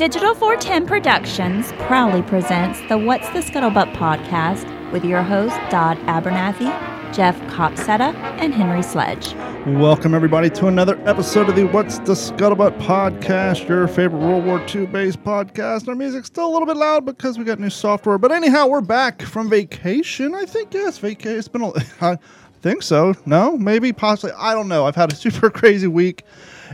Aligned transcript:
Digital 0.00 0.34
410 0.34 0.86
Productions 0.86 1.72
proudly 1.80 2.22
presents 2.22 2.80
the 2.88 2.96
What's 2.96 3.28
the 3.34 3.40
Scuttlebutt 3.40 3.94
podcast 3.96 4.64
with 4.92 5.04
your 5.04 5.22
hosts 5.22 5.58
Don 5.70 5.98
Abernathy, 6.06 6.70
Jeff 7.12 7.38
Copsetta, 7.50 8.14
and 8.40 8.54
Henry 8.54 8.82
Sledge. 8.82 9.34
Welcome, 9.78 10.14
everybody, 10.14 10.48
to 10.48 10.68
another 10.68 10.98
episode 11.06 11.50
of 11.50 11.54
the 11.54 11.64
What's 11.64 11.98
the 11.98 12.14
Scuttlebutt 12.14 12.80
podcast, 12.80 13.68
your 13.68 13.86
favorite 13.86 14.20
World 14.20 14.46
War 14.46 14.64
II 14.74 14.86
based 14.86 15.22
podcast. 15.22 15.86
Our 15.86 15.94
music's 15.94 16.28
still 16.28 16.48
a 16.48 16.50
little 16.50 16.64
bit 16.64 16.78
loud 16.78 17.04
because 17.04 17.36
we 17.36 17.44
got 17.44 17.58
new 17.58 17.68
software. 17.68 18.16
But 18.16 18.32
anyhow, 18.32 18.68
we're 18.68 18.80
back 18.80 19.20
from 19.20 19.50
vacation. 19.50 20.34
I 20.34 20.46
think, 20.46 20.72
yes, 20.72 20.96
vacation. 20.96 21.38
It's 21.38 21.48
been 21.48 21.60
a. 21.60 21.72
I 22.00 22.16
think 22.62 22.82
so. 22.82 23.12
No, 23.26 23.58
maybe, 23.58 23.92
possibly. 23.92 24.32
I 24.38 24.54
don't 24.54 24.68
know. 24.68 24.86
I've 24.86 24.96
had 24.96 25.12
a 25.12 25.14
super 25.14 25.50
crazy 25.50 25.88
week. 25.88 26.24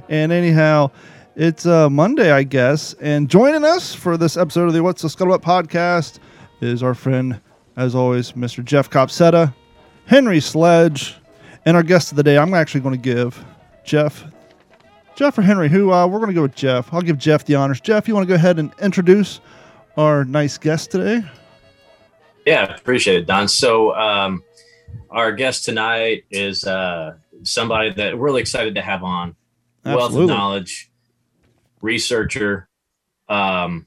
And 0.09 0.31
anyhow, 0.31 0.93
it's 1.37 1.67
uh, 1.67 1.91
Monday, 1.91 2.31
I 2.31 2.43
guess. 2.43 2.95
And 2.95 3.29
joining 3.29 3.65
us 3.65 3.95
for 3.95 4.17
this 4.17 4.37
episode 4.37 4.69
of 4.69 4.73
the 4.73 4.83
What's 4.83 5.03
the 5.03 5.09
Scuttlebutt 5.09 5.43
podcast 5.43 6.19
is 6.63 6.83
our 6.83 6.95
friend, 6.95 7.41
as 7.77 7.95
always, 7.95 8.33
Mr. 8.33 8.65
Jeff 8.65 8.89
Copsetta, 8.89 9.55
Henry 10.07 10.41
Sledge, 10.41 11.17
and 11.67 11.77
our 11.77 11.83
guest 11.83 12.11
of 12.11 12.17
the 12.17 12.23
day. 12.23 12.39
I'm 12.39 12.55
actually 12.55 12.81
going 12.81 12.95
to 12.95 13.01
give 13.01 13.45
Jeff, 13.85 14.25
Jeff 15.15 15.37
or 15.37 15.43
Henry, 15.43 15.69
who 15.69 15.93
uh, 15.93 16.07
we're 16.07 16.19
going 16.19 16.31
to 16.31 16.35
go 16.35 16.43
with 16.43 16.55
Jeff. 16.55 16.93
I'll 16.93 17.03
give 17.03 17.19
Jeff 17.19 17.45
the 17.45 17.55
honors. 17.55 17.81
Jeff, 17.81 18.09
you 18.09 18.15
want 18.15 18.27
to 18.27 18.29
go 18.29 18.37
ahead 18.37 18.59
and 18.59 18.73
introduce 18.81 19.41
our 19.99 20.25
nice 20.25 20.57
guest 20.57 20.91
today? 20.91 21.23
Yeah, 22.47 22.75
appreciate 22.75 23.21
it, 23.21 23.27
Don. 23.27 23.47
So, 23.49 23.95
um, 23.95 24.43
our 25.11 25.33
guest 25.33 25.65
tonight 25.65 26.25
is 26.31 26.65
uh, 26.65 27.17
somebody 27.43 27.93
that 27.93 28.17
we're 28.17 28.25
really 28.25 28.41
excited 28.41 28.75
to 28.77 28.83
have 28.83 29.03
on. 29.05 29.37
Wealth 29.85 30.05
Absolutely. 30.05 30.33
of 30.33 30.39
knowledge, 30.39 30.91
researcher, 31.87 32.69
um, 33.29 33.87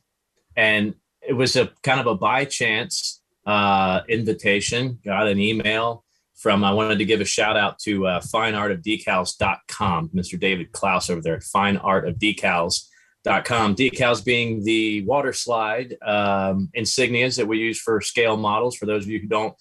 and 0.55 0.95
it 1.21 1.33
was 1.33 1.55
a 1.55 1.69
kind 1.83 1.99
of 1.99 2.07
a 2.07 2.15
by 2.15 2.45
chance 2.45 3.21
uh, 3.45 4.01
invitation. 4.07 4.99
Got 5.05 5.27
an 5.27 5.39
email 5.39 6.03
from. 6.35 6.63
I 6.63 6.71
wanted 6.71 6.97
to 6.99 7.05
give 7.05 7.21
a 7.21 7.25
shout 7.25 7.57
out 7.57 7.77
to 7.79 8.07
uh, 8.07 8.19
fineartofdecals.com, 8.21 10.09
Mr. 10.15 10.39
David 10.39 10.71
Klaus 10.71 11.09
over 11.09 11.21
there 11.21 11.35
at 11.35 11.43
fineartofdecals.com. 11.43 13.75
Decals 13.75 14.23
being 14.25 14.63
the 14.63 15.03
water 15.05 15.33
slide 15.33 15.95
um, 16.01 16.69
insignias 16.75 17.37
that 17.37 17.47
we 17.47 17.59
use 17.59 17.79
for 17.79 18.01
scale 18.01 18.37
models. 18.37 18.75
For 18.77 18.85
those 18.85 19.03
of 19.03 19.09
you 19.09 19.19
who 19.19 19.27
don't 19.27 19.53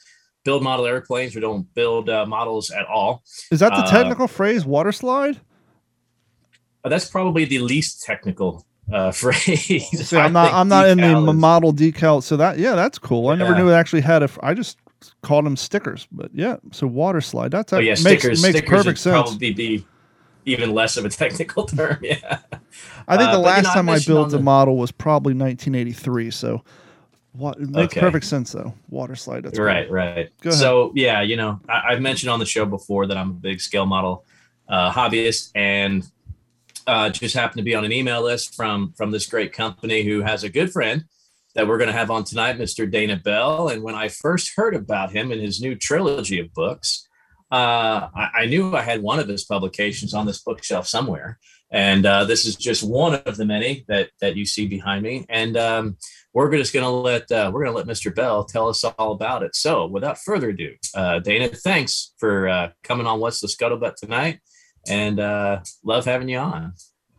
build 0.44 0.62
model 0.62 0.86
airplanes 0.86 1.36
or 1.36 1.40
don't 1.40 1.72
build 1.74 2.08
uh, 2.08 2.24
models 2.24 2.70
at 2.70 2.86
all, 2.86 3.22
Is 3.50 3.60
that 3.60 3.70
the 3.70 3.82
Uh, 3.84 3.90
technical 3.90 4.28
phrase, 4.28 4.64
water 4.64 4.92
slide? 4.92 5.40
Uh, 6.84 6.88
that's 6.88 7.08
probably 7.10 7.44
the 7.44 7.58
least 7.58 8.02
technical 8.04 8.64
uh, 8.92 9.10
phrase. 9.22 10.08
See, 10.08 10.16
I'm 10.16 10.32
not. 10.32 10.52
I'm 10.52 10.68
not 10.68 10.88
in 10.88 10.98
the 10.98 11.16
is- 11.30 11.34
model 11.34 11.72
decal. 11.72 12.22
So 12.22 12.36
that 12.36 12.58
yeah, 12.58 12.74
that's 12.74 12.98
cool. 12.98 13.28
I 13.28 13.34
never 13.34 13.54
knew 13.56 13.68
it 13.68 13.74
actually 13.74 14.02
had 14.02 14.22
a. 14.22 14.30
I 14.42 14.54
just 14.54 14.78
called 15.22 15.44
them 15.46 15.56
stickers, 15.56 16.06
but 16.10 16.30
yeah. 16.34 16.56
So 16.72 16.86
water 16.86 17.20
slide. 17.20 17.50
That's 17.50 17.72
Oh 17.72 17.78
yeah, 17.78 17.90
makes, 17.90 18.00
stickers. 18.00 18.42
makes 18.42 18.58
stickers 18.58 18.68
perfect 18.70 18.86
would 18.86 18.98
sense. 18.98 19.28
probably 19.28 19.52
be 19.52 19.86
even 20.44 20.72
less 20.72 20.96
of 20.96 21.04
a 21.04 21.08
technical 21.22 21.64
term. 21.66 21.98
Yeah. 22.02 22.38
I 23.06 23.16
think 23.16 23.28
Uh, 23.28 23.32
the 23.32 23.38
you 23.38 23.44
last 23.44 23.64
know, 23.64 23.70
time 23.74 23.88
I 23.88 23.98
built 24.06 24.32
on 24.32 24.40
a 24.40 24.42
model 24.42 24.76
was 24.76 24.90
probably 24.90 25.34
1983. 25.34 26.30
So 26.30 26.62
what 27.32 27.58
it 27.58 27.68
makes 27.68 27.92
Okay. 27.92 28.00
perfect 28.00 28.24
sense 28.24 28.52
though. 28.52 28.72
Water 28.88 29.14
slide. 29.14 29.44
That's 29.44 29.58
right, 29.58 29.88
right. 29.90 30.30
Go 30.40 30.50
ahead. 30.50 30.58
So 30.58 30.92
yeah, 30.94 31.20
you 31.22 31.36
know, 31.36 31.60
I, 31.68 31.82
I've 31.90 32.00
mentioned 32.00 32.30
on 32.30 32.38
the 32.38 32.46
show 32.46 32.64
before 32.64 33.06
that 33.06 33.16
I'm 33.16 33.30
a 33.30 33.34
big 33.34 33.60
scale 33.60 33.86
model 33.86 34.24
uh, 34.68 34.90
hobbyist, 34.92 35.50
and 35.54 36.04
uh, 36.88 37.10
just 37.10 37.36
happened 37.36 37.58
to 37.58 37.64
be 37.64 37.74
on 37.74 37.84
an 37.84 37.92
email 37.92 38.22
list 38.22 38.54
from 38.54 38.92
from 38.96 39.10
this 39.10 39.26
great 39.26 39.52
company 39.52 40.02
who 40.02 40.22
has 40.22 40.42
a 40.42 40.48
good 40.48 40.72
friend 40.72 41.04
that 41.54 41.68
we're 41.68 41.78
going 41.78 41.88
to 41.88 41.96
have 41.96 42.10
on 42.10 42.24
tonight, 42.24 42.58
Mr. 42.58 42.90
Dana 42.90 43.16
Bell. 43.16 43.68
And 43.68 43.82
when 43.82 43.94
I 43.94 44.08
first 44.08 44.52
heard 44.56 44.74
about 44.74 45.12
him 45.12 45.32
and 45.32 45.40
his 45.40 45.60
new 45.60 45.74
trilogy 45.74 46.38
of 46.38 46.52
books, 46.54 47.06
uh, 47.50 48.08
I, 48.14 48.30
I 48.34 48.46
knew 48.46 48.76
I 48.76 48.82
had 48.82 49.02
one 49.02 49.18
of 49.18 49.28
his 49.28 49.44
publications 49.44 50.14
on 50.14 50.26
this 50.26 50.42
bookshelf 50.42 50.86
somewhere. 50.86 51.38
And 51.70 52.06
uh, 52.06 52.24
this 52.24 52.46
is 52.46 52.56
just 52.56 52.82
one 52.82 53.14
of 53.14 53.36
the 53.36 53.44
many 53.44 53.84
that 53.88 54.10
that 54.20 54.36
you 54.36 54.46
see 54.46 54.66
behind 54.66 55.02
me. 55.02 55.26
And 55.28 55.56
um, 55.56 55.96
we're 56.32 56.50
just 56.56 56.72
going 56.72 56.84
to 56.84 56.90
let 56.90 57.30
uh, 57.30 57.50
we're 57.52 57.64
going 57.64 57.72
to 57.72 57.76
let 57.76 57.86
Mr. 57.86 58.14
Bell 58.14 58.44
tell 58.44 58.68
us 58.68 58.84
all 58.84 59.12
about 59.12 59.42
it. 59.42 59.54
So, 59.54 59.86
without 59.86 60.18
further 60.18 60.50
ado, 60.50 60.74
uh, 60.94 61.18
Dana, 61.18 61.48
thanks 61.48 62.14
for 62.18 62.48
uh, 62.48 62.70
coming 62.82 63.06
on 63.06 63.20
What's 63.20 63.40
the 63.40 63.48
Scuttlebutt 63.48 63.96
tonight, 63.96 64.40
and 64.86 65.20
uh, 65.20 65.60
love 65.84 66.04
having 66.04 66.28
you 66.28 66.38
on. 66.38 66.72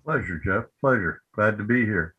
Pleasure, 0.04 0.40
Jeff. 0.44 0.66
Pleasure. 0.82 1.22
Glad 1.34 1.58
to 1.58 1.64
be 1.64 1.86
here. 1.86 2.16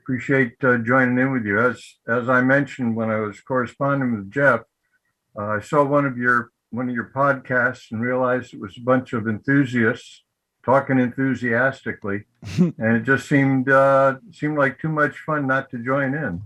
Appreciate 0.00 0.52
uh, 0.62 0.78
joining 0.78 1.18
in 1.18 1.32
with 1.32 1.44
you. 1.44 1.58
As 1.58 1.82
as 2.06 2.28
I 2.28 2.42
mentioned 2.42 2.94
when 2.94 3.10
I 3.10 3.20
was 3.20 3.40
corresponding 3.40 4.14
with 4.14 4.30
Jeff, 4.30 4.60
uh, 5.38 5.46
I 5.46 5.60
saw 5.60 5.84
one 5.84 6.04
of 6.06 6.18
your 6.18 6.50
one 6.70 6.88
of 6.88 6.94
your 6.94 7.10
podcasts 7.14 7.90
and 7.90 8.00
realized 8.00 8.52
it 8.52 8.60
was 8.60 8.76
a 8.76 8.82
bunch 8.82 9.12
of 9.12 9.26
enthusiasts 9.26 10.22
talking 10.64 10.98
enthusiastically, 10.98 12.24
and 12.58 12.96
it 12.96 13.02
just 13.04 13.28
seemed 13.28 13.68
uh, 13.68 14.16
seemed 14.32 14.58
like 14.58 14.78
too 14.78 14.88
much 14.88 15.18
fun 15.18 15.46
not 15.46 15.70
to 15.70 15.78
join 15.78 16.14
in. 16.14 16.42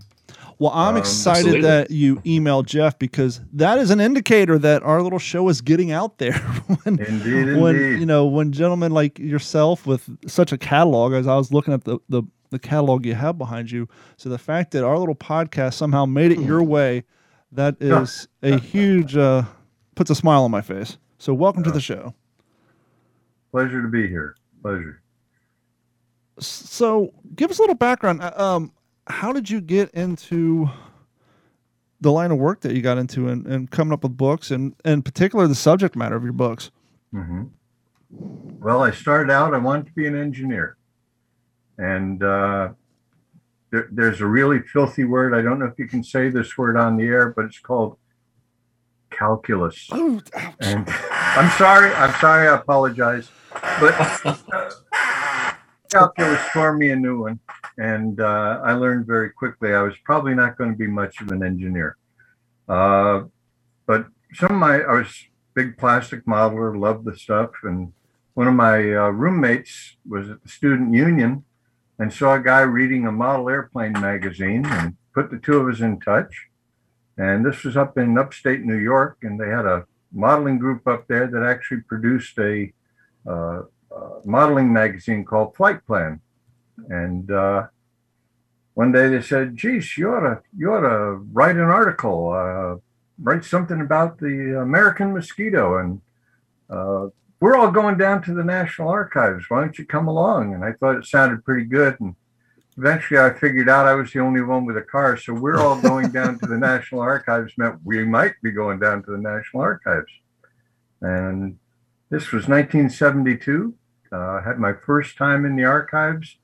Well, 0.60 0.72
I'm 0.74 0.94
Um, 0.94 0.96
excited 0.96 1.38
absolutely. 1.46 1.60
that 1.62 1.90
you 1.92 2.16
emailed 2.22 2.66
Jeff 2.66 2.98
because 2.98 3.40
that 3.52 3.78
is 3.78 3.90
an 3.90 4.00
indicator 4.00 4.58
that 4.58 4.82
our 4.82 5.00
little 5.02 5.20
show 5.20 5.48
is 5.48 5.60
getting 5.60 5.92
out 5.92 6.18
there. 6.18 6.32
when, 6.82 6.98
Indeed, 6.98 7.56
when 7.60 7.76
indeed. 7.76 8.00
you 8.00 8.06
know 8.06 8.26
when 8.26 8.50
gentlemen 8.50 8.90
like 8.92 9.18
yourself 9.20 9.86
with 9.86 10.08
such 10.28 10.50
a 10.52 10.58
catalog, 10.58 11.12
as 11.12 11.26
I 11.28 11.36
was 11.36 11.52
looking 11.52 11.72
at 11.74 11.84
the, 11.84 11.98
the 12.08 12.22
the 12.50 12.58
catalog 12.58 13.04
you 13.04 13.14
have 13.14 13.36
behind 13.38 13.70
you, 13.70 13.88
so 14.16 14.28
the 14.30 14.38
fact 14.38 14.70
that 14.72 14.82
our 14.82 14.98
little 14.98 15.14
podcast 15.14 15.74
somehow 15.74 16.06
made 16.06 16.32
it 16.32 16.40
your 16.40 16.62
way, 16.62 17.04
that 17.52 17.76
is 17.78 18.26
a 18.42 18.58
huge 18.58 19.16
uh, 19.16 19.42
puts 19.94 20.10
a 20.10 20.14
smile 20.14 20.42
on 20.44 20.50
my 20.50 20.62
face. 20.62 20.96
So 21.18 21.34
welcome 21.34 21.62
to 21.64 21.70
the 21.70 21.80
show. 21.80 22.14
Pleasure 23.52 23.82
to 23.82 23.88
be 23.88 24.08
here. 24.08 24.34
Pleasure. 24.62 25.02
So, 26.40 27.12
give 27.34 27.50
us 27.50 27.58
a 27.58 27.62
little 27.62 27.74
background. 27.74 28.22
Uh, 28.22 28.32
Um, 28.36 28.72
how 29.08 29.32
did 29.32 29.50
you 29.50 29.60
get 29.60 29.90
into 29.90 30.68
the 32.00 32.12
line 32.12 32.30
of 32.30 32.38
work 32.38 32.60
that 32.60 32.74
you 32.74 32.82
got 32.82 32.98
into 32.98 33.28
and, 33.28 33.46
and 33.46 33.70
coming 33.70 33.92
up 33.92 34.02
with 34.02 34.16
books 34.16 34.50
and, 34.50 34.74
in 34.84 35.02
particular, 35.02 35.46
the 35.46 35.54
subject 35.54 35.96
matter 35.96 36.16
of 36.16 36.22
your 36.22 36.32
books? 36.32 36.70
hmm 37.12 37.44
Well, 38.10 38.82
I 38.82 38.90
started 38.90 39.32
out, 39.32 39.54
I 39.54 39.58
wanted 39.58 39.86
to 39.86 39.92
be 39.92 40.06
an 40.06 40.14
engineer. 40.16 40.76
And 41.78 42.22
uh, 42.22 42.70
there, 43.70 43.88
there's 43.90 44.20
a 44.20 44.26
really 44.26 44.60
filthy 44.60 45.04
word. 45.04 45.34
I 45.34 45.42
don't 45.42 45.58
know 45.58 45.66
if 45.66 45.78
you 45.78 45.86
can 45.86 46.02
say 46.02 46.28
this 46.28 46.56
word 46.58 46.76
on 46.76 46.96
the 46.96 47.04
air, 47.04 47.32
but 47.34 47.44
it's 47.46 47.58
called 47.60 47.98
calculus. 49.10 49.88
Oh, 49.90 50.20
And 50.60 50.88
I'm 51.10 51.50
sorry, 51.58 51.92
I'm 51.94 52.14
sorry, 52.20 52.48
I 52.48 52.56
apologize. 52.56 53.30
But 53.52 53.94
uh, 54.24 54.70
calculus 55.88 56.40
tore 56.52 56.76
me 56.76 56.90
a 56.90 56.96
new 56.96 57.22
one. 57.22 57.40
And 57.76 58.20
uh, 58.20 58.60
I 58.64 58.72
learned 58.72 59.06
very 59.06 59.30
quickly 59.30 59.74
I 59.74 59.82
was 59.82 59.94
probably 60.04 60.34
not 60.34 60.56
going 60.56 60.70
to 60.70 60.76
be 60.76 60.86
much 60.86 61.20
of 61.20 61.30
an 61.30 61.42
engineer. 61.42 61.96
Uh, 62.68 63.24
but 63.86 64.06
some 64.34 64.52
of 64.52 64.58
my, 64.58 64.80
I 64.80 64.92
was 64.92 65.24
big 65.54 65.78
plastic 65.78 66.24
modeler, 66.26 66.78
loved 66.78 67.04
the 67.04 67.16
stuff. 67.16 67.50
And 67.62 67.92
one 68.34 68.48
of 68.48 68.54
my 68.54 68.76
uh, 68.94 69.08
roommates 69.08 69.96
was 70.08 70.30
at 70.30 70.42
the 70.42 70.48
student 70.48 70.94
union 70.94 71.44
and 71.98 72.12
saw 72.12 72.34
a 72.34 72.42
guy 72.42 72.60
reading 72.60 73.06
a 73.06 73.12
model 73.12 73.48
airplane 73.48 73.92
magazine 73.92 74.64
and 74.66 74.96
put 75.14 75.30
the 75.30 75.38
two 75.38 75.56
of 75.58 75.72
us 75.72 75.80
in 75.80 75.98
touch. 75.98 76.48
And 77.16 77.44
this 77.44 77.64
was 77.64 77.76
up 77.76 77.98
in 77.98 78.16
upstate 78.16 78.62
New 78.62 78.76
York, 78.76 79.18
and 79.22 79.40
they 79.40 79.48
had 79.48 79.66
a 79.66 79.86
modeling 80.12 80.58
group 80.58 80.86
up 80.86 81.08
there 81.08 81.26
that 81.26 81.42
actually 81.42 81.80
produced 81.80 82.38
a 82.38 82.72
uh, 83.28 83.62
modeling 84.24 84.72
magazine 84.72 85.24
called 85.24 85.56
Flight 85.56 85.84
Plan. 85.86 86.20
And 86.88 87.30
uh, 87.30 87.66
one 88.74 88.92
day 88.92 89.08
they 89.08 89.22
said, 89.22 89.56
"Geez, 89.56 89.96
you 89.96 90.10
ought 90.10 90.20
to 90.20 90.42
you 90.56 90.72
ought 90.72 90.88
to 90.88 91.14
write 91.32 91.56
an 91.56 91.62
article, 91.62 92.30
uh, 92.30 92.76
write 93.20 93.44
something 93.44 93.80
about 93.80 94.18
the 94.18 94.60
American 94.60 95.12
mosquito." 95.12 95.78
And 95.78 96.00
uh, 96.70 97.08
we're 97.40 97.56
all 97.56 97.70
going 97.70 97.98
down 97.98 98.22
to 98.22 98.34
the 98.34 98.44
National 98.44 98.88
Archives. 98.88 99.44
Why 99.48 99.60
don't 99.60 99.78
you 99.78 99.86
come 99.86 100.08
along? 100.08 100.54
And 100.54 100.64
I 100.64 100.72
thought 100.72 100.96
it 100.96 101.06
sounded 101.06 101.44
pretty 101.44 101.64
good. 101.64 101.98
And 102.00 102.14
eventually 102.76 103.20
I 103.20 103.32
figured 103.32 103.68
out 103.68 103.86
I 103.86 103.94
was 103.94 104.12
the 104.12 104.20
only 104.20 104.40
one 104.40 104.64
with 104.64 104.76
a 104.76 104.82
car. 104.82 105.16
So 105.16 105.34
we're 105.34 105.60
all 105.60 105.80
going 105.80 106.10
down 106.10 106.38
to 106.40 106.46
the 106.46 106.58
National 106.70 107.00
Archives 107.00 107.52
meant 107.56 107.80
we 107.84 108.04
might 108.04 108.34
be 108.42 108.50
going 108.50 108.78
down 108.78 109.02
to 109.04 109.10
the 109.12 109.18
National 109.18 109.62
Archives. 109.62 110.12
And 111.00 111.58
this 112.10 112.32
was 112.32 112.48
1972. 112.48 113.74
Uh, 114.12 114.42
had 114.42 114.58
my 114.58 114.72
first 114.72 115.16
time 115.16 115.44
in 115.44 115.56
the 115.56 115.64
archives. 115.64 116.36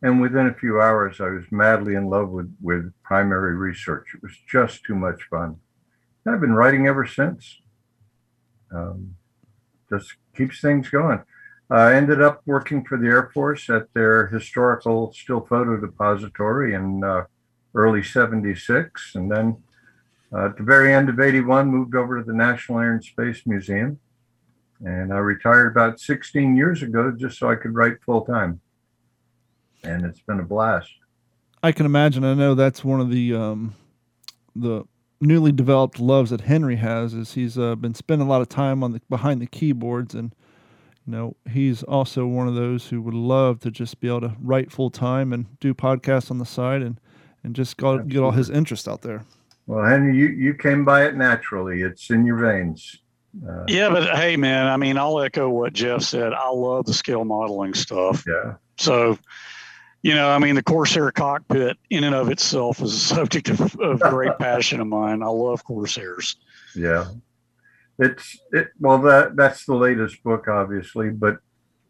And 0.00 0.20
within 0.20 0.46
a 0.46 0.54
few 0.54 0.80
hours, 0.80 1.20
I 1.20 1.28
was 1.30 1.44
madly 1.50 1.96
in 1.96 2.08
love 2.08 2.28
with, 2.28 2.54
with 2.60 2.92
primary 3.02 3.56
research. 3.56 4.06
It 4.14 4.22
was 4.22 4.36
just 4.48 4.84
too 4.84 4.94
much 4.94 5.24
fun. 5.24 5.56
And 6.24 6.34
I've 6.34 6.40
been 6.40 6.54
writing 6.54 6.86
ever 6.86 7.04
since. 7.06 7.60
Um, 8.72 9.16
just 9.90 10.14
keeps 10.36 10.60
things 10.60 10.88
going. 10.88 11.22
I 11.70 11.94
ended 11.94 12.22
up 12.22 12.42
working 12.46 12.84
for 12.84 12.96
the 12.96 13.08
Air 13.08 13.30
Force 13.34 13.68
at 13.68 13.92
their 13.92 14.28
historical 14.28 15.12
still 15.12 15.40
photo 15.40 15.76
depository 15.76 16.74
in 16.74 17.04
uh, 17.04 17.24
early 17.74 18.02
76. 18.02 19.14
And 19.14 19.30
then 19.30 19.62
uh, 20.32 20.46
at 20.46 20.56
the 20.56 20.62
very 20.62 20.94
end 20.94 21.08
of 21.08 21.20
81, 21.20 21.68
moved 21.68 21.94
over 21.94 22.18
to 22.18 22.24
the 22.24 22.32
National 22.36 22.78
Air 22.78 22.92
and 22.92 23.04
Space 23.04 23.42
Museum. 23.46 23.98
And 24.84 25.12
I 25.12 25.18
retired 25.18 25.68
about 25.68 26.00
16 26.00 26.56
years 26.56 26.82
ago 26.82 27.10
just 27.10 27.38
so 27.38 27.50
I 27.50 27.56
could 27.56 27.74
write 27.74 28.02
full 28.04 28.22
time. 28.22 28.60
And 29.82 30.04
it's 30.04 30.20
been 30.20 30.40
a 30.40 30.44
blast. 30.44 30.90
I 31.62 31.72
can 31.72 31.86
imagine. 31.86 32.24
I 32.24 32.34
know 32.34 32.54
that's 32.54 32.84
one 32.84 33.00
of 33.00 33.10
the 33.10 33.34
um, 33.34 33.74
the 34.54 34.84
newly 35.20 35.50
developed 35.50 35.98
loves 35.98 36.30
that 36.30 36.42
Henry 36.42 36.76
has 36.76 37.14
is 37.14 37.34
he's 37.34 37.58
uh, 37.58 37.74
been 37.74 37.94
spending 37.94 38.26
a 38.26 38.30
lot 38.30 38.40
of 38.40 38.48
time 38.48 38.84
on 38.84 38.92
the 38.92 39.00
behind 39.08 39.42
the 39.42 39.46
keyboards 39.46 40.14
and 40.14 40.32
you 41.04 41.12
know 41.12 41.36
he's 41.50 41.82
also 41.82 42.26
one 42.26 42.46
of 42.46 42.54
those 42.54 42.88
who 42.88 43.02
would 43.02 43.14
love 43.14 43.58
to 43.60 43.70
just 43.72 43.98
be 43.98 44.06
able 44.06 44.20
to 44.20 44.36
write 44.40 44.70
full 44.70 44.90
time 44.90 45.32
and 45.32 45.58
do 45.58 45.74
podcasts 45.74 46.30
on 46.30 46.38
the 46.38 46.46
side 46.46 46.82
and 46.82 47.00
and 47.44 47.54
just 47.54 47.76
go, 47.76 47.98
get 47.98 48.20
all 48.20 48.32
his 48.32 48.50
interest 48.50 48.88
out 48.88 49.02
there. 49.02 49.24
Well, 49.66 49.84
Henry, 49.84 50.16
you, 50.16 50.28
you 50.28 50.54
came 50.54 50.84
by 50.84 51.06
it 51.06 51.14
naturally. 51.14 51.82
It's 51.82 52.10
in 52.10 52.24
your 52.24 52.36
veins. 52.36 52.98
Uh, 53.46 53.64
yeah, 53.68 53.88
but 53.88 54.16
hey, 54.16 54.36
man, 54.36 54.66
I 54.66 54.76
mean, 54.76 54.98
I'll 54.98 55.20
echo 55.20 55.48
what 55.48 55.72
Jeff 55.72 56.02
said. 56.02 56.32
I 56.32 56.50
love 56.50 56.86
the 56.86 56.94
scale 56.94 57.24
modeling 57.24 57.74
stuff. 57.74 58.24
Yeah. 58.26 58.54
So, 58.78 59.18
you 60.02 60.14
know, 60.14 60.30
I 60.30 60.38
mean, 60.38 60.54
the 60.54 60.62
Corsair 60.62 61.10
cockpit 61.10 61.76
in 61.90 62.04
and 62.04 62.14
of 62.14 62.30
itself 62.30 62.80
is 62.80 62.94
a 62.94 62.98
subject 62.98 63.48
of, 63.48 63.78
of 63.80 64.00
great 64.00 64.36
passion 64.38 64.80
of 64.80 64.86
mine. 64.86 65.22
I 65.22 65.28
love 65.28 65.64
Corsairs. 65.64 66.36
Yeah. 66.74 67.06
It's 67.98 68.38
it 68.52 68.68
well 68.78 68.98
that 68.98 69.34
that's 69.34 69.64
the 69.64 69.74
latest 69.74 70.22
book, 70.22 70.46
obviously, 70.46 71.10
but 71.10 71.38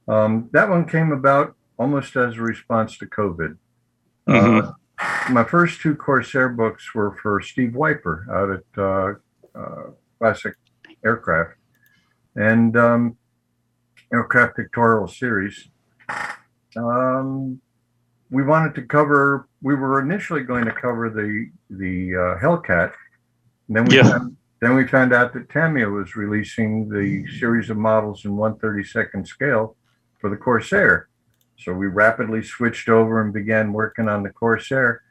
um, 0.08 0.48
that 0.52 0.70
one 0.70 0.86
came 0.88 1.12
about 1.12 1.54
almost 1.78 2.16
as 2.16 2.36
a 2.36 2.40
response 2.40 2.96
to 2.98 3.06
COVID. 3.06 3.58
Mm-hmm. 4.26 4.68
Uh, 4.68 4.72
my 5.30 5.44
first 5.44 5.80
two 5.80 5.94
Corsair 5.94 6.48
books 6.48 6.94
were 6.94 7.16
for 7.22 7.40
Steve 7.42 7.74
Wiper 7.74 8.26
out 8.30 8.50
at 8.50 8.82
uh, 8.82 9.58
uh, 9.58 9.90
Classic 10.18 10.54
Aircraft 11.04 11.54
and 12.36 12.76
um, 12.76 13.16
Aircraft 14.12 14.56
Pictorial 14.56 15.08
Series. 15.08 15.68
Um, 16.76 17.60
we 18.30 18.42
wanted 18.42 18.74
to 18.76 18.82
cover. 18.82 19.48
We 19.62 19.74
were 19.74 20.00
initially 20.00 20.42
going 20.42 20.64
to 20.66 20.72
cover 20.72 21.10
the 21.10 21.50
the 21.70 22.14
uh, 22.14 22.44
Hellcat, 22.44 22.92
and 23.68 23.76
then 23.76 23.84
we 23.86 23.96
yeah. 23.96 24.10
found, 24.10 24.36
then 24.60 24.74
we 24.74 24.86
found 24.86 25.12
out 25.12 25.32
that 25.34 25.48
Tamiya 25.48 25.88
was 25.88 26.16
releasing 26.16 26.88
the 26.88 27.26
series 27.38 27.70
of 27.70 27.76
models 27.76 28.24
in 28.24 28.32
132nd 28.32 29.26
scale 29.26 29.76
for 30.20 30.30
the 30.30 30.36
Corsair. 30.36 31.08
So 31.58 31.72
we 31.72 31.86
rapidly 31.86 32.42
switched 32.42 32.88
over 32.88 33.20
and 33.20 33.32
began 33.32 33.72
working 33.72 34.08
on 34.08 34.22
the 34.22 34.30
Corsair. 34.30 35.02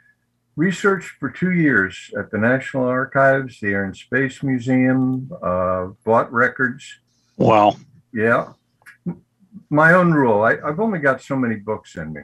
Researched 0.57 1.11
for 1.19 1.29
two 1.29 1.51
years 1.51 2.11
at 2.17 2.31
the 2.31 2.37
National 2.39 2.87
Archives, 2.87 3.59
the 3.59 3.67
Air 3.67 3.85
and 3.85 3.95
Space 3.95 4.41
Museum, 4.41 5.31
uh, 5.43 5.89
bought 6.03 6.33
records. 6.33 6.83
Wow. 7.37 7.77
Yeah. 8.11 8.53
My 9.69 9.93
own 9.93 10.11
rule 10.11 10.41
I, 10.41 10.57
I've 10.65 10.79
only 10.79 10.97
got 10.97 11.21
so 11.21 11.35
many 11.35 11.57
books 11.57 11.95
in 11.95 12.11
me. 12.11 12.21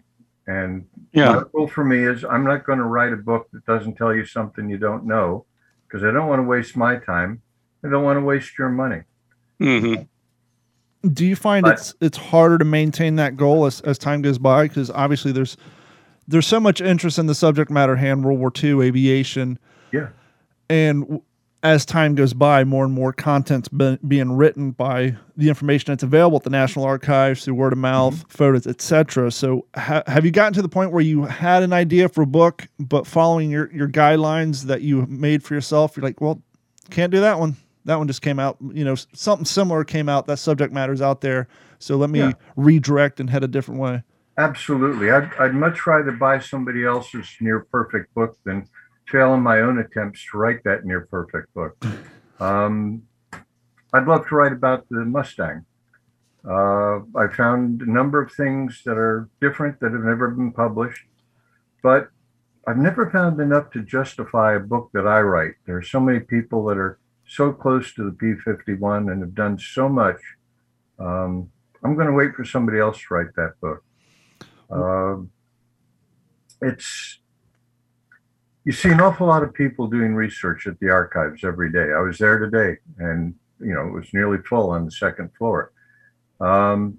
And 0.47 0.87
yeah. 1.13 1.33
the 1.33 1.49
rule 1.53 1.67
for 1.67 1.85
me 1.85 2.03
is 2.03 2.25
I'm 2.25 2.43
not 2.43 2.65
going 2.65 2.79
to 2.79 2.85
write 2.85 3.13
a 3.13 3.17
book 3.17 3.49
that 3.53 3.65
doesn't 3.67 3.95
tell 3.95 4.15
you 4.15 4.25
something 4.25 4.67
you 4.67 4.77
don't 4.77 5.05
know 5.05 5.45
because 5.87 6.03
I 6.03 6.09
don't 6.09 6.27
want 6.27 6.39
to 6.39 6.43
waste 6.43 6.75
my 6.75 6.95
time. 6.95 7.41
I 7.85 7.89
don't 7.89 8.03
want 8.03 8.17
to 8.17 8.21
waste 8.21 8.57
your 8.57 8.69
money. 8.69 9.03
Mm-hmm. 9.61 11.09
Do 11.09 11.25
you 11.25 11.35
find 11.35 11.63
but, 11.63 11.73
it's 11.73 11.93
it's 12.01 12.17
harder 12.17 12.57
to 12.57 12.65
maintain 12.65 13.17
that 13.17 13.37
goal 13.37 13.65
as, 13.65 13.81
as 13.81 13.99
time 13.99 14.23
goes 14.23 14.39
by? 14.39 14.67
Because 14.67 14.89
obviously 14.89 15.31
there's 15.31 15.55
there's 16.27 16.47
so 16.47 16.59
much 16.59 16.81
interest 16.81 17.19
in 17.19 17.25
the 17.25 17.35
subject 17.35 17.69
matter 17.71 17.95
hand 17.95 18.23
World 18.23 18.39
War 18.39 18.51
II 18.61 18.81
aviation. 18.81 19.59
Yeah. 19.91 20.09
And 20.69 21.21
as 21.63 21.85
time 21.85 22.13
goes 22.13 22.33
by, 22.33 22.65
more 22.65 22.83
and 22.83 22.93
more 22.93 23.13
content's 23.13 23.69
been, 23.69 23.97
being 24.05 24.33
written 24.33 24.71
by 24.71 25.15
the 25.37 25.47
information 25.47 25.91
that's 25.91 26.03
available 26.03 26.35
at 26.35 26.43
the 26.43 26.49
National 26.49 26.83
Archives 26.83 27.45
through 27.45 27.53
word 27.53 27.71
of 27.71 27.79
mouth, 27.79 28.15
mm-hmm. 28.15 28.27
photos, 28.27 28.67
etc. 28.67 29.31
So, 29.31 29.65
ha- 29.75 30.03
have 30.07 30.25
you 30.25 30.31
gotten 30.31 30.53
to 30.53 30.61
the 30.61 30.69
point 30.69 30.91
where 30.91 31.01
you 31.01 31.23
had 31.23 31.63
an 31.63 31.71
idea 31.71 32.09
for 32.09 32.21
a 32.21 32.27
book, 32.27 32.67
but 32.79 33.07
following 33.07 33.49
your 33.49 33.73
your 33.73 33.87
guidelines 33.87 34.63
that 34.63 34.81
you 34.81 35.05
made 35.05 35.41
for 35.41 35.53
yourself, 35.53 35.95
you're 35.95 36.03
like, 36.03 36.19
well, 36.19 36.41
can't 36.89 37.11
do 37.11 37.21
that 37.21 37.39
one. 37.39 37.55
That 37.85 37.97
one 37.97 38.07
just 38.07 38.21
came 38.21 38.39
out. 38.39 38.57
You 38.73 38.83
know, 38.83 38.95
something 38.95 39.45
similar 39.45 39.85
came 39.85 40.09
out. 40.09 40.27
That 40.27 40.37
subject 40.37 40.73
matter's 40.73 41.01
out 41.01 41.21
there. 41.21 41.47
So 41.79 41.95
let 41.95 42.09
me 42.09 42.19
yeah. 42.19 42.33
redirect 42.57 43.19
and 43.19 43.29
head 43.29 43.43
a 43.43 43.47
different 43.47 43.79
way. 43.79 44.03
Absolutely. 44.37 45.11
I'd, 45.11 45.31
I'd 45.39 45.53
much 45.53 45.85
rather 45.85 46.11
buy 46.11 46.39
somebody 46.39 46.85
else's 46.85 47.27
near 47.39 47.67
perfect 47.71 48.13
book 48.15 48.37
than 48.45 48.67
fail 49.07 49.33
in 49.35 49.41
my 49.41 49.59
own 49.59 49.79
attempts 49.79 50.25
to 50.31 50.37
write 50.37 50.63
that 50.63 50.85
near 50.85 51.01
perfect 51.01 51.53
book. 51.53 51.77
Um, 52.39 53.03
I'd 53.93 54.07
love 54.07 54.27
to 54.27 54.35
write 54.35 54.51
about 54.51 54.89
the 54.89 55.05
Mustang. 55.05 55.65
Uh, 56.43 57.01
I 57.15 57.27
found 57.31 57.83
a 57.83 57.89
number 57.89 58.21
of 58.21 58.33
things 58.33 58.81
that 58.85 58.97
are 58.97 59.29
different 59.39 59.79
that 59.79 59.93
have 59.93 60.03
never 60.03 60.31
been 60.31 60.51
published, 60.51 61.05
but 61.83 62.09
I've 62.67 62.77
never 62.77 63.09
found 63.11 63.39
enough 63.39 63.71
to 63.71 63.81
justify 63.83 64.55
a 64.55 64.59
book 64.59 64.89
that 64.93 65.07
I 65.07 65.21
write. 65.21 65.53
There 65.65 65.77
are 65.77 65.83
so 65.83 65.99
many 65.99 66.19
people 66.19 66.65
that 66.65 66.77
are 66.77 66.97
so 67.27 67.53
close 67.53 67.93
to 67.93 68.03
the 68.03 68.11
P 68.11 68.33
51 68.43 69.09
and 69.09 69.21
have 69.21 69.35
done 69.35 69.57
so 69.59 69.87
much. 69.87 70.19
Um, 70.99 71.49
I'm 71.83 71.95
going 71.95 72.07
to 72.07 72.13
wait 72.13 72.33
for 72.33 72.43
somebody 72.43 72.79
else 72.79 72.97
to 72.97 73.13
write 73.13 73.35
that 73.35 73.53
book. 73.61 73.83
Uh, 74.73 75.17
it's 76.61 77.19
you 78.65 78.71
see 78.71 78.89
an 78.89 79.01
awful 79.01 79.27
lot 79.27 79.43
of 79.43 79.53
people 79.53 79.87
doing 79.87 80.15
research 80.15 80.67
at 80.67 80.79
the 80.79 80.89
archives 80.89 81.43
every 81.43 81.71
day. 81.71 81.91
I 81.93 81.99
was 81.99 82.17
there 82.17 82.39
today, 82.39 82.79
and 82.97 83.35
you 83.59 83.73
know 83.73 83.87
it 83.87 83.91
was 83.91 84.13
nearly 84.13 84.37
full 84.39 84.69
on 84.71 84.85
the 84.85 84.91
second 84.91 85.29
floor. 85.37 85.71
Um, 86.39 86.97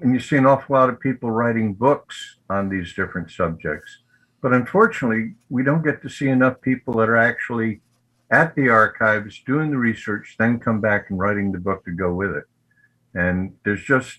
and 0.00 0.12
you 0.12 0.20
see 0.20 0.36
an 0.36 0.46
awful 0.46 0.74
lot 0.74 0.88
of 0.88 1.00
people 1.00 1.30
writing 1.30 1.72
books 1.72 2.36
on 2.50 2.68
these 2.68 2.94
different 2.94 3.30
subjects. 3.30 4.00
But 4.42 4.52
unfortunately, 4.52 5.34
we 5.48 5.62
don't 5.62 5.84
get 5.84 6.02
to 6.02 6.08
see 6.08 6.28
enough 6.28 6.60
people 6.60 6.94
that 6.94 7.08
are 7.08 7.16
actually 7.16 7.80
at 8.30 8.54
the 8.56 8.68
archives 8.68 9.40
doing 9.46 9.70
the 9.70 9.78
research, 9.78 10.36
then 10.38 10.58
come 10.58 10.80
back 10.80 11.10
and 11.10 11.18
writing 11.18 11.52
the 11.52 11.58
book 11.58 11.84
to 11.84 11.92
go 11.92 12.12
with 12.12 12.32
it. 12.32 12.44
And 13.14 13.54
there's 13.64 13.84
just, 13.84 14.18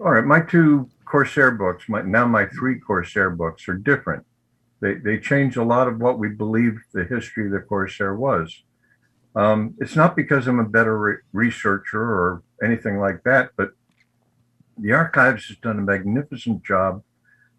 all 0.00 0.12
right, 0.12 0.24
my 0.24 0.40
two 0.40 0.88
Corsair 1.06 1.52
books, 1.52 1.84
my, 1.88 2.02
now 2.02 2.26
my 2.26 2.46
three 2.46 2.78
Corsair 2.78 3.30
books 3.30 3.68
are 3.68 3.74
different 3.74 4.26
they, 4.80 4.94
they 4.94 5.18
change 5.18 5.56
a 5.56 5.64
lot 5.64 5.88
of 5.88 6.00
what 6.00 6.18
we 6.18 6.28
believe 6.28 6.80
the 6.92 7.04
history 7.04 7.46
of 7.46 7.52
the 7.52 7.60
Corsair 7.60 8.14
was. 8.14 8.62
Um, 9.34 9.74
it's 9.78 9.96
not 9.96 10.16
because 10.16 10.46
I'm 10.46 10.60
a 10.60 10.68
better 10.68 10.98
re- 10.98 11.16
researcher 11.32 12.00
or 12.00 12.42
anything 12.62 12.98
like 12.98 13.22
that, 13.24 13.50
but 13.56 13.70
the 14.78 14.92
archives 14.92 15.46
has 15.46 15.56
done 15.58 15.78
a 15.78 15.82
magnificent 15.82 16.64
job 16.64 17.02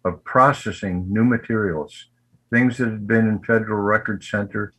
of 0.04 0.22
processing 0.24 1.12
new 1.12 1.24
materials, 1.24 2.06
things 2.50 2.78
that 2.78 2.88
had 2.88 3.06
been 3.06 3.28
in 3.28 3.40
Federal 3.40 3.80
Record 3.80 4.22
Center 4.22 4.72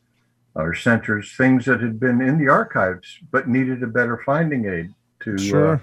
or 0.55 0.73
centers, 0.73 1.35
things 1.35 1.65
that 1.65 1.81
had 1.81 1.99
been 1.99 2.21
in 2.21 2.38
the 2.38 2.49
archives 2.49 3.19
but 3.31 3.47
needed 3.47 3.83
a 3.83 3.88
better 3.88 4.21
finding 4.25 4.65
aid 4.65 4.93
to 5.21 5.38
sure. 5.38 5.73
uh, 5.75 5.79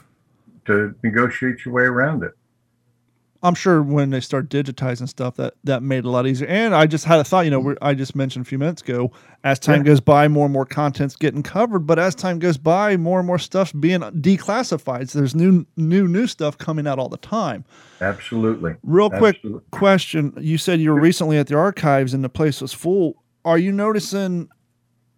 to 0.64 0.94
negotiate 1.02 1.64
your 1.64 1.74
way 1.74 1.84
around 1.84 2.24
it. 2.24 2.32
I'm 3.42 3.54
sure 3.54 3.82
when 3.82 4.10
they 4.10 4.20
start 4.20 4.48
digitizing 4.48 5.08
stuff, 5.08 5.36
that 5.36 5.54
that 5.64 5.82
made 5.82 5.98
it 5.98 6.04
a 6.04 6.10
lot 6.10 6.26
easier. 6.26 6.48
And 6.48 6.74
I 6.74 6.86
just 6.86 7.04
had 7.04 7.20
a 7.20 7.24
thought, 7.24 7.44
you 7.44 7.50
know, 7.50 7.74
I 7.82 7.94
just 7.94 8.14
mentioned 8.14 8.46
a 8.46 8.48
few 8.48 8.58
minutes 8.58 8.82
ago, 8.82 9.12
as 9.44 9.58
time 9.58 9.80
yeah. 9.80 9.86
goes 9.86 10.00
by, 10.00 10.28
more 10.28 10.46
and 10.46 10.52
more 10.52 10.66
content's 10.66 11.16
getting 11.16 11.42
covered. 11.42 11.80
But 11.80 11.98
as 11.98 12.14
time 12.14 12.38
goes 12.38 12.58
by, 12.58 12.96
more 12.96 13.18
and 13.18 13.26
more 13.26 13.38
stuff's 13.38 13.72
being 13.72 14.00
declassified. 14.00 15.10
So 15.10 15.18
there's 15.18 15.34
new, 15.34 15.66
new, 15.76 16.08
new 16.08 16.26
stuff 16.26 16.58
coming 16.58 16.86
out 16.86 16.98
all 16.98 17.08
the 17.08 17.16
time. 17.18 17.64
Absolutely. 18.00 18.74
Real 18.82 19.10
quick 19.10 19.38
question: 19.70 20.32
You 20.40 20.58
said 20.58 20.80
you 20.80 20.92
were 20.92 21.00
recently 21.00 21.38
at 21.38 21.46
the 21.46 21.56
archives 21.56 22.14
and 22.14 22.24
the 22.24 22.28
place 22.28 22.60
was 22.60 22.72
full. 22.72 23.22
Are 23.44 23.58
you 23.58 23.72
noticing 23.72 24.48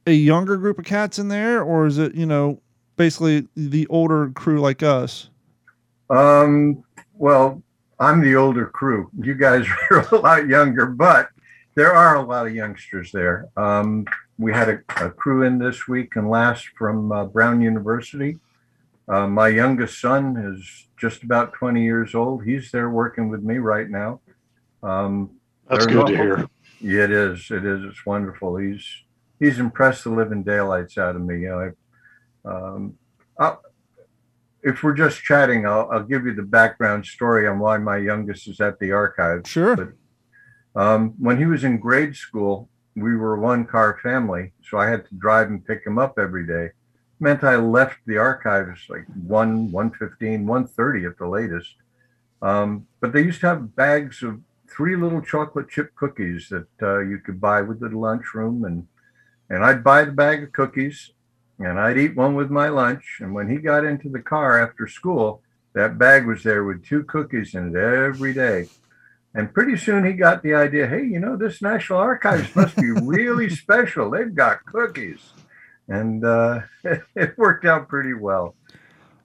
a 0.07 0.13
younger 0.13 0.57
group 0.57 0.79
of 0.79 0.85
cats 0.85 1.19
in 1.19 1.29
there, 1.29 1.63
or 1.63 1.87
is 1.87 1.99
it, 1.99 2.15
you 2.15 2.27
know, 2.27 2.61
basically 2.97 3.47
the 3.57 3.87
older 3.89 4.31
crew 4.31 4.61
like 4.61 4.83
us? 4.83 5.31
Um. 6.11 6.85
Well, 7.15 7.63
I'm 8.01 8.21
the 8.21 8.37
older 8.37 8.67
crew. 8.67 9.11
You 9.21 9.35
guys 9.35 9.67
are 9.91 10.07
a 10.13 10.17
lot 10.17 10.47
younger, 10.47 10.87
but 10.87 11.29
there 11.75 11.95
are 11.95 12.17
a 12.17 12.23
lot 12.23 12.47
of 12.47 12.55
youngsters 12.55 13.13
there. 13.13 13.49
Um, 13.57 14.07
we 14.39 14.53
had 14.53 14.69
a, 14.69 14.79
a, 15.05 15.11
crew 15.11 15.43
in 15.43 15.59
this 15.59 15.89
week 15.89 16.15
and 16.17 16.31
last 16.31 16.69
from 16.77 17.11
uh, 17.11 17.25
Brown 17.25 17.61
University. 17.61 18.39
Uh, 19.09 19.27
my 19.27 19.49
youngest 19.49 20.01
son 20.01 20.37
is 20.37 20.89
just 20.97 21.23
about 21.23 21.55
20 21.55 21.83
years 21.83 22.15
old. 22.15 22.45
He's 22.45 22.71
there 22.71 22.91
working 22.91 23.29
with 23.29 23.43
me 23.43 23.59
right 23.59 23.89
now. 23.89 24.21
Um, 24.83 25.31
That's 25.69 25.87
good 25.87 26.07
to 26.07 26.17
hear. 26.17 26.49
Yeah, 26.81 27.05
it 27.05 27.11
is. 27.11 27.51
It 27.51 27.65
is. 27.65 27.85
It's 27.85 28.07
wonderful. 28.07 28.57
He's 28.57 28.85
he's 29.41 29.59
impressed 29.59 30.05
the 30.05 30.11
living 30.11 30.45
daylights 30.45 30.99
out 30.99 31.17
of 31.17 31.23
me. 31.23 31.41
You 31.41 31.49
know, 31.49 31.73
I, 32.45 32.75
um, 32.75 32.95
if 34.63 34.83
we're 34.83 34.95
just 34.95 35.23
chatting, 35.23 35.67
I'll, 35.67 35.89
I'll 35.91 36.03
give 36.03 36.27
you 36.27 36.35
the 36.35 36.43
background 36.43 37.07
story 37.07 37.47
on 37.47 37.59
why 37.59 37.79
my 37.79 37.97
youngest 37.97 38.49
is 38.49 38.61
at 38.61 38.79
the 38.79 38.93
archive. 38.93 39.43
Sure. 39.47 39.77
But 39.77 40.81
um, 40.81 41.15
when 41.19 41.39
he 41.39 41.47
was 41.47 41.65
in 41.65 41.79
grade 41.79 42.17
school, 42.17 42.69
we 42.97 43.17
were 43.17 43.39
one 43.39 43.65
car 43.65 43.99
family, 44.03 44.53
so 44.63 44.79
I 44.79 44.89
had 44.89 45.07
to 45.07 45.15
drive 45.15 45.49
and 45.49 45.65
pick 45.65 45.87
him 45.87 45.99
up 45.99 46.19
every 46.19 46.47
day. 46.47 46.71
Meant 47.21 47.45
I 47.45 47.57
left 47.57 47.99
the 48.07 48.17
archives 48.17 48.81
like 48.89 49.07
1, 49.27 49.73
115, 49.73 50.47
130 50.47 51.05
at 51.07 51.19
the 51.19 51.27
latest. 51.27 51.75
Um, 52.43 52.87
but 53.01 53.13
they 53.13 53.23
used 53.23 53.41
to 53.41 53.49
have 53.49 53.75
bags 53.75 54.23
of 54.23 54.41
three 54.69 54.97
little 54.97 55.21
chocolate 55.21 55.69
chip 55.69 55.95
cookies 55.97 56.49
that 56.51 56.69
uh, 56.83 57.01
you 57.01 57.19
could 57.19 57.41
buy 57.41 57.63
with 57.63 57.81
the 57.81 57.89
lunchroom. 57.89 58.65
And, 58.65 58.87
and 59.51 59.65
I'd 59.65 59.83
buy 59.83 60.05
the 60.05 60.13
bag 60.13 60.45
of 60.45 60.53
cookies 60.53 61.13
and 61.59 61.79
I'd 61.79 61.99
eat 61.99 62.17
one 62.17 62.35
with 62.35 62.51
my 62.51 62.69
lunch. 62.69 63.19
And 63.21 63.35
when 63.35 63.49
he 63.51 63.57
got 63.57 63.85
into 63.85 64.09
the 64.09 64.23
car 64.23 64.61
after 64.61 64.87
school, 64.87 65.43
that 65.75 65.99
bag 65.99 66.27
was 66.27 66.43
there 66.43 66.65
with 66.65 66.85
two 66.85 67.05
cookies 67.05 67.55
in 67.55 67.75
it 67.75 67.77
every 67.77 68.33
day. 68.33 68.69
And 69.35 69.53
pretty 69.53 69.77
soon 69.77 70.05
he 70.05 70.13
got 70.13 70.43
the 70.43 70.55
idea 70.55 70.87
hey, 70.87 71.05
you 71.05 71.21
know, 71.21 71.37
this 71.37 71.61
National 71.61 71.99
Archives 71.99 72.55
must 72.57 72.77
be 72.77 72.91
really 72.91 73.51
special. 73.65 74.11
They've 74.11 74.35
got 74.35 74.65
cookies. 74.65 75.21
And 75.89 76.25
uh, 76.25 76.61
it 77.15 77.37
worked 77.37 77.65
out 77.65 77.89
pretty 77.89 78.15
well. 78.15 78.55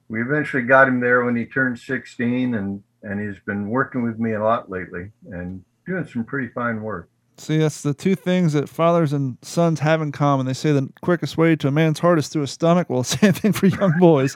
We 0.08 0.20
eventually 0.20 0.64
got 0.64 0.88
him 0.88 1.00
there 1.00 1.24
when 1.24 1.34
he 1.34 1.46
turned 1.46 1.78
16, 1.78 2.54
and, 2.54 2.82
and 3.02 3.20
he's 3.20 3.42
been 3.44 3.68
working 3.68 4.02
with 4.02 4.18
me 4.18 4.34
a 4.34 4.42
lot 4.42 4.70
lately 4.70 5.10
and 5.30 5.64
doing 5.86 6.06
some 6.06 6.24
pretty 6.24 6.48
fine 6.48 6.82
work. 6.82 7.08
See, 7.36 7.58
that's 7.58 7.82
the 7.82 7.94
two 7.94 8.14
things 8.14 8.52
that 8.52 8.68
fathers 8.68 9.12
and 9.12 9.38
sons 9.42 9.80
have 9.80 10.00
in 10.00 10.12
common. 10.12 10.46
They 10.46 10.52
say 10.52 10.72
the 10.72 10.88
quickest 11.02 11.36
way 11.36 11.56
to 11.56 11.68
a 11.68 11.70
man's 11.70 11.98
heart 11.98 12.18
is 12.18 12.28
through 12.28 12.42
his 12.42 12.52
stomach. 12.52 12.88
Well, 12.88 13.02
same 13.04 13.32
thing 13.32 13.52
for 13.52 13.66
young 13.66 13.98
boys, 13.98 14.34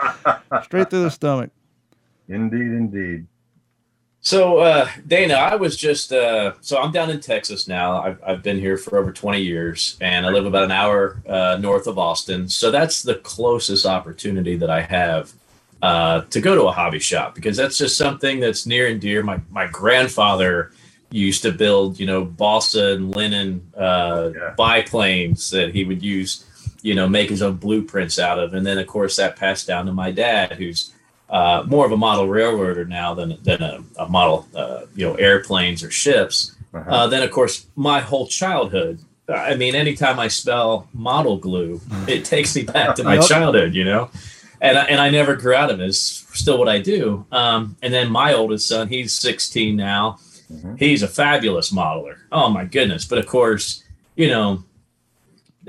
straight 0.64 0.90
through 0.90 1.04
the 1.04 1.10
stomach. 1.10 1.50
Indeed, 2.28 2.60
indeed. 2.60 3.26
So, 4.20 4.58
uh, 4.58 4.88
Dana, 5.06 5.34
I 5.34 5.54
was 5.54 5.76
just 5.76 6.12
uh, 6.12 6.54
so 6.60 6.78
I'm 6.78 6.90
down 6.90 7.08
in 7.08 7.20
Texas 7.20 7.68
now. 7.68 8.02
I've, 8.02 8.20
I've 8.26 8.42
been 8.42 8.58
here 8.58 8.76
for 8.76 8.98
over 8.98 9.12
20 9.12 9.40
years, 9.40 9.96
and 10.00 10.26
I 10.26 10.30
live 10.30 10.44
about 10.44 10.64
an 10.64 10.72
hour 10.72 11.22
uh, 11.28 11.56
north 11.60 11.86
of 11.86 11.98
Austin. 11.98 12.48
So 12.48 12.70
that's 12.72 13.02
the 13.02 13.14
closest 13.16 13.86
opportunity 13.86 14.56
that 14.56 14.70
I 14.70 14.82
have 14.82 15.32
uh, 15.82 16.22
to 16.22 16.40
go 16.40 16.56
to 16.56 16.62
a 16.64 16.72
hobby 16.72 16.98
shop 16.98 17.36
because 17.36 17.56
that's 17.56 17.78
just 17.78 17.96
something 17.96 18.40
that's 18.40 18.66
near 18.66 18.88
and 18.88 19.00
dear. 19.00 19.22
My 19.22 19.40
my 19.50 19.68
grandfather 19.68 20.72
used 21.10 21.42
to 21.42 21.52
build, 21.52 21.98
you 21.98 22.06
know, 22.06 22.24
balsa 22.24 22.92
and 22.94 23.14
linen 23.14 23.70
uh, 23.76 24.30
Yeah. 24.34 24.54
biplanes 24.56 25.50
that 25.50 25.74
he 25.74 25.84
would 25.84 26.02
use, 26.02 26.44
you 26.82 26.94
know, 26.94 27.08
make 27.08 27.30
his 27.30 27.42
own 27.42 27.56
blueprints 27.56 28.18
out 28.18 28.38
of, 28.38 28.54
and 28.54 28.66
then 28.66 28.78
of 28.78 28.86
course 28.86 29.16
that 29.16 29.36
passed 29.36 29.66
down 29.66 29.86
to 29.86 29.92
my 29.92 30.10
dad, 30.10 30.52
who's 30.52 30.92
uh, 31.30 31.62
more 31.66 31.84
of 31.84 31.92
a 31.92 31.96
model 31.96 32.26
railroader 32.26 32.84
now 32.84 33.14
than 33.14 33.36
than 33.42 33.62
a, 33.62 33.82
a 33.98 34.08
model, 34.08 34.46
uh, 34.54 34.82
you 34.94 35.06
know, 35.06 35.14
airplanes 35.14 35.82
or 35.82 35.90
ships. 35.90 36.54
Uh-huh. 36.74 36.90
Uh, 36.90 37.06
then, 37.06 37.22
of 37.22 37.30
course, 37.30 37.66
my 37.76 38.00
whole 38.00 38.26
childhood. 38.26 38.98
I 39.28 39.54
mean, 39.56 39.74
anytime 39.74 40.18
I 40.18 40.28
spell 40.28 40.88
model 40.94 41.36
glue, 41.36 41.80
it 42.08 42.24
takes 42.24 42.54
me 42.56 42.62
back 42.62 42.94
to 42.96 43.04
my 43.04 43.18
childhood, 43.18 43.74
you 43.74 43.84
know, 43.84 44.10
and 44.60 44.78
I, 44.78 44.84
and 44.84 45.00
I 45.00 45.10
never 45.10 45.36
grew 45.36 45.54
out 45.54 45.70
of 45.70 45.80
it. 45.80 45.84
It's 45.88 46.26
still 46.32 46.58
what 46.58 46.68
I 46.68 46.78
do. 46.80 47.26
Um, 47.30 47.76
and 47.82 47.92
then 47.92 48.10
my 48.10 48.32
oldest 48.32 48.66
son, 48.68 48.88
he's 48.88 49.12
16 49.14 49.76
now. 49.76 50.18
Mhm. 50.52 50.78
He's 50.78 51.02
a 51.02 51.08
fabulous 51.08 51.72
modeler. 51.72 52.16
Oh 52.32 52.48
my 52.48 52.64
goodness! 52.64 53.04
But 53.04 53.18
of 53.18 53.26
course, 53.26 53.84
you 54.16 54.28
know, 54.28 54.64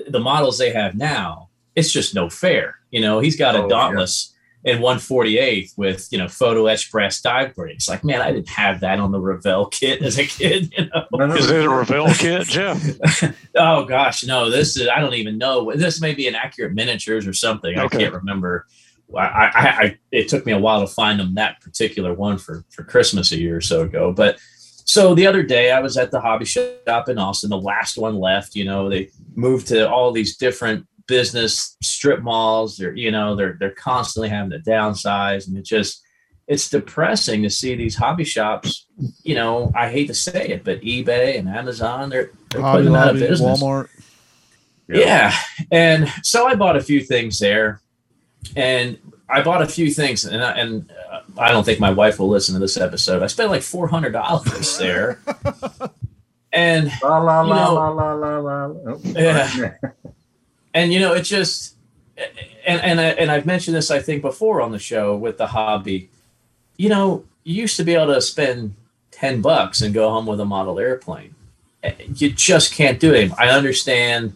the 0.07 0.19
models 0.19 0.57
they 0.57 0.71
have 0.71 0.95
now, 0.95 1.49
it's 1.75 1.91
just 1.91 2.15
no 2.15 2.29
fair. 2.29 2.75
You 2.91 3.01
know, 3.01 3.19
he's 3.19 3.35
got 3.35 3.55
a 3.55 3.59
Oh, 3.59 3.61
yeah. 3.63 3.67
Dauntless 3.69 4.33
in 4.65 4.81
148 4.81 5.71
with 5.77 6.07
you 6.11 6.17
know 6.17 6.27
photo 6.27 6.65
etched 6.65 6.91
brass 6.91 7.21
dive 7.21 7.55
brakes. 7.55 7.87
Like, 7.87 8.03
man, 8.03 8.21
I 8.21 8.31
didn't 8.31 8.49
have 8.49 8.79
that 8.81 8.99
on 8.99 9.11
the 9.11 9.19
Revell 9.19 9.67
kit 9.67 10.01
as 10.01 10.17
a 10.17 10.25
kid. 10.25 10.73
You 10.77 10.85
know. 10.85 11.05
No, 11.13 11.25
no, 11.27 11.35
Is 11.35 11.49
it 11.49 11.65
a 11.65 11.69
Revell 11.69 12.13
kit, 12.13 12.47
Jeff? 12.47 12.81
Oh 13.55 13.83
gosh, 13.85 14.23
no! 14.23 14.49
This 14.49 14.77
is 14.77 14.87
I 14.87 14.99
don't 14.99 15.13
even 15.15 15.37
know. 15.37 15.71
This 15.75 15.99
may 15.99 16.13
be 16.13 16.27
an 16.27 16.35
accurate 16.35 16.73
miniatures 16.73 17.27
or 17.27 17.33
something. 17.33 17.77
Okay. 17.77 17.97
I 17.97 17.99
can't 18.01 18.13
remember. 18.13 18.65
I, 19.17 19.21
I, 19.21 19.49
I 19.55 19.97
it 20.11 20.27
took 20.29 20.45
me 20.45 20.51
a 20.51 20.59
while 20.59 20.81
to 20.81 20.87
find 20.93 21.19
them 21.19 21.33
that 21.35 21.59
particular 21.61 22.13
one 22.13 22.37
for 22.37 22.63
for 22.69 22.83
Christmas 22.83 23.31
a 23.31 23.39
year 23.39 23.57
or 23.57 23.61
so 23.61 23.81
ago. 23.81 24.13
But 24.13 24.39
so 24.89 25.13
the 25.13 25.27
other 25.27 25.43
day 25.43 25.69
I 25.69 25.81
was 25.81 25.97
at 25.97 26.09
the 26.09 26.19
hobby 26.19 26.45
shop 26.45 27.09
in 27.09 27.19
Austin, 27.19 27.51
the 27.51 27.59
last 27.59 27.95
one 27.95 28.15
left. 28.15 28.55
You 28.55 28.65
know, 28.65 28.89
they 28.89 29.11
moved 29.35 29.67
to 29.67 29.87
all 29.87 30.11
these 30.11 30.35
different 30.35 30.87
business 31.05 31.77
strip 31.83 32.23
malls. 32.23 32.75
They're 32.75 32.95
you 32.95 33.11
know 33.11 33.35
they're 33.35 33.55
they're 33.59 33.75
constantly 33.75 34.29
having 34.29 34.49
to 34.49 34.57
downsize, 34.57 35.47
and 35.47 35.55
it 35.55 35.63
just 35.63 36.01
it's 36.47 36.71
depressing 36.71 37.43
to 37.43 37.51
see 37.51 37.75
these 37.75 37.95
hobby 37.95 38.23
shops. 38.23 38.87
You 39.21 39.35
know, 39.35 39.71
I 39.75 39.91
hate 39.91 40.07
to 40.07 40.15
say 40.15 40.47
it, 40.47 40.63
but 40.63 40.81
eBay 40.81 41.37
and 41.37 41.47
Amazon 41.47 42.09
they're 42.09 42.31
they're 42.49 42.59
Hobby 42.59 42.79
putting 42.79 42.93
them 42.93 42.95
out 42.95 43.09
of 43.09 43.17
Lobby, 43.17 43.27
business. 43.27 43.61
Walmart. 43.61 43.89
Yeah. 44.87 45.35
And 45.71 46.11
so 46.23 46.47
I 46.47 46.55
bought 46.55 46.77
a 46.77 46.81
few 46.81 47.01
things 47.01 47.37
there, 47.37 47.79
and 48.55 48.97
I 49.29 49.43
bought 49.43 49.61
a 49.61 49.67
few 49.67 49.91
things, 49.91 50.25
and 50.25 50.43
I, 50.43 50.53
and 50.53 50.91
I 51.37 51.51
don't 51.51 51.63
think 51.63 51.79
my 51.79 51.91
wife 51.91 52.19
will 52.19 52.29
listen 52.29 52.53
to 52.53 52.59
this 52.59 52.77
episode. 52.77 53.23
I 53.23 53.27
spent 53.27 53.49
like 53.51 53.61
four 53.61 53.87
hundred 53.87 54.11
dollars 54.13 54.77
there, 54.77 55.19
and 56.51 56.91
La 57.03 57.19
la 57.19 57.43
You 57.43 57.49
la 57.49 57.65
know- 57.65 57.73
la 57.75 57.89
la 57.89 58.13
la 58.13 58.37
la. 58.37 58.73
Oh, 58.87 59.01
Yeah. 59.03 59.75
and 60.73 60.91
you 60.93 60.99
know 60.99 61.13
it 61.13 61.21
just 61.23 61.75
and 62.65 62.81
and 62.81 62.99
I, 63.01 63.05
and 63.11 63.31
I've 63.31 63.45
mentioned 63.45 63.75
this 63.75 63.91
I 63.91 63.99
think 63.99 64.21
before 64.21 64.61
on 64.61 64.71
the 64.71 64.79
show 64.79 65.15
with 65.15 65.37
the 65.37 65.47
hobby. 65.47 66.09
You 66.77 66.89
know, 66.89 67.25
you 67.43 67.55
used 67.61 67.77
to 67.77 67.83
be 67.83 67.93
able 67.95 68.13
to 68.13 68.21
spend 68.21 68.75
ten 69.11 69.41
bucks 69.41 69.81
and 69.81 69.93
go 69.93 70.09
home 70.09 70.25
with 70.25 70.39
a 70.39 70.45
model 70.45 70.79
airplane. 70.79 71.35
Eh, 71.83 71.93
You 72.15 72.31
just 72.31 72.73
can't 72.73 72.99
do 72.99 73.13
it. 73.13 73.31
I 73.37 73.49
understand 73.49 74.33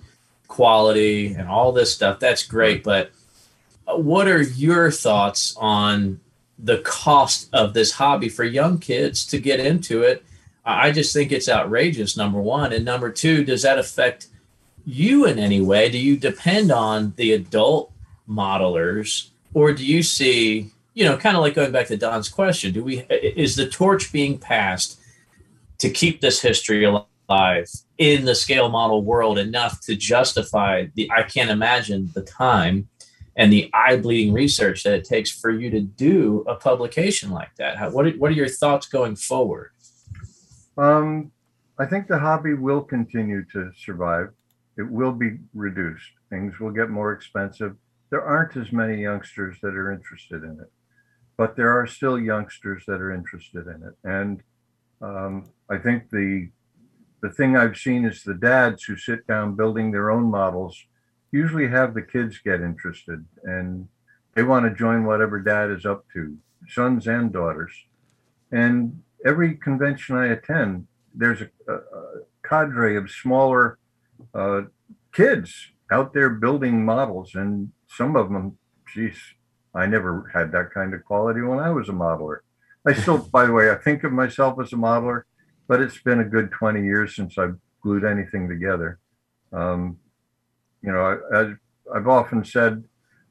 quality 0.47 1.33
and 1.33 1.47
all 1.47 1.71
this 1.71 1.93
stuff. 1.93 2.19
That's 2.19 2.45
great, 2.45 2.83
but 2.83 3.11
uh, 3.87 3.95
what 3.97 4.27
are 4.27 4.41
your 4.41 4.91
thoughts 4.91 5.55
on 5.57 6.19
the 6.57 6.79
cost 6.79 7.49
of 7.53 7.73
this 7.73 7.91
hobby 7.91 8.29
for 8.29 8.43
young 8.43 8.79
kids 8.79 9.25
to 9.27 9.39
get 9.39 9.59
into 9.59 10.03
it? 10.03 10.23
I 10.65 10.91
just 10.91 11.13
think 11.13 11.31
it's 11.31 11.49
outrageous. 11.49 12.15
Number 12.15 12.41
one, 12.41 12.71
and 12.71 12.85
number 12.85 13.11
two, 13.11 13.43
does 13.43 13.63
that 13.63 13.79
affect 13.79 14.27
you 14.85 15.25
in 15.25 15.39
any 15.39 15.61
way? 15.61 15.89
Do 15.89 15.97
you 15.97 16.17
depend 16.17 16.71
on 16.71 17.13
the 17.17 17.33
adult 17.33 17.91
modelers, 18.27 19.29
or 19.53 19.73
do 19.73 19.85
you 19.85 20.03
see, 20.03 20.69
you 20.93 21.05
know, 21.05 21.17
kind 21.17 21.35
of 21.35 21.41
like 21.41 21.55
going 21.55 21.71
back 21.71 21.87
to 21.87 21.97
Don's 21.97 22.29
question, 22.29 22.73
do 22.73 22.83
we 22.83 22.99
is 23.09 23.55
the 23.55 23.67
torch 23.67 24.11
being 24.11 24.37
passed 24.37 24.99
to 25.79 25.89
keep 25.89 26.21
this 26.21 26.41
history 26.41 26.85
alive 26.85 27.69
in 27.97 28.25
the 28.25 28.35
scale 28.35 28.69
model 28.69 29.03
world 29.03 29.37
enough 29.37 29.81
to 29.81 29.95
justify 29.95 30.87
the? 30.95 31.09
I 31.11 31.23
can't 31.23 31.49
imagine 31.49 32.11
the 32.13 32.21
time 32.21 32.87
and 33.35 33.51
the 33.51 33.69
eye 33.73 33.97
bleeding 33.97 34.33
research 34.33 34.83
that 34.83 34.93
it 34.93 35.05
takes 35.05 35.31
for 35.31 35.49
you 35.49 35.69
to 35.71 35.81
do 35.81 36.43
a 36.47 36.55
publication 36.55 37.31
like 37.31 37.55
that. 37.55 37.77
How, 37.77 37.89
what 37.89 38.05
are, 38.05 38.11
what 38.11 38.31
are 38.31 38.35
your 38.35 38.47
thoughts 38.47 38.87
going 38.87 39.15
forward? 39.15 39.71
Um, 40.77 41.31
I 41.79 41.85
think 41.85 42.07
the 42.07 42.19
hobby 42.19 42.53
will 42.53 42.81
continue 42.81 43.43
to 43.53 43.71
survive. 43.77 44.29
It 44.77 44.89
will 44.89 45.11
be 45.11 45.37
reduced. 45.53 46.11
Things 46.29 46.59
will 46.59 46.71
get 46.71 46.89
more 46.89 47.11
expensive. 47.11 47.75
There 48.09 48.21
aren't 48.21 48.55
as 48.57 48.71
many 48.71 49.01
youngsters 49.01 49.57
that 49.61 49.75
are 49.75 49.91
interested 49.91 50.43
in 50.43 50.59
it, 50.61 50.71
but 51.37 51.55
there 51.55 51.71
are 51.71 51.87
still 51.87 52.19
youngsters 52.19 52.83
that 52.87 53.01
are 53.01 53.11
interested 53.11 53.65
in 53.67 53.83
it. 53.83 53.95
And 54.03 54.43
um, 55.01 55.49
I 55.69 55.77
think 55.77 56.09
the 56.09 56.49
the 57.21 57.29
thing 57.29 57.55
I've 57.55 57.77
seen 57.77 58.03
is 58.03 58.21
the 58.21 58.33
dads 58.33 58.83
who 58.83 58.97
sit 58.97 59.25
down 59.25 59.55
building 59.55 59.91
their 59.91 60.11
own 60.11 60.25
models 60.25 60.77
usually 61.33 61.67
have 61.67 61.93
the 61.93 62.01
kids 62.01 62.37
get 62.37 62.61
interested 62.61 63.25
and 63.43 63.87
they 64.35 64.43
want 64.43 64.65
to 64.65 64.73
join 64.73 65.03
whatever 65.03 65.39
dad 65.39 65.71
is 65.71 65.85
up 65.85 66.05
to, 66.13 66.37
sons 66.69 67.07
and 67.07 67.33
daughters. 67.33 67.73
And 68.51 69.01
every 69.25 69.55
convention 69.55 70.15
I 70.15 70.27
attend, 70.27 70.87
there's 71.13 71.41
a, 71.41 71.49
a, 71.67 71.73
a 71.73 72.21
cadre 72.43 72.95
of 72.95 73.09
smaller 73.09 73.79
uh, 74.33 74.61
kids 75.11 75.71
out 75.91 76.13
there 76.13 76.29
building 76.29 76.85
models, 76.85 77.35
and 77.35 77.71
some 77.87 78.15
of 78.15 78.29
them, 78.29 78.57
geez, 78.91 79.17
I 79.75 79.85
never 79.85 80.31
had 80.33 80.51
that 80.51 80.71
kind 80.73 80.93
of 80.93 81.03
quality 81.03 81.41
when 81.41 81.59
I 81.59 81.69
was 81.71 81.89
a 81.89 81.93
modeler. 81.93 82.39
I 82.87 82.93
still, 82.93 83.17
by 83.31 83.45
the 83.45 83.53
way, 83.53 83.71
I 83.71 83.75
think 83.75 84.03
of 84.03 84.11
myself 84.11 84.59
as 84.61 84.73
a 84.73 84.77
modeler, 84.77 85.23
but 85.67 85.81
it's 85.81 86.01
been 86.01 86.19
a 86.19 86.25
good 86.25 86.51
20 86.51 86.83
years 86.83 87.15
since 87.15 87.37
I've 87.37 87.57
glued 87.81 88.03
anything 88.03 88.47
together. 88.47 88.99
Um, 89.51 89.97
you 90.83 90.91
know, 90.91 91.19
as 91.33 91.47
I've 91.93 92.07
often 92.07 92.43
said, 92.43 92.83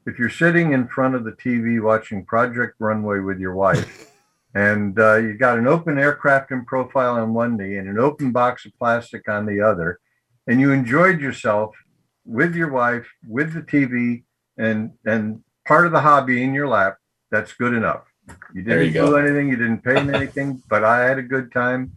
if 0.05 0.19
you're 0.19 0.29
sitting 0.29 0.73
in 0.73 0.87
front 0.87 1.15
of 1.15 1.23
the 1.23 1.31
TV 1.31 1.81
watching 1.81 2.25
Project 2.25 2.75
Runway 2.79 3.19
with 3.19 3.39
your 3.39 3.55
wife, 3.55 4.11
and 4.55 4.99
uh, 4.99 5.15
you 5.15 5.37
got 5.37 5.57
an 5.57 5.67
open 5.67 5.97
aircraft 5.97 6.51
in 6.51 6.65
profile 6.65 7.15
on 7.15 7.33
one 7.33 7.57
knee 7.57 7.77
and 7.77 7.87
an 7.87 7.99
open 7.99 8.31
box 8.31 8.65
of 8.65 8.77
plastic 8.77 9.29
on 9.29 9.45
the 9.45 9.61
other, 9.61 9.99
and 10.47 10.59
you 10.59 10.71
enjoyed 10.71 11.21
yourself 11.21 11.75
with 12.25 12.55
your 12.55 12.71
wife, 12.71 13.07
with 13.27 13.53
the 13.53 13.61
TV, 13.61 14.23
and 14.57 14.91
and 15.05 15.43
part 15.65 15.85
of 15.85 15.91
the 15.91 16.01
hobby 16.01 16.43
in 16.43 16.53
your 16.53 16.67
lap, 16.67 16.97
that's 17.31 17.53
good 17.53 17.73
enough. 17.73 18.03
You 18.53 18.61
didn't 18.61 18.93
do 18.93 19.11
go. 19.11 19.15
anything, 19.15 19.49
you 19.49 19.55
didn't 19.55 19.83
pay 19.83 20.01
me 20.03 20.13
anything, 20.21 20.61
but 20.69 20.83
I 20.83 21.03
had 21.05 21.17
a 21.17 21.23
good 21.23 21.51
time. 21.51 21.91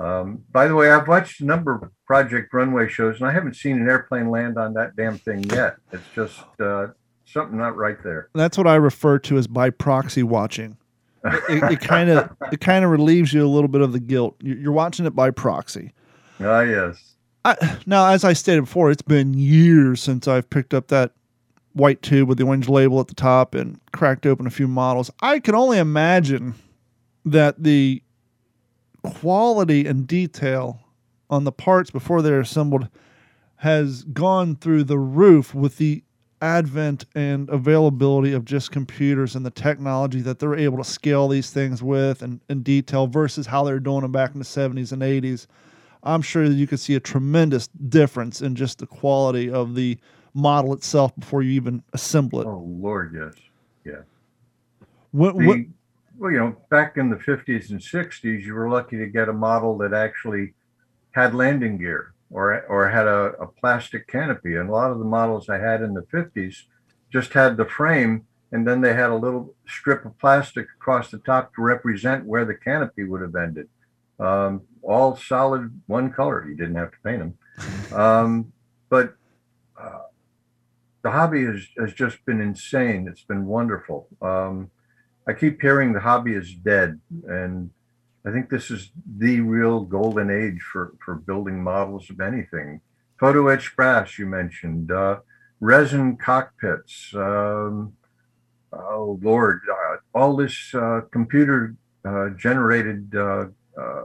Um, 0.00 0.42
by 0.50 0.66
the 0.66 0.74
way, 0.74 0.90
I've 0.90 1.06
watched 1.06 1.40
a 1.42 1.44
number 1.44 1.74
of 1.74 1.90
Project 2.06 2.52
Runway 2.54 2.88
shows, 2.88 3.20
and 3.20 3.28
I 3.28 3.32
haven't 3.32 3.54
seen 3.56 3.76
an 3.76 3.88
airplane 3.88 4.30
land 4.30 4.56
on 4.56 4.72
that 4.74 4.96
damn 4.96 5.18
thing 5.18 5.44
yet. 5.50 5.76
It's 5.92 6.02
just 6.14 6.40
uh, 6.58 6.88
something 7.26 7.58
not 7.58 7.76
right 7.76 8.02
there. 8.02 8.30
That's 8.34 8.56
what 8.56 8.66
I 8.66 8.76
refer 8.76 9.18
to 9.20 9.36
as 9.36 9.46
by 9.46 9.68
proxy 9.70 10.22
watching. 10.22 10.78
It 11.22 11.80
kind 11.82 12.08
of 12.08 12.30
it 12.50 12.60
kind 12.62 12.82
of 12.82 12.90
relieves 12.90 13.34
you 13.34 13.44
a 13.44 13.46
little 13.46 13.68
bit 13.68 13.82
of 13.82 13.92
the 13.92 14.00
guilt. 14.00 14.36
You- 14.40 14.54
You're 14.54 14.72
watching 14.72 15.04
it 15.04 15.14
by 15.14 15.30
proxy. 15.30 15.92
Ah, 16.40 16.60
yes. 16.62 17.14
I, 17.44 17.78
now, 17.84 18.06
as 18.08 18.24
I 18.24 18.32
stated 18.32 18.62
before, 18.62 18.90
it's 18.90 19.02
been 19.02 19.34
years 19.34 20.00
since 20.02 20.26
I've 20.26 20.48
picked 20.48 20.72
up 20.72 20.88
that 20.88 21.12
white 21.74 22.00
tube 22.00 22.28
with 22.28 22.38
the 22.38 22.44
orange 22.44 22.68
label 22.70 23.00
at 23.00 23.08
the 23.08 23.14
top 23.14 23.54
and 23.54 23.78
cracked 23.92 24.24
open 24.26 24.46
a 24.46 24.50
few 24.50 24.66
models. 24.66 25.10
I 25.20 25.40
can 25.40 25.54
only 25.54 25.76
imagine 25.78 26.54
that 27.26 27.62
the 27.62 28.02
quality 29.02 29.86
and 29.86 30.06
detail 30.06 30.80
on 31.28 31.44
the 31.44 31.52
parts 31.52 31.90
before 31.90 32.22
they're 32.22 32.40
assembled 32.40 32.88
has 33.56 34.04
gone 34.04 34.56
through 34.56 34.84
the 34.84 34.98
roof 34.98 35.54
with 35.54 35.76
the 35.76 36.02
advent 36.42 37.04
and 37.14 37.48
availability 37.50 38.32
of 38.32 38.44
just 38.44 38.70
computers 38.72 39.36
and 39.36 39.44
the 39.44 39.50
technology 39.50 40.22
that 40.22 40.38
they're 40.38 40.56
able 40.56 40.78
to 40.78 40.84
scale 40.84 41.28
these 41.28 41.50
things 41.50 41.82
with 41.82 42.22
and, 42.22 42.40
in 42.48 42.62
detail 42.62 43.06
versus 43.06 43.46
how 43.46 43.62
they 43.62 43.72
were 43.72 43.78
doing 43.80 44.00
them 44.00 44.12
back 44.12 44.32
in 44.32 44.38
the 44.38 44.44
70s 44.44 44.92
and 44.92 45.02
80s. 45.02 45.46
I'm 46.02 46.22
sure 46.22 46.48
that 46.48 46.54
you 46.54 46.66
could 46.66 46.80
see 46.80 46.94
a 46.94 47.00
tremendous 47.00 47.66
difference 47.66 48.40
in 48.40 48.54
just 48.54 48.78
the 48.78 48.86
quality 48.86 49.50
of 49.50 49.74
the 49.74 49.98
model 50.32 50.72
itself 50.72 51.14
before 51.18 51.42
you 51.42 51.50
even 51.50 51.82
assemble 51.92 52.40
it. 52.40 52.46
Oh, 52.46 52.64
Lord, 52.66 53.14
yes. 53.14 53.34
When, 55.12 55.36
The, 55.36 55.46
when- 55.46 55.74
well, 56.20 56.30
you 56.30 56.38
know, 56.38 56.54
back 56.68 56.98
in 56.98 57.08
the 57.08 57.16
50s 57.16 57.70
and 57.70 57.80
60s, 57.80 58.42
you 58.42 58.52
were 58.52 58.68
lucky 58.68 58.98
to 58.98 59.06
get 59.06 59.30
a 59.30 59.32
model 59.32 59.78
that 59.78 59.94
actually 59.94 60.52
had 61.12 61.34
landing 61.34 61.78
gear 61.78 62.12
or 62.30 62.62
or 62.66 62.90
had 62.90 63.06
a, 63.06 63.32
a 63.40 63.46
plastic 63.46 64.06
canopy. 64.06 64.56
And 64.56 64.68
a 64.68 64.72
lot 64.72 64.90
of 64.90 64.98
the 64.98 65.04
models 65.06 65.48
I 65.48 65.56
had 65.56 65.80
in 65.80 65.94
the 65.94 66.02
50s 66.02 66.64
just 67.10 67.32
had 67.32 67.56
the 67.56 67.64
frame, 67.64 68.26
and 68.52 68.68
then 68.68 68.82
they 68.82 68.92
had 68.92 69.08
a 69.08 69.16
little 69.16 69.54
strip 69.66 70.04
of 70.04 70.16
plastic 70.18 70.66
across 70.76 71.10
the 71.10 71.18
top 71.20 71.54
to 71.54 71.62
represent 71.62 72.26
where 72.26 72.44
the 72.44 72.54
canopy 72.54 73.04
would 73.04 73.22
have 73.22 73.34
ended. 73.34 73.68
Um, 74.18 74.60
all 74.82 75.16
solid 75.16 75.80
one 75.86 76.12
color. 76.12 76.46
You 76.46 76.54
didn't 76.54 76.74
have 76.74 76.90
to 76.90 76.98
paint 77.02 77.20
them. 77.20 77.98
Um, 77.98 78.52
but 78.90 79.14
uh, 79.80 80.02
the 81.02 81.12
hobby 81.12 81.46
has, 81.46 81.66
has 81.78 81.94
just 81.94 82.22
been 82.26 82.42
insane. 82.42 83.08
It's 83.08 83.24
been 83.24 83.46
wonderful. 83.46 84.06
Um, 84.20 84.70
I 85.26 85.32
keep 85.32 85.60
hearing 85.60 85.92
the 85.92 86.00
hobby 86.00 86.34
is 86.34 86.54
dead, 86.54 87.00
and 87.28 87.70
I 88.26 88.30
think 88.32 88.50
this 88.50 88.70
is 88.70 88.90
the 89.18 89.40
real 89.40 89.80
golden 89.80 90.30
age 90.30 90.60
for 90.60 90.94
for 91.04 91.14
building 91.14 91.62
models 91.62 92.10
of 92.10 92.20
anything. 92.20 92.80
Photo 93.18 93.48
etched 93.48 93.76
brass, 93.76 94.18
you 94.18 94.26
mentioned, 94.26 94.90
uh, 94.90 95.20
resin 95.60 96.16
cockpits. 96.16 97.12
Um, 97.14 97.92
oh 98.72 99.18
Lord, 99.22 99.60
uh, 99.70 99.96
all 100.14 100.36
this 100.36 100.74
uh, 100.74 101.02
computer 101.10 101.76
uh, 102.04 102.30
generated 102.30 103.14
uh, 103.14 103.46
uh, 103.78 104.04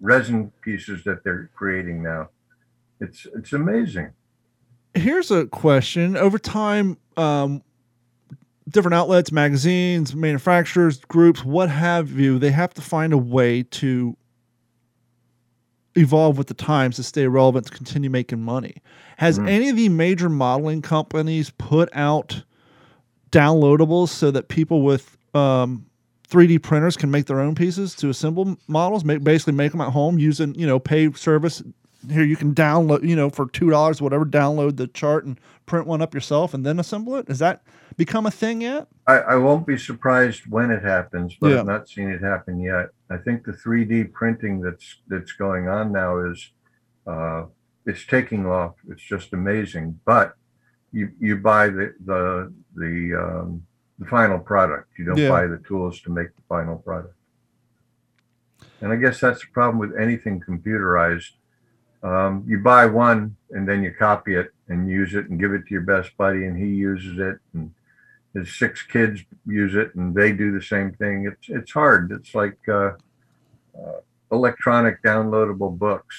resin 0.00 0.52
pieces 0.62 1.04
that 1.04 1.24
they're 1.24 1.50
creating 1.54 2.02
now. 2.02 2.28
It's 3.00 3.26
it's 3.34 3.52
amazing. 3.52 4.12
here's 4.94 5.30
a 5.30 5.46
question 5.46 6.16
over 6.16 6.38
time 6.38 6.96
um, 7.16 7.62
different 8.68 8.94
outlets 8.94 9.30
magazines 9.30 10.14
manufacturers 10.14 10.98
groups 11.06 11.44
what 11.44 11.70
have 11.70 12.10
you 12.12 12.38
they 12.38 12.50
have 12.50 12.74
to 12.74 12.82
find 12.82 13.12
a 13.12 13.18
way 13.18 13.62
to 13.62 14.16
evolve 15.96 16.36
with 16.36 16.48
the 16.48 16.54
times 16.54 16.96
to 16.96 17.02
stay 17.02 17.26
relevant 17.26 17.66
to 17.66 17.72
continue 17.72 18.10
making 18.10 18.40
money 18.42 18.74
has 19.16 19.38
Mhm. 19.38 19.48
any 19.48 19.68
of 19.70 19.76
the 19.76 19.88
major 19.88 20.28
modeling 20.28 20.82
companies 20.82 21.50
put 21.58 21.88
out 21.94 22.42
downloadables 23.32 24.08
so 24.08 24.30
that 24.30 24.48
people 24.48 24.82
with 24.82 25.16
um, 25.34 25.86
3d 26.28 26.58
printers 26.62 26.96
can 26.96 27.10
make 27.10 27.26
their 27.26 27.40
own 27.40 27.54
pieces 27.54 27.94
to 27.94 28.08
assemble 28.08 28.56
models 28.68 29.04
make 29.04 29.22
basically 29.22 29.52
make 29.52 29.70
them 29.72 29.80
at 29.80 29.92
home 29.92 30.18
using 30.18 30.54
you 30.54 30.66
know 30.66 30.78
pay 30.78 31.12
service 31.12 31.62
here 32.10 32.24
you 32.24 32.36
can 32.36 32.54
download 32.54 33.02
you 33.06 33.16
know 33.16 33.30
for 33.30 33.48
two 33.48 33.70
dollars 33.70 34.00
whatever 34.00 34.24
download 34.24 34.76
the 34.76 34.86
chart 34.86 35.24
and 35.24 35.40
print 35.66 35.86
one 35.86 36.00
up 36.02 36.14
yourself 36.14 36.54
and 36.54 36.64
then 36.64 36.78
assemble 36.78 37.16
it 37.16 37.26
has 37.28 37.38
that 37.38 37.62
become 37.96 38.26
a 38.26 38.30
thing 38.30 38.60
yet 38.60 38.86
I, 39.06 39.18
I 39.18 39.36
won't 39.36 39.66
be 39.66 39.78
surprised 39.78 40.42
when 40.48 40.70
it 40.72 40.82
happens, 40.82 41.36
but 41.40 41.50
Yeah. 41.52 41.60
I've 41.60 41.66
not 41.66 41.88
seen 41.88 42.08
it 42.10 42.20
happen 42.22 42.58
yet. 42.60 42.88
I 43.08 43.18
think 43.18 43.44
the 43.44 43.52
3D 43.52 44.12
printing 44.12 44.60
that's 44.60 44.96
that's 45.06 45.30
going 45.32 45.68
on 45.68 45.92
now 45.92 46.18
is 46.18 46.50
uh, 47.06 47.44
it's 47.86 48.04
taking 48.04 48.46
off. 48.46 48.74
It's 48.90 49.00
just 49.02 49.32
amazing. 49.32 50.00
But 50.04 50.34
you 50.90 51.12
you 51.20 51.36
buy 51.36 51.68
the 51.68 51.94
the 52.04 52.52
the 52.74 53.14
um, 53.16 53.62
the 54.00 54.06
final 54.06 54.40
product. 54.40 54.88
You 54.98 55.04
don't 55.04 55.18
Yeah. 55.18 55.28
buy 55.28 55.46
the 55.46 55.58
tools 55.58 56.00
to 56.02 56.10
make 56.10 56.34
the 56.34 56.42
final 56.48 56.76
product. 56.78 57.14
And 58.80 58.92
I 58.92 58.96
guess 58.96 59.20
that's 59.20 59.40
the 59.40 59.46
problem 59.52 59.78
with 59.78 59.96
anything 59.96 60.40
computerized. 60.40 61.30
Um, 62.06 62.44
you 62.46 62.58
buy 62.58 62.86
one 62.86 63.36
and 63.50 63.66
then 63.68 63.82
you 63.82 63.92
copy 63.92 64.34
it 64.36 64.52
and 64.68 64.88
use 64.88 65.14
it 65.14 65.28
and 65.28 65.40
give 65.40 65.52
it 65.52 65.66
to 65.66 65.70
your 65.76 65.82
best 65.82 66.16
buddy 66.16 66.44
and 66.46 66.56
he 66.56 66.68
uses 66.68 67.18
it 67.18 67.38
and 67.52 67.72
his 68.34 68.56
six 68.56 68.82
kids 68.82 69.22
use 69.46 69.74
it 69.74 69.94
and 69.96 70.14
they 70.14 70.30
do 70.32 70.52
the 70.52 70.62
same 70.62 70.92
thing. 70.92 71.26
It's 71.26 71.48
it's 71.48 71.72
hard. 71.72 72.12
It's 72.12 72.34
like 72.34 72.58
uh, 72.68 72.92
uh, 73.76 74.00
electronic 74.30 75.02
downloadable 75.02 75.76
books. 75.76 76.14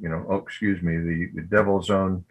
You 0.00 0.08
know, 0.10 0.24
oh, 0.28 0.36
excuse 0.36 0.82
me, 0.82 0.98
the, 0.98 1.28
the 1.34 1.42
devil's 1.42 1.90
own 1.90 2.24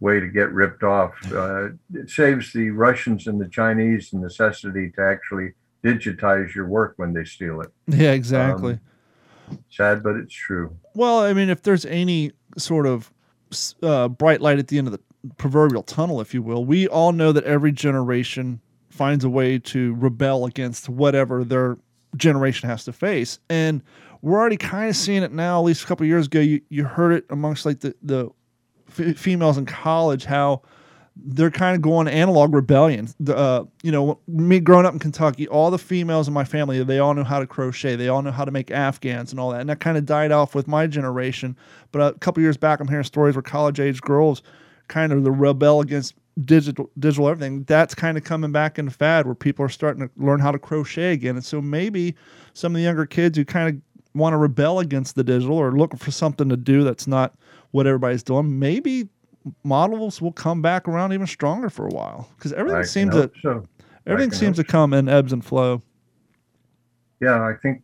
way 0.00 0.20
to 0.20 0.28
get 0.28 0.50
ripped 0.52 0.82
off. 0.82 1.12
Uh, 1.32 1.68
it 1.94 2.08
saves 2.10 2.52
the 2.52 2.70
Russians 2.70 3.26
and 3.26 3.40
the 3.40 3.48
Chinese 3.48 4.10
the 4.10 4.18
necessity 4.18 4.90
to 4.96 5.02
actually 5.02 5.52
digitize 5.84 6.54
your 6.54 6.66
work 6.66 6.94
when 6.96 7.12
they 7.12 7.24
steal 7.24 7.60
it. 7.60 7.70
yeah 7.86 8.12
exactly 8.12 8.80
Sad, 9.70 10.02
but 10.02 10.16
it's 10.16 10.34
true. 10.34 10.76
well 10.94 11.20
i 11.20 11.32
mean 11.32 11.48
if 11.48 11.62
there's 11.62 11.86
any 11.86 12.32
sort 12.56 12.86
of 12.86 13.12
uh, 13.82 14.08
bright 14.08 14.40
light 14.40 14.58
at 14.58 14.68
the 14.68 14.78
end 14.78 14.88
of 14.88 14.92
the 14.92 15.00
proverbial 15.38 15.82
tunnel 15.82 16.20
if 16.20 16.34
you 16.34 16.42
will. 16.42 16.64
We 16.64 16.88
all 16.88 17.12
know 17.12 17.32
that 17.32 17.44
every 17.44 17.72
generation 17.72 18.60
finds 18.88 19.24
a 19.24 19.28
way 19.28 19.58
to 19.58 19.94
rebel 19.94 20.46
against 20.46 20.88
whatever 20.88 21.44
their 21.44 21.78
generation 22.16 22.68
has 22.68 22.84
to 22.84 22.92
face. 22.92 23.38
And 23.50 23.82
we're 24.22 24.38
already 24.38 24.56
kind 24.56 24.88
of 24.88 24.96
seeing 24.96 25.22
it 25.22 25.32
now 25.32 25.58
at 25.60 25.64
least 25.64 25.84
a 25.84 25.86
couple 25.86 26.06
years 26.06 26.26
ago. 26.26 26.40
You, 26.40 26.60
you 26.68 26.84
heard 26.84 27.12
it 27.12 27.24
amongst 27.30 27.66
like 27.66 27.80
the, 27.80 27.94
the 28.02 28.30
f- 28.88 29.16
females 29.16 29.58
in 29.58 29.66
college 29.66 30.24
how 30.24 30.62
they're 31.16 31.50
kind 31.50 31.74
of 31.74 31.82
going 31.82 32.08
analog 32.08 32.54
rebellion. 32.54 33.08
Uh, 33.26 33.64
you 33.82 33.90
know, 33.90 34.18
me 34.28 34.60
growing 34.60 34.84
up 34.84 34.92
in 34.92 34.98
Kentucky, 34.98 35.48
all 35.48 35.70
the 35.70 35.78
females 35.78 36.28
in 36.28 36.34
my 36.34 36.44
family, 36.44 36.82
they 36.84 36.98
all 36.98 37.14
know 37.14 37.24
how 37.24 37.38
to 37.38 37.46
crochet. 37.46 37.96
They 37.96 38.08
all 38.08 38.22
know 38.22 38.30
how 38.30 38.44
to 38.44 38.50
make 38.50 38.70
Afghans 38.70 39.30
and 39.30 39.40
all 39.40 39.50
that. 39.50 39.60
And 39.60 39.70
that 39.70 39.80
kind 39.80 39.96
of 39.96 40.04
died 40.04 40.30
off 40.30 40.54
with 40.54 40.68
my 40.68 40.86
generation. 40.86 41.56
But 41.90 42.14
a 42.14 42.18
couple 42.18 42.42
years 42.42 42.56
back, 42.56 42.80
I'm 42.80 42.88
hearing 42.88 43.04
stories 43.04 43.34
where 43.34 43.42
college 43.42 43.80
age 43.80 44.00
girls 44.02 44.42
kind 44.88 45.12
of 45.12 45.24
the 45.24 45.32
rebel 45.32 45.80
against 45.80 46.14
digital 46.44 46.90
digital 46.98 47.28
everything. 47.28 47.64
That's 47.64 47.94
kind 47.94 48.18
of 48.18 48.24
coming 48.24 48.52
back 48.52 48.78
in 48.78 48.90
fad 48.90 49.24
where 49.24 49.34
people 49.34 49.64
are 49.64 49.70
starting 49.70 50.06
to 50.06 50.10
learn 50.22 50.40
how 50.40 50.52
to 50.52 50.58
crochet 50.58 51.12
again. 51.12 51.36
And 51.36 51.44
so 51.44 51.62
maybe 51.62 52.14
some 52.52 52.72
of 52.72 52.76
the 52.76 52.82
younger 52.82 53.06
kids 53.06 53.38
who 53.38 53.44
kind 53.44 53.74
of 53.74 53.80
want 54.18 54.32
to 54.34 54.38
rebel 54.38 54.80
against 54.80 55.14
the 55.14 55.24
digital 55.24 55.56
or 55.56 55.72
looking 55.72 55.98
for 55.98 56.10
something 56.10 56.48
to 56.48 56.56
do 56.56 56.84
that's 56.84 57.06
not 57.06 57.34
what 57.70 57.86
everybody's 57.86 58.22
doing, 58.22 58.58
maybe 58.58 59.08
models 59.64 60.20
will 60.20 60.32
come 60.32 60.62
back 60.62 60.88
around 60.88 61.12
even 61.12 61.26
stronger 61.26 61.70
for 61.70 61.86
a 61.86 61.90
while 61.90 62.28
because 62.36 62.52
everything 62.52 62.80
I 62.80 62.82
seems 62.82 63.14
to 63.14 63.30
so. 63.42 63.64
everything 64.06 64.32
seems 64.32 64.56
to 64.56 64.64
come 64.64 64.92
in 64.92 65.08
ebbs 65.08 65.32
and 65.32 65.44
flow. 65.44 65.82
Yeah, 67.20 67.42
I 67.42 67.54
think 67.54 67.82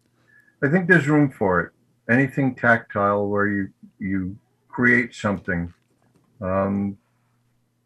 I 0.62 0.68
think 0.68 0.88
there's 0.88 1.08
room 1.08 1.30
for 1.30 1.60
it. 1.60 1.72
Anything 2.12 2.54
tactile 2.54 3.28
where 3.28 3.46
you 3.46 3.68
you 3.98 4.36
create 4.68 5.14
something, 5.14 5.72
um, 6.40 6.96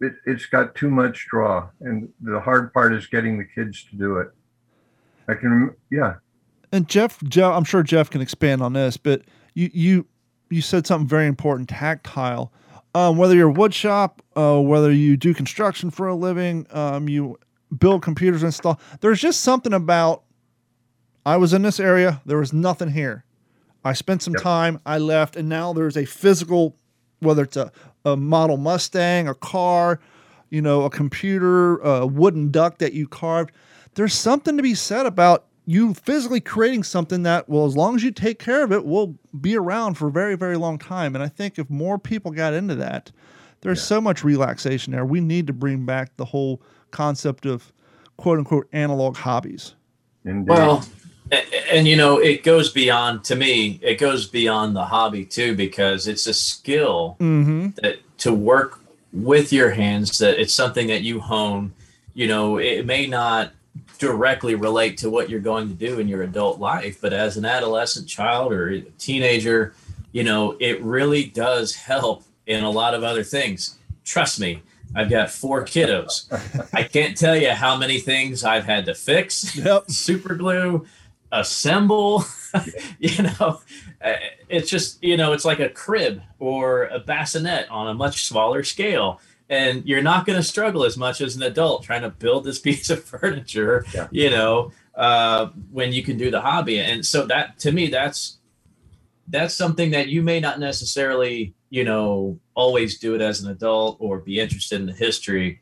it, 0.01 0.15
it's 0.25 0.47
got 0.47 0.75
too 0.75 0.91
much 0.91 1.27
draw, 1.29 1.69
and 1.81 2.09
the 2.21 2.41
hard 2.41 2.73
part 2.73 2.93
is 2.95 3.07
getting 3.07 3.39
the 3.39 3.45
kids 3.45 3.85
to 3.91 3.97
do 3.97 4.19
it. 4.19 4.29
I 5.29 5.35
can, 5.35 5.75
yeah, 5.91 6.15
And 6.71 6.89
Jeff, 6.89 7.21
Jeff, 7.25 7.53
I'm 7.53 7.65
sure 7.65 7.83
Jeff 7.83 8.11
can 8.11 8.21
expand 8.21 8.63
on 8.63 8.75
this, 8.75 8.97
but 8.97 9.23
you 9.55 9.71
you 9.73 10.07
you 10.51 10.63
said 10.63 10.87
something 10.87 11.09
very 11.09 11.27
important: 11.27 11.69
tactile. 11.69 12.53
Um, 12.97 13.19
whether 13.19 13.35
you're 13.35 13.51
a 13.51 13.53
wood 13.53 13.75
shop, 13.75 14.23
uh, 14.35 14.59
whether 14.59 14.91
you 14.91 15.19
do 15.19 15.35
construction 15.35 15.91
for 15.91 16.09
a 16.09 16.15
living, 16.15 16.67
um, 16.71 17.11
you 17.11 17.39
build 17.79 18.01
computers 18.01 18.43
and 18.43 18.49
install. 18.49 18.81
There's 19.03 19.21
just 19.21 19.41
something 19.41 19.75
about. 19.75 20.23
I 21.27 21.37
was 21.37 21.53
in 21.53 21.61
this 21.61 21.79
area. 21.79 22.23
There 22.25 22.39
was 22.39 22.55
nothing 22.55 22.93
here. 22.93 23.27
I 23.85 23.93
spent 23.93 24.23
some 24.23 24.33
Yep. 24.33 24.43
time. 24.43 24.81
I 24.87 24.97
left, 24.97 25.37
and 25.37 25.47
now 25.47 25.75
there's 25.75 25.97
a 25.99 26.07
physical, 26.07 26.75
whether 27.21 27.43
it's 27.43 27.59
a, 27.59 27.71
a 28.07 28.17
model 28.17 28.57
Mustang, 28.57 29.29
a 29.29 29.35
car, 29.35 30.01
you 30.49 30.63
know, 30.63 30.85
a 30.85 30.91
computer, 30.91 31.77
a 31.81 32.07
wooden 32.07 32.51
duck 32.51 32.79
that 32.79 32.95
you 32.95 33.07
carved. 33.07 33.53
There's 33.95 34.15
something 34.15 34.57
to 34.57 34.63
be 34.63 34.75
said 34.75 35.05
about 35.05 35.45
you 35.69 35.95
physically 35.95 36.41
creating 36.41 36.85
something 36.85 37.25
that, 37.25 37.49
well, 37.49 37.67
as 37.67 37.77
long 37.77 37.97
as 37.97 38.05
you 38.05 38.13
take 38.13 38.39
care 38.39 38.63
of 38.63 38.71
it, 38.71 38.87
will 38.87 39.19
be 39.41 39.57
around 39.57 39.95
for 39.95 40.07
a 40.07 40.13
very, 40.13 40.37
very 40.37 40.57
long 40.57 40.79
time. 40.79 41.17
And 41.17 41.25
I 41.25 41.29
think 41.29 41.59
if 41.59 41.69
more 41.69 41.99
people 41.99 42.31
got 42.31 42.55
into 42.55 42.77
that, 42.77 43.11
there's 43.63 43.81
yeah. 43.81 43.87
so 43.87 44.01
much 44.01 44.23
relaxation 44.23 44.93
there. 44.93 45.05
We 45.05 45.21
need 45.21 45.49
to 45.49 45.53
bring 45.53 45.85
back 45.85 46.17
the 46.17 46.27
whole 46.27 46.63
concept 46.93 47.47
of 47.47 47.73
quote 48.17 48.39
unquote 48.39 48.69
analog 48.73 49.17
hobbies. 49.17 49.75
Indeed. 50.25 50.49
Well, 50.49 50.87
and, 51.33 51.47
and, 51.73 51.89
you 51.89 51.97
know, 51.97 52.19
it 52.19 52.45
goes 52.45 52.73
beyond 52.73 53.25
to 53.25 53.35
me. 53.35 53.81
It 53.83 53.97
goes 53.97 54.29
beyond 54.29 54.77
the 54.77 54.85
hobby 54.85 55.25
too, 55.25 55.57
because 55.57 56.07
it's 56.07 56.29
a 56.29 56.35
skill 56.35 57.17
mm-hmm. 57.19 57.71
that 57.83 57.97
to 58.19 58.33
work 58.33 58.79
with 59.13 59.53
your 59.53 59.71
hands. 59.71 60.19
That 60.19 60.41
it's 60.41 60.55
something 60.55 60.87
that 60.87 61.03
you 61.03 61.19
hone. 61.19 61.73
You 62.15 62.29
know, 62.29 62.59
it 62.59 62.87
may 62.87 63.09
not 63.09 63.51
directly 63.99 64.55
relate 64.55 64.99
to 64.99 65.11
what 65.11 65.29
you're 65.31 65.41
going 65.41 65.69
to 65.69 65.75
do 65.75 65.99
in 65.99 66.09
your 66.09 66.23
adult 66.23 66.59
life, 66.59 67.01
but 67.01 67.13
as 67.13 67.37
an 67.37 67.45
adolescent 67.45 68.09
child 68.09 68.53
or 68.53 68.71
a 68.71 68.81
teenager, 68.99 69.75
you 70.13 70.25
know, 70.25 70.57
it 70.61 70.83
really 70.83 71.25
does 71.25 71.75
help 71.75 72.25
in 72.47 72.65
a 72.65 72.71
lot 72.71 72.95
of 72.95 73.03
other 73.03 73.23
things. 73.23 73.79
Trust 74.05 74.41
me, 74.41 74.63
I've 74.95 75.11
got 75.11 75.31
four 75.31 75.65
kiddos. 75.65 76.27
I 76.73 76.85
can't 76.85 77.17
tell 77.17 77.37
you 77.37 77.51
how 77.51 77.77
many 77.77 77.99
things 77.99 78.45
I've 78.45 78.65
had 78.65 78.87
to 78.87 78.95
fix, 78.95 79.57
yep. 79.57 79.85
super 79.91 80.35
glue, 80.35 80.87
assemble. 81.33 82.25
you 82.99 83.25
know, 83.25 83.61
uh, 84.03 84.15
it's 84.49 84.71
just, 84.71 85.03
you 85.03 85.17
know, 85.17 85.33
it's 85.33 85.45
like 85.45 85.61
a 85.61 85.69
crib 85.69 86.23
or 86.39 86.85
a 86.85 86.99
bassinet 86.99 87.69
on 87.71 87.89
a 87.89 87.95
much 87.95 88.25
smaller 88.25 88.63
scale. 88.63 89.21
And 89.49 89.87
you're 89.87 90.03
not 90.03 90.27
going 90.27 90.37
to 90.37 90.43
struggle 90.43 90.85
as 90.85 90.97
much 90.97 91.21
as 91.21 91.37
an 91.37 91.43
adult 91.43 91.85
trying 91.85 92.03
to 92.03 92.11
build 92.11 92.45
this 92.45 92.59
piece 92.67 92.91
of 92.91 93.05
furniture, 93.05 93.85
yeah. 93.95 94.09
you 94.11 94.31
know, 94.31 94.73
uh, 94.95 95.47
when 95.71 95.93
you 95.93 96.03
can 96.03 96.17
do 96.17 96.31
the 96.31 96.41
hobby. 96.41 96.81
And 96.81 97.05
so 97.05 97.27
that, 97.27 97.59
to 97.61 97.73
me, 97.73 97.89
that's, 97.89 98.39
that's 99.29 99.55
something 99.55 99.91
that 99.91 100.09
you 100.09 100.23
may 100.23 100.41
not 100.41 100.59
necessarily 100.59 101.55
you 101.71 101.85
know, 101.85 102.39
always 102.55 102.99
do 102.99 103.15
it 103.15 103.21
as 103.21 103.43
an 103.43 103.51
adult 103.51 103.97
or 104.01 104.19
be 104.19 104.39
interested 104.41 104.81
in 104.81 104.87
the 104.87 104.93
history. 104.93 105.61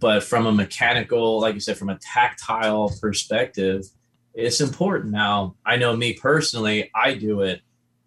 But 0.00 0.22
from 0.22 0.46
a 0.46 0.52
mechanical, 0.52 1.40
like 1.40 1.54
you 1.54 1.60
said, 1.60 1.76
from 1.76 1.90
a 1.90 1.98
tactile 1.98 2.92
perspective, 3.00 3.86
it's 4.34 4.60
important. 4.60 5.12
Now, 5.12 5.56
I 5.64 5.76
know 5.76 5.96
me 5.96 6.12
personally, 6.12 6.90
I 6.94 7.14
do 7.14 7.42
it. 7.42 7.62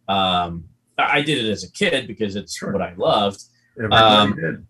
Um, 0.08 0.65
I 0.98 1.22
did 1.22 1.43
it 1.43 1.50
as 1.50 1.63
a 1.63 1.72
kid 1.72 2.08
because 2.08 2.36
it's 2.36 2.58
sure. 2.58 2.72
what 2.72 2.82
I 2.82 2.93
loved. 2.96 3.43
Um, 3.91 4.36
did. 4.36 4.65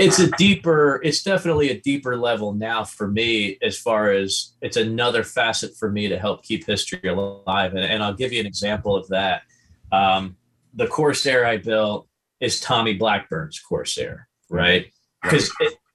It's 0.00 0.18
a 0.18 0.30
deeper, 0.32 1.00
it's 1.04 1.22
definitely 1.22 1.70
a 1.70 1.80
deeper 1.80 2.16
level 2.16 2.54
now 2.54 2.84
for 2.84 3.06
me, 3.06 3.58
as 3.60 3.78
far 3.78 4.12
as 4.12 4.54
it's 4.62 4.78
another 4.78 5.22
facet 5.22 5.76
for 5.76 5.90
me 5.90 6.08
to 6.08 6.18
help 6.18 6.42
keep 6.42 6.66
history 6.66 7.06
alive. 7.06 7.74
And, 7.74 7.84
and 7.84 8.02
I'll 8.02 8.14
give 8.14 8.32
you 8.32 8.40
an 8.40 8.46
example 8.46 8.96
of 8.96 9.06
that. 9.08 9.42
Um, 9.92 10.36
the 10.72 10.86
Corsair 10.86 11.44
I 11.44 11.58
built 11.58 12.08
is 12.40 12.60
Tommy 12.60 12.94
Blackburn's 12.94 13.60
Corsair, 13.60 14.28
right? 14.48 14.90
Because 15.22 15.50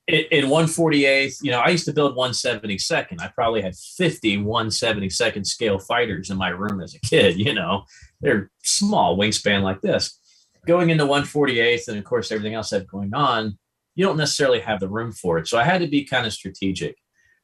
in 0.08 0.46
148th, 0.46 1.38
you 1.42 1.50
know, 1.50 1.60
I 1.60 1.70
used 1.70 1.86
to 1.86 1.94
build 1.94 2.16
172nd. 2.16 3.20
I 3.20 3.30
probably 3.30 3.64
had 3.64 3.76
50 3.76 4.38
172nd 4.38 5.48
scale 5.48 5.80
fighters 5.80 6.30
in 6.30 6.38
my 6.38 6.50
room 6.50 6.80
as 6.80 6.94
a 6.94 7.00
kid, 7.00 7.40
you 7.40 7.54
know, 7.54 7.86
they're 8.22 8.52
small 8.64 9.18
wingspan 9.18 9.64
like 9.64 9.82
this. 9.82 10.20
Going 10.68 10.90
into 10.90 11.06
148th, 11.06 11.88
and 11.88 11.98
of 11.98 12.04
course, 12.04 12.32
everything 12.32 12.54
else 12.54 12.72
I 12.72 12.78
had 12.78 12.88
going 12.88 13.14
on, 13.14 13.58
you 13.96 14.06
don't 14.06 14.18
necessarily 14.18 14.60
have 14.60 14.80
the 14.80 14.90
room 14.90 15.12
for 15.12 15.38
it. 15.38 15.48
So 15.48 15.58
I 15.58 15.64
had 15.64 15.82
to 15.82 15.88
be 15.88 16.04
kind 16.04 16.26
of 16.26 16.34
strategic. 16.34 16.98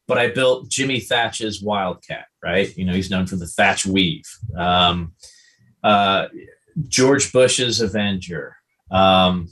But 0.07 0.17
I 0.17 0.27
built 0.29 0.69
Jimmy 0.69 0.99
Thach's 0.99 1.61
Wildcat, 1.61 2.25
right? 2.43 2.75
You 2.75 2.85
know, 2.85 2.93
he's 2.93 3.09
known 3.09 3.27
for 3.27 3.37
the 3.37 3.45
Thach 3.45 3.85
weave. 3.85 4.25
Um, 4.57 5.13
uh, 5.83 6.27
George 6.87 7.31
Bush's 7.31 7.79
Avenger, 7.79 8.55
um, 8.91 9.47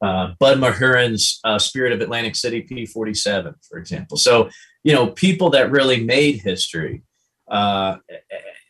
uh, 0.00 0.34
Bud 0.38 0.58
Mahurin's 0.58 1.40
uh, 1.44 1.58
Spirit 1.58 1.92
of 1.92 2.00
Atlantic 2.00 2.36
City 2.36 2.62
P47, 2.62 3.54
for 3.68 3.78
example. 3.78 4.16
So, 4.16 4.48
you 4.84 4.92
know, 4.92 5.08
people 5.08 5.50
that 5.50 5.72
really 5.72 6.04
made 6.04 6.36
history. 6.36 7.02
Uh, 7.50 7.96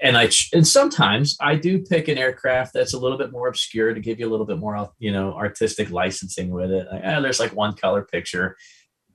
and 0.00 0.16
I 0.16 0.30
and 0.52 0.66
sometimes 0.66 1.36
I 1.40 1.56
do 1.56 1.82
pick 1.82 2.08
an 2.08 2.18
aircraft 2.18 2.72
that's 2.72 2.94
a 2.94 2.98
little 2.98 3.18
bit 3.18 3.32
more 3.32 3.48
obscure 3.48 3.92
to 3.92 4.00
give 4.00 4.20
you 4.20 4.28
a 4.28 4.30
little 4.30 4.46
bit 4.46 4.58
more, 4.58 4.90
you 4.98 5.12
know, 5.12 5.32
artistic 5.34 5.90
licensing 5.90 6.50
with 6.50 6.70
it. 6.70 6.86
Like, 6.90 7.02
eh, 7.04 7.20
there's 7.20 7.40
like 7.40 7.54
one 7.54 7.74
color 7.74 8.02
picture. 8.02 8.56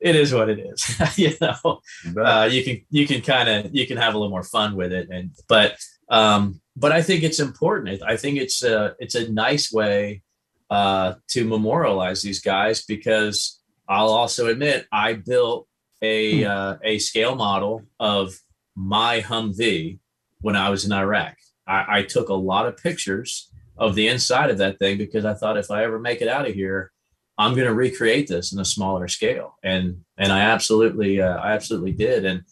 It 0.02 0.18
is 0.18 0.34
what 0.34 0.50
it 0.50 0.60
is. 0.60 1.18
you 1.18 1.34
know, 1.40 1.80
uh, 2.22 2.50
you 2.52 2.64
can 2.64 2.82
you 2.90 3.08
can 3.08 3.22
kind 3.22 3.48
of 3.48 3.74
you 3.74 3.88
can 3.88 3.98
have 3.98 4.14
a 4.14 4.18
little 4.18 4.32
more 4.32 4.44
fun 4.44 4.76
with 4.76 4.92
it. 4.92 5.08
And 5.10 5.32
but 5.48 5.78
um, 6.10 6.62
but 6.76 6.92
I 6.92 7.02
think 7.02 7.24
it's 7.24 7.40
important. 7.40 8.04
I 8.04 8.18
think 8.18 8.38
it's 8.38 8.64
a 8.64 8.96
it's 9.00 9.16
a 9.16 9.32
nice 9.32 9.72
way 9.72 10.24
uh, 10.70 11.14
to 11.30 11.46
memorialize 11.46 12.22
these 12.22 12.42
guys 12.42 12.84
because 12.84 13.62
I'll 13.88 14.10
also 14.10 14.48
admit 14.48 14.88
I 14.92 15.14
built 15.14 15.68
a 16.02 16.44
hmm. 16.44 16.50
uh, 16.50 16.76
a 16.84 17.00
scale 17.00 17.36
model 17.36 17.84
of 18.00 18.34
my 18.76 19.22
Humvee 19.22 20.00
when 20.42 20.56
I 20.56 20.70
was 20.70 20.86
in 20.86 20.92
Iraq. 20.92 21.36
I, 21.68 22.00
I, 22.00 22.04
took 22.04 22.30
a 22.30 22.34
lot 22.34 22.66
of 22.66 22.76
pictures 22.76 23.50
of 23.78 23.96
the 23.96 24.08
inside 24.08 24.50
of 24.50 24.58
that 24.58 24.80
thing 24.80 24.98
because 24.98 25.24
I 25.24 25.34
thought 25.34 25.58
if 25.58 25.72
I 25.72 25.84
ever 25.84 26.00
make 26.00 26.22
it 26.22 26.28
out 26.28 26.48
of 26.48 26.54
here, 26.54 26.92
I'm 27.38 27.56
going 27.56 27.68
to 27.68 27.74
recreate 27.74 28.28
this 28.28 28.52
in 28.52 28.60
a 28.60 28.66
smaller 28.66 29.08
scale, 29.08 29.58
and 29.64 30.02
and 30.18 30.32
I 30.32 30.42
absolutely 30.42 31.22
uh, 31.22 31.38
I 31.38 31.54
absolutely 31.54 31.94
did. 31.94 32.26
And 32.26 32.44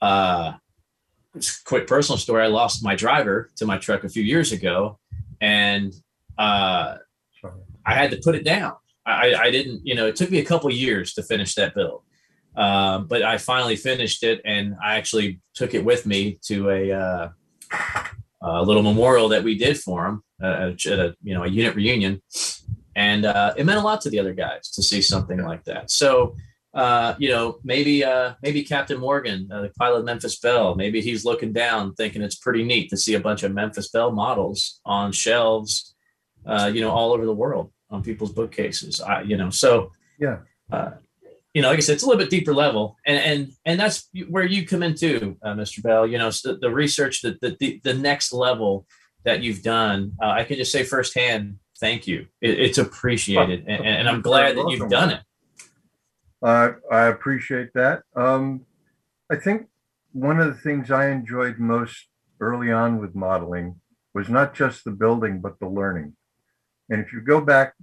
uh, 0.00 0.54
it's 1.34 1.60
quick 1.62 1.86
personal 1.86 2.18
story: 2.18 2.42
I 2.42 2.48
lost 2.48 2.82
my 2.82 2.96
driver 2.96 3.50
to 3.56 3.66
my 3.66 3.78
truck 3.78 4.02
a 4.02 4.08
few 4.08 4.22
years 4.22 4.50
ago, 4.50 4.98
and 5.40 5.92
uh, 6.38 6.96
I 7.84 7.94
had 7.94 8.10
to 8.10 8.16
put 8.18 8.34
it 8.34 8.44
down. 8.44 8.74
I, 9.04 9.34
I 9.34 9.50
didn't, 9.50 9.84
you 9.84 9.94
know, 9.94 10.06
it 10.06 10.16
took 10.16 10.30
me 10.30 10.38
a 10.38 10.44
couple 10.44 10.70
years 10.70 11.14
to 11.14 11.22
finish 11.22 11.54
that 11.56 11.74
build. 11.74 12.02
Uh, 12.56 12.98
but 12.98 13.22
I 13.22 13.38
finally 13.38 13.76
finished 13.76 14.22
it 14.22 14.40
and 14.44 14.76
I 14.82 14.96
actually 14.96 15.40
took 15.54 15.74
it 15.74 15.84
with 15.84 16.06
me 16.06 16.38
to 16.46 16.70
a, 16.70 16.92
uh, 16.92 17.28
a 18.42 18.62
little 18.62 18.82
memorial 18.82 19.28
that 19.28 19.42
we 19.42 19.56
did 19.56 19.78
for 19.78 20.06
him 20.06 20.22
uh, 20.42 20.72
at 20.72 20.86
a, 20.86 21.14
you 21.22 21.34
know, 21.34 21.44
a 21.44 21.48
unit 21.48 21.74
reunion. 21.74 22.22
And 22.94 23.24
uh, 23.24 23.54
it 23.56 23.64
meant 23.64 23.78
a 23.78 23.82
lot 23.82 24.02
to 24.02 24.10
the 24.10 24.18
other 24.18 24.34
guys 24.34 24.70
to 24.72 24.82
see 24.82 25.00
something 25.00 25.42
like 25.42 25.64
that. 25.64 25.90
So, 25.90 26.36
uh, 26.74 27.14
you 27.18 27.30
know, 27.30 27.58
maybe 27.64 28.04
uh, 28.04 28.34
maybe 28.42 28.64
Captain 28.64 28.98
Morgan, 28.98 29.48
uh, 29.50 29.62
the 29.62 29.70
pilot 29.78 30.00
of 30.00 30.04
Memphis 30.04 30.38
Belle, 30.38 30.74
maybe 30.74 31.00
he's 31.00 31.24
looking 31.24 31.52
down, 31.52 31.94
thinking 31.94 32.20
it's 32.20 32.34
pretty 32.34 32.64
neat 32.64 32.90
to 32.90 32.96
see 32.96 33.14
a 33.14 33.20
bunch 33.20 33.42
of 33.42 33.52
Memphis 33.52 33.88
Belle 33.88 34.10
models 34.10 34.80
on 34.84 35.12
shelves 35.12 35.92
uh, 36.46 36.70
you 36.72 36.80
know, 36.80 36.90
all 36.90 37.12
over 37.12 37.24
the 37.24 37.32
world 37.32 37.70
on 37.90 38.02
people's 38.02 38.32
bookcases. 38.32 39.00
I, 39.00 39.22
you 39.22 39.36
know, 39.36 39.50
so 39.50 39.92
yeah, 40.18 40.38
uh, 40.70 40.92
you 41.54 41.60
know, 41.60 41.68
like 41.68 41.78
I 41.78 41.80
said, 41.80 41.94
it's 41.94 42.02
a 42.02 42.06
little 42.06 42.20
bit 42.20 42.30
deeper 42.30 42.54
level, 42.54 42.96
and 43.06 43.18
and 43.18 43.52
and 43.66 43.80
that's 43.80 44.08
where 44.28 44.44
you 44.44 44.66
come 44.66 44.82
into, 44.82 45.36
uh, 45.42 45.52
Mr. 45.54 45.82
Bell. 45.82 46.06
You 46.06 46.18
know, 46.18 46.30
so 46.30 46.56
the, 46.60 46.70
research, 46.70 47.20
the, 47.20 47.36
the 47.40 47.80
the 47.84 47.94
next 47.94 48.32
level 48.32 48.86
that 49.24 49.42
you've 49.42 49.62
done. 49.62 50.12
Uh, 50.20 50.30
I 50.30 50.44
can 50.44 50.56
just 50.56 50.72
say 50.72 50.82
firsthand, 50.82 51.58
thank 51.78 52.06
you. 52.06 52.26
It, 52.40 52.58
it's 52.58 52.78
appreciated, 52.78 53.64
and, 53.68 53.84
and, 53.84 54.08
I'm 54.08 54.22
glad 54.22 54.56
that 54.56 54.68
you've 54.68 54.90
done 54.90 55.10
it. 55.10 55.20
Uh, 56.42 56.72
I 56.90 57.06
appreciate 57.06 57.72
that. 57.74 58.02
Um, 58.16 58.64
I 59.30 59.36
think 59.36 59.68
one 60.12 60.40
of 60.40 60.46
the 60.46 60.60
things 60.60 60.90
I 60.90 61.10
enjoyed 61.10 61.58
most 61.58 62.08
early 62.40 62.72
on 62.72 62.98
with 62.98 63.14
modeling 63.14 63.80
was 64.14 64.28
not 64.28 64.54
just 64.54 64.84
the 64.84 64.90
building, 64.90 65.40
but 65.40 65.58
the 65.60 65.68
learning. 65.68 66.14
And 66.90 67.00
if 67.00 67.12
you 67.12 67.20
go 67.20 67.40
back 67.40 67.74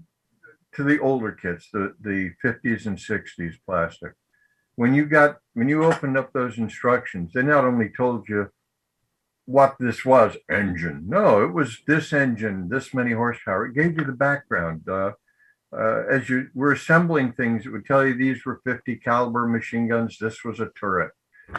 to 0.76 0.84
the 0.84 1.00
older 1.00 1.32
kits, 1.32 1.70
the, 1.72 1.96
the 2.02 2.32
50s 2.44 2.86
and 2.86 2.98
60s 2.98 3.56
plastic, 3.66 4.14
when 4.76 4.94
you 4.94 5.06
got 5.06 5.38
when 5.54 5.68
you 5.68 5.84
opened 5.84 6.18
up 6.18 6.32
those 6.32 6.58
instructions, 6.58 7.34
they 7.34 7.44
not 7.44 7.66
only 7.66 7.90
told 7.90 8.30
you 8.30 8.50
what 9.46 9.76
this 9.80 10.06
was 10.06 10.38
engine. 10.50 11.04
No, 11.08 11.44
it 11.44 11.52
was 11.52 11.80
this 11.86 12.14
engine, 12.14 12.70
this 12.70 12.94
many 12.94 13.12
horsepower. 13.12 13.66
It 13.66 13.74
gave 13.74 13.98
you 13.98 14.06
the 14.06 14.14
background. 14.14 14.88
Uh, 14.88 15.14
uh, 15.76 16.04
as 16.10 16.30
you 16.30 16.48
were 16.54 16.72
assembling 16.72 17.34
things, 17.34 17.66
it 17.66 17.70
would 17.70 17.86
tell 17.86 18.06
you 18.06 18.14
these 18.14 18.46
were 18.46 18.62
50 18.64 18.96
caliber 18.98 19.48
machine 19.48 19.88
guns. 19.88 20.18
This 20.18 20.44
was 20.44 20.60
a 20.60 20.70
turret. 20.80 21.12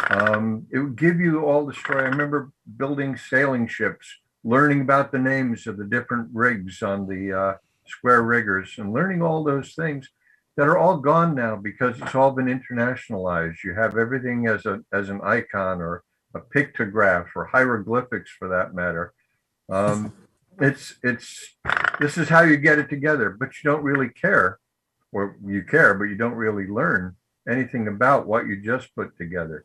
Um, 0.09 0.67
it 0.73 0.79
would 0.79 0.97
give 0.97 1.21
you 1.21 1.45
all 1.45 1.67
the 1.67 1.75
story. 1.75 2.05
I 2.05 2.09
remember 2.09 2.53
building 2.77 3.17
sailing 3.17 3.67
ships 3.67 4.07
learning 4.45 4.81
about 4.81 5.13
the 5.13 5.19
names 5.19 5.67
of 5.67 5.77
the 5.77 5.85
different 5.85 6.29
rigs 6.33 6.83
on 6.83 7.07
the 7.07 7.33
uh, 7.33 7.55
square 7.91 8.23
riggers 8.23 8.75
and 8.79 8.93
learning 8.93 9.23
all 9.23 9.45
those 9.45 9.75
things 9.75 10.09
that 10.57 10.69
are 10.69 10.79
all 10.79 10.99
gone 10.99 11.35
now 11.35 11.57
because 11.57 12.01
it's 12.01 12.15
all 12.15 12.33
been 12.33 12.47
internationalized. 12.47 13.65
You 13.65 13.75
have 13.75 13.97
everything 13.97 14.47
as 14.47 14.67
a 14.67 14.81
as 14.93 15.09
an 15.09 15.21
icon 15.23 15.81
or 15.81 16.05
a 16.35 16.41
pictograph 16.41 17.29
or 17.35 17.47
hieroglyphics 17.47 18.31
for 18.31 18.49
that 18.49 18.75
matter. 18.75 19.13
Um, 19.69 20.13
it's 20.61 20.95
it's 21.03 21.57
this 21.99 22.19
is 22.19 22.29
how 22.29 22.43
you 22.43 22.57
get 22.57 22.79
it 22.79 22.91
together, 22.91 23.31
but 23.31 23.49
you 23.49 23.71
don't 23.71 23.83
really 23.83 24.09
care 24.09 24.59
or 25.13 25.37
you 25.45 25.63
care, 25.63 25.95
but 25.95 26.05
you 26.05 26.17
don't 26.17 26.35
really 26.35 26.67
learn 26.67 27.17
anything 27.49 27.89
about 27.89 28.27
what 28.27 28.47
you 28.47 28.61
just 28.61 28.95
put 28.95 29.17
together. 29.17 29.65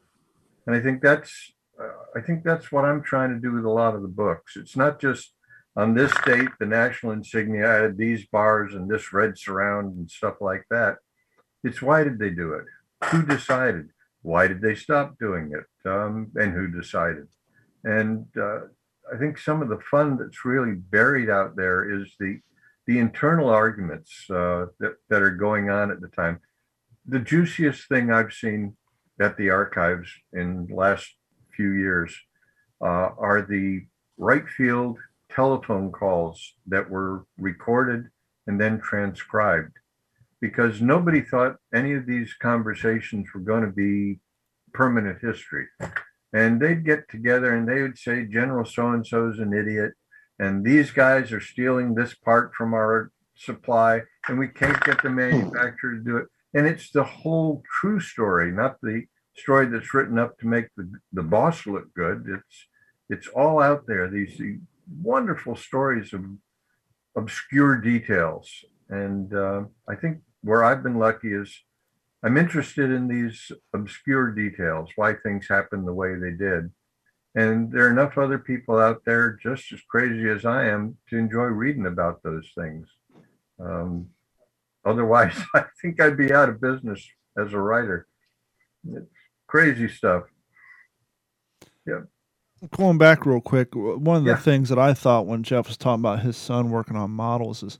And 0.65 0.75
I 0.75 0.79
think 0.79 1.01
that's 1.01 1.53
uh, 1.79 1.89
I 2.15 2.21
think 2.21 2.43
that's 2.43 2.71
what 2.71 2.85
I'm 2.85 3.03
trying 3.03 3.31
to 3.31 3.39
do 3.39 3.51
with 3.51 3.65
a 3.65 3.69
lot 3.69 3.95
of 3.95 4.01
the 4.01 4.07
books. 4.07 4.55
It's 4.55 4.77
not 4.77 4.99
just 4.99 5.33
on 5.75 5.93
this 5.93 6.13
date, 6.25 6.49
the 6.59 6.65
national 6.65 7.11
insignia 7.11 7.67
added 7.67 7.97
these 7.97 8.25
bars 8.27 8.73
and 8.73 8.89
this 8.89 9.11
red 9.11 9.37
surround 9.37 9.97
and 9.97 10.09
stuff 10.09 10.35
like 10.39 10.63
that. 10.69 10.97
It's 11.63 11.81
why 11.81 12.03
did 12.03 12.17
they 12.17 12.29
do 12.29 12.53
it? 12.53 12.65
Who 13.09 13.25
decided? 13.25 13.89
Why 14.21 14.47
did 14.47 14.61
they 14.61 14.75
stop 14.75 15.19
doing 15.19 15.51
it? 15.53 15.89
Um, 15.89 16.31
and 16.35 16.53
who 16.53 16.67
decided? 16.67 17.27
And 17.83 18.25
uh, 18.39 18.61
I 19.13 19.17
think 19.19 19.37
some 19.37 19.61
of 19.61 19.69
the 19.69 19.79
fun 19.91 20.17
that's 20.17 20.45
really 20.45 20.75
buried 20.75 21.29
out 21.29 21.55
there 21.55 22.01
is 22.01 22.15
the 22.19 22.39
the 22.87 22.99
internal 22.99 23.49
arguments 23.49 24.29
uh, 24.29 24.67
that 24.79 24.95
that 25.09 25.21
are 25.21 25.31
going 25.31 25.69
on 25.69 25.91
at 25.91 26.01
the 26.01 26.07
time. 26.07 26.39
The 27.05 27.19
juiciest 27.19 27.87
thing 27.87 28.11
I've 28.11 28.33
seen 28.33 28.77
at 29.19 29.37
the 29.37 29.49
archives 29.49 30.09
in 30.33 30.67
the 30.67 30.75
last 30.75 31.07
few 31.55 31.71
years 31.71 32.15
uh, 32.81 33.09
are 33.17 33.45
the 33.47 33.85
Wright 34.17 34.47
Field 34.47 34.97
telephone 35.35 35.91
calls 35.91 36.53
that 36.67 36.89
were 36.89 37.25
recorded 37.37 38.05
and 38.47 38.59
then 38.59 38.79
transcribed 38.79 39.73
because 40.39 40.81
nobody 40.81 41.21
thought 41.21 41.57
any 41.73 41.93
of 41.93 42.05
these 42.05 42.33
conversations 42.41 43.27
were 43.33 43.41
going 43.41 43.63
to 43.63 43.71
be 43.71 44.19
permanent 44.73 45.19
history. 45.21 45.65
And 46.33 46.61
they'd 46.61 46.85
get 46.85 47.09
together 47.09 47.55
and 47.55 47.67
they 47.67 47.81
would 47.81 47.97
say, 47.97 48.25
General 48.25 48.65
so 48.65 48.89
and 48.89 49.05
so 49.05 49.29
is 49.29 49.39
an 49.39 49.53
idiot. 49.53 49.93
And 50.37 50.65
these 50.65 50.91
guys 50.91 51.31
are 51.31 51.39
stealing 51.39 51.95
this 51.95 52.13
part 52.13 52.53
from 52.53 52.73
our 52.73 53.11
supply, 53.37 54.01
and 54.27 54.37
we 54.37 54.49
can't 54.49 54.83
get 54.83 55.01
the 55.01 55.09
manufacturer 55.09 55.95
to 55.95 56.03
do 56.03 56.17
it. 56.17 56.27
And 56.53 56.67
it's 56.67 56.91
the 56.91 57.03
whole 57.03 57.63
true 57.79 58.01
story, 58.01 58.51
not 58.51 58.75
the 58.81 59.03
story 59.37 59.67
that's 59.67 59.93
written 59.93 60.19
up 60.19 60.37
to 60.39 60.47
make 60.47 60.67
the, 60.75 60.91
the 61.13 61.23
boss 61.23 61.65
look 61.65 61.93
good. 61.93 62.25
It's 62.27 62.67
it's 63.07 63.27
all 63.27 63.61
out 63.61 63.85
there. 63.87 64.09
These, 64.09 64.41
wonderful 65.01 65.55
stories 65.55 66.13
of 66.13 66.25
obscure 67.15 67.77
details. 67.77 68.49
And 68.89 69.33
uh, 69.33 69.63
I 69.87 69.95
think 69.95 70.19
where 70.41 70.63
I've 70.63 70.83
been 70.83 70.99
lucky 70.99 71.33
is 71.33 71.55
I'm 72.23 72.37
interested 72.37 72.91
in 72.91 73.07
these 73.07 73.51
obscure 73.73 74.31
details, 74.31 74.89
why 74.95 75.13
things 75.13 75.47
happen 75.47 75.85
the 75.85 75.93
way 75.93 76.15
they 76.15 76.31
did. 76.31 76.71
And 77.35 77.71
there 77.71 77.87
are 77.87 77.91
enough 77.91 78.17
other 78.17 78.39
people 78.39 78.79
out 78.79 79.01
there 79.05 79.37
just 79.41 79.71
as 79.73 79.81
crazy 79.89 80.29
as 80.29 80.45
I 80.45 80.67
am 80.67 80.97
to 81.09 81.17
enjoy 81.17 81.45
reading 81.45 81.85
about 81.85 82.23
those 82.23 82.49
things. 82.57 82.87
Um, 83.59 84.07
otherwise, 84.85 85.35
I 85.53 85.65
think 85.81 86.01
I'd 86.01 86.17
be 86.17 86.33
out 86.33 86.49
of 86.49 86.61
business 86.61 87.05
as 87.37 87.53
a 87.53 87.59
writer. 87.59 88.07
It's 88.87 89.05
crazy 89.47 89.89
stuff. 89.89 90.23
Yep 91.85 92.07
going 92.71 92.97
back 92.97 93.25
real 93.25 93.41
quick, 93.41 93.75
one 93.75 94.17
of 94.17 94.23
the 94.23 94.31
yeah. 94.31 94.37
things 94.37 94.69
that 94.69 94.79
I 94.79 94.93
thought 94.93 95.25
when 95.25 95.43
Jeff 95.43 95.67
was 95.67 95.77
talking 95.77 96.01
about 96.01 96.21
his 96.21 96.37
son 96.37 96.69
working 96.69 96.95
on 96.95 97.11
models 97.11 97.63
is 97.63 97.79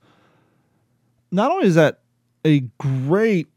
not 1.32 1.52
only 1.52 1.68
is 1.68 1.76
that 1.76 2.00
a 2.46 2.62
great 2.78 3.48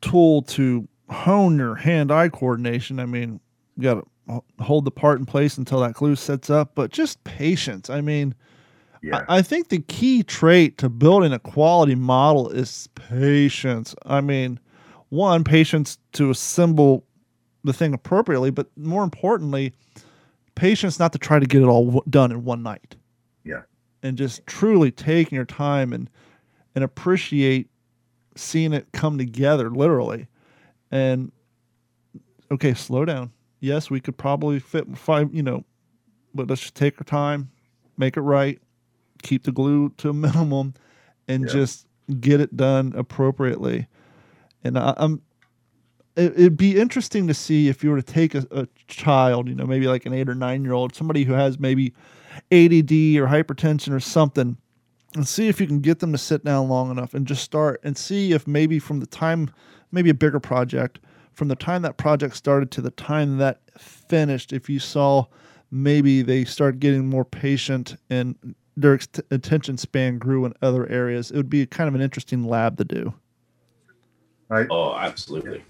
tool 0.00 0.42
to 0.42 0.86
hone 1.10 1.58
your 1.58 1.74
hand-eye 1.74 2.28
coordination. 2.28 3.00
I 3.00 3.06
mean, 3.06 3.40
you 3.76 3.82
got 3.82 4.06
to 4.28 4.42
hold 4.60 4.84
the 4.84 4.90
part 4.90 5.18
in 5.18 5.26
place 5.26 5.56
until 5.58 5.80
that 5.80 5.94
glue 5.94 6.16
sets 6.16 6.50
up, 6.50 6.72
but 6.74 6.90
just 6.90 7.22
patience. 7.24 7.90
I 7.90 8.00
mean, 8.00 8.34
yeah. 9.02 9.24
I, 9.28 9.38
I 9.38 9.42
think 9.42 9.68
the 9.68 9.80
key 9.80 10.22
trait 10.22 10.78
to 10.78 10.88
building 10.88 11.32
a 11.32 11.38
quality 11.38 11.94
model 11.94 12.48
is 12.48 12.88
patience. 12.94 13.94
I 14.04 14.20
mean, 14.20 14.58
one, 15.08 15.44
patience 15.44 15.98
to 16.12 16.30
assemble 16.30 17.04
the 17.64 17.72
thing 17.72 17.94
appropriately, 17.94 18.50
but 18.50 18.68
more 18.76 19.04
importantly, 19.04 19.72
patience 20.56 20.98
not 20.98 21.12
to 21.12 21.18
try 21.18 21.38
to 21.38 21.46
get 21.46 21.62
it 21.62 21.66
all 21.66 22.02
done 22.10 22.32
in 22.32 22.42
one 22.44 22.64
night. 22.64 22.96
Yeah. 23.44 23.62
And 24.02 24.18
just 24.18 24.44
truly 24.46 24.90
taking 24.90 25.36
your 25.36 25.44
time 25.44 25.92
and 25.92 26.10
and 26.74 26.82
appreciate 26.82 27.70
seeing 28.34 28.72
it 28.72 28.88
come 28.92 29.16
together 29.16 29.70
literally. 29.70 30.26
And 30.90 31.30
okay, 32.50 32.74
slow 32.74 33.04
down. 33.04 33.32
Yes, 33.60 33.88
we 33.90 34.00
could 34.00 34.18
probably 34.18 34.58
fit 34.58 34.96
five, 34.98 35.34
you 35.34 35.42
know, 35.42 35.64
but 36.34 36.48
let's 36.48 36.60
just 36.60 36.74
take 36.74 37.00
our 37.00 37.04
time, 37.04 37.50
make 37.96 38.16
it 38.16 38.20
right, 38.20 38.60
keep 39.22 39.44
the 39.44 39.52
glue 39.52 39.90
to 39.98 40.10
a 40.10 40.12
minimum, 40.14 40.74
and 41.28 41.44
yeah. 41.44 41.52
just 41.52 41.86
get 42.20 42.40
it 42.40 42.56
done 42.56 42.92
appropriately. 42.96 43.86
And 44.62 44.78
I, 44.78 44.94
am 44.98 45.22
it, 46.16 46.36
would 46.36 46.56
be 46.56 46.78
interesting 46.78 47.26
to 47.26 47.34
see 47.34 47.68
if 47.68 47.84
you 47.84 47.90
were 47.90 48.00
to 48.00 48.02
take 48.02 48.34
a, 48.34 48.46
a 48.50 48.66
child, 48.88 49.48
you 49.48 49.54
know, 49.54 49.66
maybe 49.66 49.86
like 49.86 50.06
an 50.06 50.14
eight 50.14 50.28
or 50.28 50.34
nine 50.34 50.64
year 50.64 50.72
old, 50.72 50.94
somebody 50.94 51.24
who 51.24 51.34
has 51.34 51.58
maybe 51.58 51.92
ADD 52.50 52.92
or 53.20 53.28
hypertension 53.28 53.92
or 53.92 54.00
something, 54.00 54.56
and 55.14 55.28
see 55.28 55.48
if 55.48 55.60
you 55.60 55.66
can 55.66 55.80
get 55.80 55.98
them 55.98 56.12
to 56.12 56.18
sit 56.18 56.44
down 56.44 56.68
long 56.68 56.90
enough 56.90 57.14
and 57.14 57.26
just 57.26 57.42
start 57.42 57.80
and 57.84 57.96
see 57.96 58.32
if 58.32 58.46
maybe 58.46 58.78
from 58.78 59.00
the 59.00 59.06
time, 59.06 59.50
maybe 59.92 60.10
a 60.10 60.14
bigger 60.14 60.40
project, 60.40 60.98
from 61.32 61.48
the 61.48 61.56
time 61.56 61.82
that 61.82 61.98
project 61.98 62.34
started 62.34 62.70
to 62.72 62.80
the 62.80 62.90
time 62.90 63.36
that 63.38 63.60
finished, 63.78 64.52
if 64.52 64.70
you 64.70 64.78
saw 64.78 65.26
maybe 65.70 66.22
they 66.22 66.44
start 66.44 66.80
getting 66.80 67.08
more 67.08 67.24
patient 67.24 67.96
and 68.08 68.54
their 68.76 68.98
attention 69.30 69.76
span 69.76 70.18
grew 70.18 70.44
in 70.44 70.54
other 70.62 70.88
areas, 70.88 71.30
it 71.30 71.36
would 71.36 71.50
be 71.50 71.64
kind 71.66 71.88
of 71.88 71.94
an 71.94 72.00
interesting 72.00 72.44
lab 72.44 72.78
to 72.78 72.84
do. 72.84 73.12
Right. 74.48 74.66
Oh, 74.70 74.94
absolutely. 74.94 75.64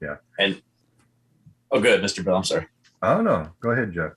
Yeah. 0.00 0.16
And 0.38 0.60
oh, 1.70 1.80
good, 1.80 2.02
Mr. 2.02 2.24
Bill. 2.24 2.36
I'm 2.36 2.44
sorry. 2.44 2.66
Oh 3.02 3.20
no, 3.20 3.50
go 3.60 3.70
ahead, 3.70 3.92
Jeff. 3.92 4.12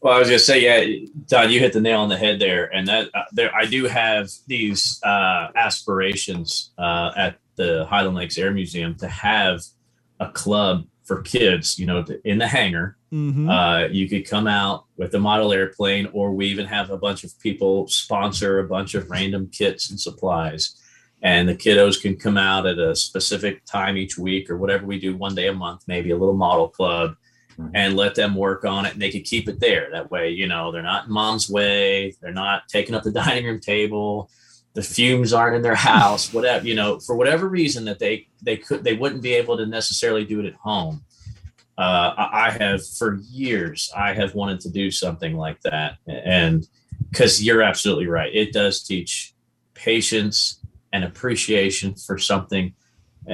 Well, 0.00 0.14
I 0.14 0.18
was 0.18 0.28
gonna 0.28 0.38
say, 0.38 0.60
yeah, 0.60 1.06
Don, 1.28 1.50
you 1.50 1.60
hit 1.60 1.72
the 1.72 1.80
nail 1.80 2.00
on 2.00 2.08
the 2.08 2.16
head 2.16 2.40
there, 2.40 2.66
and 2.74 2.86
that 2.88 3.08
uh, 3.14 3.22
there, 3.32 3.54
I 3.54 3.66
do 3.66 3.84
have 3.84 4.30
these 4.46 5.00
uh, 5.04 5.48
aspirations 5.54 6.72
uh, 6.78 7.12
at 7.16 7.38
the 7.56 7.86
Highland 7.86 8.16
Lakes 8.16 8.36
Air 8.36 8.50
Museum 8.52 8.96
to 8.96 9.08
have 9.08 9.62
a 10.18 10.28
club 10.30 10.86
for 11.04 11.22
kids. 11.22 11.78
You 11.78 11.86
know, 11.86 12.04
in 12.24 12.38
the 12.38 12.48
hangar, 12.48 12.96
mm-hmm. 13.12 13.48
uh, 13.48 13.84
you 13.86 14.08
could 14.08 14.28
come 14.28 14.46
out 14.46 14.86
with 14.96 15.14
a 15.14 15.20
model 15.20 15.52
airplane, 15.52 16.08
or 16.12 16.32
we 16.32 16.46
even 16.46 16.66
have 16.66 16.90
a 16.90 16.98
bunch 16.98 17.22
of 17.22 17.38
people 17.38 17.86
sponsor 17.86 18.58
a 18.58 18.66
bunch 18.66 18.94
of 18.94 19.08
random 19.08 19.48
kits 19.52 19.90
and 19.90 20.00
supplies 20.00 20.81
and 21.22 21.48
the 21.48 21.54
kiddos 21.54 22.00
can 22.00 22.16
come 22.16 22.36
out 22.36 22.66
at 22.66 22.78
a 22.78 22.96
specific 22.96 23.64
time 23.64 23.96
each 23.96 24.18
week 24.18 24.50
or 24.50 24.56
whatever 24.56 24.84
we 24.84 24.98
do 24.98 25.16
one 25.16 25.34
day 25.34 25.46
a 25.46 25.52
month 25.52 25.82
maybe 25.86 26.10
a 26.10 26.16
little 26.16 26.36
model 26.36 26.68
club 26.68 27.14
mm-hmm. 27.52 27.68
and 27.74 27.96
let 27.96 28.14
them 28.14 28.34
work 28.34 28.64
on 28.64 28.84
it 28.84 28.92
and 28.92 29.00
they 29.00 29.10
could 29.10 29.24
keep 29.24 29.48
it 29.48 29.60
there 29.60 29.88
that 29.92 30.10
way 30.10 30.30
you 30.30 30.46
know 30.46 30.72
they're 30.72 30.82
not 30.82 31.06
in 31.06 31.12
mom's 31.12 31.48
way 31.48 32.14
they're 32.20 32.32
not 32.32 32.62
taking 32.68 32.94
up 32.94 33.02
the 33.02 33.12
dining 33.22 33.46
room 33.46 33.60
table 33.60 34.28
the 34.74 34.82
fumes 34.82 35.32
aren't 35.32 35.56
in 35.56 35.62
their 35.62 35.74
house 35.74 36.32
whatever 36.32 36.66
you 36.66 36.74
know 36.74 36.98
for 36.98 37.16
whatever 37.16 37.48
reason 37.48 37.84
that 37.84 37.98
they 37.98 38.26
they 38.42 38.56
could 38.56 38.84
they 38.84 38.94
wouldn't 38.94 39.22
be 39.22 39.34
able 39.34 39.56
to 39.56 39.66
necessarily 39.66 40.24
do 40.24 40.40
it 40.40 40.46
at 40.46 40.54
home 40.54 41.02
uh, 41.78 42.12
I 42.16 42.50
have 42.50 42.86
for 42.86 43.18
years 43.30 43.90
I 43.96 44.12
have 44.12 44.34
wanted 44.34 44.60
to 44.60 44.70
do 44.70 44.90
something 44.90 45.36
like 45.36 45.60
that 45.62 45.96
and 46.06 46.66
because 47.10 47.42
you're 47.42 47.62
absolutely 47.62 48.06
right 48.06 48.32
it 48.34 48.52
does 48.52 48.82
teach 48.82 49.34
patience 49.74 50.61
and 50.92 51.04
appreciation 51.04 51.94
for 51.94 52.18
something 52.18 52.74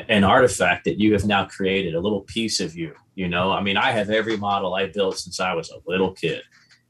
an 0.09 0.23
artifact 0.23 0.85
that 0.85 1.01
you 1.01 1.13
have 1.15 1.25
now 1.25 1.47
created 1.47 1.95
a 1.95 2.01
little 2.01 2.21
piece 2.23 2.61
of 2.61 2.77
you 2.77 2.95
you 3.15 3.29
know? 3.29 3.51
I 3.51 3.61
mean 3.61 3.77
i 3.77 3.91
have 3.91 4.11
every 4.11 4.37
model 4.37 4.75
i 4.75 4.87
built 4.87 5.19
since 5.19 5.41
i 5.41 5.53
was 5.53 5.71
a 5.71 5.91
little 5.91 6.13
kid. 6.13 6.43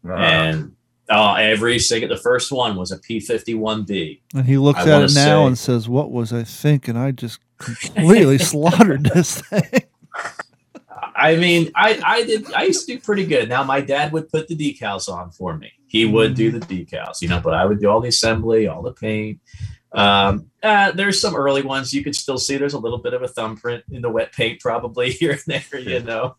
Uh-huh. 0.05 0.15
and 0.15 0.73
uh, 1.11 1.35
every 1.35 1.79
single 1.79 2.09
the 2.09 2.23
first 2.23 2.53
one 2.53 2.77
was 2.77 2.93
a 2.93 2.99
p51b 2.99 4.21
and 4.35 4.45
he 4.47 4.59
looks 4.59 4.81
I 4.81 4.91
at 4.91 5.03
it 5.03 5.15
now 5.15 5.43
say, 5.43 5.47
and 5.47 5.59
says 5.59 5.89
what 5.89 6.11
was 6.13 6.33
i 6.33 6.45
thinking? 6.45 6.97
I 6.97 7.13
just 7.13 7.41
completely 7.59 8.39
slaughtered 8.53 9.05
this 9.05 9.41
thing. 9.41 9.63
I 11.17 11.35
mean 11.37 11.73
i 11.75 12.01
i 12.05 12.23
did 12.25 12.53
i 12.53 12.65
used 12.65 12.87
to 12.87 12.95
do 12.95 13.01
pretty 13.01 13.27
good. 13.27 13.49
Now 13.49 13.65
my 13.65 13.81
dad 13.81 14.13
would 14.13 14.29
put 14.29 14.49
the 14.49 14.55
decals 14.55 15.09
on 15.09 15.31
for 15.31 15.57
me. 15.57 15.73
He 15.89 16.05
would 16.05 16.35
do 16.35 16.53
mm-hmm. 16.53 16.61
the 16.61 16.85
decals 16.85 17.23
you 17.23 17.29
know 17.29 17.41
but 17.41 17.55
i 17.55 17.65
would 17.65 17.81
do 17.81 17.89
all 17.89 18.01
the 18.01 18.09
assembly 18.09 18.69
all 18.69 18.83
the 18.83 18.93
paint 18.93 19.41
um, 19.93 20.51
uh, 20.63 20.93
there's 20.93 21.21
some 21.21 21.35
early 21.35 21.63
ones 21.63 21.95
you 21.95 22.05
can 22.05 22.13
still 22.13 22.39
see. 22.39 22.57
There's 22.57 22.75
a 22.75 22.79
little 22.79 22.99
bit 22.99 23.15
of 23.15 23.23
a 23.23 23.29
thumbprint 23.29 23.85
in 23.91 24.03
the 24.03 24.11
wet 24.11 24.33
paint, 24.33 24.61
probably 24.61 25.11
here 25.13 25.33
and 25.33 25.43
there, 25.47 25.81
you 25.81 26.01
know. 26.01 26.37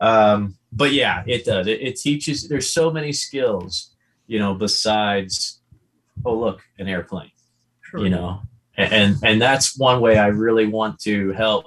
Um, 0.00 0.56
but 0.72 0.92
yeah, 0.92 1.22
it 1.26 1.44
does. 1.44 1.66
It, 1.66 1.80
it, 1.80 1.96
teaches. 1.96 2.48
There's 2.48 2.72
so 2.72 2.90
many 2.90 3.12
skills, 3.12 3.94
you 4.26 4.38
know, 4.38 4.54
besides, 4.54 5.60
oh 6.24 6.34
look, 6.34 6.62
an 6.78 6.88
airplane, 6.88 7.30
sure. 7.82 8.00
you 8.00 8.10
know, 8.10 8.40
and, 8.76 8.92
and 8.92 9.16
and 9.24 9.42
that's 9.42 9.78
one 9.78 10.00
way 10.00 10.18
I 10.18 10.28
really 10.28 10.66
want 10.66 10.98
to 11.00 11.32
help 11.32 11.66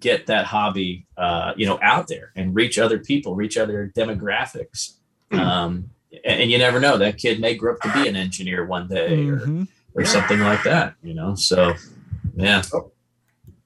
get 0.00 0.26
that 0.26 0.44
hobby, 0.44 1.06
uh, 1.16 1.52
you 1.56 1.66
know, 1.66 1.78
out 1.82 2.08
there 2.08 2.32
and 2.36 2.54
reach 2.54 2.78
other 2.78 2.98
people, 2.98 3.34
reach 3.34 3.56
other 3.56 3.90
demographics. 3.96 4.96
Hmm. 5.30 5.38
Um, 5.38 5.90
and, 6.24 6.42
and, 6.42 6.50
you 6.50 6.58
never 6.58 6.80
know, 6.80 6.96
that 6.98 7.18
kid 7.18 7.40
may 7.40 7.54
grow 7.54 7.74
up 7.74 7.80
to 7.80 7.92
be 7.92 8.08
an 8.08 8.16
engineer 8.16 8.64
one 8.64 8.88
day. 8.88 9.16
Mm-hmm. 9.16 9.62
Or, 9.62 9.66
or 9.94 10.04
something 10.04 10.40
like 10.40 10.62
that, 10.64 10.94
you 11.02 11.14
know. 11.14 11.34
So 11.34 11.74
Yeah. 12.34 12.62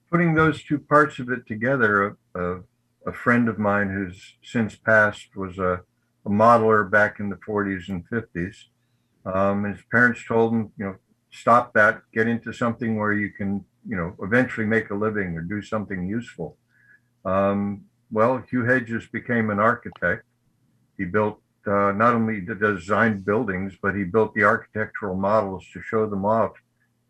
Putting 0.09 0.35
those 0.35 0.63
two 0.63 0.79
parts 0.79 1.19
of 1.19 1.29
it 1.29 1.47
together, 1.47 2.17
a, 2.35 2.39
a, 2.39 2.59
a 3.07 3.13
friend 3.13 3.49
of 3.49 3.57
mine 3.57 3.89
who's 3.89 4.35
since 4.43 4.75
passed 4.75 5.35
was 5.35 5.57
a, 5.57 5.81
a 6.25 6.29
modeler 6.29 6.89
back 6.89 7.19
in 7.19 7.29
the 7.29 7.35
40s 7.37 7.89
and 7.89 8.07
50s. 8.09 8.55
Um, 9.25 9.63
his 9.63 9.79
parents 9.91 10.23
told 10.27 10.53
him, 10.53 10.71
you 10.77 10.85
know, 10.85 10.95
stop 11.31 11.73
that, 11.73 12.01
get 12.13 12.27
into 12.27 12.53
something 12.53 12.97
where 12.97 13.13
you 13.13 13.31
can, 13.31 13.65
you 13.87 13.95
know, 13.95 14.15
eventually 14.21 14.67
make 14.67 14.91
a 14.91 14.95
living 14.95 15.35
or 15.35 15.41
do 15.41 15.61
something 15.61 16.07
useful. 16.07 16.57
Um, 17.25 17.85
well, 18.11 18.43
Hugh 18.49 18.65
Hedges 18.65 19.07
became 19.07 19.49
an 19.49 19.59
architect. 19.59 20.25
He 20.97 21.05
built 21.05 21.41
uh, 21.67 21.91
not 21.91 22.13
only 22.13 22.39
the 22.39 22.55
designed 22.55 23.25
buildings, 23.25 23.73
but 23.81 23.95
he 23.95 24.03
built 24.03 24.33
the 24.33 24.43
architectural 24.43 25.15
models 25.15 25.65
to 25.73 25.81
show 25.81 26.07
them 26.07 26.25
off. 26.25 26.51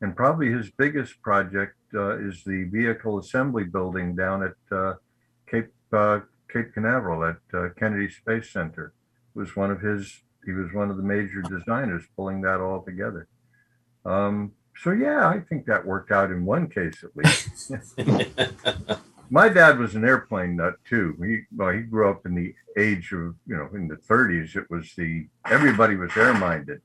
And 0.01 0.15
probably 0.15 0.51
his 0.51 0.69
biggest 0.77 1.21
project 1.21 1.75
uh, 1.93 2.17
is 2.19 2.43
the 2.43 2.65
vehicle 2.65 3.19
assembly 3.19 3.63
building 3.63 4.15
down 4.15 4.43
at 4.43 4.75
uh, 4.75 4.93
Cape 5.49 5.71
uh, 5.93 6.19
Cape 6.51 6.73
Canaveral 6.73 7.23
at 7.23 7.37
uh, 7.57 7.69
Kennedy 7.79 8.09
Space 8.09 8.51
Center. 8.51 8.93
It 9.35 9.39
was 9.39 9.55
one 9.55 9.71
of 9.71 9.81
his. 9.81 10.21
He 10.45 10.51
was 10.51 10.73
one 10.73 10.89
of 10.91 10.97
the 10.97 11.03
major 11.03 11.41
designers 11.41 12.03
pulling 12.17 12.41
that 12.41 12.59
all 12.59 12.81
together. 12.81 13.27
Um, 14.05 14.51
so 14.75 14.91
yeah, 14.91 15.29
I 15.29 15.39
think 15.39 15.65
that 15.67 15.85
worked 15.85 16.11
out 16.11 16.31
in 16.31 16.45
one 16.45 16.67
case 16.67 17.03
at 17.03 17.15
least. 17.15 17.71
My 19.34 19.50
dad 19.50 19.80
was 19.80 19.96
an 19.96 20.06
airplane 20.06 20.58
nut 20.58 20.76
too. 20.88 21.17
He 21.26 21.39
well, 21.58 21.72
he 21.72 21.82
grew 21.82 22.08
up 22.08 22.24
in 22.28 22.36
the 22.36 22.54
age 22.78 23.12
of 23.13 23.34
you 23.48 23.58
know 23.58 23.67
in 23.74 23.88
the 23.88 23.96
30s. 23.96 24.56
It 24.56 24.69
was 24.69 24.93
the 24.96 25.26
everybody 25.50 25.96
was 25.96 26.15
air 26.15 26.36
minded, 26.36 26.82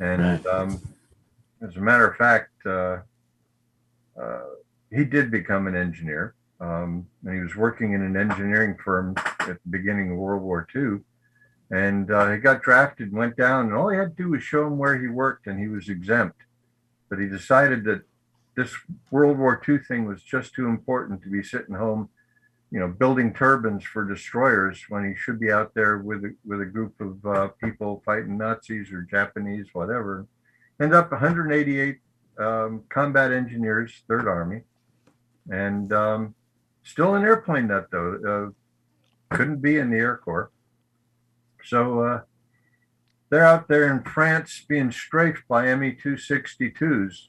and 0.00 0.44
um, 0.48 0.80
as 1.62 1.76
a 1.76 1.80
matter 1.80 2.04
of 2.04 2.16
fact, 2.16 2.50
uh, 2.66 2.96
uh, 4.20 4.46
he 4.90 5.04
did 5.04 5.30
become 5.30 5.68
an 5.68 5.76
engineer. 5.76 6.34
Um, 6.60 7.06
and 7.24 7.36
he 7.36 7.40
was 7.40 7.54
working 7.54 7.92
in 7.92 8.02
an 8.02 8.16
engineering 8.16 8.76
firm 8.84 9.14
at 9.16 9.62
the 9.62 9.70
beginning 9.70 10.10
of 10.10 10.16
World 10.16 10.42
War 10.42 10.66
II. 10.74 10.98
And 11.70 12.10
uh, 12.10 12.32
he 12.32 12.38
got 12.38 12.64
drafted 12.64 13.10
and 13.10 13.16
went 13.16 13.36
down, 13.36 13.66
and 13.66 13.74
all 13.76 13.90
he 13.90 13.96
had 13.96 14.16
to 14.16 14.22
do 14.24 14.30
was 14.30 14.42
show 14.42 14.66
him 14.66 14.78
where 14.78 15.00
he 15.00 15.06
worked, 15.06 15.46
and 15.46 15.60
he 15.60 15.68
was 15.68 15.88
exempt. 15.88 16.40
But 17.08 17.20
he 17.20 17.26
decided 17.26 17.84
that 17.84 18.02
this 18.58 18.76
World 19.12 19.38
War 19.38 19.62
II 19.68 19.78
thing 19.78 20.04
was 20.04 20.20
just 20.20 20.52
too 20.52 20.66
important 20.66 21.22
to 21.22 21.28
be 21.28 21.44
sitting 21.44 21.76
home, 21.76 22.08
you 22.72 22.80
know, 22.80 22.88
building 22.88 23.32
turbines 23.32 23.84
for 23.84 24.04
destroyers 24.04 24.84
when 24.88 25.08
he 25.08 25.14
should 25.14 25.38
be 25.38 25.52
out 25.52 25.74
there 25.74 25.98
with 25.98 26.24
with 26.44 26.60
a 26.60 26.66
group 26.66 27.00
of 27.00 27.24
uh, 27.24 27.48
people 27.62 28.02
fighting 28.04 28.36
Nazis 28.36 28.90
or 28.90 29.02
Japanese, 29.02 29.68
whatever. 29.74 30.26
End 30.80 30.92
up 30.92 31.12
188 31.12 31.98
um, 32.40 32.82
combat 32.88 33.30
engineers, 33.30 34.02
Third 34.08 34.26
Army, 34.26 34.62
and 35.48 35.92
um, 35.92 36.34
still 36.82 37.14
an 37.14 37.22
airplane 37.22 37.68
nut 37.68 37.86
though. 37.92 38.50
Uh, 39.30 39.36
couldn't 39.36 39.62
be 39.62 39.78
in 39.78 39.90
the 39.90 39.98
Air 39.98 40.16
Corps. 40.16 40.50
So 41.62 42.00
uh, 42.00 42.20
they're 43.30 43.46
out 43.46 43.68
there 43.68 43.88
in 43.88 44.02
France 44.02 44.64
being 44.68 44.90
strafed 44.90 45.46
by 45.46 45.72
Me 45.76 45.92
262s. 45.92 47.28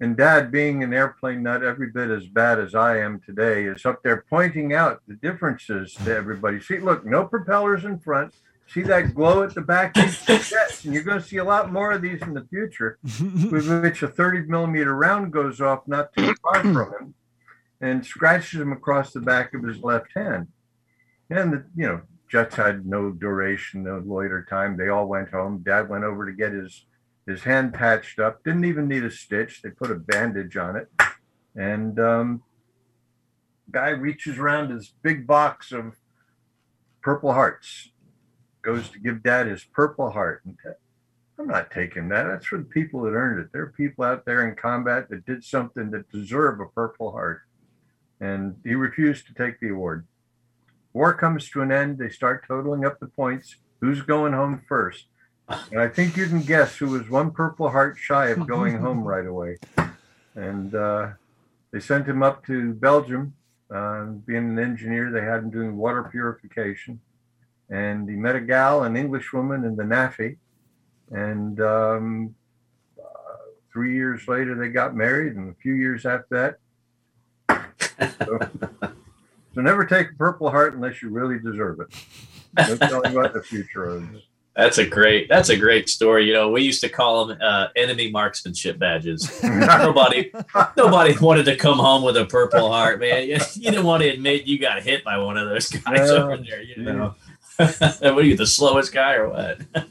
And 0.00 0.16
dad, 0.16 0.52
being 0.52 0.82
an 0.82 0.92
airplane 0.92 1.42
nut 1.42 1.62
every 1.62 1.90
bit 1.90 2.10
as 2.10 2.26
bad 2.26 2.58
as 2.58 2.74
I 2.74 2.98
am 2.98 3.20
today, 3.20 3.64
is 3.64 3.86
up 3.86 4.02
there 4.02 4.24
pointing 4.28 4.74
out 4.74 5.00
the 5.08 5.14
differences 5.14 5.94
to 5.94 6.14
everybody. 6.14 6.60
See, 6.60 6.78
look, 6.78 7.06
no 7.06 7.24
propellers 7.24 7.84
in 7.84 7.98
front. 7.98 8.34
See 8.68 8.82
that 8.82 9.14
glow 9.14 9.42
at 9.42 9.54
the 9.54 9.62
back 9.62 9.96
of 9.96 10.04
the 10.26 10.38
jets, 10.50 10.84
and 10.84 10.92
you're 10.92 11.04
going 11.04 11.20
to 11.20 11.26
see 11.26 11.38
a 11.38 11.44
lot 11.44 11.72
more 11.72 11.92
of 11.92 12.02
these 12.02 12.20
in 12.20 12.34
the 12.34 12.44
future, 12.50 12.98
with 13.50 13.82
which 13.82 14.02
a 14.02 14.08
30 14.08 14.42
millimeter 14.42 14.94
round 14.94 15.32
goes 15.32 15.60
off 15.60 15.86
not 15.86 16.12
too 16.14 16.34
far 16.42 16.60
from 16.60 16.76
him 16.76 17.14
and 17.80 18.04
scratches 18.04 18.60
him 18.60 18.72
across 18.72 19.12
the 19.12 19.20
back 19.20 19.54
of 19.54 19.62
his 19.62 19.82
left 19.82 20.08
hand. 20.14 20.48
And 21.30 21.52
the, 21.52 21.64
you 21.76 21.86
know, 21.86 22.02
jets 22.30 22.56
had 22.56 22.86
no 22.86 23.10
duration, 23.10 23.84
no 23.84 24.02
loiter 24.04 24.46
time. 24.48 24.76
They 24.76 24.88
all 24.88 25.06
went 25.06 25.30
home. 25.30 25.62
Dad 25.64 25.88
went 25.88 26.04
over 26.04 26.26
to 26.26 26.32
get 26.32 26.52
his 26.52 26.86
his 27.26 27.42
hand 27.42 27.74
patched 27.74 28.18
up. 28.18 28.44
Didn't 28.44 28.64
even 28.64 28.88
need 28.88 29.04
a 29.04 29.10
stitch. 29.10 29.62
They 29.62 29.70
put 29.70 29.90
a 29.90 29.96
bandage 29.96 30.56
on 30.56 30.76
it. 30.76 30.88
And 31.54 31.98
um, 31.98 32.42
guy 33.70 33.88
reaches 33.88 34.38
around 34.38 34.70
his 34.70 34.92
big 35.02 35.26
box 35.26 35.72
of 35.72 35.96
Purple 37.02 37.32
Hearts, 37.32 37.90
goes 38.62 38.88
to 38.90 38.98
give 38.98 39.22
Dad 39.22 39.46
his 39.46 39.64
Purple 39.64 40.10
Heart. 40.10 40.42
And 40.44 40.56
I'm 41.38 41.46
not 41.46 41.70
taking 41.70 42.08
that. 42.08 42.24
That's 42.24 42.46
for 42.46 42.58
the 42.58 42.64
people 42.64 43.02
that 43.02 43.10
earned 43.10 43.40
it. 43.40 43.52
There 43.52 43.62
are 43.62 43.74
people 43.76 44.04
out 44.04 44.24
there 44.24 44.48
in 44.48 44.54
combat 44.54 45.08
that 45.10 45.26
did 45.26 45.44
something 45.44 45.90
that 45.90 46.10
deserve 46.10 46.60
a 46.60 46.66
Purple 46.66 47.12
Heart. 47.12 47.42
And 48.20 48.56
he 48.64 48.74
refused 48.74 49.26
to 49.26 49.34
take 49.34 49.60
the 49.60 49.70
award. 49.70 50.06
War 50.92 51.12
comes 51.12 51.50
to 51.50 51.60
an 51.60 51.70
end. 51.70 51.98
They 51.98 52.08
start 52.08 52.46
totaling 52.48 52.84
up 52.84 52.98
the 53.00 53.08
points. 53.08 53.56
Who's 53.80 54.00
going 54.00 54.32
home 54.32 54.62
first? 54.66 55.06
And 55.48 55.80
I 55.80 55.88
think 55.88 56.16
you 56.16 56.26
can 56.26 56.42
guess 56.42 56.76
who 56.76 56.88
was 56.88 57.08
one 57.08 57.30
Purple 57.30 57.70
Heart 57.70 57.98
shy 57.98 58.28
of 58.28 58.46
going 58.46 58.78
home 58.78 59.04
right 59.04 59.26
away. 59.26 59.58
And 60.34 60.74
uh, 60.74 61.10
they 61.70 61.80
sent 61.80 62.06
him 62.06 62.22
up 62.22 62.44
to 62.46 62.72
Belgium. 62.74 63.34
Uh, 63.70 64.04
being 64.26 64.50
an 64.50 64.58
engineer, 64.58 65.10
they 65.10 65.22
had 65.22 65.38
him 65.40 65.50
doing 65.50 65.76
water 65.76 66.04
purification. 66.04 67.00
And 67.68 68.08
he 68.08 68.16
met 68.16 68.36
a 68.36 68.40
gal, 68.40 68.84
an 68.84 68.96
Englishwoman, 68.96 69.64
in 69.64 69.76
the 69.76 69.82
NAAFI. 69.82 70.36
And 71.10 71.60
um, 71.60 72.34
uh, 72.98 73.36
three 73.72 73.94
years 73.94 74.26
later, 74.28 74.56
they 74.56 74.68
got 74.68 74.96
married. 74.96 75.36
And 75.36 75.50
a 75.50 75.54
few 75.54 75.74
years 75.74 76.06
after 76.06 76.58
that, 77.48 77.64
so, 78.18 78.38
so 79.54 79.60
never 79.60 79.84
take 79.84 80.10
a 80.10 80.14
Purple 80.14 80.50
Heart 80.50 80.74
unless 80.74 81.02
you 81.02 81.10
really 81.10 81.38
deserve 81.38 81.80
it. 81.80 81.88
Don't 82.56 82.80
tell 82.80 83.00
me 83.00 83.14
what 83.14 83.32
the 83.32 83.42
future 83.42 83.98
is. 83.98 84.22
That's 84.56 84.78
a 84.78 84.86
great. 84.86 85.28
That's 85.28 85.50
a 85.50 85.56
great 85.56 85.90
story. 85.90 86.26
You 86.26 86.32
know, 86.32 86.50
we 86.50 86.62
used 86.62 86.80
to 86.80 86.88
call 86.88 87.26
them 87.26 87.38
uh, 87.42 87.68
enemy 87.76 88.10
marksmanship 88.10 88.78
badges. 88.78 89.30
nobody, 89.44 90.32
nobody 90.78 91.14
wanted 91.20 91.44
to 91.44 91.56
come 91.56 91.78
home 91.78 92.02
with 92.02 92.16
a 92.16 92.24
Purple 92.24 92.72
Heart, 92.72 93.00
man. 93.00 93.28
You, 93.28 93.36
you, 93.54 93.70
didn't 93.70 93.84
want 93.84 94.02
to 94.02 94.08
admit 94.08 94.46
you 94.46 94.58
got 94.58 94.82
hit 94.82 95.04
by 95.04 95.18
one 95.18 95.36
of 95.36 95.46
those 95.46 95.68
guys 95.68 96.08
yeah, 96.10 96.16
over 96.16 96.38
there. 96.38 96.62
You 96.62 96.82
know, 96.82 97.14
yeah. 97.60 97.66
what 98.00 98.18
are 98.18 98.22
you, 98.22 98.34
the 98.34 98.46
slowest 98.46 98.94
guy 98.94 99.16
or 99.16 99.28
what? 99.28 99.60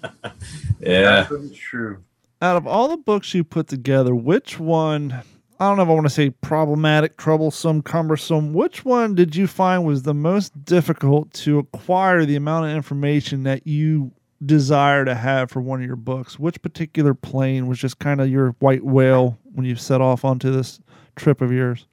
yeah, 0.79 1.27
that's 1.29 1.55
true. 1.55 2.03
Out 2.41 2.57
of 2.57 2.65
all 2.65 2.87
the 2.87 2.97
books 2.97 3.35
you 3.35 3.43
put 3.43 3.67
together, 3.67 4.15
which 4.15 4.59
one? 4.59 5.21
I 5.59 5.67
don't 5.69 5.77
know 5.77 5.83
if 5.83 5.89
I 5.89 5.93
want 5.93 6.07
to 6.07 6.09
say 6.09 6.31
problematic, 6.31 7.17
troublesome, 7.17 7.83
cumbersome. 7.83 8.51
Which 8.51 8.83
one 8.83 9.13
did 9.13 9.35
you 9.35 9.45
find 9.45 9.85
was 9.85 10.01
the 10.01 10.15
most 10.15 10.65
difficult 10.65 11.31
to 11.33 11.59
acquire 11.59 12.25
the 12.25 12.35
amount 12.35 12.65
of 12.65 12.75
information 12.75 13.43
that 13.43 13.67
you 13.67 14.11
desire 14.45 15.05
to 15.05 15.15
have 15.15 15.49
for 15.51 15.61
one 15.61 15.81
of 15.81 15.87
your 15.87 15.95
books? 15.95 16.39
Which 16.39 16.61
particular 16.61 17.13
plane 17.13 17.67
was 17.67 17.79
just 17.79 17.99
kind 17.99 18.21
of 18.21 18.29
your 18.29 18.51
white 18.59 18.83
whale 18.83 19.39
when 19.53 19.65
you 19.65 19.75
set 19.75 20.01
off 20.01 20.25
onto 20.25 20.51
this 20.51 20.79
trip 21.15 21.41
of 21.41 21.51
yours? 21.51 21.87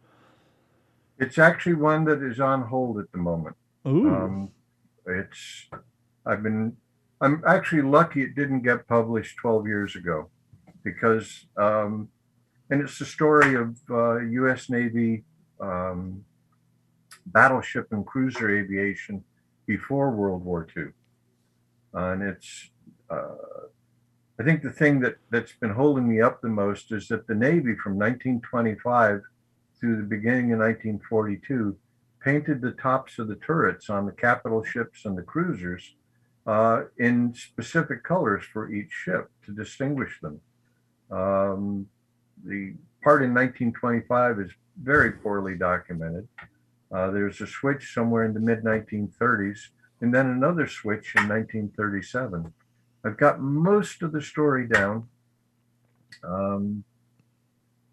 It's 1.19 1.39
actually 1.39 1.75
one 1.75 2.05
that 2.05 2.23
is 2.23 2.41
on 2.41 2.63
hold 2.63 2.99
at 2.99 3.11
the 3.13 3.19
moment. 3.19 3.57
Ooh. 3.87 4.09
Um, 4.11 4.51
it's 5.07 5.69
I've 6.27 6.43
been 6.43 6.77
I'm 7.21 7.43
actually 7.47 7.83
lucky 7.83 8.23
it 8.23 8.35
didn't 8.35 8.63
get 8.63 8.87
published 8.89 9.37
12 9.39 9.67
years 9.67 9.97
ago 9.97 10.29
because 10.83 11.47
um, 11.57 12.09
and 12.71 12.81
it's 12.81 12.99
the 12.99 13.05
story 13.05 13.55
of 13.55 13.77
uh, 13.91 14.19
U.S. 14.21 14.71
Navy 14.71 15.25
um, 15.61 16.25
battleship 17.27 17.93
and 17.93 18.05
cruiser 18.05 18.57
aviation 18.57 19.23
before 19.67 20.11
World 20.11 20.45
War 20.45 20.67
II. 20.77 20.85
Uh, 21.95 22.13
and 22.13 22.23
it's, 22.23 22.71
uh, 23.11 23.67
I 24.41 24.45
think 24.45 24.63
the 24.63 24.73
thing 24.73 25.01
that, 25.01 25.17
that's 25.31 25.53
been 25.53 25.71
holding 25.71 26.09
me 26.09 26.21
up 26.21 26.41
the 26.41 26.49
most 26.49 26.93
is 26.93 27.09
that 27.09 27.27
the 27.27 27.35
Navy 27.35 27.75
from 27.77 27.99
1925 27.99 29.23
through 29.79 29.97
the 29.97 30.03
beginning 30.03 30.53
of 30.53 30.61
1942 30.61 31.77
painted 32.21 32.61
the 32.61 32.73
tops 32.73 33.19
of 33.19 33.29
the 33.29 33.37
turrets 33.37 33.91
on 33.91 34.07
the 34.07 34.13
capital 34.13 34.63
ships 34.63 35.05
and 35.05 35.19
the 35.19 35.23
cruisers 35.23 35.97
uh, 36.47 36.85
in 36.99 37.35
specific 37.35 38.03
colors 38.03 38.45
for 38.53 38.73
each 38.73 38.91
ship 38.91 39.31
to 39.45 39.53
distinguish 39.53 40.21
them. 40.21 40.41
Um, 41.11 41.87
the 42.45 42.75
part 43.03 43.23
in 43.23 43.35
1925 43.35 44.41
is 44.41 44.51
very 44.81 45.13
poorly 45.13 45.57
documented. 45.57 46.27
Uh, 46.93 47.11
there's 47.11 47.41
a 47.41 47.47
switch 47.47 47.93
somewhere 47.95 48.25
in 48.25 48.35
the 48.35 48.41
mid 48.41 48.65
1930s 48.65 49.69
and 50.03 50.13
then 50.13 50.27
another 50.27 50.67
switch 50.67 51.15
in 51.17 51.29
1937. 51.29 52.53
I've 53.05 53.17
got 53.17 53.41
most 53.41 54.03
of 54.03 54.13
the 54.13 54.21
story 54.21 54.67
down, 54.69 55.09
um, 56.25 56.85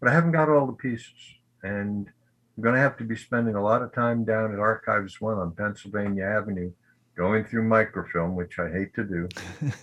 but 0.00 0.10
I 0.10 0.12
haven't 0.12 0.32
got 0.32 0.48
all 0.48 0.66
the 0.66 0.72
pieces. 0.72 1.14
And 1.62 2.08
I'm 2.56 2.62
going 2.62 2.74
to 2.74 2.80
have 2.80 2.96
to 2.98 3.04
be 3.04 3.16
spending 3.16 3.54
a 3.54 3.62
lot 3.62 3.82
of 3.82 3.94
time 3.94 4.24
down 4.24 4.52
at 4.52 4.58
Archives 4.58 5.20
One 5.20 5.38
on 5.38 5.52
Pennsylvania 5.54 6.24
Avenue, 6.24 6.72
going 7.16 7.44
through 7.44 7.68
microfilm, 7.68 8.34
which 8.34 8.58
I 8.58 8.70
hate 8.70 8.92
to 8.94 9.04
do. 9.04 9.28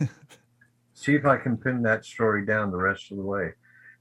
See 0.94 1.16
if 1.16 1.26
I 1.26 1.38
can 1.38 1.58
pin 1.58 1.82
that 1.84 2.06
story 2.06 2.46
down 2.46 2.72
the 2.72 2.78
rest 2.78 3.12
of 3.12 3.18
the 3.18 3.24
way. 3.24 3.54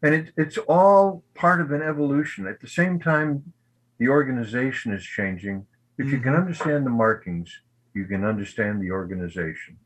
and 0.03 0.15
it, 0.15 0.33
it's 0.37 0.59
all 0.69 1.23
part 1.35 1.61
of 1.61 1.71
an 1.73 1.81
evolution. 1.83 2.47
At 2.47 2.61
the 2.61 2.67
same 2.69 2.99
time, 3.01 3.53
the 3.99 4.09
organization 4.09 4.93
is 4.93 5.03
changing. 5.05 5.67
If 5.97 6.13
you 6.13 6.19
can 6.21 6.35
Mhm. 6.35 6.41
understand 6.41 6.85
the 6.85 6.91
markings, 6.91 7.63
you 7.97 8.05
can 8.05 8.25
understand 8.25 8.83
the 8.83 8.91
organization. 8.91 9.79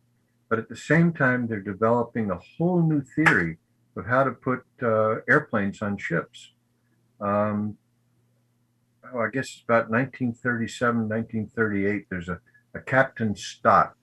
But 0.48 0.58
at 0.58 0.68
the 0.68 0.76
same 0.76 1.12
time, 1.12 1.46
they're 1.46 1.60
developing 1.60 2.30
a 2.30 2.40
whole 2.58 2.82
new 2.82 3.02
theory 3.02 3.58
of 3.96 4.06
how 4.06 4.24
to 4.24 4.32
put 4.32 4.64
uh, 4.82 5.20
airplanes 5.28 5.80
on 5.80 5.96
ships. 5.96 6.52
Um, 7.20 7.76
oh, 9.14 9.20
I 9.20 9.30
guess 9.30 9.46
it's 9.46 9.62
about 9.62 9.90
1937, 9.90 11.08
1938. 11.08 12.06
There's 12.10 12.28
a, 12.28 12.40
a 12.74 12.80
Captain 12.80 13.36
Stott. 13.36 13.94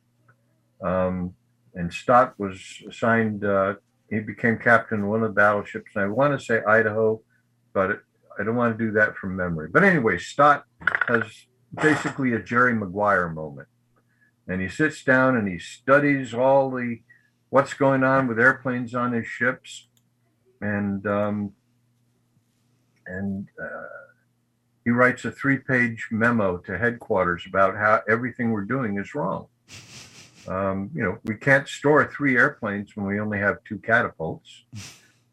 Um, 0.81 1.33
and 1.75 1.93
Stott 1.93 2.33
was 2.39 2.81
assigned, 2.87 3.43
uh, 3.43 3.75
he 4.09 4.21
became 4.21 4.57
captain 4.57 5.03
of 5.03 5.09
one 5.09 5.23
of 5.23 5.29
the 5.29 5.35
battleships. 5.35 5.91
And 5.95 6.05
I 6.05 6.07
want 6.07 6.39
to 6.39 6.43
say 6.43 6.61
Idaho, 6.63 7.21
but 7.73 8.03
I 8.39 8.43
don't 8.43 8.55
want 8.55 8.77
to 8.77 8.85
do 8.85 8.91
that 8.93 9.17
from 9.17 9.35
memory. 9.35 9.67
But 9.69 9.83
anyway, 9.83 10.17
Stott 10.17 10.63
has 11.09 11.23
basically 11.73 12.33
a 12.33 12.39
Jerry 12.39 12.73
Maguire 12.73 13.27
moment. 13.27 13.67
And 14.47 14.61
he 14.61 14.69
sits 14.69 15.03
down 15.03 15.35
and 15.35 15.47
he 15.47 15.59
studies 15.59 16.33
all 16.33 16.71
the 16.71 17.01
what's 17.49 17.73
going 17.73 18.03
on 18.03 18.27
with 18.27 18.39
airplanes 18.39 18.93
on 18.95 19.13
his 19.13 19.27
ships. 19.27 19.87
And 20.61 21.05
um, 21.05 21.53
and 23.05 23.47
uh, 23.61 23.87
he 24.83 24.91
writes 24.91 25.25
a 25.25 25.31
three-page 25.31 26.07
memo 26.11 26.57
to 26.59 26.77
headquarters 26.77 27.43
about 27.45 27.75
how 27.75 28.01
everything 28.09 28.51
we're 28.51 28.63
doing 28.63 28.97
is 28.97 29.13
wrong. 29.13 29.47
Um, 30.47 30.89
you 30.93 31.03
know, 31.03 31.17
we 31.25 31.35
can't 31.35 31.67
store 31.67 32.05
three 32.05 32.37
airplanes 32.37 32.95
when 32.95 33.05
we 33.05 33.19
only 33.19 33.37
have 33.37 33.57
two 33.65 33.79
catapults. 33.79 34.63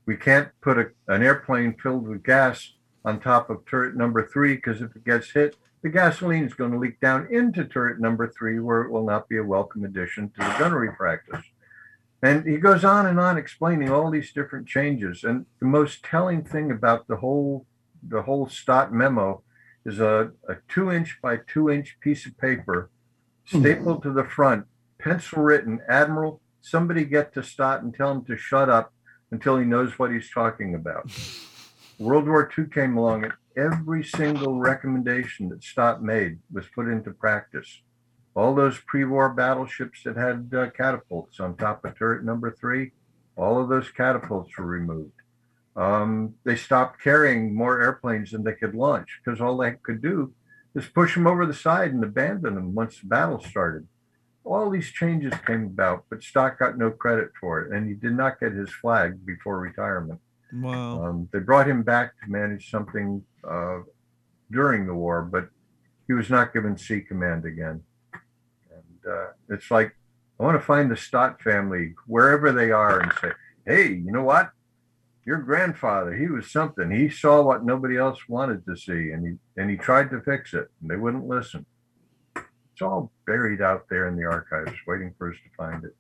We 0.06 0.16
can't 0.16 0.48
put 0.60 0.78
a, 0.78 0.90
an 1.06 1.22
airplane 1.22 1.76
filled 1.80 2.08
with 2.08 2.24
gas 2.24 2.72
on 3.04 3.20
top 3.20 3.48
of 3.48 3.64
turret 3.66 3.96
number 3.96 4.26
three 4.26 4.56
because 4.56 4.82
if 4.82 4.94
it 4.96 5.04
gets 5.04 5.30
hit, 5.30 5.56
the 5.84 5.90
gasoline 5.90 6.44
is 6.44 6.54
going 6.54 6.72
to 6.72 6.78
leak 6.78 6.98
down 6.98 7.28
into 7.30 7.62
turret 7.62 8.00
number 8.00 8.26
three, 8.26 8.58
where 8.58 8.82
it 8.82 8.90
will 8.90 9.04
not 9.04 9.28
be 9.28 9.36
a 9.36 9.44
welcome 9.44 9.84
addition 9.84 10.30
to 10.30 10.40
the 10.40 10.56
gunnery 10.58 10.90
practice. 10.96 11.44
And 12.22 12.46
he 12.46 12.56
goes 12.56 12.86
on 12.86 13.06
and 13.06 13.20
on 13.20 13.36
explaining 13.36 13.90
all 13.90 14.10
these 14.10 14.32
different 14.32 14.66
changes. 14.66 15.24
And 15.24 15.44
the 15.60 15.66
most 15.66 16.02
telling 16.02 16.42
thing 16.42 16.70
about 16.70 17.06
the 17.06 17.16
whole 17.16 17.66
the 18.02 18.22
whole 18.22 18.48
Stott 18.48 18.94
memo 18.94 19.42
is 19.84 20.00
a, 20.00 20.30
a 20.48 20.56
two 20.68 20.90
inch 20.90 21.18
by 21.22 21.40
two 21.46 21.68
inch 21.68 21.98
piece 22.00 22.24
of 22.24 22.36
paper 22.38 22.90
hmm. 23.50 23.60
stapled 23.60 24.02
to 24.04 24.12
the 24.12 24.24
front, 24.24 24.64
pencil 24.98 25.42
written, 25.42 25.80
Admiral, 25.86 26.40
somebody 26.62 27.04
get 27.04 27.34
to 27.34 27.42
Stott 27.42 27.82
and 27.82 27.94
tell 27.94 28.10
him 28.10 28.24
to 28.24 28.38
shut 28.38 28.70
up 28.70 28.90
until 29.30 29.58
he 29.58 29.66
knows 29.66 29.98
what 29.98 30.10
he's 30.10 30.30
talking 30.30 30.74
about. 30.74 31.10
World 31.98 32.26
War 32.26 32.50
II 32.58 32.66
came 32.66 32.96
along 32.96 33.24
and 33.24 33.32
every 33.56 34.02
single 34.02 34.58
recommendation 34.58 35.48
that 35.50 35.62
Stott 35.62 36.02
made 36.02 36.38
was 36.52 36.66
put 36.74 36.88
into 36.88 37.12
practice. 37.12 37.82
All 38.34 38.54
those 38.54 38.80
pre-war 38.86 39.28
battleships 39.28 40.02
that 40.04 40.16
had 40.16 40.50
uh, 40.56 40.70
catapults 40.70 41.38
on 41.38 41.56
top 41.56 41.84
of 41.84 41.96
turret 41.96 42.24
number 42.24 42.50
three, 42.50 42.90
all 43.36 43.62
of 43.62 43.68
those 43.68 43.90
catapults 43.90 44.58
were 44.58 44.66
removed. 44.66 45.12
Um, 45.76 46.34
they 46.44 46.56
stopped 46.56 47.00
carrying 47.00 47.54
more 47.54 47.80
airplanes 47.80 48.32
than 48.32 48.42
they 48.42 48.54
could 48.54 48.74
launch 48.74 49.20
because 49.24 49.40
all 49.40 49.56
they 49.56 49.72
could 49.82 50.02
do 50.02 50.32
is 50.74 50.86
push 50.86 51.14
them 51.14 51.28
over 51.28 51.46
the 51.46 51.54
side 51.54 51.92
and 51.92 52.02
abandon 52.02 52.56
them 52.56 52.74
once 52.74 53.00
the 53.00 53.06
battle 53.06 53.40
started. 53.40 53.86
All 54.42 54.68
these 54.68 54.90
changes 54.90 55.32
came 55.46 55.64
about, 55.64 56.04
but 56.10 56.22
Stott 56.22 56.58
got 56.58 56.76
no 56.76 56.90
credit 56.90 57.30
for 57.40 57.60
it, 57.60 57.72
and 57.72 57.88
he 57.88 57.94
did 57.94 58.16
not 58.16 58.40
get 58.40 58.52
his 58.52 58.70
flag 58.70 59.24
before 59.24 59.58
retirement. 59.58 60.20
Wow. 60.54 61.04
Um, 61.04 61.28
they 61.32 61.40
brought 61.40 61.68
him 61.68 61.82
back 61.82 62.12
to 62.22 62.30
manage 62.30 62.70
something 62.70 63.22
uh, 63.48 63.80
during 64.50 64.86
the 64.86 64.94
war, 64.94 65.22
but 65.22 65.48
he 66.06 66.12
was 66.12 66.30
not 66.30 66.52
given 66.52 66.76
sea 66.76 67.00
command 67.00 67.44
again. 67.44 67.82
And 68.70 69.12
uh, 69.12 69.26
it's 69.48 69.70
like 69.70 69.96
I 70.38 70.42
want 70.42 70.58
to 70.60 70.64
find 70.64 70.90
the 70.90 70.96
Stott 70.96 71.40
family 71.40 71.94
wherever 72.06 72.52
they 72.52 72.70
are 72.70 73.00
and 73.00 73.12
say, 73.20 73.32
"Hey, 73.66 73.88
you 73.94 74.12
know 74.12 74.22
what? 74.22 74.50
Your 75.26 75.38
grandfather, 75.38 76.14
he 76.14 76.26
was 76.26 76.50
something. 76.50 76.90
He 76.90 77.08
saw 77.08 77.42
what 77.42 77.64
nobody 77.64 77.96
else 77.96 78.28
wanted 78.28 78.64
to 78.66 78.76
see, 78.76 79.10
and 79.10 79.26
he 79.26 79.60
and 79.60 79.70
he 79.70 79.76
tried 79.76 80.10
to 80.10 80.20
fix 80.20 80.54
it, 80.54 80.68
and 80.80 80.90
they 80.90 80.96
wouldn't 80.96 81.26
listen." 81.26 81.66
It's 82.36 82.82
all 82.82 83.12
buried 83.26 83.62
out 83.62 83.86
there 83.88 84.08
in 84.08 84.16
the 84.16 84.24
archives, 84.24 84.72
waiting 84.86 85.14
for 85.16 85.30
us 85.30 85.36
to 85.44 85.50
find 85.56 85.84
it. 85.84 85.94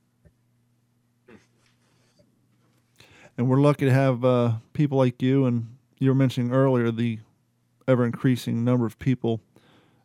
And 3.36 3.48
we're 3.48 3.60
lucky 3.60 3.84
to 3.84 3.92
have 3.92 4.24
uh, 4.24 4.52
people 4.72 4.98
like 4.98 5.20
you 5.22 5.46
and 5.46 5.66
you 5.98 6.08
were 6.10 6.14
mentioning 6.14 6.52
earlier 6.52 6.90
the 6.90 7.18
ever 7.88 8.04
increasing 8.04 8.64
number 8.64 8.86
of 8.86 8.98
people 8.98 9.40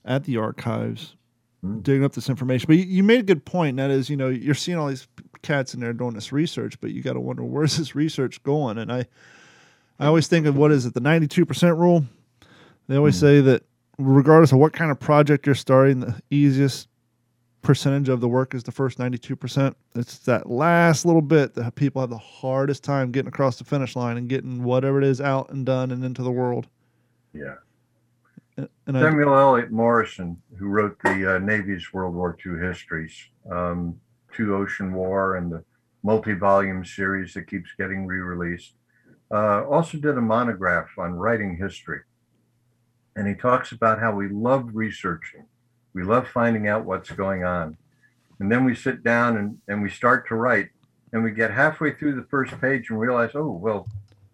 at 0.06 0.24
the 0.26 0.38
archives 0.38 1.16
Mm. 1.62 1.84
digging 1.84 2.06
up 2.06 2.14
this 2.14 2.30
information 2.30 2.68
but 2.68 2.78
you, 2.78 2.86
you 2.86 3.04
made 3.04 3.20
a 3.20 3.24
good 3.24 3.44
point 3.44 3.72
and 3.72 3.80
that 3.80 3.92
is 3.92 4.10
you 4.10 4.16
know 4.16 4.30
you're 4.30 4.56
seeing 4.56 4.78
all 4.78 4.88
these 4.88 5.10
cats 5.42 5.74
in 5.74 5.82
there 5.82 5.92
doing 5.92 6.14
this 6.14 6.32
research 6.32 6.80
but 6.80 6.92
you 6.92 7.04
got 7.04 7.16
to 7.16 7.20
wonder 7.20 7.44
where's 7.44 7.76
this 7.76 7.96
research 7.96 8.42
going 8.44 8.78
and 8.78 8.90
i 8.94 9.06
i 10.00 10.06
always 10.06 10.30
think 10.30 10.46
of 10.46 10.56
what 10.56 10.72
is 10.72 10.86
it 10.86 10.94
the 10.94 11.02
92% 11.02 11.78
rule 11.78 12.06
they 12.88 12.96
always 12.96 13.18
Mm. 13.18 13.20
say 13.20 13.42
that 13.42 13.64
regardless 13.98 14.54
of 14.54 14.58
what 14.60 14.72
kind 14.72 14.90
of 14.90 15.02
project 15.02 15.46
you're 15.46 15.54
starting 15.54 16.00
the 16.00 16.18
easiest 16.30 16.88
percentage 17.62 18.10
of 18.10 18.22
the 18.22 18.28
work 18.28 18.54
is 18.54 18.64
the 18.64 18.72
first 18.72 18.98
92%. 18.98 19.76
It's 19.96 20.20
that 20.20 20.50
last 20.50 21.06
little 21.06 21.22
bit 21.22 21.56
that 21.56 21.76
people 21.76 22.02
have 22.02 22.10
the 22.10 22.18
hardest 22.18 22.84
time 22.84 23.12
getting 23.12 23.28
across 23.28 23.58
the 23.58 23.64
finish 23.64 23.96
line 23.96 24.18
and 24.18 24.30
getting 24.30 24.64
whatever 24.64 25.00
it 25.00 25.04
is 25.04 25.20
out 25.20 25.50
and 25.50 25.66
done 25.66 25.92
and 25.92 26.04
into 26.04 26.24
the 26.24 26.32
world. 26.32 26.68
Yeah. 27.34 27.56
And 28.88 28.98
I, 28.98 29.02
Samuel 29.02 29.38
Eliot 29.38 29.72
Morison, 29.72 30.42
who 30.58 30.68
wrote 30.68 30.98
the 31.04 31.36
uh, 31.36 31.40
Navy's 31.40 31.94
World 31.94 32.16
War 32.16 32.38
II 32.46 32.60
histories, 32.60 33.14
um, 33.50 34.00
Two 34.34 34.56
Ocean 34.56 34.94
War, 34.94 35.38
and 35.38 35.52
the 35.52 35.64
multi-volume 36.04 36.84
series 36.84 37.34
that 37.34 37.48
keeps 37.48 37.70
getting 37.78 38.06
re-released, 38.06 38.74
uh, 39.32 39.64
also 39.66 39.98
did 39.98 40.18
a 40.18 40.22
monograph 40.22 40.88
on 40.98 41.14
writing 41.14 41.58
history. 41.58 42.02
And 43.16 43.28
he 43.28 43.36
talks 43.36 43.72
about 43.72 44.00
how 44.00 44.14
we 44.14 44.30
love 44.30 44.70
researching. 44.74 45.46
We 45.94 46.04
love 46.04 46.28
finding 46.28 46.68
out 46.68 46.86
what's 46.86 47.12
going 47.12 47.44
on. 47.44 47.78
And 48.40 48.52
then 48.52 48.64
we 48.64 48.76
sit 48.76 49.04
down 49.04 49.38
and, 49.38 49.58
and 49.68 49.82
we 49.82 49.90
start 49.90 50.28
to 50.30 50.36
write, 50.36 50.70
and 51.12 51.24
we 51.24 51.32
get 51.32 51.52
halfway 51.52 51.94
through 51.94 52.16
the 52.16 52.28
first 52.30 52.60
page 52.62 52.90
and 52.90 53.00
realize, 53.00 53.32
oh, 53.34 53.52
well, 53.52 53.88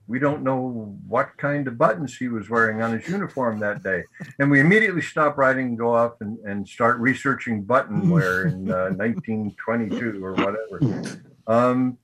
we 0.08 0.20
don't 0.20 0.44
know 0.44 0.96
what 1.08 1.36
kind 1.38 1.68
of 1.68 1.78
buttons 1.78 2.16
he 2.16 2.28
was 2.28 2.50
wearing 2.50 2.82
on 2.82 2.98
his 2.98 3.10
uniform 3.10 3.60
that 3.60 3.82
day. 3.82 4.04
And 4.38 4.52
we 4.52 4.60
immediately 4.60 5.02
stop 5.02 5.38
writing 5.38 5.70
and 5.70 5.78
go 5.78 5.96
off 5.96 6.22
and, 6.22 6.38
and 6.40 6.68
start 6.68 7.00
researching 7.00 7.64
button 7.64 8.10
wear 8.10 8.46
in 8.46 8.70
uh, 8.70 8.90
1922 8.96 10.24
or 10.24 10.34
whatever. 10.34 11.20
Um, 11.48 11.98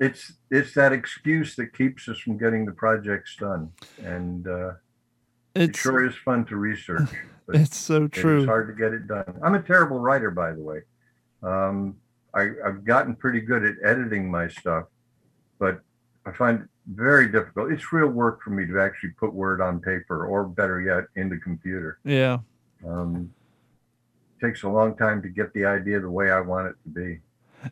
it's 0.00 0.32
it's 0.50 0.74
that 0.74 0.92
excuse 0.92 1.54
that 1.54 1.72
keeps 1.72 2.08
us 2.08 2.18
from 2.18 2.36
getting 2.36 2.66
the 2.66 2.72
projects 2.72 3.36
done. 3.36 3.70
And 4.02 4.46
uh, 4.48 4.72
it 5.54 5.76
sure 5.76 6.04
is 6.04 6.16
fun 6.16 6.44
to 6.46 6.56
research. 6.56 7.08
But 7.46 7.56
it's 7.56 7.76
so 7.76 8.08
true. 8.08 8.38
it 8.38 8.42
is 8.42 8.46
hard 8.46 8.68
to 8.68 8.74
get 8.74 8.92
it 8.92 9.06
done. 9.06 9.38
I'm 9.42 9.54
a 9.54 9.62
terrible 9.62 9.98
writer, 9.98 10.30
by 10.30 10.52
the 10.52 10.62
way. 10.62 10.80
Um, 11.42 11.96
I, 12.34 12.48
I've 12.64 12.84
gotten 12.84 13.14
pretty 13.14 13.40
good 13.40 13.64
at 13.64 13.74
editing 13.84 14.30
my 14.30 14.48
stuff, 14.48 14.84
but 15.58 15.80
I 16.26 16.32
find 16.32 16.62
it 16.62 16.68
very 16.86 17.30
difficult. 17.30 17.70
It's 17.70 17.92
real 17.92 18.08
work 18.08 18.42
for 18.42 18.50
me 18.50 18.66
to 18.66 18.80
actually 18.80 19.10
put 19.10 19.32
word 19.32 19.60
on 19.60 19.80
paper, 19.80 20.26
or 20.26 20.44
better 20.44 20.80
yet, 20.80 21.04
in 21.20 21.28
the 21.28 21.36
computer. 21.36 21.98
Yeah. 22.04 22.38
Um, 22.86 23.32
it 24.38 24.46
takes 24.46 24.62
a 24.62 24.68
long 24.68 24.96
time 24.96 25.22
to 25.22 25.28
get 25.28 25.52
the 25.52 25.64
idea 25.64 26.00
the 26.00 26.10
way 26.10 26.30
I 26.30 26.40
want 26.40 26.68
it 26.68 26.76
to 26.84 26.88
be. 26.88 27.20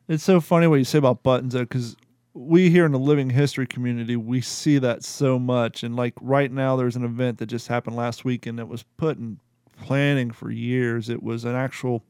It's 0.09 0.25
so 0.25 0.41
funny 0.41 0.67
what 0.67 0.77
you 0.77 0.85
say 0.85 0.99
about 0.99 1.23
buttons, 1.23 1.55
though, 1.55 1.61
because 1.61 1.97
we 2.35 2.71
here 2.71 2.87
in 2.87 2.93
the 2.93 2.99
living 2.99 3.31
history 3.31 3.67
community, 3.67 4.17
we 4.17 4.41
see 4.41 4.79
that 4.79 5.05
so 5.05 5.39
much. 5.39 5.83
And 5.83 5.97
like 5.97 6.15
right 6.21 6.51
now, 6.51 6.77
there's 6.77 6.97
an 6.97 7.05
event 7.05 7.39
that 7.39 7.47
just 7.47 7.69
happened 7.69 7.97
last 7.97 8.25
week, 8.25 8.47
and 8.47 8.59
it 8.59 8.69
was 8.69 8.85
put 8.97 9.19
in 9.19 9.39
planning 9.83 10.31
for 10.31 10.51
years. 10.51 11.09
It 11.09 11.23
was 11.23 11.45
an 11.45 11.55
actual 11.55 12.05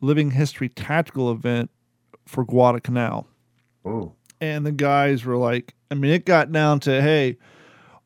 living 0.00 0.32
history 0.32 0.68
tactical 0.68 1.30
event 1.32 1.70
for 2.26 2.44
Guadalcanal. 2.44 3.26
Oh, 3.84 4.12
and 4.40 4.66
the 4.66 4.72
guys 4.72 5.24
were 5.24 5.36
like, 5.36 5.74
I 5.90 5.94
mean, 5.94 6.12
it 6.12 6.24
got 6.24 6.52
down 6.52 6.80
to 6.80 7.00
hey, 7.02 7.38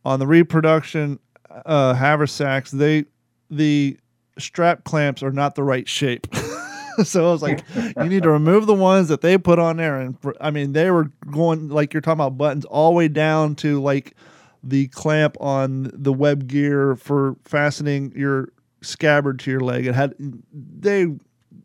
on 0.04 0.18
the 0.20 0.26
reproduction 0.26 1.18
uh, 1.64 1.94
haversacks, 1.94 2.70
they 2.70 3.04
the 3.50 3.98
strap 4.38 4.84
clamps 4.84 5.22
are 5.22 5.32
not 5.32 5.54
the 5.54 5.62
right 5.62 5.88
shape. 5.88 6.26
so 7.04 7.28
I 7.28 7.32
was 7.32 7.42
like, 7.42 7.62
you 7.96 8.04
need 8.04 8.22
to 8.24 8.30
remove 8.30 8.66
the 8.66 8.74
ones 8.74 9.08
that 9.08 9.20
they 9.20 9.38
put 9.38 9.58
on 9.58 9.76
there, 9.76 9.98
and 9.98 10.20
for, 10.20 10.34
I 10.40 10.50
mean, 10.50 10.72
they 10.72 10.90
were 10.90 11.10
going 11.30 11.68
like 11.68 11.94
you're 11.94 12.00
talking 12.00 12.20
about 12.20 12.38
buttons 12.38 12.64
all 12.64 12.90
the 12.90 12.96
way 12.96 13.08
down 13.08 13.54
to 13.56 13.80
like 13.80 14.14
the 14.68 14.88
clamp 14.88 15.36
on 15.40 15.90
the 15.92 16.12
web 16.12 16.46
gear 16.46 16.96
for 16.96 17.36
fastening 17.44 18.12
your 18.16 18.52
scabbard 18.82 19.38
to 19.40 19.50
your 19.50 19.60
leg. 19.60 19.86
It 19.86 19.94
had 19.94 20.14
they 20.52 21.08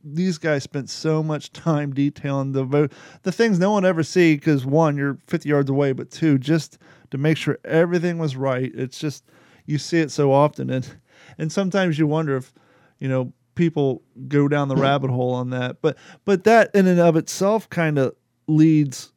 these 0.04 0.38
guys 0.38 0.64
spent 0.64 0.90
so 0.90 1.22
much 1.22 1.52
time 1.52 1.94
detailing 1.94 2.54
the 2.54 2.90
the 3.24 3.32
things 3.32 3.60
no 3.60 3.72
one 3.72 3.86
ever 3.86 4.04
see 4.04 4.36
because 4.36 4.66
one, 4.66 4.98
you're 4.98 5.18
50 5.28 5.48
yards 5.50 5.70
away, 5.70 5.92
but 5.92 6.12
two, 6.12 6.38
just 6.38 6.78
to 7.12 7.18
make 7.18 7.38
sure 7.38 7.60
everything 7.66 8.18
was 8.18 8.36
right. 8.36 8.72
It's 8.74 9.00
just 9.00 9.26
you 9.66 9.78
see 9.78 10.00
it 10.00 10.12
so 10.12 10.32
often, 10.32 10.70
and 10.70 10.88
and 11.38 11.52
sometimes 11.52 12.00
you 12.00 12.08
wonder 12.08 12.36
if 12.36 12.54
you 13.00 13.08
know 13.08 13.34
people 13.56 14.02
go 14.28 14.48
down 14.48 14.70
the 14.70 14.76
rabbit 14.76 15.10
hole 15.12 15.34
on 15.34 15.50
that. 15.52 15.82
But 15.82 15.98
but 16.26 16.44
that 16.46 16.72
in 16.74 16.88
and 16.88 17.00
of 17.00 17.16
itself 17.16 17.70
kind 17.70 17.98
of 17.98 18.16
leads 18.48 19.12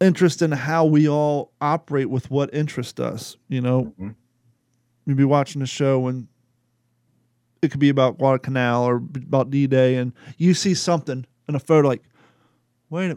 interest 0.00 0.42
in 0.42 0.52
how 0.52 0.84
we 0.84 1.08
all 1.08 1.52
operate 1.60 2.08
with 2.10 2.30
what 2.30 2.52
interests 2.54 2.98
us. 3.00 3.36
You 3.48 3.60
know, 3.60 3.92
Mhm. 4.00 4.14
you'd 5.06 5.16
be 5.16 5.24
watching 5.24 5.62
a 5.62 5.66
show 5.66 6.08
and 6.08 6.26
it 7.62 7.70
could 7.70 7.80
be 7.80 7.90
about 7.90 8.16
Guadalcanal 8.18 8.84
or 8.84 8.96
about 8.96 9.50
D 9.50 9.66
Day, 9.66 9.96
and 9.96 10.12
you 10.38 10.54
see 10.54 10.72
something 10.72 11.26
in 11.48 11.54
a 11.54 11.58
photo 11.60 11.88
like, 11.88 12.02
wait, 12.88 13.14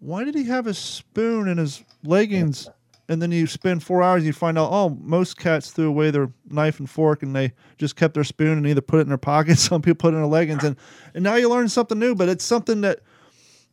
why 0.00 0.22
did 0.24 0.34
he 0.34 0.44
have 0.44 0.66
his 0.66 0.76
spoon 0.76 1.48
in 1.48 1.56
his 1.58 1.82
leggings? 2.04 2.68
And 3.08 3.22
then 3.22 3.30
you 3.30 3.46
spend 3.46 3.82
four 3.84 4.02
hours 4.02 4.18
and 4.18 4.26
you 4.26 4.32
find 4.32 4.58
out, 4.58 4.68
oh, 4.72 4.90
most 5.00 5.38
cats 5.38 5.70
threw 5.70 5.88
away 5.88 6.10
their 6.10 6.30
knife 6.50 6.80
and 6.80 6.90
fork 6.90 7.22
and 7.22 7.34
they 7.34 7.52
just 7.78 7.94
kept 7.96 8.14
their 8.14 8.24
spoon 8.24 8.58
and 8.58 8.66
either 8.66 8.80
put 8.80 8.98
it 8.98 9.02
in 9.02 9.08
their 9.08 9.16
pocket. 9.16 9.56
Some 9.58 9.80
people 9.80 9.96
put 9.96 10.12
it 10.12 10.16
in 10.16 10.22
their 10.22 10.30
leggings. 10.30 10.64
And, 10.64 10.76
and 11.14 11.22
now 11.22 11.36
you 11.36 11.48
learn 11.48 11.68
something 11.68 11.98
new, 11.98 12.14
but 12.16 12.28
it's 12.28 12.44
something 12.44 12.80
that 12.82 12.98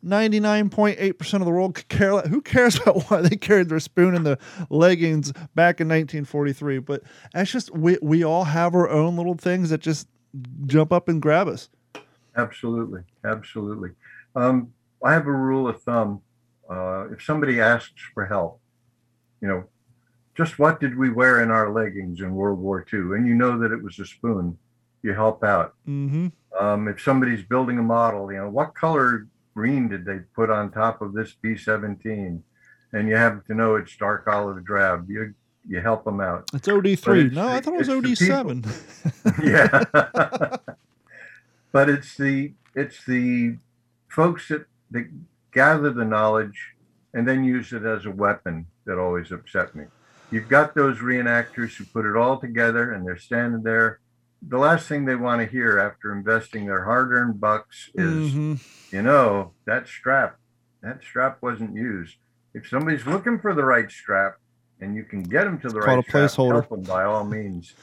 99.8% 0.04 1.34
of 1.34 1.45
the 1.45 1.51
world 1.51 1.76
could 1.76 1.88
care. 1.89 2.22
Who 2.22 2.41
cares 2.41 2.76
about 2.82 3.04
why 3.04 3.22
they 3.22 3.36
carried 3.36 3.70
their 3.70 3.80
spoon 3.80 4.16
in 4.16 4.24
the 4.24 4.38
leggings 4.70 5.32
back 5.56 5.80
in 5.80 5.88
1943? 5.88 6.80
But 6.80 7.04
that's 7.34 7.51
just, 7.51 7.74
we, 7.76 7.97
we 8.01 8.24
all 8.24 8.43
have 8.43 8.76
our 8.76 8.89
own 8.89 9.16
little 9.16 9.36
things 9.36 9.70
that 9.70 9.80
just 9.80 10.08
jump 10.66 10.91
up 10.91 11.08
and 11.08 11.22
grab 11.22 11.47
us. 11.47 11.70
Absolutely, 12.36 13.01
absolutely. 13.24 13.91
Um, 14.36 14.74
I 15.04 15.14
have 15.14 15.28
a 15.28 15.32
rule 15.32 15.68
of 15.68 15.82
thumb. 15.82 16.22
Uh, 16.70 17.12
if 17.12 17.22
somebody 17.22 17.60
asks 17.60 18.01
for 18.14 18.26
help, 18.26 18.60
you 19.41 19.47
know, 19.47 19.66
just 20.36 20.58
what 20.58 20.80
did 20.80 20.97
we 20.97 21.10
wear 21.12 21.41
in 21.41 21.51
our 21.51 21.72
leggings 21.72 22.22
in 22.22 22.34
World 22.34 22.60
War 22.60 22.86
II? 22.91 22.99
And 23.16 23.28
you 23.28 23.36
know 23.36 23.60
that 23.60 23.72
it 23.72 23.84
was 23.84 23.99
a 23.99 24.06
spoon. 24.06 24.58
You 25.04 25.14
help 25.14 25.43
out. 25.43 25.76
Mm-hmm. 25.88 26.28
Um, 26.60 26.88
if 26.88 27.01
somebody's 27.01 27.43
building 27.43 27.78
a 27.78 27.84
model, 27.84 28.32
you 28.32 28.39
know, 28.39 28.49
what 28.49 28.74
color 28.74 29.28
green 29.54 29.88
did 29.89 30.06
they 30.06 30.20
put 30.36 30.49
on 30.49 30.72
top 30.72 31.01
of 31.01 31.14
this 31.14 31.34
B-17? 31.41 32.41
And 32.91 33.10
you 33.10 33.16
have 33.16 33.45
to 33.45 33.54
know 33.54 33.76
it's 33.76 33.95
dark 33.97 34.28
olive 34.28 34.64
drab. 34.64 35.10
You 35.10 35.34
you 35.68 35.80
help 35.80 36.04
them 36.04 36.20
out. 36.20 36.49
It's 36.54 36.68
OD3. 36.68 37.26
it's 37.26 37.36
No, 37.36 37.47
I 37.47 37.62
thought 37.62 37.76
it 37.76 37.78
was 37.78 37.89
it's 37.89 38.20
the 38.20 38.26
people. 38.26 38.56
OD7. 38.56 39.43
yeah. 39.43 40.58
but 41.72 41.89
it's 41.89 42.18
the 42.18 42.54
it's 42.76 43.06
the 43.06 43.58
folks 44.10 44.49
that, 44.49 44.66
that 44.91 45.10
gather 45.51 45.91
the 45.91 46.06
knowledge 46.06 46.74
and 47.14 47.28
then 47.28 47.43
use 47.43 47.74
it 47.74 47.84
as 47.84 48.06
a 48.06 48.12
weapon 48.12 48.66
that 48.86 48.97
always 48.97 49.32
upset 49.32 49.76
me. 49.76 49.86
You've 50.32 50.49
got 50.49 50.74
those 50.74 50.97
reenactors 50.97 51.76
who 51.76 51.86
put 51.86 52.06
it 52.06 52.16
all 52.18 52.38
together 52.38 52.93
and 52.93 53.06
they're 53.06 53.18
standing 53.18 53.62
there. 53.62 53.99
The 54.45 54.57
last 54.57 54.87
thing 54.87 55.05
they 55.05 55.15
want 55.15 55.41
to 55.41 55.47
hear 55.47 55.79
after 55.79 56.11
investing 56.11 56.65
their 56.65 56.83
hard-earned 56.83 57.39
bucks 57.39 57.89
is, 57.95 58.33
Mhm. 58.33 58.59
you 58.91 59.01
know, 59.01 59.51
that 59.65 59.87
strap, 59.87 60.37
that 60.81 61.01
strap 61.01 61.37
wasn't 61.41 61.75
used. 61.75 62.17
If 62.53 62.67
somebody's 62.67 63.05
looking 63.05 63.39
for 63.39 63.53
the 63.53 63.63
right 63.63 63.89
strap 63.89 64.35
and 64.81 64.95
you 64.95 65.03
can 65.03 65.23
get 65.23 65.45
them 65.45 65.59
to 65.59 65.69
the 65.69 65.77
It's 65.77 65.85
right 65.87 65.93
called 65.93 66.05
a 66.05 66.09
strap, 66.09 66.29
placeholder. 66.29 66.51
help 66.53 66.69
them 66.69 66.83
by 66.83 67.03
all 67.03 67.23
means. 67.23 67.73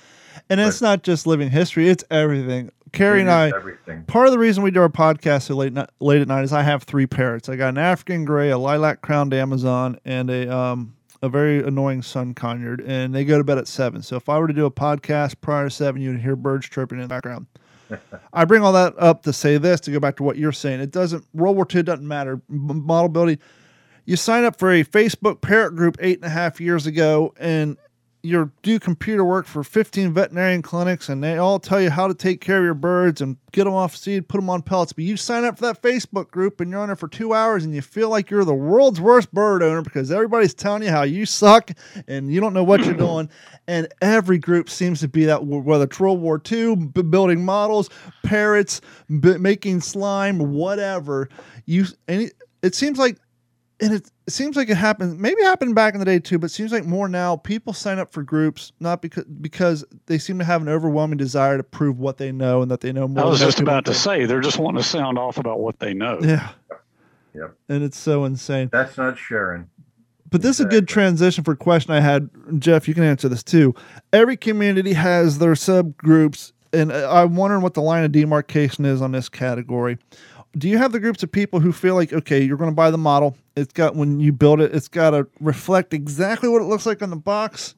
And 0.49 0.61
it's 0.61 0.81
not 0.81 1.03
just 1.03 1.27
living 1.27 1.51
history, 1.51 1.89
it's 1.89 2.05
everything. 2.11 2.71
Carrie 2.93 3.21
and 3.21 3.31
I, 3.31 3.49
everything. 3.55 4.05
part 4.05 4.27
of 4.27 4.33
the 4.33 4.39
reason 4.39 4.63
we 4.63 4.71
do 4.71 4.81
our 4.81 4.89
podcast 4.89 5.43
so 5.43 5.55
late, 5.57 5.77
late 6.01 6.21
at 6.21 6.29
night 6.29 6.43
is 6.45 6.53
I 6.53 6.63
have 6.63 6.83
three 6.83 7.07
parrots. 7.07 7.49
I 7.49 7.57
got 7.57 7.71
an 7.71 7.79
African 7.79 8.25
gray, 8.25 8.51
a 8.51 8.59
lilac 8.59 9.01
crowned 9.01 9.33
Amazon, 9.33 9.99
and 10.05 10.29
a 10.31 10.53
um 10.55 10.95
a 11.23 11.29
very 11.29 11.63
annoying 11.63 12.03
sun 12.03 12.35
conure, 12.35 12.83
and 12.87 13.15
they 13.15 13.25
go 13.25 13.39
to 13.39 13.45
bed 13.45 13.59
at 13.59 13.69
seven. 13.69 14.03
So 14.03 14.17
if 14.17 14.29
I 14.29 14.39
were 14.39 14.49
to 14.49 14.55
do 14.55 14.67
a 14.67 14.71
podcast 14.71 15.41
prior 15.41 15.65
to 15.65 15.71
seven, 15.71 16.01
you'd 16.01 16.21
hear 16.21 16.37
birds 16.37 16.69
chirping 16.69 16.99
in 16.99 17.03
the 17.03 17.09
background. 17.09 17.47
I 18.33 18.45
bring 18.45 18.63
all 18.63 18.73
that 18.73 18.95
up 18.99 19.23
to 19.25 19.33
say 19.33 19.59
this 19.59 19.81
to 19.81 19.91
go 19.91 20.01
back 20.01 20.17
to 20.17 20.23
what 20.23 20.37
you're 20.37 20.53
saying. 20.53 20.81
It 20.81 20.91
doesn't 20.91 21.25
World 21.35 21.57
War 21.57 21.67
II 21.73 21.83
doesn't 21.83 22.07
matter. 22.07 22.41
Model 22.49 23.09
building. 23.09 23.39
You 24.05 24.17
sign 24.17 24.45
up 24.45 24.59
for 24.59 24.73
a 24.73 24.85
Facebook 24.85 25.41
parent 25.41 25.77
group 25.77 25.97
eight 26.01 26.19
and 26.19 26.25
a 26.25 26.31
half 26.31 26.61
years 26.61 26.87
ago, 26.87 27.35
and 27.39 27.77
you 28.23 28.51
do 28.63 28.79
computer 28.79 29.25
work 29.25 29.47
for 29.47 29.65
15 29.65 30.13
veterinarian 30.13 30.63
clinics 30.63 31.09
and 31.09 31.25
they 31.25 31.39
all 31.39 31.59
tell 31.59 31.81
you 31.81 31.91
how 31.91 32.07
to 32.07 32.15
take 32.15 32.41
care 32.41 32.59
of 32.59 32.65
your 32.65 32.75
birds 32.75 33.21
and 33.21 33.37
get 33.53 33.65
them 33.65 33.73
off 33.73 33.97
seed, 33.97 34.29
put 34.29 34.39
them 34.39 34.51
on 34.51 34.63
pellets. 34.63 34.93
But 34.93 35.05
you 35.05 35.17
sign 35.17 35.45
up 35.45 35.59
for 35.59 35.67
that 35.67 35.83
Facebook 35.83 36.31
group 36.31 36.61
and 36.61 36.71
you're 36.71 36.81
on 36.81 36.89
there 36.89 36.97
for 36.97 37.09
two 37.09 37.33
hours 37.33 37.65
and 37.65 37.75
you 37.75 37.81
feel 37.81 38.11
like 38.11 38.31
you're 38.31 38.45
the 38.45 38.55
world's 38.55 39.01
worst 39.01 39.33
bird 39.33 39.63
owner 39.63 39.83
because 39.83 40.11
everybody's 40.11 40.55
telling 40.55 40.83
you 40.83 40.91
how 40.91 41.03
you 41.03 41.25
suck 41.25 41.71
and 42.09 42.33
you 42.33 42.41
don't 42.41 42.53
know 42.53 42.65
what 42.65 42.85
you're 42.85 42.95
doing. 42.97 43.31
And 43.67 43.89
every 44.03 44.39
group 44.39 44.69
seems 44.69 45.01
to 45.01 45.09
be 45.09 45.25
that, 45.25 45.45
whether 45.47 45.85
it's 45.85 45.99
World 45.99 46.21
War 46.21 46.41
II, 46.51 46.77
b- 46.77 47.03
building 47.03 47.45
models, 47.45 47.89
parrots, 48.23 48.81
b- 49.21 49.39
making 49.39 49.81
slime, 49.81 50.53
whatever. 50.53 51.29
You, 51.65 51.87
and 52.07 52.23
it, 52.23 52.35
it 52.63 52.75
seems 52.75 52.99
like 52.99 53.19
and 53.81 53.95
it, 53.95 54.11
it 54.31 54.33
seems 54.33 54.55
like 54.55 54.71
it 54.71 54.77
happened 54.77 55.19
maybe 55.19 55.41
it 55.41 55.45
happened 55.45 55.75
back 55.75 55.93
in 55.93 55.99
the 55.99 56.07
day 56.07 56.21
too 56.21 56.39
but 56.39 56.47
it 56.47 56.55
seems 56.55 56.71
like 56.71 56.85
more 56.85 57.09
now 57.09 57.35
people 57.35 57.73
sign 57.73 57.99
up 57.99 58.13
for 58.13 58.23
groups 58.23 58.71
not 58.79 59.03
because 59.03 59.25
because 59.25 59.85
they 60.07 60.19
seem 60.19 60.39
to 60.39 60.45
have 60.45 60.63
an 60.63 60.69
overwhelming 60.69 61.17
desire 61.17 61.57
to 61.57 61.65
prove 61.65 61.99
what 61.99 62.17
they 62.17 62.31
know 62.31 62.63
and 62.63 62.71
that 62.71 62.81
they 62.81 62.93
know 62.93 63.09
more 63.09 63.25
I 63.25 63.27
was 63.27 63.41
than 63.41 63.49
just 63.49 63.59
about 63.59 63.85
to 63.87 63.95
say 63.95 64.27
they're 64.27 64.41
just 64.41 64.57
wanting 64.57 64.81
to 64.81 64.89
sound 64.89 65.19
off 65.19 65.37
about 65.37 65.59
what 65.59 65.81
they 65.81 65.95
know. 65.95 66.21
yeah. 66.23 66.51
Yep. 67.35 67.57
and 67.69 67.83
it's 67.83 67.99
so 67.99 68.25
insane. 68.25 68.69
That's 68.73 68.97
not 68.97 69.19
sharing. 69.19 69.69
but 70.31 70.43
this 70.43 70.61
is 70.61 70.67
a 70.67 70.69
good 70.69 70.87
transition 70.87 71.43
for 71.43 71.53
a 71.53 71.57
question 71.57 71.93
i 71.93 71.99
had. 71.99 72.31
Jeff 72.61 72.87
you 72.87 72.95
can 72.95 73.03
answer 73.03 73.29
this 73.29 73.43
too. 73.43 73.75
Every 74.13 74.37
community 74.37 74.93
has 74.93 75.39
their 75.39 75.55
subgroups 75.55 76.53
and 76.73 76.93
uh, 76.93 77.13
i'm 77.13 77.35
wondering 77.35 77.63
what 77.63 77.75
the 77.75 77.83
line 77.83 78.05
of 78.05 78.13
demarcation 78.13 78.85
is 78.85 79.03
on 79.03 79.11
this 79.11 79.29
category 79.29 79.99
do 80.59 80.69
you 80.69 80.79
have 80.79 80.93
the 80.93 81.01
groups 81.01 81.23
of 81.23 81.31
people 81.31 81.61
who 81.61 81.73
feel 81.73 81.95
like 81.95 82.13
okay 82.13 82.43
you're 82.43 82.57
going 82.57 82.71
to 82.71 82.75
buy 82.75 82.91
the 82.91 82.99
model 82.99 83.37
it's 83.57 83.73
got 83.73 83.95
when 83.95 84.21
you 84.21 84.33
build 84.33 84.61
it 84.61 84.75
it's 84.75 84.89
got 84.89 85.11
to 85.11 85.27
reflect 85.41 85.95
exactly 85.95 86.49
what 86.49 86.61
it 86.61 86.67
looks 86.67 86.87
like 86.87 87.03
on 87.03 87.11
the 87.11 87.17
box? 87.17 87.75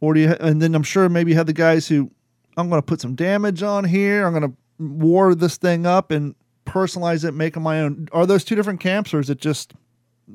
Or 0.00 0.14
do 0.14 0.20
you 0.20 0.36
and 0.40 0.62
then 0.62 0.74
i'm 0.74 0.84
sure 0.84 1.08
maybe 1.08 1.32
you 1.32 1.36
have 1.36 1.46
the 1.46 1.52
guys 1.52 1.88
who 1.88 2.10
i'm 2.56 2.68
going 2.68 2.80
to 2.80 2.86
put 2.86 3.00
some 3.00 3.16
damage 3.16 3.62
on 3.62 3.84
here 3.84 4.26
i'm 4.26 4.32
going 4.32 4.48
to 4.48 4.56
war 4.78 5.34
this 5.34 5.56
thing 5.56 5.86
up 5.86 6.10
and 6.12 6.34
personalize 6.68 7.24
it 7.24 7.32
make 7.32 7.56
it 7.56 7.60
my 7.60 7.80
own. 7.80 8.08
Are 8.12 8.26
those 8.26 8.44
two 8.44 8.54
different 8.54 8.80
camps 8.80 9.12
or 9.12 9.20
is 9.20 9.30
it 9.30 9.40
just 9.40 9.72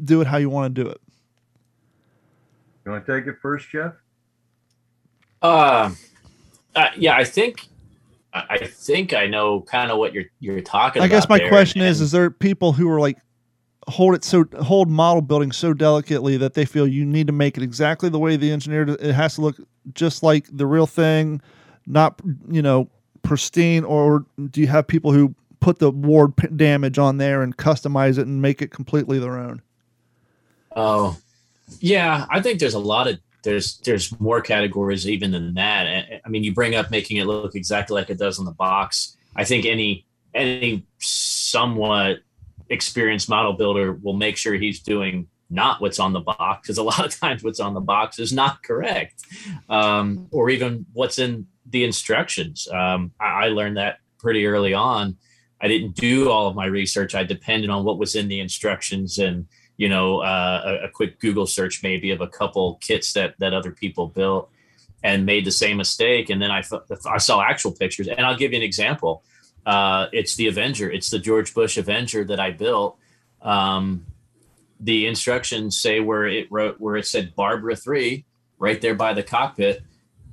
do 0.03 0.21
it 0.21 0.27
how 0.27 0.37
you 0.37 0.49
want 0.49 0.75
to 0.75 0.83
do 0.83 0.89
it? 0.89 0.99
You 2.85 2.91
want 2.91 3.05
to 3.05 3.19
take 3.19 3.27
it 3.27 3.35
first, 3.41 3.69
Jeff? 3.69 3.93
Uh, 5.41 5.91
uh, 6.75 6.89
yeah, 6.97 7.15
I 7.15 7.23
think 7.23 7.67
I 8.33 8.57
think 8.65 9.13
I 9.13 9.27
know 9.27 9.61
kind 9.61 9.91
of 9.91 9.97
what 9.97 10.13
you're 10.13 10.25
you're 10.39 10.61
talking 10.61 11.01
about. 11.01 11.05
I 11.05 11.07
guess 11.09 11.29
my 11.29 11.39
question 11.39 11.81
and- 11.81 11.89
is: 11.89 12.01
Is 12.01 12.11
there 12.11 12.31
people 12.31 12.73
who 12.73 12.89
are 12.89 12.99
like 12.99 13.17
hold 13.87 14.15
it 14.15 14.23
so 14.23 14.45
hold 14.61 14.89
model 14.89 15.21
building 15.21 15.51
so 15.51 15.73
delicately 15.73 16.37
that 16.37 16.53
they 16.53 16.65
feel 16.65 16.87
you 16.87 17.05
need 17.05 17.27
to 17.27 17.33
make 17.33 17.57
it 17.57 17.63
exactly 17.63 18.09
the 18.09 18.19
way 18.19 18.35
the 18.35 18.51
engineer? 18.51 18.83
it 18.89 19.13
has 19.13 19.35
to 19.35 19.41
look 19.41 19.57
just 19.93 20.23
like 20.23 20.47
the 20.51 20.65
real 20.65 20.87
thing, 20.87 21.41
not 21.85 22.19
you 22.49 22.61
know 22.61 22.89
pristine, 23.21 23.83
or 23.83 24.25
do 24.49 24.61
you 24.61 24.67
have 24.67 24.87
people 24.87 25.11
who 25.11 25.35
put 25.59 25.79
the 25.79 25.91
ward 25.91 26.35
p- 26.35 26.47
damage 26.47 26.97
on 26.97 27.17
there 27.17 27.41
and 27.41 27.55
customize 27.57 28.17
it 28.17 28.27
and 28.27 28.41
make 28.41 28.61
it 28.61 28.71
completely 28.71 29.19
their 29.19 29.37
own? 29.37 29.61
Oh, 30.75 31.17
yeah. 31.79 32.25
I 32.29 32.41
think 32.41 32.59
there's 32.59 32.73
a 32.73 32.79
lot 32.79 33.07
of 33.07 33.19
there's 33.43 33.77
there's 33.79 34.17
more 34.19 34.41
categories 34.41 35.07
even 35.07 35.31
than 35.31 35.53
that. 35.55 36.21
I- 36.25 36.29
mean, 36.29 36.43
you 36.43 36.53
bring 36.53 36.75
up 36.75 36.89
making 36.89 37.17
it 37.17 37.25
look 37.25 37.55
exactly 37.55 37.93
like 37.95 38.09
it 38.09 38.17
does 38.17 38.39
on 38.39 38.45
the 38.45 38.51
box. 38.51 39.17
I 39.35 39.43
think 39.43 39.65
any 39.65 40.05
any 40.33 40.85
somewhat 40.99 42.19
experienced 42.69 43.29
model 43.29 43.53
builder 43.53 43.93
will 43.93 44.13
make 44.13 44.37
sure 44.37 44.55
he's 44.55 44.79
doing 44.79 45.27
not 45.49 45.81
what's 45.81 45.99
on 45.99 46.13
the 46.13 46.21
box 46.21 46.67
because 46.67 46.77
a 46.77 46.83
lot 46.91 47.05
of 47.05 47.19
times 47.19 47.43
what's 47.43 47.59
on 47.59 47.73
the 47.73 47.81
box 47.81 48.19
is 48.19 48.33
not 48.33 48.63
correct, 48.63 49.21
um, 49.69 50.27
or 50.31 50.49
even 50.49 50.85
what's 50.93 51.19
in 51.19 51.47
the 51.69 51.83
instructions. 51.83 52.67
Um, 52.71 53.11
I, 53.19 53.45
I 53.45 53.47
learned 53.49 53.77
that 53.77 53.97
pretty 54.17 54.45
early 54.47 54.73
on. 54.73 55.17
I 55.61 55.67
didn't 55.67 55.95
do 55.95 56.29
all 56.29 56.47
of 56.47 56.55
my 56.55 56.65
research. 56.65 57.15
I 57.15 57.23
depended 57.23 57.69
on 57.69 57.85
what 57.85 57.97
was 57.97 58.15
in 58.15 58.27
the 58.27 58.39
instructions 58.41 59.17
and 59.19 59.47
you 59.83 59.89
know 59.89 60.21
uh, 60.21 60.79
a, 60.81 60.85
a 60.85 60.89
quick 60.89 61.19
Google 61.19 61.45
search 61.45 61.83
maybe 61.83 62.11
of 62.11 62.21
a 62.21 62.27
couple 62.39 62.75
kits 62.75 63.11
that 63.13 63.35
that 63.39 63.53
other 63.53 63.71
people 63.71 64.07
built 64.07 64.49
and 65.03 65.25
made 65.25 65.43
the 65.43 65.51
same 65.51 65.75
mistake. 65.75 66.29
And 66.29 66.41
then 66.41 66.51
I 66.51 66.63
I 67.17 67.17
saw 67.17 67.41
actual 67.41 67.73
pictures, 67.73 68.07
and 68.07 68.21
I'll 68.25 68.37
give 68.37 68.51
you 68.53 68.57
an 68.57 68.63
example. 68.63 69.23
Uh, 69.65 70.07
it's 70.13 70.35
the 70.35 70.47
Avenger. 70.47 70.89
It's 70.89 71.09
the 71.09 71.19
George 71.19 71.53
Bush 71.53 71.77
Avenger 71.77 72.23
that 72.23 72.39
I 72.39 72.51
built. 72.51 72.97
Um, 73.41 74.05
the 74.79 75.05
instructions 75.05 75.77
say 75.77 75.99
where 75.99 76.27
it 76.27 76.47
wrote 76.49 76.79
where 76.79 76.95
it 76.95 77.05
said 77.05 77.35
Barbara 77.35 77.75
three 77.75 78.23
right 78.59 78.79
there 78.79 78.95
by 78.95 79.13
the 79.13 79.23
cockpit 79.23 79.83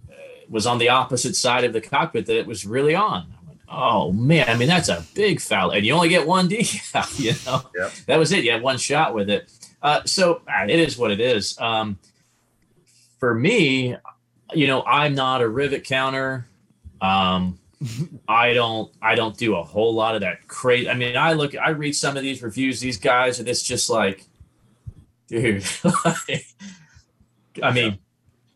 uh, 0.09 0.15
was 0.49 0.65
on 0.65 0.79
the 0.79 0.91
opposite 0.91 1.35
side 1.35 1.65
of 1.65 1.73
the 1.73 1.81
cockpit 1.81 2.27
that 2.27 2.39
it 2.39 2.47
was 2.47 2.65
really 2.65 2.95
on. 2.95 3.35
Oh 3.73 4.11
man, 4.13 4.49
I 4.49 4.57
mean 4.57 4.67
that's 4.69 4.89
a 4.89 5.05
big 5.15 5.41
foul, 5.41 5.71
and 5.71 5.87
you 5.87 5.93
only 5.95 6.09
get 6.09 6.27
one 6.27 6.49
decal. 6.49 7.19
You 7.21 7.33
know, 7.47 7.63
Yep. 7.77 7.93
that 8.07 8.19
was 8.19 8.33
it. 8.33 8.43
You 8.45 8.51
had 8.51 8.63
one 8.63 8.79
shot 8.79 9.15
with 9.15 9.31
it. 9.31 9.51
Uh, 9.81 10.03
so 10.05 10.43
uh, 10.49 10.65
it 10.69 10.79
is 10.81 10.99
what 10.99 11.11
it 11.13 11.21
is. 11.21 11.59
Um, 11.61 11.99
for 13.19 13.35
me, 13.35 13.95
you 14.53 14.67
know, 14.67 14.83
I'm 14.83 15.15
not 15.15 15.41
a 15.41 15.49
rivet 15.49 15.85
counter. 15.85 16.47
Um, 17.01 17.59
I 18.29 18.55
don't. 18.55 18.93
I 19.01 19.15
don't 19.15 19.37
do 19.37 19.55
a 19.57 19.63
whole 19.63 19.95
lot 19.95 20.15
of 20.17 20.23
that 20.23 20.49
crazy. 20.49 20.89
I 20.91 20.95
mean, 20.95 21.17
I 21.17 21.35
look. 21.35 21.55
I 21.57 21.71
read 21.71 21.95
some 21.95 22.17
of 22.17 22.23
these 22.25 22.43
reviews. 22.43 22.81
These 22.81 22.99
guys, 22.99 23.39
and 23.39 23.49
it's 23.49 23.63
just 23.63 23.89
like, 23.89 24.25
dude. 25.29 25.65
like, 26.05 26.45
I 27.63 27.73
mean, 27.73 27.99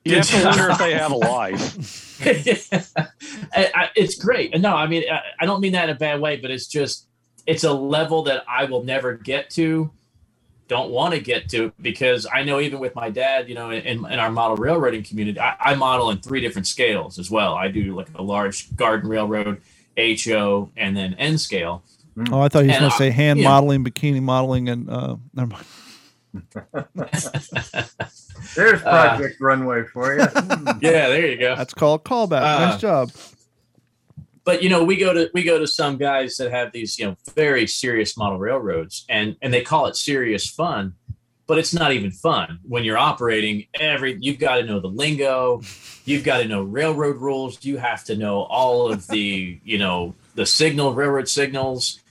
You 0.05 0.17
have 0.17 0.29
to 0.29 0.45
wonder 0.45 0.71
if 0.71 0.79
they 0.79 0.95
have 0.95 1.13
a 1.13 1.17
life. 1.17 2.04
It's 3.97 4.17
great. 4.17 4.59
No, 4.59 4.75
I 4.75 4.87
mean, 4.87 5.05
I, 5.41 5.47
don't 5.47 5.61
mean 5.61 5.73
that 5.73 5.89
in 5.89 5.97
a 5.97 5.99
bad 5.99 6.21
way, 6.21 6.37
but 6.37 6.51
it's 6.51 6.67
just, 6.67 7.07
it's 7.47 7.65
a 7.65 7.73
level 7.73 8.25
that 8.25 8.45
I 8.49 8.65
will 8.65 8.83
never 8.83 9.15
get 9.15 9.51
to, 9.51 9.91
don't 10.67 10.91
want 10.91 11.15
to 11.15 11.21
get 11.21 11.49
to, 11.51 11.73
because 11.81 12.27
I 12.33 12.43
know 12.43 12.61
even 12.61 12.81
with 12.81 12.95
my 12.95 13.11
dad, 13.11 13.49
you 13.49 13.55
know, 13.55 13.71
in, 13.71 14.05
in 14.05 14.19
our 14.19 14.31
model 14.31 14.57
railroading 14.57 15.05
community, 15.05 15.39
I, 15.39 15.57
I 15.61 15.75
model 15.75 16.11
in 16.11 16.19
three 16.19 16.41
different 16.41 16.67
scales 16.67 17.19
as 17.19 17.31
well. 17.31 17.55
I 17.55 17.69
do 17.69 17.95
like 17.95 18.09
a 18.15 18.23
large 18.23 18.75
garden 18.77 19.09
railroad, 19.09 19.61
HO, 19.97 20.71
and 20.77 20.97
then 20.97 21.15
N 21.15 21.39
scale. 21.39 21.83
Oh, 22.31 22.41
I 22.41 22.49
thought 22.49 22.63
he 22.63 22.69
was 22.69 22.79
going 22.79 22.91
to 22.91 22.97
say 22.97 23.11
hand 23.11 23.41
yeah. 23.41 23.49
modeling, 23.49 23.85
bikini 23.85 24.23
modeling, 24.23 24.69
and 24.69 24.89
uh, 24.89 25.17
never 25.35 25.49
mind. 25.49 25.67
There's 28.57 28.83
Uh, 28.83 29.17
Project 29.17 29.41
Runway 29.41 29.85
for 29.85 30.15
you. 30.15 30.21
Yeah, 30.81 31.09
there 31.09 31.27
you 31.27 31.39
go. 31.39 31.57
That's 31.57 31.75
called 31.75 32.05
callback. 32.05 32.43
Uh, 32.43 32.59
nice 32.71 32.81
job. 32.81 33.11
but 34.45 34.63
you 34.63 34.69
know 34.69 34.85
we 34.85 34.97
go 34.97 35.13
to 35.15 35.31
we 35.35 35.43
go 35.43 35.59
to 35.59 35.67
some 35.67 35.97
guys 35.97 36.37
that 36.37 36.51
have 36.51 36.73
these 36.73 36.99
you 36.99 37.07
know 37.07 37.17
very 37.35 37.67
serious 37.67 38.17
model 38.17 38.39
railroads 38.39 39.05
and 39.09 39.37
and 39.43 39.53
they 39.55 39.63
call 39.63 39.87
it 39.87 39.97
serious 39.97 40.49
fun 40.49 40.95
but 41.47 41.59
it's 41.59 41.73
not 41.75 41.93
even 41.93 42.11
fun 42.11 42.59
when 42.63 42.85
you're 42.85 42.99
operating 42.99 43.67
every 43.79 44.17
you've 44.21 44.39
got 44.39 44.57
to 44.57 44.65
know 44.65 44.81
the 44.81 44.89
lingo 44.89 45.63
you've 46.05 46.25
got 46.25 46.39
to 46.39 46.49
know 46.49 46.63
railroad 46.63 47.17
rules 47.17 47.65
you 47.65 47.77
have 47.79 48.05
to 48.05 48.17
know 48.17 48.43
all 48.43 48.93
of 48.93 49.07
the 49.09 49.59
you 49.65 49.79
know 49.79 50.15
the 50.35 50.45
signal 50.47 50.93
railroad 50.93 51.29
signals 51.29 52.01
I, 52.01 52.04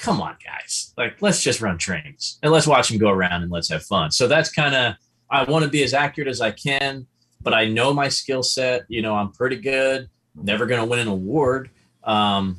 come 0.00 0.20
on 0.20 0.34
guys 0.44 0.92
like 0.96 1.20
let's 1.20 1.42
just 1.42 1.60
run 1.60 1.76
trains 1.76 2.38
and 2.42 2.50
let's 2.50 2.66
watch 2.66 2.88
them 2.88 2.98
go 2.98 3.10
around 3.10 3.42
and 3.42 3.52
let's 3.52 3.68
have 3.68 3.82
fun 3.82 4.10
so 4.10 4.26
that's 4.26 4.50
kind 4.50 4.74
of 4.74 4.94
i 5.30 5.42
want 5.44 5.64
to 5.64 5.70
be 5.70 5.82
as 5.82 5.94
accurate 5.94 6.28
as 6.28 6.40
i 6.40 6.50
can 6.50 7.06
but 7.42 7.52
i 7.52 7.66
know 7.66 7.92
my 7.92 8.08
skill 8.08 8.42
set 8.42 8.84
you 8.88 9.02
know 9.02 9.14
i'm 9.14 9.30
pretty 9.30 9.56
good 9.56 10.08
never 10.34 10.66
going 10.66 10.80
to 10.80 10.86
win 10.86 10.98
an 10.98 11.08
award. 11.08 11.70
Um, 12.04 12.58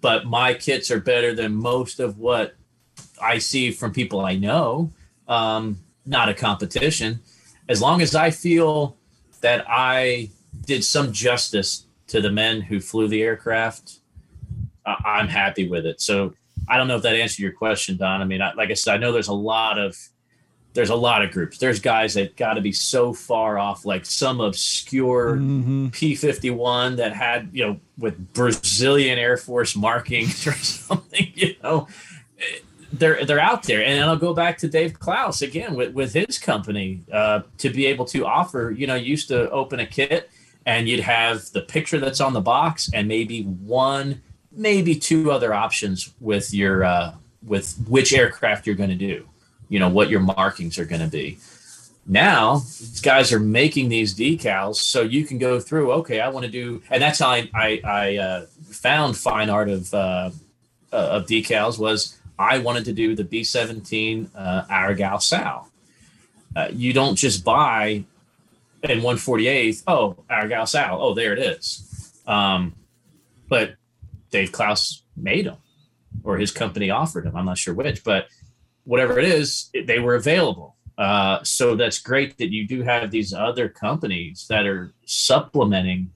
but 0.00 0.26
my 0.26 0.54
kits 0.54 0.90
are 0.90 1.00
better 1.00 1.34
than 1.34 1.54
most 1.54 2.00
of 2.00 2.18
what 2.18 2.54
I 3.20 3.38
see 3.38 3.70
from 3.70 3.92
people 3.92 4.20
I 4.20 4.36
know. 4.36 4.92
Um, 5.26 5.78
not 6.04 6.28
a 6.28 6.34
competition. 6.34 7.20
As 7.68 7.82
long 7.82 8.00
as 8.00 8.14
I 8.14 8.30
feel 8.30 8.96
that 9.40 9.64
I 9.68 10.30
did 10.64 10.84
some 10.84 11.12
justice 11.12 11.86
to 12.08 12.20
the 12.20 12.30
men 12.30 12.60
who 12.60 12.80
flew 12.80 13.08
the 13.08 13.22
aircraft, 13.22 14.00
I'm 14.84 15.26
happy 15.26 15.68
with 15.68 15.84
it. 15.84 16.00
So 16.00 16.34
I 16.68 16.76
don't 16.76 16.88
know 16.88 16.96
if 16.96 17.02
that 17.02 17.14
answered 17.14 17.42
your 17.42 17.52
question, 17.52 17.96
Don. 17.96 18.20
I 18.20 18.24
mean, 18.24 18.42
I, 18.42 18.52
like 18.54 18.70
I 18.70 18.74
said, 18.74 18.94
I 18.94 18.98
know 18.98 19.12
there's 19.12 19.28
a 19.28 19.34
lot 19.34 19.78
of 19.78 19.96
there's 20.74 20.90
a 20.90 20.94
lot 20.94 21.24
of 21.24 21.32
groups. 21.32 21.58
There's 21.58 21.80
guys 21.80 22.14
that 22.14 22.36
got 22.36 22.54
to 22.54 22.60
be 22.60 22.70
so 22.70 23.12
far 23.12 23.58
off, 23.58 23.86
like 23.86 24.04
some 24.04 24.40
obscure 24.40 25.36
hmm 25.36 25.86
P51 25.86 26.96
that 26.96 27.14
had, 27.14 27.48
you 27.52 27.66
know, 27.66 27.80
with 27.98 28.32
Brazilian 28.34 29.18
Air 29.18 29.36
Force 29.36 29.74
markings 29.74 30.46
or 30.46 30.52
something, 30.52 31.32
you 31.34 31.56
know, 31.62 31.88
they're 32.92 33.24
they're 33.24 33.40
out 33.40 33.64
there. 33.64 33.84
And 33.84 34.04
I'll 34.04 34.16
go 34.16 34.34
back 34.34 34.58
to 34.58 34.68
Dave 34.68 34.98
Klaus 34.98 35.42
again 35.42 35.74
with, 35.74 35.94
with 35.94 36.12
his 36.12 36.38
company 36.38 37.02
uh, 37.10 37.42
to 37.58 37.70
be 37.70 37.86
able 37.86 38.04
to 38.06 38.26
offer, 38.26 38.74
you 38.76 38.86
know, 38.86 38.94
used 38.94 39.28
to 39.28 39.50
open 39.50 39.80
a 39.80 39.86
kit 39.86 40.30
and 40.66 40.88
you'd 40.88 41.00
have 41.00 41.50
the 41.52 41.62
picture 41.62 41.98
that's 41.98 42.20
on 42.20 42.32
the 42.32 42.40
box 42.40 42.90
and 42.92 43.06
maybe 43.06 43.42
one, 43.44 44.20
maybe 44.56 44.96
two 44.96 45.30
other 45.30 45.54
options 45.54 46.12
with 46.20 46.52
your 46.52 46.84
uh, 46.84 47.14
with 47.46 47.76
which 47.88 48.12
aircraft 48.12 48.66
you're 48.66 48.74
going 48.74 48.90
to 48.90 48.96
do, 48.96 49.28
you 49.68 49.78
know, 49.78 49.88
what 49.88 50.10
your 50.10 50.20
markings 50.20 50.78
are 50.78 50.84
going 50.84 51.02
to 51.02 51.08
be. 51.08 51.38
Now 52.08 52.56
these 52.56 53.00
guys 53.00 53.32
are 53.32 53.40
making 53.40 53.88
these 53.88 54.14
decals 54.14 54.76
so 54.76 55.02
you 55.02 55.24
can 55.24 55.38
go 55.38 55.58
through 55.58 55.90
okay 55.92 56.20
i 56.20 56.28
want 56.28 56.46
to 56.46 56.50
do 56.50 56.80
and 56.88 57.02
that's 57.02 57.18
how 57.18 57.30
i 57.30 57.50
i, 57.52 57.80
I 57.84 58.16
uh, 58.16 58.46
found 58.70 59.16
fine 59.16 59.50
art 59.50 59.68
of 59.68 59.92
uh, 59.92 60.30
uh, 60.92 60.96
of 60.96 61.26
decals 61.26 61.80
was 61.80 62.16
i 62.38 62.58
wanted 62.58 62.84
to 62.84 62.92
do 62.92 63.16
the 63.16 63.24
b17 63.24 64.30
uh, 64.36 64.64
aragao 64.70 65.20
sal. 65.20 65.68
Uh, 66.54 66.68
you 66.72 66.92
don't 66.92 67.16
just 67.16 67.44
buy 67.44 68.04
in 68.84 69.00
148th 69.00 69.82
oh 69.88 70.16
aragao 70.30 70.68
sal 70.68 71.02
oh 71.02 71.12
there 71.12 71.32
it 71.32 71.40
is. 71.40 72.22
Um, 72.24 72.74
but 73.48 73.74
dave 74.30 74.52
klaus 74.52 75.02
made 75.16 75.46
them 75.46 75.56
or 76.24 76.38
his 76.38 76.50
company 76.50 76.90
offered 76.90 77.24
them 77.24 77.36
i'm 77.36 77.44
not 77.44 77.58
sure 77.58 77.74
which 77.74 78.02
but 78.04 78.26
whatever 78.84 79.18
it 79.18 79.24
is 79.24 79.70
they 79.86 79.98
were 79.98 80.14
available 80.14 80.76
uh, 80.98 81.42
so 81.42 81.76
that's 81.76 81.98
great 81.98 82.38
that 82.38 82.50
you 82.50 82.66
do 82.66 82.82
have 82.82 83.10
these 83.10 83.34
other 83.34 83.68
companies 83.68 84.46
that 84.48 84.66
are 84.66 84.94
supplementing 85.04 86.10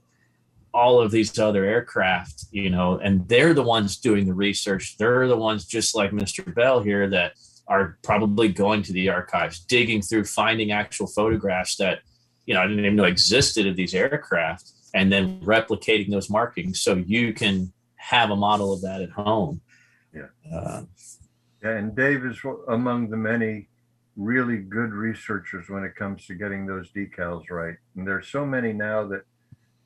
all 0.72 1.00
of 1.00 1.10
these 1.10 1.38
other 1.38 1.64
aircraft, 1.64 2.44
you 2.50 2.70
know, 2.70 2.98
and 2.98 3.26
they're 3.28 3.54
the 3.54 3.62
ones 3.62 3.96
doing 3.96 4.26
the 4.26 4.34
research. 4.34 4.96
They're 4.96 5.28
the 5.28 5.36
ones, 5.36 5.66
just 5.66 5.94
like 5.94 6.12
Mr. 6.12 6.54
Bell 6.54 6.80
here, 6.80 7.08
that 7.10 7.32
are 7.66 7.98
probably 8.02 8.48
going 8.48 8.82
to 8.84 8.92
the 8.92 9.08
archives, 9.08 9.60
digging 9.60 10.02
through, 10.02 10.24
finding 10.24 10.72
actual 10.72 11.06
photographs 11.06 11.76
that, 11.76 12.00
you 12.46 12.54
know, 12.54 12.60
I 12.60 12.66
didn't 12.66 12.84
even 12.84 12.96
know 12.96 13.04
existed 13.04 13.66
of 13.66 13.76
these 13.76 13.94
aircraft, 13.94 14.70
and 14.94 15.12
then 15.12 15.40
replicating 15.40 16.10
those 16.10 16.30
markings 16.30 16.80
so 16.80 16.94
you 16.94 17.32
can 17.32 17.72
have 18.00 18.30
a 18.30 18.36
model 18.36 18.72
of 18.72 18.82
that 18.82 19.02
at 19.02 19.10
home. 19.10 19.60
Yeah. 20.14 20.28
Uh, 20.52 20.82
Yeah, 21.62 21.76
and 21.76 21.94
Dave 21.94 22.24
is 22.24 22.38
among 22.68 23.10
the 23.10 23.16
many 23.18 23.68
really 24.16 24.58
good 24.58 24.92
researchers 24.92 25.68
when 25.68 25.84
it 25.84 25.94
comes 25.94 26.26
to 26.26 26.34
getting 26.34 26.66
those 26.66 26.90
decals 26.92 27.50
right. 27.50 27.76
And 27.96 28.06
there's 28.06 28.28
so 28.28 28.46
many 28.46 28.72
now 28.72 29.06
that, 29.08 29.22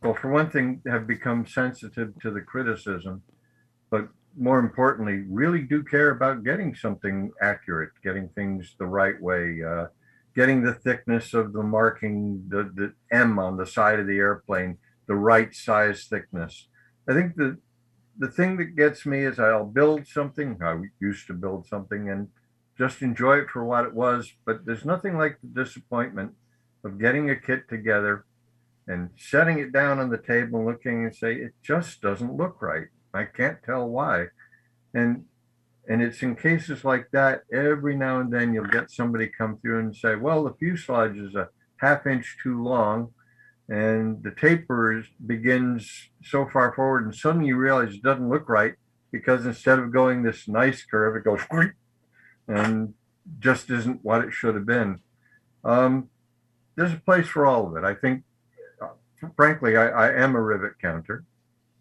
well, 0.03 0.15
for 0.15 0.31
one 0.31 0.51
thing, 0.51 0.83
have 0.87 1.07
become 1.07 1.47
sensitive 1.47 2.13
to 2.23 2.31
the 2.31 2.41
criticism, 2.41 3.23
but 3.91 4.09
more 4.37 4.61
importantly, 4.61 5.25
really 5.29 5.63
do 5.63 5.83
care 5.83 6.11
about 6.11 6.45
getting 6.45 6.75
something 6.75 7.33
accurate, 7.41 7.91
getting 8.03 8.29
things 8.31 8.75
the 8.79 8.87
right 8.87 9.21
way, 9.21 9.61
uh, 9.63 9.87
getting 10.35 10.63
the 10.63 10.75
thickness 10.75 11.35
of 11.35 11.53
the 11.53 11.63
marking, 11.63 12.45
the, 12.49 12.71
the 12.75 12.93
M 13.11 13.39
on 13.39 13.57
the 13.57 13.67
side 13.67 13.99
of 13.99 14.07
the 14.07 14.19
airplane, 14.19 14.79
the 15.07 15.15
right 15.15 15.55
size 15.55 16.07
thickness. 16.09 16.69
I 17.09 17.15
think 17.15 17.35
the 17.37 17.59
the 18.19 18.31
thing 18.31 18.57
that 18.59 18.77
gets 18.77 19.05
me 19.07 19.25
is 19.25 19.39
I'll 19.39 19.65
build 19.65 20.07
something. 20.07 20.59
I 20.63 20.81
used 21.01 21.27
to 21.27 21.35
build 21.35 21.67
something 21.67 22.11
and 22.11 22.29
just 22.77 23.03
enjoy 23.03 23.39
it 23.39 23.51
for 23.51 23.65
what 23.65 23.85
it 23.85 23.95
was. 23.95 24.33
But 24.45 24.65
there's 24.65 24.85
nothing 24.85 25.17
like 25.17 25.39
the 25.43 25.65
disappointment 25.65 26.33
of 26.85 26.99
getting 26.99 27.31
a 27.31 27.37
kit 27.37 27.69
together 27.69 28.25
and 28.87 29.11
setting 29.17 29.59
it 29.59 29.73
down 29.73 29.99
on 29.99 30.11
the 30.11 30.19
table 30.19 30.59
and 30.59 30.67
looking 30.67 31.05
and 31.05 31.15
say, 31.15 31.35
it 31.35 31.55
just 31.63 32.01
doesn't 32.01 32.37
look 32.37 32.61
right. 32.61 32.89
I 33.13 33.25
can't 33.25 33.63
tell 33.65 33.89
why. 33.89 34.27
And 34.93 35.25
and 35.87 36.01
it's 36.01 36.23
in 36.23 36.35
cases 36.35 36.83
like 36.83 37.11
that, 37.13 37.43
every 37.53 37.95
now 37.95 38.19
and 38.19 38.33
then 38.33 38.55
you'll 38.55 38.65
get 38.65 38.91
somebody 38.91 39.27
come 39.27 39.59
through 39.59 39.81
and 39.81 39.95
say, 39.95 40.17
well, 40.17 40.43
the 40.43 40.55
fuselage 40.55 41.19
is 41.19 41.35
a 41.35 41.51
half 41.77 42.07
inch 42.07 42.39
too 42.43 42.63
long 42.63 43.13
and 43.69 44.23
the 44.23 44.31
taper 44.31 44.99
is, 44.99 45.07
begins 45.25 46.11
so 46.23 46.47
far 46.47 46.73
forward 46.75 47.05
and 47.05 47.15
suddenly 47.15 47.49
you 47.49 47.57
realize 47.57 47.95
it 47.95 48.03
doesn't 48.03 48.29
look 48.29 48.49
right 48.49 48.75
because 49.15 49.47
instead 49.47 49.79
of 49.79 49.93
going 49.93 50.23
this 50.23 50.49
nice 50.49 50.85
curve, 50.85 51.15
it 51.15 51.25
goes 51.25 51.41
and 52.49 52.95
just 53.39 53.71
isn't 53.71 54.05
what 54.05 54.25
it 54.25 54.33
should 54.33 54.57
have 54.57 54.67
been. 54.67 54.99
Um, 55.65 56.11
there's 56.75 56.93
a 56.93 56.97
place 56.97 57.29
for 57.29 57.47
all 57.47 57.69
of 57.69 57.77
it. 57.77 57.85
I 57.85 57.95
think, 57.95 58.25
uh, 58.83 58.89
frankly, 59.37 59.77
I, 59.77 59.87
I 59.89 60.13
am 60.13 60.35
a 60.35 60.41
rivet 60.41 60.81
counter, 60.81 61.25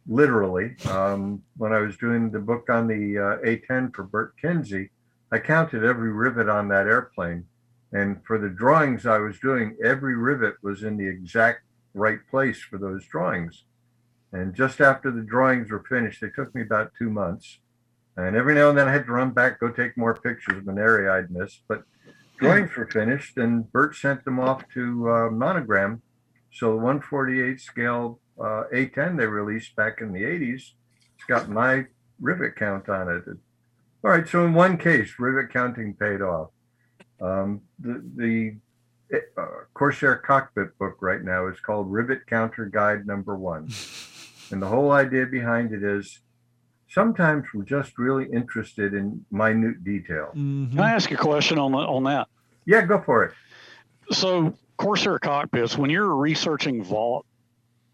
literally. 0.08 0.76
Um, 0.90 1.42
when 1.58 1.74
I 1.74 1.80
was 1.80 1.98
doing 1.98 2.30
the 2.30 2.40
book 2.40 2.70
on 2.70 2.88
the 2.88 3.18
uh, 3.18 3.46
A10 3.46 3.96
for 3.96 4.04
Bert 4.04 4.36
Kinzey, 4.42 4.90
I 5.32 5.40
counted 5.40 5.84
every 5.84 6.12
rivet 6.12 6.48
on 6.48 6.68
that 6.68 6.86
airplane. 6.86 7.46
And 7.92 8.24
for 8.26 8.38
the 8.38 8.50
drawings 8.50 9.08
I 9.08 9.18
was 9.18 9.40
doing, 9.40 9.76
every 9.84 10.16
rivet 10.16 10.56
was 10.62 10.84
in 10.84 10.98
the 10.98 11.08
exact 11.08 11.62
right 11.94 12.20
place 12.30 12.62
for 12.62 12.78
those 12.78 13.06
drawings. 13.06 13.64
And 14.32 14.56
just 14.56 14.82
after 14.82 15.12
the 15.12 15.22
drawings 15.22 15.70
were 15.70 15.84
finished, 15.88 16.22
they 16.22 16.30
took 16.30 16.54
me 16.56 16.62
about 16.62 16.92
two 16.98 17.10
months. 17.10 17.60
And 18.18 18.36
every 18.36 18.56
now 18.56 18.70
and 18.70 18.78
then 18.78 18.88
I 18.88 18.92
had 18.92 19.06
to 19.06 19.12
run 19.12 19.32
back, 19.32 19.60
go 19.60 19.70
take 19.70 19.98
more 19.98 20.16
pictures 20.16 20.58
of 20.58 20.68
an 20.68 20.78
area 20.78 21.12
I'd 21.12 21.32
missed. 21.32 21.62
But 21.68 21.84
drawings 22.38 22.76
were 22.76 22.88
finished, 22.88 23.38
and 23.38 23.72
Bert 23.72 23.96
sent 23.96 24.26
them 24.26 24.40
off 24.40 24.64
to 24.74 25.10
uh, 25.10 25.30
Monogram. 25.30 26.02
So 26.52 26.72
the 26.72 26.78
148 26.78 27.60
scale 27.60 28.20
uh, 28.40 28.64
A10 28.74 29.18
they 29.18 29.28
released 29.28 29.76
back 29.76 30.02
in 30.02 30.12
the 30.12 30.24
80s 30.24 30.74
It's 31.16 31.26
got 31.28 31.50
my 31.50 31.86
rivet 32.20 32.56
count 32.56 32.90
on 32.90 33.10
it. 33.10 33.24
All 34.04 34.12
right, 34.12 34.28
so 34.28 34.46
in 34.46 34.54
one 34.54 34.78
case, 34.78 35.14
rivet 35.18 35.52
counting 35.52 35.94
paid 35.94 36.22
off. 36.22 36.50
Um, 37.22 37.62
the 37.80 38.04
the 38.16 38.56
uh, 39.14 39.46
Corsair 39.74 40.16
cockpit 40.18 40.78
book 40.80 40.98
right 41.02 41.24
now 41.24 41.48
is 41.48 41.60
called 41.60 41.92
Rivet 41.92 42.26
Counter 42.28 42.66
Guide 42.66 43.06
Number 43.06 43.36
One, 43.38 43.70
and 44.52 44.62
the 44.62 44.68
whole 44.68 44.92
idea 44.92 45.26
behind 45.26 45.72
it 45.74 45.84
is 45.84 46.20
sometimes 46.90 47.46
we're 47.54 47.64
just 47.64 47.98
really 47.98 48.26
interested 48.32 48.94
in 48.94 49.26
minute 49.32 49.84
detail. 49.84 50.32
Mhm. 50.36 50.72
Can 50.72 50.80
I 50.80 50.92
ask 50.94 51.12
a 51.12 51.18
question 51.18 51.58
on 51.58 51.72
the, 51.72 51.78
on 51.80 52.04
that? 52.06 52.28
Yeah, 52.66 52.82
go 52.86 53.02
for 53.02 53.24
it. 53.26 53.34
So 54.12 54.54
Corsair 54.78 55.20
cockpits, 55.20 55.78
when 55.78 55.90
you're 55.90 56.16
researching 56.16 56.84
Vought, 56.84 57.26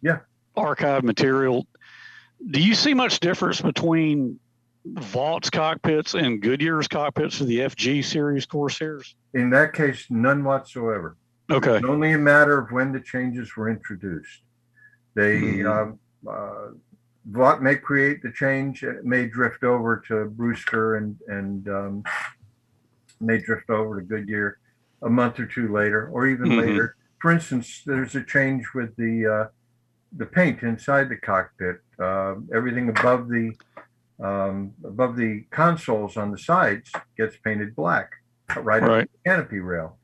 Yeah. 0.01 0.19
archive 0.55 1.03
material, 1.03 1.65
do 2.51 2.61
you 2.61 2.75
see 2.75 2.93
much 2.93 3.19
difference 3.19 3.61
between 3.61 4.39
Vought's 4.85 5.49
cockpits 5.49 6.13
and 6.13 6.41
Goodyear's 6.41 6.87
cockpits 6.87 7.37
for 7.37 7.43
the 7.45 7.59
FG 7.59 8.03
series 8.03 8.45
Corsairs? 8.45 9.15
In 9.33 9.49
that 9.51 9.73
case, 9.73 10.05
none 10.09 10.43
whatsoever. 10.43 11.17
Okay. 11.51 11.77
It's 11.77 11.85
only 11.85 12.13
a 12.13 12.17
matter 12.17 12.57
of 12.59 12.71
when 12.71 12.91
the 12.91 12.99
changes 13.01 13.55
were 13.55 13.69
introduced. 13.69 14.41
They, 15.15 15.41
Mhm. 15.41 15.65
um, 15.65 15.99
uh, 16.27 16.71
Vought 17.25 17.61
may 17.61 17.75
create 17.75 18.21
the 18.23 18.31
change, 18.31 18.83
it 18.83 19.05
may 19.05 19.27
drift 19.27 19.63
over 19.63 19.97
to 20.07 20.25
Brewster 20.29 20.95
and, 20.95 21.17
and, 21.27 21.67
um, 21.69 22.03
may 23.19 23.37
drift 23.37 23.69
over 23.69 23.99
to 23.99 24.05
Goodyear 24.05 24.57
a 25.03 25.09
month 25.09 25.39
or 25.39 25.45
two 25.45 25.71
later, 25.71 26.07
or 26.07 26.25
even 26.27 26.49
Mhm. 26.49 26.57
later. 26.57 26.95
For 27.21 27.31
instance, 27.31 27.83
there's 27.85 28.15
a 28.15 28.23
change 28.23 28.73
with 28.73 28.95
the, 28.95 29.27
uh, 29.27 29.47
the 30.17 30.25
paint 30.25 30.63
inside 30.63 31.09
the 31.09 31.17
cockpit. 31.17 31.81
Uh, 31.99 32.35
everything 32.53 32.89
above 32.89 33.27
the, 33.27 33.53
um, 34.23 34.73
above 34.83 35.15
the 35.15 35.45
consoles 35.51 36.17
on 36.17 36.31
the 36.31 36.37
sides 36.37 36.91
gets 37.17 37.35
painted 37.37 37.75
black, 37.75 38.11
right 38.57 38.81
Right. 38.83 39.11
canopy 39.25 39.59
rail. 39.59 39.97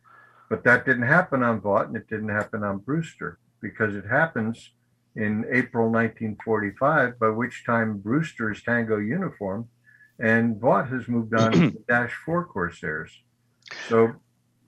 But 0.50 0.64
that 0.64 0.86
didn't 0.86 1.08
happen 1.08 1.44
on 1.44 1.60
Vought 1.62 1.88
and 1.88 1.96
it 1.98 2.08
didn't 2.08 2.30
happen 2.30 2.64
on 2.64 2.78
Brewster 2.80 3.40
because 3.62 3.96
it 3.96 4.06
happens 4.06 4.72
in 5.16 5.46
April 5.52 5.86
1945, 5.92 7.20
by 7.20 7.30
which 7.30 7.66
time 7.66 7.98
Brewster 7.98 8.52
is 8.52 8.62
Tango 8.64 8.98
uniform 8.98 9.68
and 10.20 10.60
Vought 10.62 10.90
has 10.90 11.08
moved 11.08 11.34
on 11.34 11.52
to 11.52 11.60
the 11.72 11.84
Dash 11.90 12.14
4 12.26 12.46
Corsairs. 12.46 13.12
So, 13.90 14.14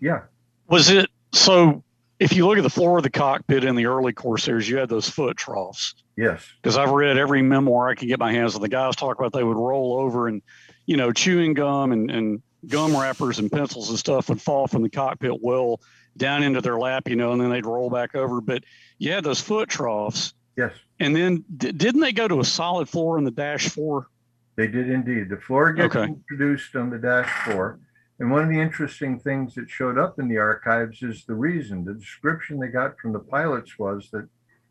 yeah, 0.01 0.21
Was 0.67 0.89
it 0.89 1.09
so? 1.31 1.83
If 2.19 2.33
you 2.35 2.47
look 2.47 2.57
at 2.57 2.63
the 2.63 2.69
floor 2.69 2.97
of 2.97 3.03
the 3.03 3.09
cockpit 3.11 3.63
in 3.63 3.75
the 3.75 3.85
early 3.85 4.11
Corsairs, 4.13 4.67
you 4.67 4.77
had 4.77 4.89
those 4.89 5.07
foot 5.09 5.37
troughs. 5.37 5.93
yes, 6.15 6.43
Because 6.61 6.75
I've 6.77 6.89
read 6.89 7.17
every 7.17 7.41
memoir 7.43 7.89
I 7.89 7.95
could 7.95 8.07
get 8.07 8.19
my 8.19 8.31
hands 8.31 8.55
on. 8.55 8.61
The 8.61 8.69
guys 8.69 8.95
talk 8.95 9.19
about 9.19 9.33
they 9.33 9.43
would 9.43 9.57
roll 9.57 9.97
over 9.99 10.27
and, 10.27 10.41
you 10.87 10.97
know, 10.97 11.11
chewing 11.11 11.53
gum 11.53 11.91
and, 11.91 12.09
and 12.09 12.41
gum 12.67 12.97
wrappers 12.97 13.37
and 13.37 13.51
pencils 13.51 13.89
and 13.89 13.99
stuff 13.99 14.29
would 14.29 14.41
fall 14.41 14.65
from 14.67 14.81
the 14.81 14.89
cockpit 14.89 15.41
well 15.43 15.79
down 16.17 16.41
into 16.41 16.59
their 16.59 16.79
lap, 16.79 17.07
you 17.07 17.15
know, 17.15 17.33
and 17.33 17.39
then 17.41 17.51
they'd 17.51 17.67
roll 17.67 17.91
back 17.91 18.15
over. 18.15 18.41
But 18.41 18.63
you 18.97 19.11
had 19.11 19.23
those 19.23 19.39
foot 19.39 19.69
troughs. 19.69 20.33
yes, 20.55 20.73
And 20.99 21.15
then 21.15 21.45
d- 21.55 21.71
didn't 21.71 22.01
they 22.01 22.13
go 22.13 22.27
to 22.27 22.39
a 22.39 22.45
solid 22.45 22.89
floor 22.89 23.19
in 23.19 23.25
the 23.25 23.31
Dash 23.31 23.69
4? 23.69 24.07
they 24.55 24.65
did 24.65 24.89
indeed. 24.89 25.29
The 25.29 25.37
floor 25.37 25.71
gets 25.71 25.95
Okay. 25.95 26.11
introduced 26.11 26.75
on 26.75 26.89
the 26.89 26.97
Dash 26.97 27.29
4. 27.45 27.79
And 28.19 28.31
one 28.31 28.43
of 28.43 28.49
the 28.49 28.59
interesting 28.59 29.19
things 29.19 29.53
that 29.55 29.69
showed 29.69 29.97
up 29.97 30.17
in 30.19 30.27
the 30.27 30.37
archives 30.37 31.03
is 31.03 31.25
the 31.25 31.35
reason. 31.35 31.85
The 31.85 31.93
description 31.93 32.59
they 32.59 32.67
got 32.67 32.97
from 32.99 33.13
the 33.13 33.19
pilots 33.19 33.77
was 33.77 34.09
that 34.11 34.27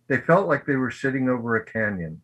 they 0.09 0.18
felt 0.18 0.49
like 0.49 0.66
they 0.66 0.76
were 0.76 0.90
sitting 0.90 1.28
over 1.28 1.57
a 1.57 1.64
canyon. 1.64 2.20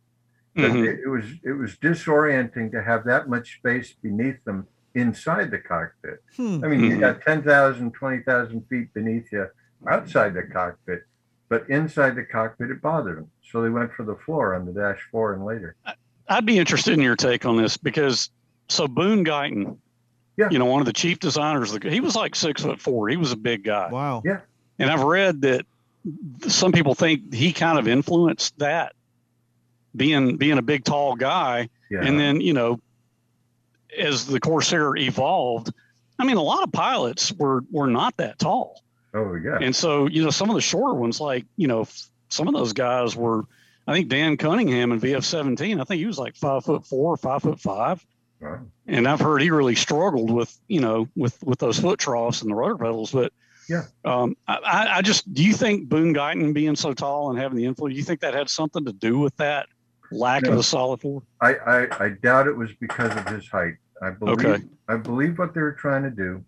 that 0.55 0.71
Mhm. 0.73 0.85
it 0.87 1.01
it 1.01 1.09
was 1.09 1.25
it 1.43 1.53
was 1.53 1.77
disorienting 1.79 2.71
to 2.73 2.83
have 2.83 3.05
that 3.05 3.27
much 3.27 3.57
space 3.57 3.95
beneath 4.03 4.37
them 4.45 4.67
inside 4.95 5.51
the 5.51 5.59
cockpit. 5.59 6.23
Hmm. 6.37 6.63
I 6.63 6.69
mean, 6.69 6.81
you 6.85 6.97
Mhm. 6.97 7.01
got 7.01 7.23
10,000, 7.23 7.93
20,000 7.95 8.61
feet 8.69 8.93
beneath 8.93 9.33
you 9.33 9.47
outside 9.89 10.35
the 10.35 10.43
cockpit, 10.43 11.05
but 11.49 11.67
inside 11.71 12.17
the 12.17 12.25
cockpit 12.27 12.71
it 12.71 12.83
bothered 12.83 13.17
them. 13.17 13.31
So 13.51 13.63
they 13.63 13.71
went 13.71 13.95
for 13.95 14.03
the 14.03 14.17
floor 14.17 14.53
on 14.55 14.67
the 14.67 14.73
Dash 14.75 15.01
4 15.11 15.33
and 15.33 15.43
later. 15.47 15.75
I'd 16.29 16.45
be 16.45 16.59
interested 16.59 16.93
in 16.93 17.01
your 17.01 17.17
take 17.17 17.47
on 17.47 17.57
this 17.57 17.79
because 17.79 18.29
so 18.69 18.87
Boone 18.87 19.25
Guyton, 19.25 19.79
Yeah. 20.43 20.49
you 20.51 20.59
know, 20.59 20.67
one 20.67 20.81
of 20.81 20.87
the 20.87 20.93
chief 20.93 21.19
designers, 21.19 21.77
he 21.83 22.01
was 22.01 22.15
like 22.15 22.35
six 22.35 22.63
foot 22.63 22.81
four. 22.81 23.09
He 23.09 23.17
was 23.17 23.33
a 23.33 23.37
big 23.37 23.65
guy. 23.65 23.91
Wow. 23.91 24.23
Yeah. 24.25 24.41
And 24.79 24.91
I've 24.91 25.03
read 25.03 25.43
that 25.43 25.65
some 26.49 26.73
people 26.73 26.95
think 26.95 27.33
he 27.33 27.53
kind 27.53 27.79
of 27.79 27.87
influenced 27.89 28.59
that 28.59 28.95
being 29.95 30.37
being 30.37 30.59
a 30.59 30.63
big 30.63 30.85
tall 30.85 31.15
guy. 31.17 31.69
Yeah. 31.91 32.01
And 32.05 32.19
then, 32.19 32.41
you 32.41 32.53
know, 32.55 32.81
as 33.97 34.27
the 34.27 34.41
Corsair 34.41 34.97
evolved, 34.97 35.73
I 36.19 36.25
mean, 36.25 36.37
a 36.37 36.43
lot 36.43 36.63
of 36.63 36.73
pilots 36.73 37.33
were 37.33 37.65
were 37.71 37.87
not 37.87 38.17
that 38.17 38.39
tall. 38.39 38.83
oh 39.15 39.35
yeah. 39.35 39.59
And 39.61 39.75
so, 39.77 40.07
you 40.07 40.25
know, 40.25 40.31
some 40.31 40.49
of 40.51 40.55
the 40.55 40.61
shorter 40.63 40.95
ones, 40.95 41.21
like, 41.21 41.45
you 41.57 41.69
know, 41.69 41.83
f- 41.83 42.09
some 42.31 42.49
of 42.49 42.55
those 42.55 42.73
guys 42.73 43.15
were, 43.15 43.45
I 43.87 43.93
think 43.93 44.09
Dan 44.09 44.37
Cunningham 44.39 44.93
in 44.93 45.01
VF 45.01 45.23
17, 45.25 45.79
I 45.81 45.85
think 45.85 45.99
he 45.99 46.07
was 46.07 46.19
like 46.19 46.35
five 46.37 46.65
foot 46.65 46.87
four, 46.87 47.17
five 47.19 47.43
foot 47.43 47.61
five. 47.61 48.05
Wow. 48.43 48.61
And 48.89 49.07
I've 49.07 49.21
heard 49.21 49.41
he 49.41 49.51
really 49.51 49.77
struggled 49.77 50.31
with, 50.31 50.59
you 50.69 50.81
know, 50.81 51.09
with, 51.17 51.41
with 51.45 51.59
those 51.61 51.79
foot 51.79 51.99
troughs 52.01 52.43
and 52.43 52.51
the 52.51 52.55
rudder 52.55 52.77
pedals. 52.77 53.13
But 53.13 53.33
Yeah. 53.69 53.85
um, 54.05 54.37
I- 54.49 54.89
I, 54.97 55.03
just, 55.03 55.33
do 55.33 55.45
you 55.45 55.53
think 55.55 55.89
Boone 55.89 56.13
Guyton 56.13 56.53
being 56.53 56.75
so 56.77 56.93
tall 56.93 57.31
and 57.31 57.39
having 57.39 57.57
the 57.57 57.65
influence, 57.65 57.95
do 57.95 57.99
you 57.99 58.05
think 58.05 58.21
that 58.21 58.35
had 58.35 58.51
something 58.51 58.85
to 58.85 58.93
do 58.93 59.19
with 59.19 59.37
that 59.37 59.67
lack 60.11 60.43
of 60.43 60.55
No. 60.55 60.59
a 60.59 60.63
solid 60.63 61.01
floor? 61.01 61.23
I, 61.41 61.55
I, 61.55 62.05
I 62.05 62.09
doubt 62.11 62.49
it 62.49 62.57
was 62.57 62.71
because 62.81 63.17
of 63.17 63.27
his 63.29 63.49
height. 63.49 63.75
I 64.03 64.11
believe 64.11 64.45
Okay. 64.45 64.65
I 64.89 64.97
believe 64.97 65.39
what 65.39 65.55
they 65.55 65.61
were 65.61 65.73
trying 65.73 66.03
to 66.03 66.11
do 66.11 66.45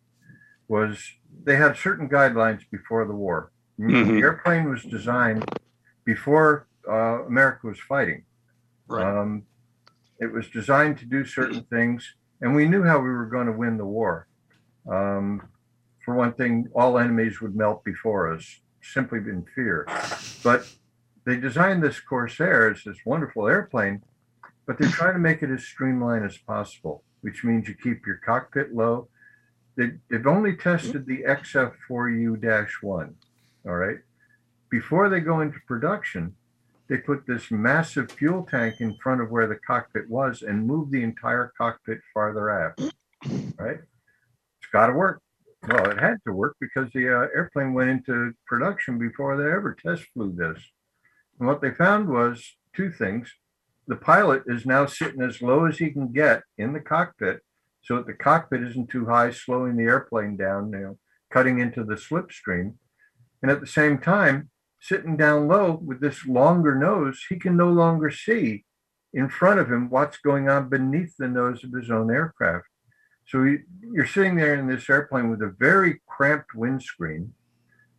was 0.66 0.98
they 1.44 1.54
had 1.54 1.76
certain 1.76 2.08
guidelines 2.08 2.62
before 2.72 3.04
the 3.06 3.14
war. 3.14 3.52
Mhm. 3.78 4.08
The 4.08 4.18
airplane 4.20 4.68
was 4.68 4.82
designed 4.82 5.44
before 6.04 6.66
uh, 6.90 7.24
America 7.26 7.68
was 7.68 7.78
fighting. 7.78 8.24
Um, 8.90 9.44
it 10.20 10.32
was 10.32 10.48
designed 10.48 10.98
to 10.98 11.06
do 11.06 11.24
certain 11.24 11.64
things, 11.64 12.14
and 12.40 12.54
we 12.54 12.68
knew 12.68 12.82
how 12.84 12.98
we 12.98 13.10
were 13.10 13.26
going 13.26 13.46
to 13.46 13.52
win 13.52 13.76
the 13.76 13.86
war. 13.86 14.26
Um, 14.90 15.48
for 16.04 16.14
one 16.14 16.34
thing, 16.34 16.68
all 16.74 16.98
enemies 16.98 17.40
would 17.40 17.56
melt 17.56 17.84
before 17.84 18.32
us, 18.32 18.60
simply 18.82 19.18
in 19.18 19.46
fear. 19.54 19.86
But 20.42 20.70
they 21.24 21.36
designed 21.36 21.82
this 21.82 22.00
Corsair 22.00 22.70
as 22.70 22.84
this 22.84 22.98
wonderful 23.06 23.48
airplane, 23.48 24.02
but 24.66 24.78
they're 24.78 24.90
trying 24.90 25.14
to 25.14 25.18
make 25.18 25.42
it 25.42 25.50
as 25.50 25.64
streamlined 25.64 26.24
as 26.24 26.36
possible, 26.36 27.02
which 27.22 27.44
means 27.44 27.68
you 27.68 27.74
keep 27.74 28.06
your 28.06 28.20
cockpit 28.24 28.74
low. 28.74 29.08
They, 29.76 29.92
they've 30.10 30.26
only 30.26 30.56
tested 30.56 31.06
the 31.06 31.22
XF4U-1, 31.22 33.14
all 33.66 33.74
right? 33.74 33.98
Before 34.70 35.08
they 35.08 35.20
go 35.20 35.40
into 35.40 35.58
production, 35.66 36.36
they 36.88 36.98
put 36.98 37.26
this 37.26 37.50
massive 37.50 38.10
fuel 38.12 38.46
tank 38.48 38.76
in 38.80 38.96
front 39.02 39.20
of 39.20 39.30
where 39.30 39.46
the 39.46 39.58
cockpit 39.66 40.08
was 40.08 40.42
and 40.42 40.66
moved 40.66 40.92
the 40.92 41.02
entire 41.02 41.52
cockpit 41.56 41.98
farther 42.12 42.50
aft, 42.50 42.80
right? 43.58 43.78
It's 44.60 44.70
got 44.72 44.88
to 44.88 44.92
work. 44.92 45.22
Well, 45.66 45.90
it 45.90 45.98
had 45.98 46.18
to 46.26 46.32
work 46.32 46.56
because 46.60 46.90
the 46.92 47.08
uh, 47.08 47.28
airplane 47.34 47.72
went 47.72 47.88
into 47.88 48.34
production 48.46 48.98
before 48.98 49.36
they 49.36 49.50
ever 49.50 49.74
test 49.74 50.04
flew 50.12 50.32
this. 50.32 50.62
And 51.38 51.48
what 51.48 51.62
they 51.62 51.70
found 51.70 52.08
was 52.08 52.56
two 52.74 52.90
things. 52.90 53.32
The 53.86 53.96
pilot 53.96 54.42
is 54.46 54.66
now 54.66 54.84
sitting 54.86 55.22
as 55.22 55.40
low 55.40 55.64
as 55.64 55.78
he 55.78 55.90
can 55.90 56.12
get 56.12 56.42
in 56.58 56.74
the 56.74 56.80
cockpit 56.80 57.40
so 57.82 57.96
that 57.96 58.06
the 58.06 58.14
cockpit 58.14 58.62
isn't 58.62 58.90
too 58.90 59.06
high, 59.06 59.30
slowing 59.30 59.76
the 59.76 59.84
airplane 59.84 60.36
down, 60.36 60.70
you 60.72 60.78
know, 60.78 60.98
cutting 61.30 61.60
into 61.60 61.82
the 61.84 61.94
slipstream. 61.94 62.74
And 63.42 63.50
at 63.50 63.60
the 63.60 63.66
same 63.66 63.98
time, 63.98 64.50
sitting 64.84 65.16
down 65.16 65.48
low 65.48 65.80
with 65.82 66.00
this 66.00 66.26
longer 66.26 66.74
nose, 66.74 67.24
he 67.30 67.36
can 67.36 67.56
no 67.56 67.70
longer 67.70 68.10
see 68.10 68.64
in 69.14 69.30
front 69.30 69.58
of 69.58 69.72
him 69.72 69.88
what's 69.88 70.18
going 70.18 70.46
on 70.46 70.68
beneath 70.68 71.14
the 71.16 71.26
nose 71.26 71.64
of 71.64 71.72
his 71.72 71.90
own 71.90 72.10
aircraft. 72.10 72.66
So 73.26 73.44
he, 73.44 73.56
you're 73.92 74.06
sitting 74.06 74.36
there 74.36 74.54
in 74.54 74.66
this 74.66 74.90
airplane 74.90 75.30
with 75.30 75.40
a 75.40 75.54
very 75.58 76.02
cramped 76.06 76.54
windscreen. 76.54 77.32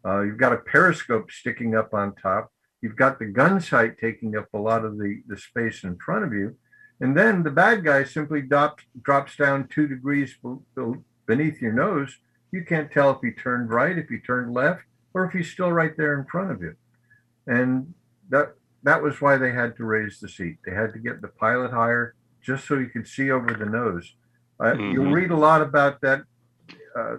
Uh, 0.06 0.22
you've 0.22 0.38
got 0.38 0.54
a 0.54 0.58
periscope 0.58 1.32
sticking 1.32 1.76
up 1.76 1.96
on 1.96 2.14
top. 2.14 2.52
You've 2.82 2.96
got 2.96 3.18
the 3.18 3.26
gun 3.26 3.60
sight 3.60 3.98
taking 4.00 4.38
up 4.38 4.48
a 4.54 4.60
lot 4.60 4.86
of 4.86 5.00
the, 5.00 5.24
the 5.28 5.38
space 5.38 5.84
in 5.84 5.98
front 5.98 6.24
of 6.24 6.34
you. 6.34 6.56
And 7.02 7.18
then 7.18 7.42
the 7.42 7.50
bad 7.50 7.84
guy 7.84 8.04
simply 8.04 8.44
drops, 8.44 8.84
drops 9.02 9.36
down 9.36 9.70
two 9.70 9.88
degrees 9.88 10.36
be- 10.44 10.58
be- 10.76 11.00
beneath 11.26 11.60
your 11.60 11.74
nose. 11.74 12.16
You 12.52 12.64
can't 12.64 12.92
tell 12.92 13.10
if 13.10 13.18
he 13.24 13.32
turned 13.32 13.72
right, 13.72 13.98
if 13.98 14.08
he 14.08 14.20
turned 14.20 14.54
left, 14.54 14.84
or 15.16 15.26
if 15.26 15.32
he's 15.34 15.50
still 15.50 15.72
right 15.72 15.96
there 15.98 16.20
in 16.20 16.26
front 16.26 16.52
of 16.52 16.62
you. 16.62 16.76
And 17.48 17.94
that 18.30 18.54
that 18.84 19.02
was 19.02 19.20
why 19.20 19.38
they 19.38 19.52
had 19.52 19.76
to 19.78 19.84
raise 19.86 20.20
the 20.20 20.30
seat. 20.30 20.58
They 20.64 20.74
had 20.76 20.94
to 20.94 21.00
get 21.00 21.20
the 21.22 21.30
pilot 21.30 21.72
higher 21.72 22.14
just 22.44 22.68
so 22.68 22.76
you 22.78 22.88
could 22.88 23.08
see 23.08 23.32
over 23.32 23.52
the 23.56 23.66
nose. 23.66 24.14
Uh, 24.60 24.76
You'll 24.92 25.06
Mhm. 25.06 25.14
read 25.14 25.32
a 25.32 25.36
lot 25.36 25.62
about 25.64 26.02
that, 26.02 26.22
uh, 26.96 27.16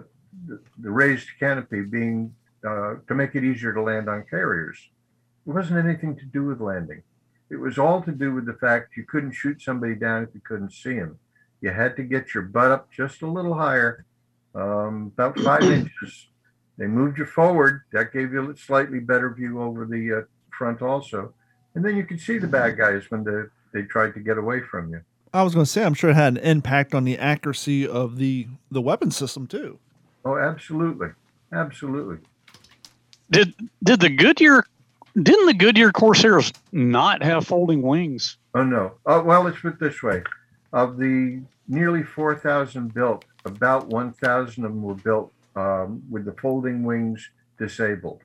the, 0.47 0.61
the 0.77 0.89
raised 0.91 1.27
canopy 1.39 1.81
being 1.81 2.33
uh, 2.65 2.95
to 3.07 3.13
make 3.15 3.35
it 3.35 3.43
easier 3.43 3.73
to 3.73 3.81
land 3.81 4.07
on 4.09 4.23
carriers. 4.29 4.77
It 5.45 5.51
wasn't 5.51 5.83
anything 5.85 6.15
to 6.17 6.25
do 6.25 6.43
with 6.45 6.59
landing. 6.61 7.03
it 7.49 7.55
was 7.67 7.77
all 7.77 8.01
to 8.01 8.11
do 8.11 8.33
with 8.33 8.45
the 8.45 8.53
fact 8.65 8.97
you 8.97 9.05
couldn't 9.05 9.31
shoot 9.31 9.61
somebody 9.61 9.95
down 9.95 10.23
if 10.23 10.29
you 10.35 10.41
couldn't 10.49 10.71
see 10.73 10.95
him. 10.95 11.17
You 11.61 11.69
had 11.71 11.95
to 11.95 12.03
get 12.03 12.33
your 12.33 12.43
butt 12.43 12.71
up 12.71 12.91
just 12.91 13.21
a 13.21 13.27
little 13.37 13.53
higher, 13.53 14.03
um, 14.53 15.11
about 15.15 15.39
five 15.39 15.63
inches. 15.79 16.27
They 16.77 16.87
moved 16.87 17.17
you 17.17 17.25
forward. 17.25 17.81
That 17.91 18.13
gave 18.13 18.33
you 18.33 18.51
a 18.51 18.57
slightly 18.57 18.99
better 18.99 19.33
view 19.33 19.61
over 19.61 19.85
the 19.85 20.19
uh, 20.19 20.21
front 20.55 20.81
also. 20.81 21.33
And 21.75 21.83
then 21.83 21.95
you 21.95 22.03
could 22.03 22.19
see 22.19 22.37
the 22.37 22.47
bad 22.47 22.77
guys 22.77 23.09
when 23.09 23.23
they, 23.23 23.43
they 23.73 23.85
tried 23.85 24.13
to 24.13 24.19
get 24.19 24.37
away 24.37 24.61
from 24.61 24.91
you. 24.91 25.01
I 25.33 25.43
was 25.43 25.53
going 25.53 25.65
to 25.65 25.71
say, 25.71 25.83
I'm 25.83 25.93
sure 25.93 26.11
it 26.11 26.15
had 26.15 26.37
an 26.37 26.43
impact 26.43 26.93
on 26.95 27.03
the 27.03 27.17
accuracy 27.17 27.87
of 27.87 28.17
the 28.17 28.47
the 28.71 28.81
weapon 28.81 29.11
system 29.11 29.45
too. 29.45 29.77
Oh, 30.25 30.37
absolutely, 30.37 31.09
absolutely. 31.51 32.17
Did 33.29 33.53
did 33.83 33.99
the 33.99 34.09
Goodyear 34.09 34.65
didn't 35.21 35.47
the 35.47 35.53
Goodyear 35.53 35.91
Corsairs 35.91 36.53
not 36.71 37.21
have 37.23 37.45
folding 37.45 37.81
wings? 37.81 38.37
Oh 38.55 38.63
no. 38.63 38.93
Oh 39.05 39.21
well, 39.21 39.43
let's 39.43 39.59
put 39.59 39.73
it 39.73 39.79
this 39.79 40.01
way: 40.01 40.23
of 40.73 40.97
the 40.97 41.41
nearly 41.67 42.03
four 42.03 42.35
thousand 42.35 42.93
built, 42.93 43.25
about 43.45 43.87
one 43.87 44.13
thousand 44.13 44.65
of 44.65 44.71
them 44.71 44.81
were 44.81 44.95
built 44.95 45.33
um, 45.57 46.03
with 46.09 46.25
the 46.25 46.33
folding 46.33 46.83
wings 46.83 47.29
disabled. 47.57 48.21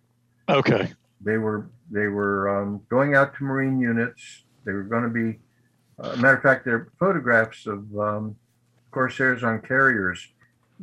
Okay. 0.48 0.92
They 1.20 1.38
were 1.38 1.70
they 1.90 2.06
were 2.06 2.60
um, 2.60 2.82
going 2.88 3.14
out 3.14 3.34
to 3.36 3.44
Marine 3.44 3.80
units. 3.80 4.44
They 4.64 4.72
were 4.72 4.82
going 4.82 5.04
to 5.04 5.08
be. 5.08 5.38
Uh, 5.98 6.16
matter 6.16 6.36
of 6.36 6.42
fact, 6.42 6.64
there 6.64 6.74
are 6.74 6.92
photographs 6.98 7.66
of 7.66 7.84
um, 7.98 8.36
Corsairs 8.90 9.44
on 9.44 9.60
carriers 9.62 10.28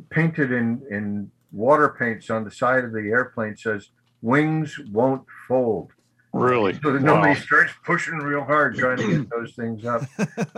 painted 0.08 0.50
in 0.50 0.82
in 0.90 1.30
water 1.52 1.94
paints 1.98 2.30
on 2.30 2.44
the 2.44 2.50
side 2.50 2.84
of 2.84 2.92
the 2.92 3.10
airplane 3.10 3.56
says 3.56 3.90
wings 4.22 4.78
won't 4.92 5.24
fold. 5.48 5.90
Really? 6.32 6.78
So 6.80 6.92
that 6.92 7.02
nobody 7.02 7.34
starts 7.34 7.72
pushing 7.84 8.14
real 8.14 8.44
hard 8.44 8.76
trying 8.76 8.98
to 8.98 9.18
get 9.18 9.30
those 9.30 9.52
things 9.54 9.84
up. 9.84 10.02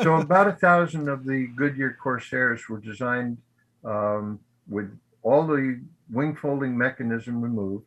so 0.02 0.16
about 0.16 0.46
a 0.46 0.52
thousand 0.52 1.08
of 1.08 1.24
the 1.24 1.46
Goodyear 1.56 1.96
Corsairs 2.00 2.68
were 2.68 2.78
designed 2.78 3.38
um, 3.82 4.38
with 4.68 4.90
all 5.22 5.46
the 5.46 5.80
wing 6.10 6.36
folding 6.36 6.76
mechanism 6.76 7.40
removed. 7.40 7.86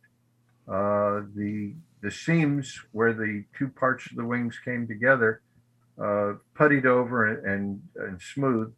Uh, 0.67 1.21
the 1.35 1.73
the 2.01 2.11
seams 2.11 2.79
where 2.91 3.13
the 3.13 3.43
two 3.57 3.67
parts 3.67 4.09
of 4.11 4.17
the 4.17 4.25
wings 4.25 4.59
came 4.63 4.87
together, 4.87 5.41
uh, 5.99 6.33
puttied 6.55 6.85
over 6.85 7.25
and, 7.25 7.45
and, 7.45 7.81
and 7.95 8.21
smooth. 8.21 8.73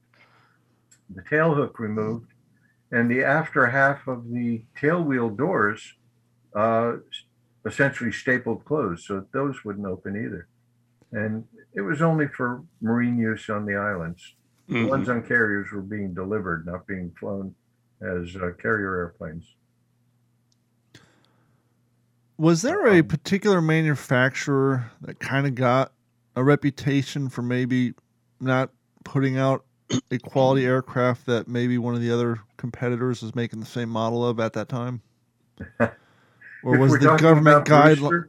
The 1.13 1.23
tail 1.23 1.53
hook 1.53 1.79
removed, 1.79 2.31
and 2.91 3.09
the 3.11 3.23
after 3.23 3.67
half 3.67 4.07
of 4.07 4.29
the 4.29 4.63
tail 4.79 5.03
wheel 5.03 5.29
doors 5.29 5.93
uh, 6.55 6.97
essentially 7.65 8.11
stapled 8.11 8.63
closed, 8.65 9.05
so 9.05 9.25
those 9.33 9.63
wouldn't 9.65 9.85
open 9.87 10.15
either. 10.15 10.47
And 11.11 11.45
it 11.73 11.81
was 11.81 12.01
only 12.01 12.27
for 12.27 12.63
marine 12.81 13.17
use 13.17 13.49
on 13.49 13.65
the 13.65 13.75
islands. 13.75 14.35
The 14.67 14.75
Mhm. 14.75 14.89
ones 14.89 15.09
on 15.09 15.23
carriers 15.23 15.71
were 15.71 15.81
being 15.81 16.13
delivered, 16.13 16.65
not 16.65 16.87
being 16.87 17.11
flown 17.11 17.55
as 18.01 18.35
uh, 18.35 18.51
carrier 18.61 18.95
airplanes. 18.97 19.55
Was 22.37 22.61
there 22.61 22.85
a 22.85 22.99
Um, 22.99 23.07
particular 23.07 23.61
manufacturer 23.61 24.91
that 25.01 25.19
kind 25.19 25.47
of 25.47 25.55
got 25.55 25.91
a 26.35 26.43
reputation 26.43 27.29
for 27.29 27.41
maybe 27.41 27.93
not 28.39 28.69
putting 29.03 29.37
out 29.37 29.65
a 30.11 30.19
quality 30.19 30.65
aircraft 30.65 31.25
that 31.25 31.47
maybe 31.47 31.77
one 31.77 31.95
of 31.95 32.01
the 32.01 32.11
other 32.11 32.39
competitors 32.57 33.23
was 33.23 33.33
making 33.33 33.59
the 33.59 33.65
same 33.65 33.89
model 33.89 34.25
of 34.27 34.39
at 34.39 34.53
that 34.53 34.69
time? 34.69 35.01
Or 36.63 36.77
was 36.77 36.91
the 36.93 37.15
government 37.17 37.65
guideline? 37.65 38.25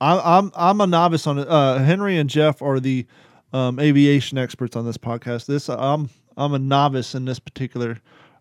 I'm 0.00 0.20
I'm 0.24 0.52
I'm 0.54 0.80
a 0.80 0.86
novice 0.86 1.26
on 1.26 1.38
it. 1.38 1.48
Uh, 1.48 1.78
Henry 1.78 2.18
and 2.18 2.28
Jeff 2.28 2.60
are 2.60 2.78
the 2.80 3.06
um, 3.52 3.78
aviation 3.78 4.36
experts 4.36 4.76
on 4.76 4.84
this 4.84 4.98
podcast. 4.98 5.46
This 5.46 5.68
I'm 5.70 6.10
I'm 6.36 6.52
a 6.52 6.58
novice 6.58 7.14
in 7.14 7.24
this 7.24 7.38
particular 7.38 7.98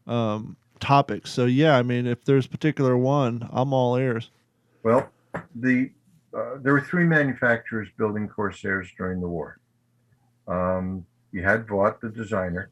um, 0.07 0.57
topic. 0.79 1.27
So 1.27 1.45
yeah, 1.45 1.77
I 1.77 1.83
mean, 1.83 2.07
if 2.07 2.23
there's 2.25 2.47
particular 2.47 2.97
one, 2.97 3.47
I'm 3.51 3.73
all 3.73 3.95
ears. 3.97 4.31
Well, 4.83 5.09
the 5.55 5.91
uh, 6.35 6.57
there 6.61 6.73
were 6.73 6.81
three 6.81 7.03
manufacturers 7.03 7.87
building 7.97 8.27
Corsairs 8.27 8.89
during 8.97 9.21
the 9.21 9.27
war. 9.27 9.59
Um, 10.47 11.05
you 11.31 11.43
had 11.43 11.67
Vought, 11.67 11.99
the 12.01 12.09
designer. 12.09 12.69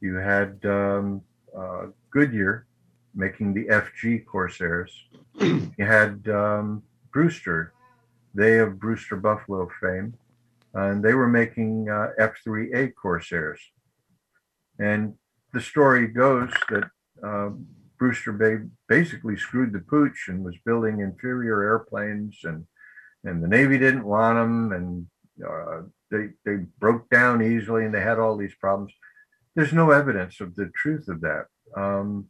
You 0.00 0.16
had 0.16 0.58
um, 0.64 1.22
uh, 1.56 1.86
Goodyear 2.10 2.66
making 3.14 3.54
the 3.54 3.64
FG 3.66 4.24
Corsairs. 4.26 4.90
you 5.40 5.72
had 5.78 6.26
um, 6.28 6.82
Brewster, 7.12 7.72
they 8.34 8.58
of 8.58 8.78
Brewster 8.78 9.16
Buffalo 9.16 9.68
fame, 9.80 10.14
and 10.74 11.02
they 11.02 11.14
were 11.14 11.28
making 11.28 11.88
uh, 11.88 12.08
F3A 12.18 12.94
Corsairs. 12.94 13.60
And 14.78 15.14
the 15.52 15.60
story 15.60 16.08
goes 16.08 16.50
that 16.68 16.84
um, 17.22 17.66
Brewster 17.98 18.32
ba- 18.32 18.68
basically 18.88 19.36
screwed 19.36 19.72
the 19.72 19.80
pooch 19.80 20.26
and 20.28 20.44
was 20.44 20.56
building 20.64 21.00
inferior 21.00 21.62
airplanes, 21.62 22.38
and 22.44 22.66
and 23.24 23.42
the 23.42 23.48
Navy 23.48 23.78
didn't 23.78 24.04
want 24.04 24.36
them, 24.38 24.72
and 24.72 25.06
uh, 25.46 25.82
they 26.10 26.30
they 26.44 26.64
broke 26.78 27.08
down 27.10 27.42
easily, 27.42 27.84
and 27.84 27.94
they 27.94 28.00
had 28.00 28.18
all 28.18 28.36
these 28.36 28.54
problems. 28.60 28.92
There's 29.54 29.72
no 29.72 29.90
evidence 29.90 30.40
of 30.40 30.54
the 30.54 30.70
truth 30.74 31.08
of 31.08 31.20
that. 31.20 31.46
Um, 31.76 32.28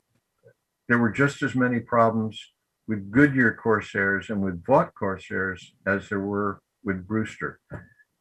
there 0.88 0.98
were 0.98 1.10
just 1.10 1.42
as 1.42 1.54
many 1.54 1.78
problems 1.78 2.40
with 2.88 3.12
Goodyear 3.12 3.56
Corsairs 3.62 4.30
and 4.30 4.42
with 4.42 4.64
Vought 4.64 4.92
Corsairs 4.94 5.72
as 5.86 6.08
there 6.08 6.18
were 6.18 6.60
with 6.82 7.06
Brewster. 7.06 7.60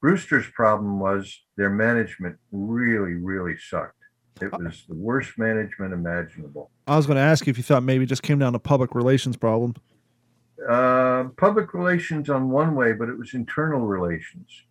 Brewster's 0.01 0.45
problem 0.53 0.99
was 0.99 1.41
their 1.57 1.71
management 1.71 2.37
really, 2.51 3.13
really 3.13 3.57
sucked. 3.57 3.98
It 4.41 4.51
was 4.51 4.83
the 4.87 4.95
worst 4.95 5.37
management 5.37 5.93
imaginable. 5.93 6.71
I 6.87 6.95
was 6.95 7.05
going 7.05 7.17
to 7.17 7.21
ask 7.21 7.45
you 7.45 7.51
if 7.51 7.57
you 7.57 7.63
thought 7.63 7.83
maybe 7.83 8.03
it 8.03 8.07
just 8.07 8.23
came 8.23 8.39
down 8.39 8.53
to 8.53 8.59
public 8.59 8.95
relations 8.95 9.37
problem. 9.37 9.75
Uh, 10.67 11.25
public 11.37 11.73
relations 11.73 12.29
on 12.29 12.49
one 12.49 12.75
way, 12.75 12.93
but 12.93 13.09
it 13.09 13.17
was 13.17 13.33
internal 13.33 13.81
relations. 13.81 14.63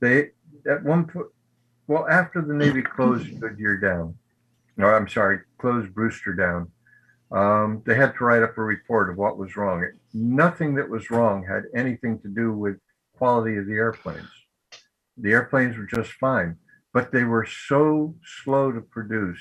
They 0.00 0.30
at 0.68 0.82
one 0.82 1.06
point, 1.06 1.26
well, 1.86 2.06
after 2.08 2.42
the 2.42 2.54
Navy 2.54 2.82
closed 2.82 3.28
Goodyear 3.40 3.76
down, 3.76 4.14
no, 4.76 4.86
I'm 4.86 5.08
sorry, 5.08 5.40
closed 5.58 5.94
Brewster 5.94 6.34
down, 6.34 6.70
um, 7.30 7.82
they 7.84 7.94
had 7.94 8.14
to 8.16 8.24
write 8.24 8.42
up 8.42 8.56
a 8.56 8.62
report 8.62 9.10
of 9.10 9.16
what 9.16 9.38
was 9.38 9.56
wrong. 9.56 9.86
Nothing 10.14 10.74
that 10.76 10.88
was 10.88 11.10
wrong 11.10 11.44
had 11.44 11.64
anything 11.74 12.18
to 12.20 12.28
do 12.28 12.52
with 12.52 12.78
quality 13.16 13.56
of 13.56 13.66
the 13.66 13.74
airplanes. 13.74 14.28
The 15.16 15.32
airplanes 15.32 15.76
were 15.76 15.84
just 15.84 16.12
fine, 16.12 16.56
but 16.92 17.12
they 17.12 17.24
were 17.24 17.46
so 17.46 18.14
slow 18.42 18.72
to 18.72 18.80
produce, 18.80 19.40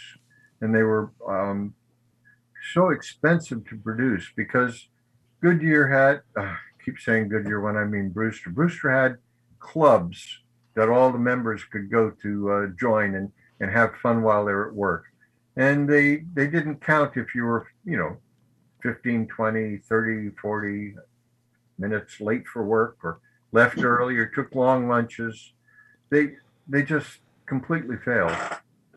and 0.62 0.74
they 0.74 0.84
were 0.84 1.12
um, 1.28 1.74
so 2.74 2.90
expensive 2.90 3.68
to 3.70 3.78
produce 3.78 4.26
because 4.36 4.88
Goodyear 5.42 5.88
had, 5.88 6.22
uh, 6.42 6.56
keep 6.84 7.00
saying 7.00 7.30
Goodyear 7.30 7.62
when 7.62 7.78
I 7.78 7.86
mean 7.86 8.10
Brewster. 8.10 8.50
Brewster 8.50 8.92
had 8.92 9.18
clubs 9.60 10.40
that 10.76 10.90
all 10.90 11.12
the 11.12 11.20
members 11.20 11.64
could 11.64 11.90
go 11.90 12.12
to 12.22 12.52
uh, 12.52 12.68
join 12.80 13.16
and, 13.16 13.32
and 13.60 13.72
have 13.72 13.96
fun 14.02 14.22
while 14.22 14.46
they 14.46 14.54
were 14.54 14.70
at 14.70 14.76
work. 14.76 15.06
And 15.56 15.90
they, 15.90 16.24
they 16.34 16.48
didn't 16.48 16.82
count 16.82 17.18
if 17.18 17.34
you 17.34 17.44
were, 17.44 17.68
you 17.84 17.98
know, 17.98 18.18
15, 18.84 19.28
20, 19.28 19.78
30, 19.78 20.30
40 20.40 20.96
minutes 21.80 22.22
late 22.22 22.48
for 22.48 22.64
work 22.64 22.98
or 23.04 23.20
left 23.52 23.84
early 23.84 24.18
or 24.18 24.28
took 24.28 24.54
long 24.54 24.88
lunches. 24.88 25.54
They, 26.12 26.34
they 26.68 26.84
just 26.84 27.20
completely 27.48 27.98
failed. 27.98 28.36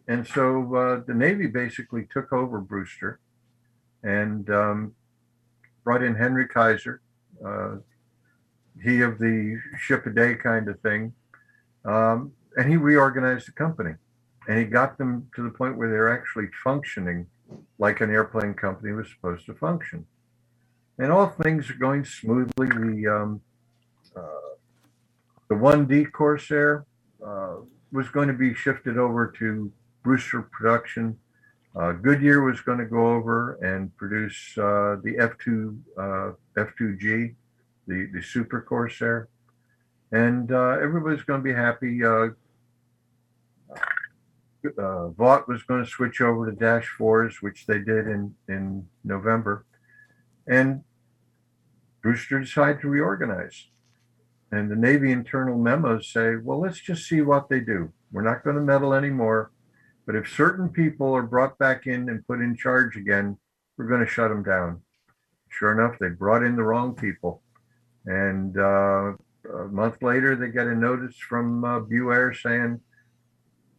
And 0.08 0.26
so 0.26 0.74
uh, 0.74 1.02
the 1.06 1.14
Navy 1.14 1.46
basically 1.46 2.06
took 2.12 2.32
over 2.32 2.60
Brewster 2.60 3.20
and 4.02 4.50
um, 4.50 4.94
brought 5.84 6.02
in 6.02 6.14
Henry 6.14 6.48
Kaiser, 6.48 7.00
uh, 7.44 7.76
he 8.82 9.00
of 9.00 9.18
the 9.18 9.60
ship 9.78 10.06
a 10.06 10.10
day 10.10 10.34
kind 10.34 10.68
of 10.68 10.80
thing, 10.80 11.12
um, 11.84 12.32
and 12.56 12.68
he 12.68 12.76
reorganized 12.76 13.46
the 13.46 13.52
company, 13.52 13.94
and 14.48 14.58
he 14.58 14.64
got 14.64 14.98
them 14.98 15.28
to 15.36 15.42
the 15.42 15.50
point 15.50 15.76
where 15.76 15.88
they're 15.88 16.12
actually 16.12 16.48
functioning 16.64 17.26
like 17.78 18.00
an 18.00 18.10
airplane 18.10 18.54
company 18.54 18.92
was 18.92 19.08
supposed 19.08 19.46
to 19.46 19.54
function, 19.54 20.06
and 20.98 21.12
all 21.12 21.28
things 21.28 21.70
are 21.70 21.74
going 21.74 22.04
smoothly. 22.04 22.68
The 22.68 23.06
um, 23.08 23.40
uh, 24.16 24.54
the 25.48 25.54
1D 25.54 26.12
Corsair 26.12 26.84
uh, 27.24 27.56
was 27.92 28.08
going 28.08 28.28
to 28.28 28.34
be 28.34 28.54
shifted 28.54 28.96
over 28.98 29.32
to 29.38 29.72
Brewster 30.02 30.42
production. 30.42 31.18
Uh, 31.76 31.92
Goodyear 31.92 32.42
was 32.42 32.60
going 32.60 32.78
to 32.78 32.84
go 32.84 33.10
over 33.10 33.54
and 33.62 33.96
produce 33.96 34.56
uh, 34.58 34.96
the 35.04 35.14
F2 35.18 35.78
uh, 35.96 36.32
F2G, 36.56 37.34
the 37.86 38.08
the 38.12 38.22
Super 38.22 38.60
Corsair, 38.60 39.28
and 40.10 40.50
uh, 40.50 40.78
everybody's 40.82 41.22
going 41.22 41.40
to 41.40 41.44
be 41.44 41.54
happy. 41.54 42.04
Uh, 42.04 42.30
uh, 44.78 45.08
Vought 45.10 45.48
was 45.48 45.62
going 45.62 45.84
to 45.84 45.90
switch 45.90 46.20
over 46.20 46.50
to 46.50 46.56
Dash 46.56 46.88
Fours, 46.98 47.40
which 47.40 47.66
they 47.66 47.78
did 47.78 48.08
in 48.08 48.34
in 48.48 48.88
November, 49.04 49.64
and 50.48 50.82
Brewster 52.02 52.40
decided 52.40 52.80
to 52.80 52.88
reorganize. 52.88 53.68
And 54.52 54.70
the 54.70 54.76
Navy 54.76 55.12
internal 55.12 55.56
memos 55.56 56.08
say, 56.08 56.36
well, 56.36 56.60
let's 56.60 56.80
just 56.80 57.08
see 57.08 57.20
what 57.20 57.48
they 57.48 57.60
do. 57.60 57.92
We're 58.10 58.22
not 58.22 58.42
going 58.42 58.56
to 58.56 58.62
meddle 58.62 58.94
anymore. 58.94 59.52
But 60.06 60.16
if 60.16 60.28
certain 60.28 60.68
people 60.68 61.14
are 61.14 61.22
brought 61.22 61.56
back 61.58 61.86
in 61.86 62.08
and 62.08 62.26
put 62.26 62.40
in 62.40 62.56
charge 62.56 62.96
again, 62.96 63.38
we're 63.76 63.86
going 63.86 64.04
to 64.04 64.10
shut 64.10 64.30
them 64.30 64.42
down. 64.42 64.82
Sure 65.48 65.72
enough, 65.72 65.98
they 66.00 66.08
brought 66.08 66.42
in 66.42 66.56
the 66.56 66.62
wrong 66.62 66.94
people. 66.94 67.42
And 68.06 68.56
uh, 68.58 69.12
a 69.52 69.68
month 69.70 70.02
later, 70.02 70.34
they 70.34 70.48
get 70.48 70.66
a 70.66 70.74
notice 70.74 71.16
from 71.16 71.64
uh, 71.64 71.80
BuAer 71.80 72.36
saying, 72.36 72.80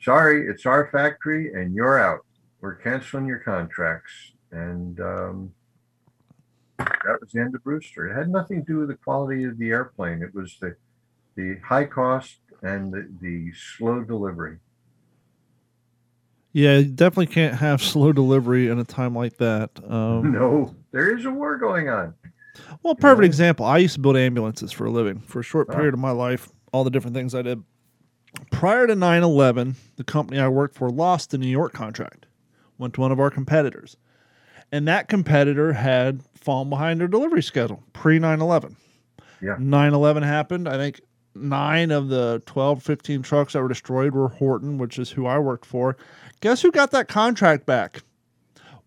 sorry, 0.02 0.48
it's 0.48 0.66
our 0.66 0.90
factory 0.92 1.54
and 1.54 1.76
you're 1.76 2.00
out. 2.00 2.26
We're 2.62 2.76
canceling 2.76 3.26
your 3.26 3.40
contracts. 3.40 4.12
And 4.52 5.00
um, 5.00 5.52
that 7.06 7.20
was 7.22 7.32
the 7.32 7.42
end 7.42 7.56
of 7.56 7.64
Brewster. 7.64 8.08
It 8.08 8.16
had 8.16 8.30
nothing 8.30 8.66
to 8.66 8.72
do 8.72 8.80
with 8.80 8.90
the 8.90 8.96
quality 8.96 9.44
of 9.46 9.58
the 9.58 9.70
airplane. 9.70 10.22
It 10.22 10.34
was 10.34 10.58
the 10.60 10.76
the 11.36 11.58
high 11.64 11.86
cost 11.86 12.38
and 12.62 12.94
the, 12.94 13.10
the 13.22 13.52
slow 13.78 14.02
delivery. 14.02 14.58
Yeah, 16.54 16.80
you 16.80 16.86
definitely 16.86 17.34
can't 17.34 17.56
have 17.56 17.82
slow 17.82 18.12
delivery 18.12 18.68
in 18.68 18.80
a 18.80 18.84
time 18.84 19.16
like 19.16 19.38
that. 19.38 19.72
Um, 19.88 20.32
no, 20.32 20.76
there 20.92 21.18
is 21.18 21.26
a 21.26 21.32
war 21.32 21.58
going 21.58 21.90
on. 21.90 22.14
Well, 22.84 22.96
perfect 22.96 23.26
example. 23.26 23.66
I 23.66 23.78
used 23.78 23.96
to 23.96 24.02
build 24.02 24.18
ambulances 24.18 24.72
for 24.72 24.86
a 24.86 24.92
living 24.92 25.20
for 25.20 25.40
a 25.40 25.44
short 25.44 25.70
period 25.70 25.94
of 25.94 26.00
my 26.00 26.12
life, 26.12 26.50
all 26.74 26.84
the 26.84 26.90
different 26.90 27.16
things 27.16 27.34
I 27.34 27.42
did. 27.42 27.64
Prior 28.52 28.88
to 28.88 28.96
9 28.96 29.24
11, 29.24 29.76
the 29.96 30.04
company 30.04 30.40
I 30.40 30.48
worked 30.48 30.76
for 30.76 30.90
lost 30.90 31.32
the 31.32 31.38
New 31.38 31.48
York 31.48 31.74
contract, 31.74 32.28
went 32.78 32.94
to 32.96 33.02
one 33.02 33.12
of 33.12 33.20
our 33.20 33.30
competitors. 33.30 33.98
And 34.72 34.88
that 34.88 35.08
competitor 35.10 35.74
had 35.74 36.22
fallen 36.36 36.70
behind 36.70 37.00
their 37.00 37.08
delivery 37.08 37.44
schedule 37.44 37.84
pre 37.94 38.20
9 38.20 38.42
11. 38.42 38.76
Yeah. 39.42 39.56
9 39.60 39.94
11 39.94 40.24
happened. 40.24 40.68
I 40.70 40.78
think 40.78 41.02
nine 41.36 41.92
of 41.92 42.10
the 42.10 42.42
12, 42.46 42.84
15 42.84 43.22
trucks 43.22 43.54
that 43.54 43.62
were 43.62 43.68
destroyed 43.68 44.14
were 44.14 44.30
Horton, 44.30 44.78
which 44.78 44.98
is 45.00 45.12
who 45.12 45.26
I 45.26 45.40
worked 45.40 45.66
for. 45.66 45.98
Guess 46.42 46.62
who 46.62 46.72
got 46.72 46.92
that 46.92 47.08
contract 47.08 47.66
back? 47.66 48.02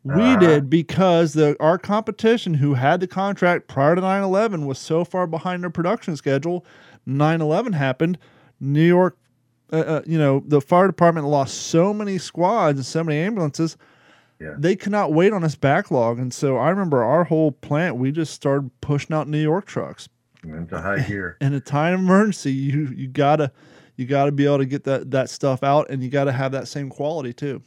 We 0.02 0.12
Ah. 0.22 0.36
did 0.38 0.68
because 0.68 1.32
the 1.32 1.56
our 1.60 1.78
competition 1.78 2.54
who 2.54 2.74
had 2.74 3.00
the 3.00 3.06
contract 3.06 3.68
prior 3.68 3.94
to 3.94 4.02
9/11 4.02 4.66
was 4.66 4.78
so 4.78 5.02
far 5.04 5.26
behind 5.26 5.62
their 5.62 5.70
production 5.70 6.14
schedule. 6.16 6.64
9/11 7.06 7.72
happened. 7.72 8.18
New 8.60 8.84
York, 8.86 9.16
uh, 9.72 9.76
uh, 9.76 10.02
you 10.06 10.18
know, 10.18 10.42
the 10.46 10.60
fire 10.60 10.86
department 10.86 11.26
lost 11.26 11.54
so 11.54 11.94
many 11.94 12.18
squads 12.18 12.78
and 12.78 12.84
so 12.86 13.02
many 13.02 13.18
ambulances. 13.18 13.76
Yeah. 14.44 14.54
They 14.58 14.76
could 14.76 14.92
not 14.92 15.12
wait 15.12 15.32
on 15.32 15.40
this 15.42 15.54
backlog, 15.56 16.18
and 16.18 16.32
so 16.34 16.58
I 16.58 16.68
remember 16.68 17.02
our 17.02 17.24
whole 17.24 17.50
plant. 17.50 17.96
We 17.96 18.12
just 18.12 18.34
started 18.34 18.70
pushing 18.82 19.16
out 19.16 19.26
New 19.26 19.40
York 19.40 19.64
trucks. 19.64 20.08
Into 20.42 20.78
high 20.80 20.98
gear. 21.08 21.38
In 21.40 21.54
a 21.54 21.60
time 21.60 21.94
of 21.94 22.00
emergency, 22.00 22.52
you 22.52 22.88
you 22.94 23.08
gotta 23.08 23.50
you 23.96 24.04
gotta 24.06 24.32
be 24.32 24.44
able 24.44 24.58
to 24.58 24.66
get 24.66 24.84
that 24.84 25.10
that 25.12 25.30
stuff 25.30 25.62
out, 25.62 25.88
and 25.88 26.02
you 26.02 26.10
gotta 26.10 26.32
have 26.32 26.52
that 26.52 26.68
same 26.68 26.90
quality 26.90 27.32
too. 27.32 27.62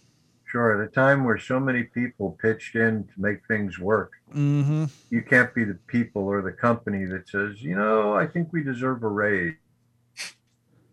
Sure. 0.45 0.81
At 0.81 0.87
a 0.87 0.91
time 0.91 1.25
where 1.25 1.37
so 1.39 1.59
many 1.59 1.83
people 1.83 2.37
pitched 2.41 2.75
in 2.75 3.03
to 3.05 3.13
make 3.17 3.39
things 3.47 3.79
work, 3.79 4.11
Mm-hmm. 4.35 4.85
you 5.09 5.21
can't 5.21 5.53
be 5.55 5.63
the 5.63 5.77
people 5.87 6.23
or 6.23 6.41
the 6.41 6.51
company 6.51 7.05
that 7.05 7.27
says, 7.29 7.61
you 7.63 7.75
know, 7.75 8.13
I 8.13 8.27
think 8.27 8.53
we 8.53 8.61
deserve 8.63 9.01
a 9.03 9.07
raise. 9.07 9.55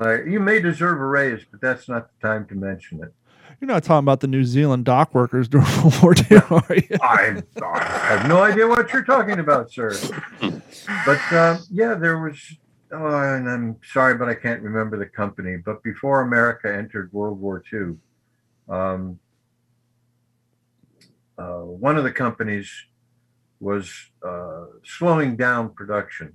Uh, 0.01 0.22
you 0.24 0.41
may 0.41 0.61
deserve 0.61 0.99
a 1.01 1.05
raise, 1.07 1.45
but 1.51 1.61
that's 1.61 1.89
not 1.89 2.09
the 2.09 2.26
time 2.28 2.47
to 2.47 2.55
mention 2.55 3.03
it. 3.03 3.12
You're 3.61 3.68
not 3.68 3.84
talking 3.84 4.05
about 4.05 4.20
the 4.20 4.26
New 4.26 4.44
Zealand 4.44 4.84
dock 4.84 5.14
workers 5.14 5.48
during 5.48 5.66
World 5.82 6.02
War 6.02 6.14
II, 6.30 6.38
are 6.50 6.74
you? 6.74 6.96
I, 7.02 7.42
I 7.62 8.16
have 8.16 8.28
no 8.28 8.42
idea 8.42 8.66
what 8.66 8.92
you're 8.92 9.05
talking 9.05 9.38
about, 9.38 9.70
sir. 9.70 9.92
But 11.07 11.32
uh, 11.32 11.59
yeah, 11.70 11.94
there 11.94 12.18
was. 12.18 12.38
Oh, 12.92 13.07
and 13.07 13.48
I'm 13.48 13.76
sorry, 13.82 14.16
but 14.16 14.28
I 14.28 14.34
can't 14.34 14.62
remember 14.62 14.96
the 14.98 15.07
company. 15.07 15.57
But 15.57 15.82
before 15.82 16.20
America 16.20 16.72
entered 16.72 17.12
World 17.12 17.40
War 17.40 17.62
II, 17.72 17.96
um, 18.68 19.18
uh, 21.36 21.61
one 21.61 21.96
of 21.96 22.05
the 22.05 22.12
companies 22.12 22.70
was 23.59 24.11
uh, 24.24 24.66
slowing 24.84 25.36
down 25.36 25.70
production 25.70 26.34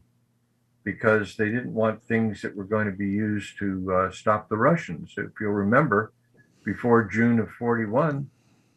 because 0.83 1.35
they 1.37 1.45
didn't 1.45 1.73
want 1.73 2.03
things 2.03 2.41
that 2.41 2.55
were 2.55 2.63
going 2.63 2.87
to 2.87 2.91
be 2.91 3.07
used 3.07 3.57
to 3.59 3.93
uh, 3.93 4.11
stop 4.11 4.49
the 4.49 4.57
Russians. 4.57 5.13
If 5.17 5.29
you'll 5.39 5.51
remember, 5.51 6.11
before 6.63 7.03
June 7.03 7.39
of 7.39 7.49
41, 7.51 8.29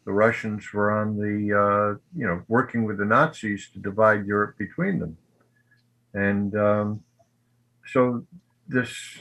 the 0.04 0.12
Russians 0.12 0.72
were 0.72 0.90
on 0.90 1.16
the, 1.16 1.52
uh, 1.52 1.98
you 2.16 2.26
know, 2.26 2.42
working 2.48 2.84
with 2.84 2.98
the 2.98 3.04
Nazis 3.04 3.68
to 3.72 3.78
divide 3.78 4.26
Europe 4.26 4.56
between 4.58 4.98
them. 4.98 5.16
And 6.14 6.56
um, 6.56 7.04
so 7.86 8.26
this, 8.68 9.18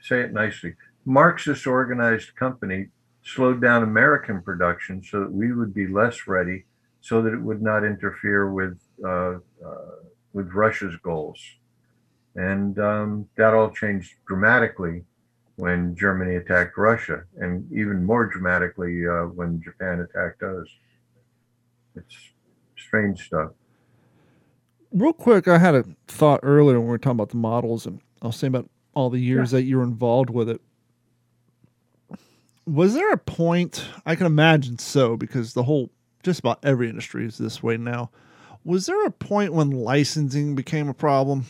say 0.00 0.20
it 0.20 0.32
nicely, 0.32 0.74
Marxist 1.04 1.66
organized 1.66 2.34
company 2.36 2.88
slowed 3.22 3.60
down 3.60 3.82
American 3.82 4.42
production 4.42 5.02
so 5.02 5.20
that 5.20 5.32
we 5.32 5.52
would 5.52 5.74
be 5.74 5.86
less 5.86 6.26
ready, 6.26 6.64
so 7.00 7.22
that 7.22 7.32
it 7.32 7.40
would 7.40 7.62
not 7.62 7.84
interfere 7.84 8.52
with 8.52 8.78
uh, 9.04 9.34
uh, 9.64 9.96
with 10.32 10.48
Russia's 10.52 10.96
goals. 11.02 11.40
And 12.36 12.78
um, 12.78 13.28
that 13.36 13.54
all 13.54 13.70
changed 13.70 14.14
dramatically 14.26 15.02
when 15.60 15.94
Germany 15.94 16.36
attacked 16.36 16.76
Russia, 16.76 17.24
and 17.36 17.70
even 17.72 18.04
more 18.04 18.26
dramatically 18.26 19.06
uh, 19.06 19.26
when 19.26 19.62
Japan 19.62 20.00
attacked 20.00 20.42
us. 20.42 20.66
It's 21.94 22.16
strange 22.76 23.26
stuff. 23.26 23.52
Real 24.92 25.12
quick, 25.12 25.46
I 25.46 25.58
had 25.58 25.74
a 25.74 25.84
thought 26.08 26.40
earlier 26.42 26.78
when 26.78 26.86
we 26.86 26.90
were 26.90 26.98
talking 26.98 27.12
about 27.12 27.28
the 27.28 27.36
models, 27.36 27.86
and 27.86 28.00
I 28.22 28.26
was 28.26 28.36
saying 28.36 28.54
about 28.54 28.68
all 28.94 29.10
the 29.10 29.20
years 29.20 29.52
that 29.52 29.62
you 29.62 29.76
were 29.76 29.84
involved 29.84 30.30
with 30.30 30.48
it. 30.48 30.60
Was 32.66 32.94
there 32.94 33.12
a 33.12 33.18
point? 33.18 33.84
I 34.04 34.14
can 34.16 34.26
imagine 34.26 34.78
so, 34.78 35.16
because 35.16 35.54
the 35.54 35.62
whole, 35.62 35.90
just 36.22 36.40
about 36.40 36.58
every 36.64 36.88
industry 36.88 37.24
is 37.24 37.38
this 37.38 37.62
way 37.62 37.76
now. 37.76 38.10
Was 38.64 38.86
there 38.86 39.06
a 39.06 39.10
point 39.10 39.52
when 39.52 39.70
licensing 39.70 40.54
became 40.54 40.88
a 40.88 40.94
problem? 40.94 41.46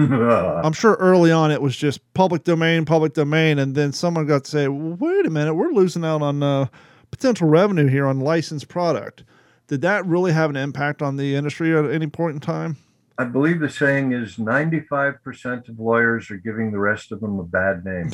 I'm 0.64 0.72
sure 0.72 0.94
early 0.94 1.30
on 1.30 1.50
it 1.50 1.60
was 1.60 1.76
just 1.76 2.00
public 2.14 2.44
domain, 2.44 2.84
public 2.84 3.14
domain, 3.14 3.58
and 3.58 3.74
then 3.74 3.92
someone 3.92 4.26
got 4.26 4.44
to 4.44 4.50
say, 4.50 4.68
well, 4.68 4.96
"Wait 4.98 5.26
a 5.26 5.30
minute, 5.30 5.54
we're 5.54 5.72
losing 5.72 6.04
out 6.04 6.22
on 6.22 6.42
uh, 6.42 6.66
potential 7.10 7.48
revenue 7.48 7.86
here 7.86 8.06
on 8.06 8.20
licensed 8.20 8.68
product." 8.68 9.24
Did 9.68 9.82
that 9.82 10.04
really 10.06 10.32
have 10.32 10.50
an 10.50 10.56
impact 10.56 11.00
on 11.00 11.16
the 11.16 11.36
industry 11.36 11.76
at 11.76 11.90
any 11.90 12.06
point 12.06 12.34
in 12.34 12.40
time? 12.40 12.76
I 13.18 13.24
believe 13.24 13.60
the 13.60 13.68
saying 13.68 14.12
is 14.12 14.36
95% 14.36 15.68
of 15.68 15.78
lawyers 15.78 16.30
are 16.30 16.38
giving 16.38 16.72
the 16.72 16.78
rest 16.78 17.12
of 17.12 17.20
them 17.20 17.38
a 17.38 17.44
bad 17.44 17.84
name. 17.84 18.10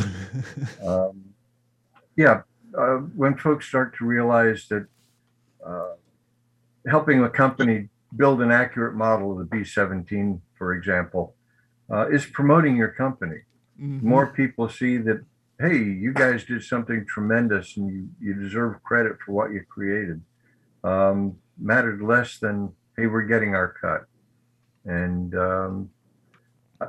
um, 0.85 1.25
yeah, 2.17 2.43
uh, 2.77 2.97
when 3.15 3.37
folks 3.37 3.69
start 3.69 3.97
to 3.99 4.05
realize 4.05 4.67
that 4.69 4.87
uh, 5.65 5.93
helping 6.89 7.23
a 7.23 7.31
company 7.31 7.89
build 8.17 8.43
an 8.43 8.51
accurate 8.51 8.95
model 8.95 9.33
of 9.33 9.39
the 9.39 9.45
B 9.45 9.65
17, 9.65 10.43
for 10.59 10.75
example, 10.75 11.35
uh, 11.91 12.09
is 12.09 12.27
promoting 12.27 12.77
your 12.77 12.89
company. 12.89 13.41
More 14.07 14.27
people 14.29 14.69
see 14.69 14.97
that, 14.99 15.25
hey, 15.61 15.77
you 15.77 16.13
guys 16.13 16.45
did 16.45 16.63
something 16.63 17.05
tremendous 17.07 17.77
and 17.77 17.89
you, 17.93 18.09
you 18.21 18.35
deserve 18.35 18.83
credit 18.83 19.17
for 19.25 19.33
what 19.33 19.53
you 19.53 19.65
created. 19.69 20.23
Um, 20.83 21.37
mattered 21.59 22.01
less 22.03 22.39
than, 22.39 22.73
hey, 22.97 23.07
we're 23.07 23.23
getting 23.23 23.55
our 23.55 23.75
cut. 23.81 24.07
And 24.85 25.35
um, 25.35 25.91
uh, 26.81 26.87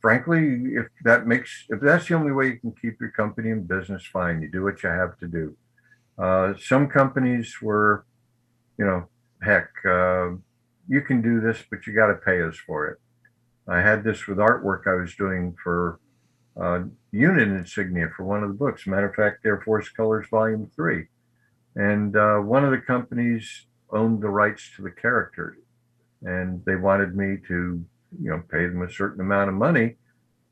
frankly, 0.00 0.74
if 0.74 0.86
that 1.04 1.26
makes, 1.26 1.64
if 1.68 1.80
that's 1.80 2.08
the 2.08 2.14
only 2.14 2.32
way 2.32 2.46
you 2.46 2.58
can 2.58 2.72
keep 2.80 3.00
your 3.00 3.10
company 3.10 3.50
in 3.50 3.64
business, 3.64 4.04
fine. 4.06 4.42
You 4.42 4.50
do 4.50 4.62
what 4.62 4.82
you 4.82 4.88
have 4.88 5.18
to 5.18 5.26
do. 5.26 5.56
Uh, 6.18 6.54
some 6.60 6.88
companies 6.88 7.56
were, 7.62 8.04
you 8.78 8.84
know, 8.84 9.08
heck, 9.42 9.70
uh, 9.84 10.30
you 10.88 11.00
can 11.00 11.22
do 11.22 11.40
this, 11.40 11.58
but 11.70 11.86
you 11.86 11.92
got 11.94 12.08
to 12.08 12.14
pay 12.14 12.42
us 12.42 12.56
for 12.56 12.88
it. 12.88 12.98
I 13.68 13.80
had 13.80 14.02
this 14.04 14.26
with 14.26 14.38
artwork 14.38 14.86
I 14.86 14.94
was 14.94 15.14
doing 15.14 15.54
for 15.62 16.00
uh, 16.60 16.80
unit 17.12 17.48
insignia 17.48 18.08
for 18.16 18.24
one 18.24 18.42
of 18.42 18.48
the 18.48 18.54
books. 18.54 18.86
Matter 18.86 19.08
of 19.08 19.14
fact, 19.14 19.44
Air 19.44 19.60
Force 19.64 19.88
Colors 19.90 20.26
Volume 20.30 20.70
3. 20.74 21.06
And 21.76 22.16
uh, 22.16 22.38
one 22.38 22.64
of 22.64 22.70
the 22.70 22.78
companies 22.78 23.66
owned 23.92 24.22
the 24.22 24.28
rights 24.30 24.70
to 24.76 24.82
the 24.82 24.90
character. 24.90 25.58
And 26.22 26.64
they 26.64 26.76
wanted 26.76 27.14
me 27.14 27.36
to, 27.46 27.84
you 28.20 28.30
know, 28.30 28.42
pay 28.50 28.66
them 28.66 28.82
a 28.82 28.90
certain 28.90 29.20
amount 29.20 29.50
of 29.50 29.54
money 29.54 29.96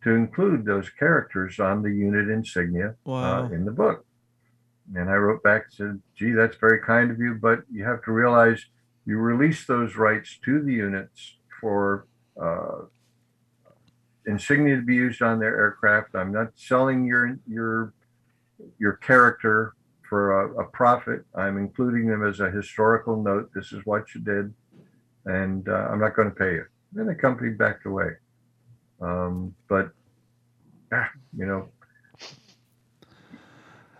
to 0.04 0.10
include 0.10 0.64
those 0.64 0.88
characters 0.90 1.58
on 1.58 1.82
the 1.82 1.90
unit 1.90 2.28
insignia 2.28 2.94
Wow. 3.04 3.44
uh, 3.44 3.48
in 3.48 3.64
the 3.64 3.72
book. 3.72 4.04
And 4.94 5.10
I 5.10 5.14
wrote 5.14 5.42
back 5.42 5.62
and 5.64 5.72
said, 5.72 6.02
gee, 6.16 6.30
that's 6.32 6.56
very 6.58 6.80
kind 6.80 7.10
of 7.10 7.18
you, 7.18 7.34
but 7.40 7.62
you 7.72 7.82
have 7.84 8.04
to 8.04 8.12
realize 8.12 8.64
you 9.04 9.16
release 9.18 9.66
those 9.66 9.96
rights 9.96 10.38
to 10.44 10.62
the 10.62 10.72
units 10.74 11.38
for 11.60 12.06
uh, 12.40 12.82
insignia 14.26 14.76
to 14.76 14.82
be 14.82 14.94
used 14.94 15.22
on 15.22 15.38
their 15.38 15.56
aircraft. 15.56 16.14
I'm 16.14 16.32
not 16.32 16.48
selling 16.56 17.06
your 17.06 17.38
your 17.48 17.94
your 18.78 18.94
character 18.94 19.74
for 20.08 20.42
a, 20.42 20.62
a 20.62 20.64
profit. 20.70 21.24
I'm 21.34 21.58
including 21.58 22.06
them 22.06 22.26
as 22.26 22.40
a 22.40 22.50
historical 22.50 23.22
note. 23.22 23.50
This 23.54 23.72
is 23.72 23.80
what 23.84 24.14
you 24.14 24.20
did, 24.20 24.52
and 25.24 25.68
uh, 25.68 25.88
I'm 25.90 26.00
not 26.00 26.14
going 26.14 26.28
to 26.28 26.34
pay 26.34 26.54
you. 26.54 26.64
Then 26.92 27.06
the 27.06 27.14
company 27.14 27.50
backed 27.50 27.86
away. 27.86 28.10
Um, 29.00 29.54
but 29.68 29.90
ah, 30.92 31.10
you 31.36 31.46
know, 31.46 31.68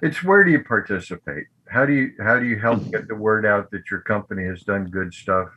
it's 0.03 0.23
where 0.23 0.45
do 0.45 0.51
you 0.51 0.63
participate? 0.63 1.45
How 1.69 1.85
do 1.85 1.93
you 1.93 2.13
how 2.21 2.39
do 2.39 2.47
you 2.47 2.59
help 2.59 2.91
get 2.91 3.09
the 3.09 3.15
word 3.15 3.45
out 3.45 3.71
that 3.73 3.91
your 3.91 4.01
company 4.01 4.45
has 4.45 4.63
done 4.63 4.87
good 4.87 5.13
stuff? 5.13 5.49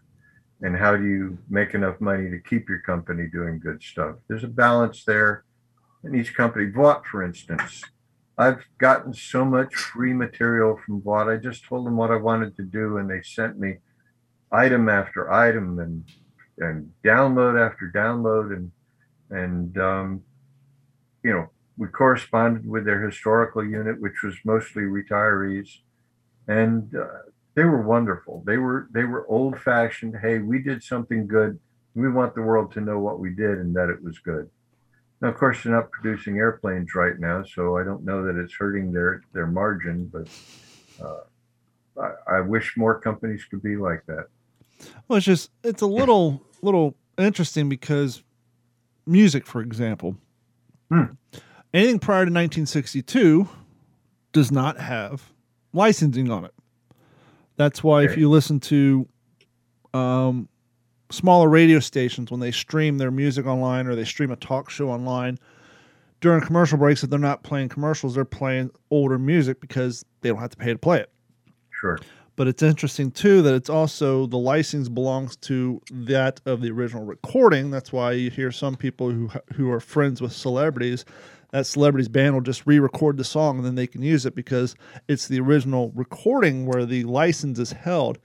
And 0.61 0.75
how 0.75 0.97
do 0.97 1.05
you 1.05 1.37
make 1.49 1.73
enough 1.73 2.01
money 2.01 2.29
to 2.29 2.39
keep 2.39 2.67
your 2.67 2.79
company 2.79 3.27
doing 3.27 3.59
good 3.59 3.81
stuff? 3.81 4.15
There's 4.27 4.43
a 4.43 4.47
balance 4.47 5.05
there 5.05 5.45
in 6.03 6.15
each 6.15 6.35
company. 6.35 6.69
Vought, 6.69 7.05
for 7.05 7.23
instance, 7.23 7.83
I've 8.37 8.65
gotten 8.77 9.13
so 9.13 9.45
much 9.45 9.73
free 9.73 10.13
material 10.13 10.79
from 10.85 11.01
Vought. 11.01 11.29
I 11.29 11.37
just 11.37 11.65
told 11.65 11.85
them 11.85 11.97
what 11.97 12.11
I 12.11 12.15
wanted 12.15 12.55
to 12.57 12.63
do, 12.63 12.97
and 12.97 13.09
they 13.09 13.21
sent 13.21 13.59
me 13.59 13.77
item 14.51 14.89
after 14.89 15.31
item 15.31 15.79
and 15.79 16.03
and 16.57 16.91
download 17.05 17.59
after 17.59 17.91
download, 17.93 18.53
and 18.55 18.71
and 19.29 19.77
um, 19.77 20.23
you 21.23 21.31
know 21.31 21.49
we 21.77 21.87
corresponded 21.87 22.67
with 22.67 22.85
their 22.85 23.05
historical 23.05 23.63
unit, 23.63 23.99
which 24.01 24.21
was 24.23 24.35
mostly 24.43 24.83
retirees, 24.83 25.69
and 26.47 26.93
uh, 26.95 27.29
they 27.55 27.63
were 27.63 27.81
wonderful. 27.81 28.43
They 28.45 28.57
were 28.57 28.87
they 28.91 29.03
were 29.03 29.27
old 29.27 29.59
fashioned. 29.59 30.15
Hey, 30.21 30.39
we 30.39 30.59
did 30.61 30.83
something 30.83 31.27
good. 31.27 31.59
We 31.95 32.09
want 32.09 32.35
the 32.35 32.41
world 32.41 32.71
to 32.73 32.81
know 32.81 32.99
what 32.99 33.19
we 33.19 33.31
did 33.31 33.57
and 33.57 33.75
that 33.75 33.89
it 33.89 34.01
was 34.03 34.19
good. 34.19 34.49
Now, 35.21 35.29
of 35.29 35.35
course, 35.35 35.63
they're 35.63 35.73
not 35.73 35.91
producing 35.91 36.37
airplanes 36.37 36.95
right 36.95 37.19
now, 37.19 37.43
so 37.43 37.77
I 37.77 37.83
don't 37.83 38.05
know 38.05 38.23
that 38.25 38.37
it's 38.41 38.53
hurting 38.53 38.93
their 38.93 39.21
their 39.33 39.47
margin. 39.47 40.05
But 40.13 40.29
uh, 41.03 42.01
I, 42.27 42.37
I 42.37 42.41
wish 42.41 42.77
more 42.77 42.99
companies 42.99 43.43
could 43.45 43.61
be 43.61 43.75
like 43.75 44.05
that. 44.07 44.27
Well, 45.07 45.17
it's 45.17 45.25
just 45.25 45.51
it's 45.63 45.81
a 45.81 45.87
little 45.87 46.41
little 46.61 46.95
interesting 47.17 47.67
because 47.67 48.23
music, 49.05 49.45
for 49.45 49.61
example, 49.61 50.15
Hmm. 50.89 51.03
anything 51.73 51.99
prior 51.99 52.25
to 52.25 52.31
1962 52.31 53.47
does 54.31 54.51
not 54.51 54.77
have 54.79 55.33
licensing 55.73 56.31
on 56.31 56.45
it. 56.45 56.53
That's 57.59 57.83
why 57.83 58.03
if 58.05 58.15
you 58.15 58.29
listen 58.29 58.61
to 58.61 59.05
um, 59.93 60.47
smaller 61.11 61.49
radio 61.49 61.81
stations 61.81 62.31
when 62.31 62.39
they 62.39 62.51
stream 62.51 62.97
their 62.97 63.11
music 63.11 63.45
online 63.45 63.85
or 63.85 63.95
they 63.95 64.05
stream 64.05 64.31
a 64.31 64.37
talk 64.37 64.69
show 64.69 64.89
online 64.89 65.37
during 66.21 66.39
commercial 66.39 66.77
breaks, 66.77 67.03
if 67.03 67.09
they're 67.09 67.19
not 67.19 67.43
playing 67.43 67.67
commercials, 67.67 68.15
they're 68.15 68.23
playing 68.23 68.71
older 68.91 69.19
music 69.19 69.59
because 69.59 70.05
they 70.21 70.29
don't 70.29 70.39
have 70.39 70.51
to 70.51 70.55
pay 70.55 70.71
to 70.71 70.79
play 70.79 71.01
it. 71.01 71.11
Sure. 71.69 71.99
But 72.37 72.47
it's 72.47 72.63
interesting 72.63 73.11
too 73.11 73.41
that 73.41 73.53
it's 73.53 73.69
also 73.69 74.25
the 74.25 74.37
license 74.37 74.87
belongs 74.87 75.35
to 75.35 75.81
that 75.91 76.39
of 76.45 76.61
the 76.61 76.71
original 76.71 77.03
recording. 77.03 77.71
That's 77.71 77.91
why 77.91 78.13
you 78.13 78.29
hear 78.29 78.53
some 78.53 78.77
people 78.77 79.11
who 79.11 79.29
who 79.55 79.69
are 79.69 79.81
friends 79.81 80.21
with 80.21 80.31
celebrities, 80.31 81.03
that 81.51 81.65
celebrity's 81.65 82.07
band 82.07 82.33
will 82.35 82.41
just 82.41 82.65
re-record 82.67 83.17
the 83.17 83.23
song 83.23 83.57
and 83.57 83.65
then 83.65 83.75
they 83.75 83.87
can 83.87 84.01
use 84.01 84.25
it 84.25 84.35
because 84.35 84.75
it's 85.07 85.27
the 85.27 85.39
original 85.39 85.91
recording 85.95 86.65
where 86.65 86.85
the 86.85 87.03
license 87.05 87.57
is 87.59 87.71
held. 87.71 88.19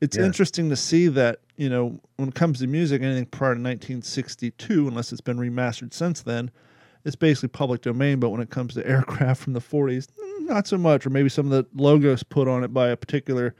It's 0.00 0.16
Yes. 0.16 0.24
interesting 0.26 0.68
to 0.70 0.76
see 0.76 1.08
that 1.08 1.40
you 1.56 1.68
know 1.68 2.00
when 2.16 2.30
it 2.30 2.34
comes 2.34 2.58
to 2.60 2.66
music, 2.66 3.02
anything 3.02 3.26
prior 3.26 3.54
to 3.54 3.60
1962, 3.60 4.88
unless 4.88 5.12
it's 5.12 5.20
been 5.20 5.36
remastered 5.38 5.92
since 5.92 6.22
then, 6.22 6.50
it's 7.04 7.14
basically 7.16 7.48
public 7.50 7.82
domain. 7.82 8.18
But 8.18 8.30
when 8.30 8.40
it 8.40 8.50
comes 8.50 8.74
to 8.74 8.86
aircraft 8.86 9.42
from 9.42 9.52
the 9.52 9.60
40s, 9.60 10.06
mm, 10.08 10.46
not 10.48 10.66
so 10.66 10.76
much. 10.78 11.06
Or 11.06 11.10
maybe 11.10 11.28
some 11.28 11.50
of 11.50 11.52
the 11.52 11.66
logos 11.80 12.22
put 12.22 12.48
on 12.48 12.64
it 12.64 12.68
by 12.74 12.88
a 12.88 12.96
particular, 12.96 13.54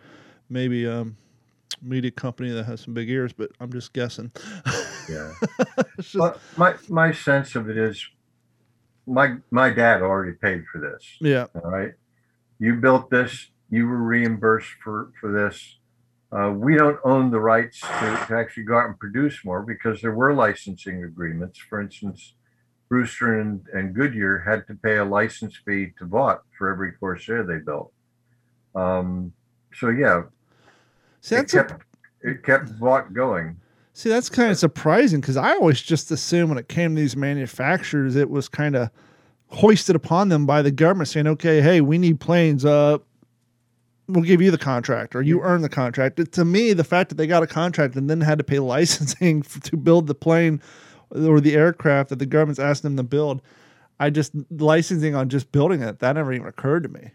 maybe 0.48 0.86
um, 0.86 1.16
media 1.80 2.10
company 2.10 2.50
that 2.50 2.64
has 2.64 2.80
some 2.80 2.94
big 2.94 3.08
ears. 3.10 3.32
But 3.32 3.50
I'm 3.60 3.72
just 3.72 3.92
guessing. 3.92 4.32
Yeah. 5.08 5.32
Just- 6.00 6.14
my 6.56 6.74
my 6.88 7.10
sense 7.12 7.56
of 7.56 7.68
it 7.68 7.76
is, 7.76 8.08
my 9.06 9.36
my 9.50 9.70
dad 9.70 10.02
already 10.02 10.32
paid 10.32 10.64
for 10.70 10.80
this. 10.80 11.04
yeah, 11.20 11.46
All 11.54 11.70
right. 11.70 11.92
You 12.58 12.76
built 12.76 13.10
this, 13.10 13.48
you 13.70 13.86
were 13.86 14.02
reimbursed 14.02 14.74
for, 14.84 15.10
for 15.20 15.32
this. 15.32 15.78
Uh, 16.30 16.50
we 16.50 16.76
don't 16.76 16.98
own 17.04 17.30
the 17.30 17.40
rights 17.40 17.80
to, 17.80 18.24
to 18.28 18.36
actually 18.36 18.62
go 18.62 18.78
out 18.78 18.86
and 18.86 18.98
produce 18.98 19.44
more 19.44 19.62
because 19.62 20.00
there 20.00 20.14
were 20.14 20.32
licensing 20.32 21.02
agreements. 21.04 21.58
For 21.58 21.80
instance, 21.80 22.34
Brewster 22.88 23.40
and, 23.40 23.66
and 23.72 23.94
Goodyear 23.94 24.44
had 24.46 24.66
to 24.66 24.74
pay 24.74 24.98
a 24.98 25.04
license 25.04 25.56
fee 25.56 25.92
to 25.98 26.04
Vought 26.04 26.42
for 26.56 26.70
every 26.70 26.92
Corsair 26.92 27.42
they 27.42 27.58
built. 27.58 27.92
Um, 28.74 29.32
so 29.74 29.88
yeah, 29.88 30.24
see 31.20 31.36
it 31.36 31.38
that's 31.38 31.54
a, 31.54 31.64
kept, 31.64 31.82
it 32.22 32.42
kept 32.42 32.68
Vought 32.68 33.12
going. 33.14 33.56
See 33.92 34.08
that's 34.08 34.28
kind 34.28 34.50
of 34.50 34.58
surprising 34.58 35.20
because 35.20 35.36
I 35.36 35.52
always 35.52 35.80
just 35.80 36.10
assumed 36.10 36.48
when 36.50 36.58
it 36.58 36.68
came 36.68 36.94
to 36.94 37.00
these 37.00 37.16
manufacturers, 37.16 38.16
it 38.16 38.30
was 38.30 38.48
kind 38.48 38.74
of 38.76 38.90
hoisted 39.48 39.94
upon 39.96 40.28
them 40.28 40.46
by 40.46 40.62
the 40.62 40.70
government 40.70 41.08
saying, 41.08 41.26
"Okay, 41.26 41.60
hey, 41.60 41.80
we 41.80 41.98
need 41.98 42.20
planes. 42.20 42.64
Uh, 42.64 42.98
we'll 44.08 44.24
give 44.24 44.40
you 44.42 44.50
the 44.50 44.58
contract, 44.58 45.14
or 45.14 45.22
you 45.22 45.40
earn 45.42 45.62
the 45.62 45.68
contract." 45.68 46.18
It- 46.18 46.32
to 46.32 46.44
me, 46.44 46.72
the 46.72 46.84
fact 46.84 47.10
that 47.10 47.16
they 47.16 47.26
got 47.26 47.42
a 47.42 47.46
contract 47.46 47.94
and 47.96 48.08
then 48.08 48.20
had 48.22 48.38
to 48.38 48.44
pay 48.44 48.58
licensing 48.76 49.40
f- 49.40 49.60
to 49.60 49.76
build 49.76 50.06
the 50.06 50.14
plane 50.14 50.60
or 51.10 51.40
the 51.40 51.54
aircraft 51.54 52.08
that 52.08 52.18
the 52.18 52.26
government's 52.26 52.58
asked 52.58 52.82
them 52.82 52.96
to 52.96 53.02
build, 53.02 53.42
I 54.00 54.08
just 54.08 54.32
licensing 54.50 55.14
on 55.14 55.28
just 55.28 55.52
building 55.52 55.82
it 55.82 55.98
that 55.98 56.14
never 56.14 56.32
even 56.32 56.46
occurred 56.46 56.82
to 56.84 56.88
me. 56.88 57.10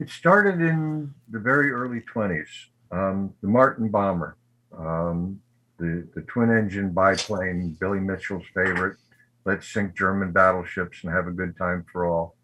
It 0.00 0.08
started 0.08 0.60
in 0.60 1.12
the 1.30 1.38
very 1.38 1.70
early 1.70 2.00
20s. 2.12 2.46
Um, 2.90 3.32
the 3.42 3.48
Martin 3.48 3.88
bomber, 3.88 4.36
um, 4.76 5.40
the, 5.78 6.08
the 6.14 6.22
twin 6.22 6.50
engine 6.50 6.92
biplane, 6.92 7.76
Billy 7.80 8.00
Mitchell's 8.00 8.46
favorite. 8.54 8.96
Let's 9.44 9.68
sink 9.68 9.96
German 9.96 10.32
battleships 10.32 10.98
and 11.02 11.12
have 11.12 11.26
a 11.26 11.32
good 11.32 11.56
time 11.56 11.84
for 11.92 12.06
all. 12.06 12.36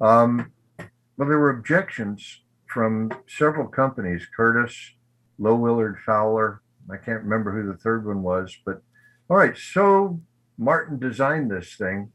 Um, 0.00 0.52
well, 0.78 1.28
there 1.28 1.38
were 1.38 1.50
objections 1.50 2.42
from 2.66 3.10
several 3.26 3.66
companies 3.66 4.26
Curtiss, 4.36 4.92
Lowe 5.38 5.54
Willard 5.54 5.98
Fowler. 6.04 6.62
I 6.90 6.96
can't 6.96 7.24
remember 7.24 7.50
who 7.50 7.70
the 7.70 7.78
third 7.78 8.06
one 8.06 8.22
was, 8.22 8.56
but 8.64 8.82
all 9.28 9.36
right, 9.36 9.56
so 9.56 10.20
Martin 10.56 10.98
designed 10.98 11.50
this 11.50 11.74
thing. 11.74 12.12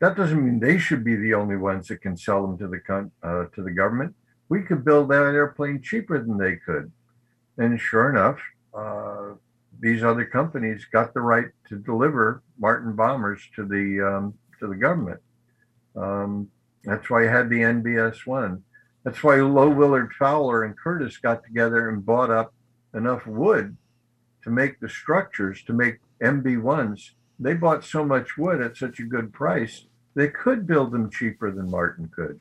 That 0.00 0.16
doesn't 0.16 0.44
mean 0.44 0.60
they 0.60 0.78
should 0.78 1.04
be 1.04 1.16
the 1.16 1.34
only 1.34 1.56
ones 1.56 1.88
that 1.88 2.02
can 2.02 2.16
sell 2.16 2.46
them 2.46 2.58
to 2.58 2.68
the 2.68 2.80
con- 2.80 3.12
uh, 3.22 3.44
to 3.54 3.62
the 3.62 3.70
government 3.70 4.14
we 4.50 4.62
could 4.62 4.84
build 4.84 5.08
that 5.08 5.32
airplane 5.34 5.80
cheaper 5.80 6.18
than 6.18 6.36
they 6.36 6.56
could. 6.56 6.92
And 7.56 7.80
sure 7.80 8.10
enough, 8.10 8.40
uh, 8.74 9.34
these 9.80 10.02
other 10.02 10.24
companies 10.24 10.86
got 10.92 11.14
the 11.14 11.20
right 11.20 11.46
to 11.68 11.76
deliver 11.76 12.42
Martin 12.58 12.94
bombers 12.94 13.40
to 13.56 13.64
the 13.64 14.06
um, 14.06 14.34
to 14.58 14.66
the 14.66 14.74
government. 14.74 15.20
Um, 15.96 16.48
that's 16.84 17.08
why 17.10 17.24
you 17.24 17.28
had 17.28 17.48
the 17.50 17.60
NBS 17.60 18.26
one. 18.26 18.62
That's 19.04 19.22
why 19.22 19.36
Lowe 19.36 19.70
Willard 19.70 20.12
Fowler 20.18 20.64
and 20.64 20.76
Curtiss 20.76 21.16
got 21.18 21.44
together 21.44 21.88
and 21.88 22.04
bought 22.04 22.30
up 22.30 22.52
enough 22.94 23.26
wood 23.26 23.76
to 24.44 24.50
make 24.50 24.78
the 24.80 24.88
structures 24.88 25.62
to 25.64 25.72
make 25.72 25.98
MB 26.22 26.62
ones. 26.62 27.14
They 27.38 27.54
bought 27.54 27.84
so 27.84 28.04
much 28.04 28.36
wood 28.36 28.60
at 28.60 28.76
such 28.76 29.00
a 29.00 29.04
good 29.04 29.32
price 29.32 29.86
they 30.14 30.28
could 30.28 30.66
build 30.66 30.90
them 30.90 31.08
cheaper 31.08 31.52
than 31.52 31.70
Martin 31.70 32.10
could 32.14 32.40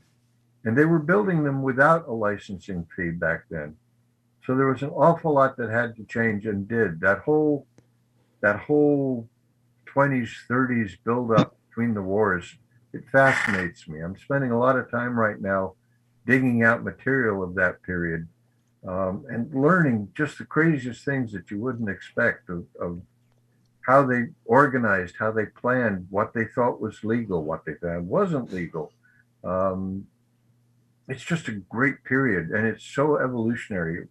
and 0.64 0.78
they 0.78 0.86
were 0.86 1.00
building 1.00 1.44
them 1.44 1.62
without 1.62 2.08
a 2.08 2.12
licensing 2.12 2.86
fee 2.96 3.12
back 3.12 3.44
then. 3.50 3.76
So 4.46 4.56
there 4.56 4.68
was 4.68 4.82
an 4.82 4.90
awful 4.90 5.34
lot 5.34 5.58
that 5.58 5.70
had 5.70 5.96
to 5.98 6.04
change 6.06 6.46
and 6.46 6.68
did. 6.68 7.02
That 7.02 7.20
whole 7.20 7.68
that 8.42 8.62
whole 8.62 9.28
20s, 9.94 10.30
30s 10.50 10.92
build 11.04 11.32
up 11.32 11.58
between 11.68 11.94
the 11.94 12.02
wars, 12.02 12.56
it 12.94 13.04
fascinates 13.12 13.88
me. 13.88 14.00
I'm 14.00 14.18
spending 14.18 14.52
a 14.52 14.60
lot 14.60 14.78
of 14.78 14.90
time 14.90 15.20
right 15.20 15.40
now 15.42 15.74
digging 16.26 16.64
out 16.64 16.84
material 16.84 17.44
of 17.44 17.56
that 17.56 17.82
period 17.84 18.28
um, 18.88 19.26
and 19.30 19.54
learning 19.54 20.10
just 20.16 20.38
the 20.38 20.46
craziest 20.46 21.04
things 21.04 21.32
that 21.34 21.52
you 21.52 21.60
wouldn't 21.60 21.90
expect 21.90 22.50
of, 22.50 22.66
of 22.80 23.02
how 23.86 24.06
they 24.06 24.28
organized, 24.46 25.16
how 25.20 25.32
they 25.32 25.46
planned, 25.48 26.08
what 26.10 26.34
they 26.34 26.46
thought 26.46 26.80
was 26.80 27.04
legal, 27.04 27.44
what 27.44 27.66
they 27.66 27.74
found 27.74 28.08
wasn't 28.08 28.54
legal. 28.54 28.94
Um, 29.44 30.08
it's 31.08 31.24
just 31.24 31.48
a 31.48 31.54
great 31.54 32.04
period 32.04 32.50
and 32.52 32.68
it's 32.68 32.86
so 32.86 33.18
evolutionary. 33.18 34.08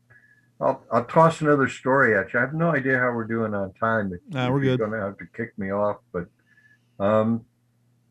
I'll, 0.60 0.82
I'll 0.92 1.04
toss 1.04 1.40
another 1.40 1.68
story 1.68 2.16
at 2.16 2.32
you. 2.32 2.38
I 2.40 2.42
have 2.42 2.54
no 2.54 2.70
idea 2.74 2.98
how 2.98 3.12
we're 3.12 3.26
doing 3.26 3.54
on 3.54 3.72
time. 3.74 4.12
If- 4.12 4.20
Nah, 4.34 4.50
we're 4.50 4.60
good. 4.60 4.78
going 4.80 4.90
to 4.92 4.98
have 5.00 5.16
to 5.18 5.26
kick 5.36 5.56
me 5.58 5.70
off, 5.70 5.98
but 6.12 6.26
um, 6.98 7.44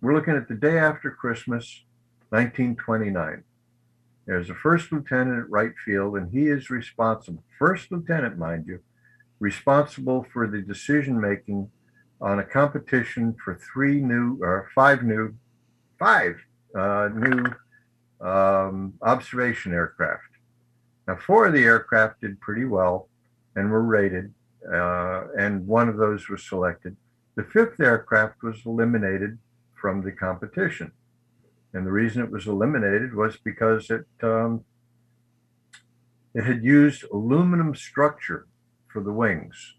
we're 0.01 0.13
looking 0.15 0.35
at 0.35 0.47
the 0.47 0.55
day 0.55 0.77
after 0.79 1.11
Christmas, 1.11 1.83
1929. 2.29 3.43
There's 4.25 4.49
a 4.49 4.55
first 4.55 4.91
lieutenant 4.91 5.39
at 5.43 5.49
Wright 5.49 5.73
Field, 5.85 6.17
and 6.17 6.31
he 6.31 6.47
is 6.47 6.69
responsible, 6.69 7.43
first 7.57 7.91
lieutenant, 7.91 8.37
mind 8.37 8.65
you, 8.67 8.79
responsible 9.39 10.25
for 10.33 10.47
the 10.47 10.61
decision 10.61 11.19
making 11.19 11.69
on 12.19 12.39
a 12.39 12.43
competition 12.43 13.35
for 13.43 13.55
three 13.55 14.01
new 14.01 14.37
or 14.41 14.69
five 14.73 15.03
new, 15.03 15.33
five 15.99 16.35
uh, 16.77 17.09
new 17.13 17.45
um, 18.25 18.93
observation 19.01 19.73
aircraft. 19.73 20.23
Now, 21.07 21.15
four 21.15 21.47
of 21.47 21.53
the 21.53 21.63
aircraft 21.63 22.21
did 22.21 22.39
pretty 22.41 22.65
well 22.65 23.07
and 23.55 23.71
were 23.71 23.81
rated, 23.83 24.33
uh, 24.71 25.27
and 25.37 25.65
one 25.65 25.87
of 25.89 25.97
those 25.97 26.27
was 26.29 26.43
selected. 26.43 26.95
the 27.35 27.43
fifth 27.43 27.79
aircraft 27.79 28.41
was 28.41 28.65
eliminated 28.65 29.37
from 29.75 30.01
the 30.01 30.11
competition. 30.11 30.91
And 31.73 31.85
the 31.85 31.91
reason 31.91 32.23
it 32.23 32.31
was 32.31 32.47
eliminated 32.47 33.13
was 33.13 33.37
because 33.37 33.91
it 33.91 34.07
um, 34.23 34.63
it 36.33 36.43
had 36.43 36.63
used 36.63 37.03
aluminum 37.11 37.75
structure 37.75 38.47
for 38.87 39.01
the 39.01 39.11
wings. 39.11 39.75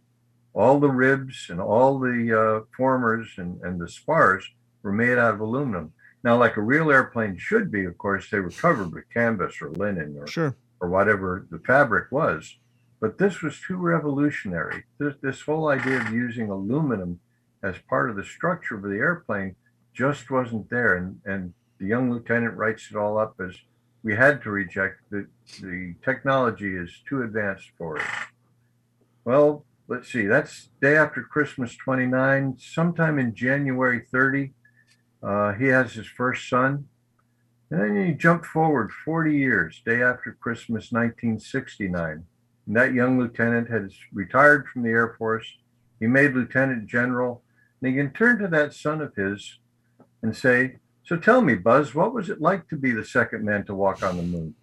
All 0.54 0.80
the 0.80 0.90
ribs 0.90 1.46
and 1.50 1.60
all 1.60 1.98
the 1.98 2.20
uh, 2.32 2.64
formers 2.76 3.28
and, 3.36 3.60
and 3.62 3.80
the 3.80 3.88
spars 3.88 4.44
were 4.82 4.92
made 4.92 5.18
out 5.18 5.34
of 5.34 5.40
aluminum. 5.40 5.92
Now, 6.24 6.36
like 6.36 6.56
a 6.56 6.60
real 6.62 6.90
airplane 6.90 7.36
should 7.38 7.70
be, 7.70 7.84
of 7.84 7.96
course, 7.96 8.28
they 8.30 8.40
were 8.40 8.50
covered 8.50 8.92
with 8.92 9.04
canvas 9.12 9.62
or 9.62 9.70
linen 9.70 10.16
or, 10.18 10.26
Sure. 10.26 10.56
Or 10.80 10.88
whatever 10.88 11.46
the 11.50 11.58
fabric 11.58 12.10
was. 12.10 12.56
But 13.00 13.18
this 13.18 13.42
was 13.42 13.60
too 13.60 13.76
revolutionary. 13.76 14.84
This, 14.98 15.14
this 15.22 15.42
whole 15.42 15.68
idea 15.68 16.00
of 16.00 16.12
using 16.12 16.50
aluminum 16.50 17.20
as 17.62 17.76
part 17.88 18.10
of 18.10 18.16
the 18.16 18.24
structure 18.24 18.76
of 18.76 18.82
the 18.82 18.96
airplane 18.96 19.56
just 19.92 20.30
wasn't 20.30 20.68
there. 20.70 20.96
And, 20.96 21.20
and 21.24 21.54
the 21.78 21.86
young 21.86 22.10
lieutenant 22.10 22.56
writes 22.56 22.88
it 22.90 22.96
all 22.96 23.18
up 23.18 23.36
as 23.40 23.54
we 24.02 24.14
had 24.14 24.42
to 24.42 24.50
reject 24.50 25.00
the, 25.10 25.26
the 25.60 25.94
technology 26.04 26.74
is 26.74 27.02
too 27.08 27.22
advanced 27.22 27.70
for 27.76 27.98
it. 27.98 28.04
Well, 29.24 29.64
let's 29.88 30.10
see, 30.10 30.26
that's 30.26 30.70
day 30.80 30.96
after 30.96 31.22
Christmas 31.22 31.76
29. 31.76 32.56
Sometime 32.58 33.18
in 33.18 33.34
January 33.34 34.02
30, 34.10 34.52
uh, 35.22 35.52
he 35.54 35.66
has 35.66 35.92
his 35.92 36.06
first 36.06 36.48
son. 36.48 36.88
And 37.70 37.80
then 37.80 37.96
you 37.96 38.14
jump 38.14 38.44
forward 38.44 38.90
40 39.04 39.36
years, 39.36 39.82
day 39.84 40.02
after 40.02 40.36
Christmas 40.40 40.90
1969. 40.90 42.24
And 42.66 42.76
that 42.76 42.94
young 42.94 43.18
lieutenant 43.18 43.70
has 43.70 43.92
retired 44.12 44.66
from 44.68 44.82
the 44.82 44.90
Air 44.90 45.14
Force. 45.18 45.46
He 46.00 46.06
made 46.06 46.34
lieutenant 46.34 46.86
general. 46.86 47.42
And 47.80 47.90
he 47.90 47.96
can 47.96 48.12
turn 48.12 48.38
to 48.38 48.48
that 48.48 48.72
son 48.72 49.00
of 49.00 49.14
his 49.14 49.58
and 50.22 50.36
say, 50.36 50.76
So 51.04 51.16
tell 51.16 51.42
me, 51.42 51.54
Buzz, 51.54 51.94
what 51.94 52.14
was 52.14 52.30
it 52.30 52.40
like 52.40 52.68
to 52.68 52.76
be 52.76 52.92
the 52.92 53.04
second 53.04 53.44
man 53.44 53.64
to 53.66 53.74
walk 53.74 54.02
on 54.02 54.16
the 54.16 54.22
moon? 54.22 54.54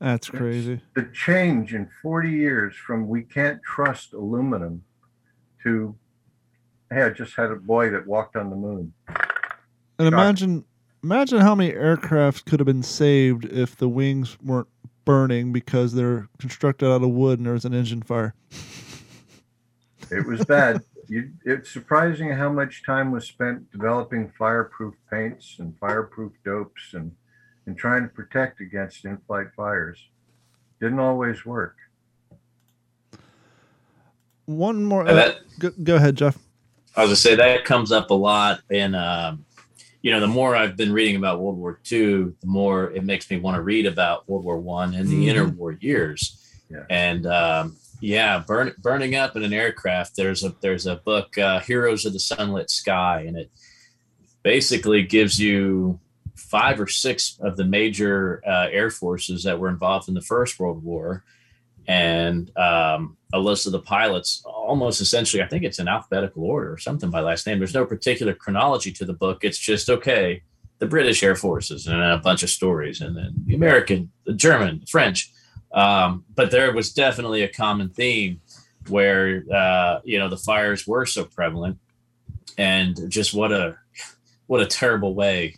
That's 0.00 0.30
crazy. 0.30 0.80
The 0.94 1.10
change 1.12 1.74
in 1.74 1.90
40 2.00 2.30
years 2.30 2.74
from 2.74 3.06
we 3.06 3.22
can't 3.22 3.60
trust 3.62 4.14
aluminum 4.14 4.82
to, 5.62 5.94
hey, 6.90 7.02
I 7.02 7.10
just 7.10 7.36
had 7.36 7.50
a 7.50 7.56
boy 7.56 7.90
that 7.90 8.06
walked 8.06 8.34
on 8.34 8.48
the 8.48 8.56
moon. 8.56 8.94
And 9.98 10.08
imagine 10.08 10.64
imagine 11.02 11.40
how 11.40 11.54
many 11.54 11.72
aircraft 11.72 12.46
could 12.46 12.60
have 12.60 12.66
been 12.66 12.82
saved 12.82 13.44
if 13.46 13.76
the 13.76 13.88
wings 13.88 14.36
weren't 14.42 14.68
burning 15.04 15.52
because 15.52 15.92
they're 15.92 16.28
constructed 16.38 16.90
out 16.90 17.02
of 17.02 17.10
wood 17.10 17.38
and 17.38 17.46
there 17.46 17.54
was 17.54 17.64
an 17.64 17.74
engine 17.74 18.02
fire. 18.02 18.34
It 20.10 20.26
was 20.26 20.44
bad. 20.44 20.82
you, 21.08 21.30
it's 21.44 21.70
surprising 21.70 22.30
how 22.30 22.52
much 22.52 22.84
time 22.84 23.10
was 23.10 23.26
spent 23.26 23.70
developing 23.72 24.32
fireproof 24.38 24.94
paints 25.10 25.56
and 25.58 25.76
fireproof 25.78 26.32
dopes 26.44 26.94
and, 26.94 27.12
and 27.66 27.76
trying 27.76 28.02
to 28.02 28.08
protect 28.08 28.60
against 28.60 29.04
in-flight 29.04 29.48
fires. 29.56 29.98
Didn't 30.80 31.00
always 31.00 31.44
work. 31.44 31.76
One 34.46 34.84
more. 34.84 35.06
And 35.06 35.16
that- 35.16 35.38
go, 35.58 35.70
go 35.82 35.96
ahead, 35.96 36.16
Jeff. 36.16 36.38
I 36.96 37.02
was 37.02 37.10
gonna 37.10 37.16
say 37.16 37.34
that 37.36 37.64
comes 37.64 37.92
up 37.92 38.10
a 38.10 38.14
lot 38.14 38.62
in, 38.68 38.96
um, 38.96 39.44
you 40.02 40.10
know, 40.10 40.20
the 40.20 40.26
more 40.26 40.56
I've 40.56 40.76
been 40.76 40.92
reading 40.92 41.16
about 41.16 41.40
World 41.40 41.58
War 41.58 41.78
II, 41.90 42.32
the 42.40 42.46
more 42.46 42.90
it 42.92 43.04
makes 43.04 43.30
me 43.30 43.38
want 43.38 43.56
to 43.56 43.62
read 43.62 43.86
about 43.86 44.28
World 44.28 44.44
War 44.44 44.58
One 44.58 44.94
and 44.94 45.08
the 45.08 45.26
Mhm. 45.28 45.56
interwar 45.56 45.82
years. 45.82 46.36
Yeah. 46.70 46.84
And 46.88 47.26
um, 47.26 47.76
yeah, 48.00 48.38
burn, 48.46 48.72
burning 48.78 49.14
up 49.14 49.36
in 49.36 49.42
an 49.42 49.52
aircraft. 49.52 50.16
There's 50.16 50.42
a 50.44 50.54
there's 50.62 50.86
a 50.86 50.96
book, 50.96 51.36
uh, 51.36 51.60
Heroes 51.60 52.06
of 52.06 52.12
the 52.14 52.18
Sunlit 52.20 52.70
Sky, 52.70 53.24
and 53.26 53.36
it 53.36 53.50
basically 54.42 55.02
gives 55.02 55.38
you 55.38 56.00
five 56.34 56.80
or 56.80 56.86
six 56.86 57.38
of 57.40 57.56
the 57.56 57.64
major 57.64 58.42
uh, 58.46 58.68
air 58.70 58.90
forces 58.90 59.42
that 59.44 59.58
were 59.58 59.68
involved 59.68 60.08
in 60.08 60.14
the 60.14 60.22
First 60.22 60.58
World 60.58 60.82
War, 60.82 61.24
and 61.86 62.56
um, 62.56 63.16
a 63.32 63.38
list 63.38 63.66
of 63.66 63.72
the 63.72 63.78
pilots, 63.80 64.42
almost 64.44 65.00
essentially. 65.00 65.42
I 65.42 65.46
think 65.46 65.64
it's 65.64 65.78
in 65.78 65.88
alphabetical 65.88 66.44
order 66.44 66.72
or 66.72 66.78
something 66.78 67.10
by 67.10 67.20
last 67.20 67.46
name. 67.46 67.58
There's 67.58 67.74
no 67.74 67.84
particular 67.86 68.34
chronology 68.34 68.92
to 68.92 69.04
the 69.04 69.12
book. 69.12 69.44
It's 69.44 69.58
just 69.58 69.88
okay. 69.88 70.42
The 70.78 70.86
British 70.86 71.22
Air 71.22 71.36
Forces 71.36 71.86
and 71.86 72.00
a 72.00 72.18
bunch 72.18 72.42
of 72.42 72.48
stories, 72.50 73.00
and 73.02 73.14
then 73.16 73.34
the 73.46 73.54
American, 73.54 74.10
the 74.24 74.32
German, 74.32 74.80
the 74.80 74.86
French. 74.86 75.30
Um, 75.72 76.24
but 76.34 76.50
there 76.50 76.72
was 76.72 76.92
definitely 76.92 77.42
a 77.42 77.48
common 77.48 77.90
theme 77.90 78.40
where 78.88 79.44
uh, 79.52 80.00
you 80.04 80.18
know 80.18 80.28
the 80.28 80.38
fires 80.38 80.86
were 80.86 81.04
so 81.06 81.24
prevalent, 81.24 81.78
and 82.58 82.98
just 83.10 83.34
what 83.34 83.52
a 83.52 83.76
what 84.46 84.60
a 84.62 84.66
terrible 84.66 85.14
way 85.14 85.54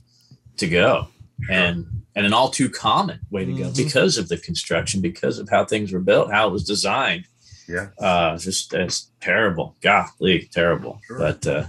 to 0.57 0.69
go, 0.69 1.09
and 1.51 1.87
and 2.15 2.27
an 2.27 2.33
all 2.33 2.51
too 2.51 2.69
common 2.69 3.21
way 3.31 3.45
to 3.45 3.53
go 3.53 3.65
Mhm. 3.71 3.77
because 3.77 4.19
of 4.19 4.29
the 4.29 4.37
construction, 4.37 5.01
because 5.01 5.39
of 5.39 5.49
how 5.49 5.65
things 5.65 5.93
were 5.93 6.01
built, 6.01 6.31
how 6.31 6.49
it 6.49 6.53
was 6.53 6.65
designed. 6.65 7.27
Yeah. 7.73 7.89
Uh, 7.99 8.37
just 8.37 8.75
it's 8.75 9.11
terrible, 9.21 9.77
golly, 9.81 10.49
terrible. 10.53 11.01
Sure. 11.07 11.19
But 11.19 11.47
uh, 11.47 11.65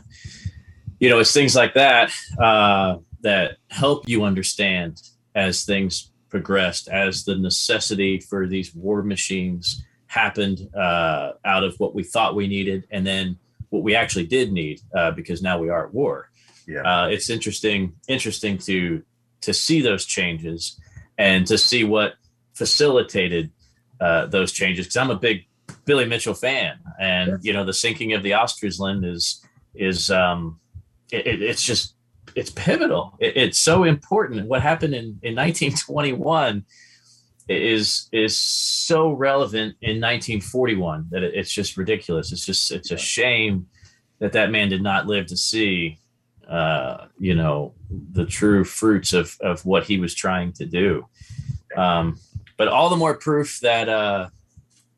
you 1.00 1.10
know, 1.10 1.20
it's 1.20 1.34
things 1.34 1.56
like 1.56 1.74
that 1.76 2.12
uh, 2.38 2.98
that 3.22 3.58
help 3.70 4.08
you 4.08 4.24
understand 4.24 5.02
as 5.36 5.64
things 5.66 6.12
progressed, 6.30 6.88
as 6.90 7.24
the 7.24 7.36
necessity 7.36 8.20
for 8.20 8.48
these 8.48 8.76
war 8.76 9.02
machines 9.02 9.84
happened 10.08 10.70
uh, 10.76 11.34
out 11.46 11.64
of 11.64 11.76
what 11.80 11.96
we 11.96 12.04
thought 12.04 12.36
we 12.36 12.48
needed, 12.48 12.86
and 12.92 13.08
then 13.08 13.38
what 13.70 13.84
we 13.84 13.96
actually 13.96 14.28
did 14.28 14.52
need, 14.52 14.82
uh, 14.96 15.12
because 15.12 15.42
now 15.42 15.58
we 15.58 15.70
are 15.70 15.88
at 15.88 15.94
war. 15.94 16.30
Yeah. 16.68 16.82
Uh, 16.82 17.08
it's 17.08 17.30
interesting, 17.30 17.94
interesting 18.08 18.58
to 18.60 19.04
to 19.42 19.54
see 19.54 19.82
those 19.82 20.06
changes 20.06 20.80
and 21.18 21.46
to 21.48 21.58
see 21.58 21.84
what 21.84 22.14
facilitated 22.54 23.52
uh, 24.00 24.26
those 24.28 24.52
changes. 24.52 24.86
Because 24.86 24.98
I'm 24.98 25.12
a 25.12 25.16
big 25.16 25.46
Billy 25.86 26.06
Mitchell 26.06 26.34
fan, 26.34 26.78
and 27.00 27.40
you 27.44 27.54
know 27.54 27.66
the 27.66 27.74
sinking 27.74 28.14
of 28.14 28.24
the 28.24 28.32
Ostfriesland 28.32 29.06
is 29.06 29.44
is 29.76 30.10
um, 30.12 30.60
it, 31.12 31.28
it- 31.28 31.42
it's 31.42 31.64
just 31.64 31.96
it's 32.36 32.50
pivotal. 32.50 33.16
It, 33.20 33.36
it's 33.38 33.60
so 33.60 33.84
important. 33.84 34.48
What 34.48 34.62
happened 34.62 34.94
in 34.96 35.20
in 35.24 35.36
1921 35.36 36.66
is 37.50 38.08
is 38.14 38.38
so 38.38 39.12
relevant 39.12 39.76
in 39.82 40.00
1941 40.00 41.08
that 41.12 41.24
it, 41.24 41.34
it's 41.36 41.52
just 41.52 41.76
ridiculous. 41.78 42.32
It's 42.32 42.46
just 42.46 42.72
it's 42.72 42.92
a 42.92 42.98
shame 42.98 43.68
that 44.20 44.32
that 44.34 44.52
man 44.52 44.70
did 44.70 44.82
not 44.82 45.08
live 45.08 45.26
to 45.28 45.38
see 45.38 46.00
uh, 46.48 47.08
you 47.20 47.36
know 47.36 47.74
the 47.90 48.26
true 48.26 48.64
fruits 48.64 49.12
of 49.14 49.36
of 49.42 49.66
what 49.66 49.84
he 49.86 49.98
was 50.00 50.14
trying 50.16 50.54
to 50.54 50.66
do. 50.66 51.06
Um, 51.76 52.18
but 52.58 52.68
all 52.70 52.90
the 52.90 52.96
more 52.96 53.16
proof 53.16 53.60
that 53.62 53.90
uh, 53.90 54.30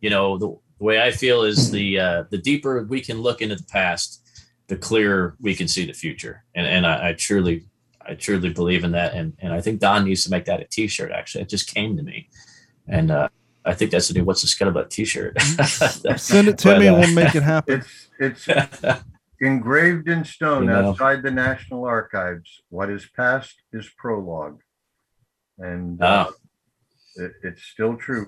you 0.02 0.10
know 0.12 0.38
the, 0.38 0.56
the 0.80 0.84
way 0.84 1.02
I 1.02 1.12
feel 1.12 1.44
is 1.44 1.72
the 1.72 2.00
uh, 2.00 2.24
the 2.30 2.38
deeper 2.38 2.84
we 2.84 3.02
can 3.02 3.22
look 3.22 3.42
into 3.42 3.56
the 3.56 3.64
past, 3.64 4.22
the 4.68 4.76
clearer 4.78 5.36
we 5.40 5.56
can 5.56 5.68
see 5.68 5.86
the 5.86 5.94
future. 5.94 6.44
And 6.54 6.68
and 6.68 6.86
I, 6.86 7.10
I 7.10 7.14
truly 7.14 7.66
I 8.08 8.16
truly 8.16 8.50
believe 8.50 8.84
in 8.84 8.92
that. 8.92 9.14
And 9.14 9.34
and 9.40 9.54
I 9.54 9.62
think 9.62 9.80
Don 9.80 10.06
needs 10.06 10.24
to 10.26 10.30
make 10.32 10.46
that 10.46 10.60
a 10.62 10.66
T-shirt. 10.66 11.12
Actually, 11.12 11.44
it 11.44 11.50
just 11.50 11.74
came 11.74 11.96
to 11.98 12.04
me, 12.04 12.30
and 12.88 13.10
uh, 13.12 13.30
I 13.66 13.74
think 13.74 13.92
that's 13.92 14.08
the 14.10 14.14
new 14.16 14.24
"What's 14.26 14.42
the 14.42 14.48
Scuttlebutt" 14.48 14.90
T-shirt. 14.90 15.40
Send 16.20 16.48
it 16.50 16.58
to 16.60 16.68
But, 16.70 16.80
me 16.80 16.88
and 16.88 16.98
uh, 16.98 17.00
we'll 17.00 17.16
make 17.16 17.36
it 17.36 17.44
happen. 17.44 17.84
It's 18.20 18.46
it's 18.48 19.04
engraved 19.42 20.08
in 20.08 20.24
stone 20.24 20.64
You 20.64 20.70
know. 20.70 20.90
outside 20.92 21.22
the 21.24 21.32
National 21.32 21.86
Archives. 21.86 22.62
What 22.70 22.90
is 22.90 23.06
past 23.16 23.56
is 23.74 23.90
prologue, 23.98 24.62
and 25.58 26.02
uh, 26.02 26.28
Ah. 26.30 26.34
it, 27.16 27.32
it's 27.44 27.64
still 27.64 27.96
true. 27.98 28.28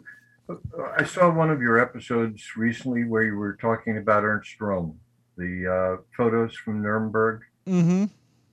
Uh, 0.49 0.55
I 0.97 1.03
saw 1.03 1.29
one 1.31 1.49
of 1.49 1.61
your 1.61 1.79
episodes 1.79 2.55
recently 2.55 3.03
where 3.03 3.23
you 3.23 3.35
were 3.35 3.53
talking 3.59 3.97
about 3.97 4.23
Ernst 4.23 4.57
Röhm, 4.59 4.95
the 5.37 5.97
uh, 5.99 6.01
photos 6.15 6.55
from 6.55 6.81
Nuremberg. 6.81 7.41
Mm-hmm. 7.67 8.05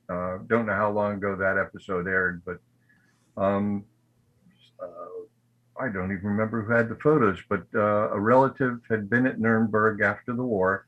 Uh, 0.08 0.38
don't 0.48 0.66
know 0.66 0.74
how 0.74 0.90
long 0.90 1.14
ago 1.14 1.36
that 1.36 1.56
episode 1.56 2.06
aired, 2.06 2.42
but 2.44 2.58
um, 3.42 3.84
uh, 4.82 4.86
I 5.80 5.88
don't 5.88 6.12
even 6.12 6.24
remember 6.26 6.62
who 6.62 6.72
had 6.72 6.88
the 6.88 6.96
photos. 6.96 7.38
But 7.48 7.62
uh, 7.74 8.10
a 8.10 8.20
relative 8.20 8.80
had 8.90 9.08
been 9.08 9.26
at 9.26 9.40
Nuremberg 9.40 10.00
after 10.02 10.34
the 10.34 10.42
war, 10.42 10.86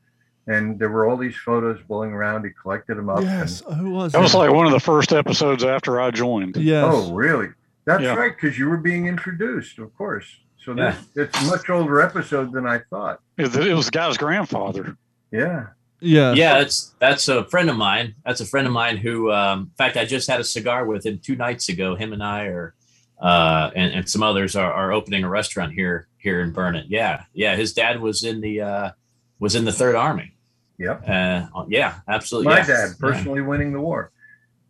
and 0.48 0.78
there 0.78 0.90
were 0.90 1.06
all 1.08 1.16
these 1.16 1.36
photos 1.36 1.80
blowing 1.88 2.10
around. 2.12 2.44
He 2.44 2.50
collected 2.60 2.98
them 2.98 3.08
up. 3.08 3.18
and- 3.18 3.26
Yes. 3.26 3.62
Who 3.78 3.90
was 3.92 4.12
That 4.12 4.20
was 4.20 4.34
like 4.34 4.50
one 4.52 4.66
of 4.66 4.72
the 4.72 4.80
first 4.80 5.12
episodes 5.12 5.64
after 5.64 6.00
I 6.00 6.10
joined. 6.10 6.56
Yes. 6.56 6.84
oh, 6.92 7.12
really? 7.14 7.48
That's 7.84 8.02
Yeah. 8.02 8.16
right, 8.16 8.32
because 8.34 8.58
you 8.58 8.68
were 8.68 8.76
being 8.78 9.06
introduced, 9.06 9.78
of 9.78 9.96
course. 9.96 10.40
So 10.66 10.74
this, 10.74 10.96
it's 11.14 11.42
a 11.42 11.46
much 11.46 11.70
older 11.70 12.00
episode 12.00 12.50
than 12.50 12.66
I 12.66 12.80
thought. 12.90 13.20
It, 13.38 13.54
it 13.54 13.72
was 13.72 13.86
the 13.86 13.92
guy's 13.92 14.18
grandfather. 14.18 14.96
Yeah. 15.30 15.68
Yeah. 16.00 16.34
yeah, 16.34 16.58
that's 16.58 16.94
that's 16.98 17.28
a 17.28 17.44
friend 17.44 17.70
of 17.70 17.76
mine. 17.76 18.16
That's 18.24 18.40
a 18.40 18.46
friend 18.46 18.66
of 18.66 18.72
mine 18.72 18.96
who, 18.96 19.30
um, 19.32 19.60
in 19.60 19.70
fact, 19.78 19.96
I 19.96 20.04
just 20.04 20.28
had 20.28 20.40
a 20.40 20.44
cigar 20.44 20.84
with 20.84 21.06
him 21.06 21.20
two 21.20 21.36
nights 21.36 21.68
ago. 21.68 21.94
Him 21.94 22.12
and 22.12 22.22
I 22.22 22.46
are, 22.46 22.74
uh, 23.18 23.70
and, 23.74 23.94
and 23.94 24.08
some 24.08 24.22
others 24.22 24.56
are, 24.56 24.70
are 24.70 24.92
opening 24.92 25.24
a 25.24 25.28
restaurant 25.28 25.72
here 25.72 26.08
here 26.18 26.42
in 26.42 26.50
Burnett. 26.52 26.90
Yeah, 26.90 27.24
yeah. 27.32 27.56
His 27.56 27.72
dad 27.72 28.00
was 28.00 28.24
in 28.24 28.42
the 28.42 28.60
uh, 28.60 28.90
was 29.38 29.54
in 29.54 29.64
the 29.64 29.72
Third 29.72 29.94
Army. 29.94 30.34
Yep. 30.78 31.08
Uh, 31.08 31.46
yeah, 31.68 31.94
absolutely. 32.08 32.52
My 32.52 32.58
yeah. 32.58 32.66
dad 32.66 32.88
personally 33.00 33.40
winning 33.40 33.72
the 33.72 33.80
war, 33.80 34.12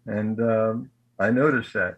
and 0.07 0.41
um, 0.41 0.91
I 1.19 1.31
noticed 1.31 1.73
that. 1.73 1.97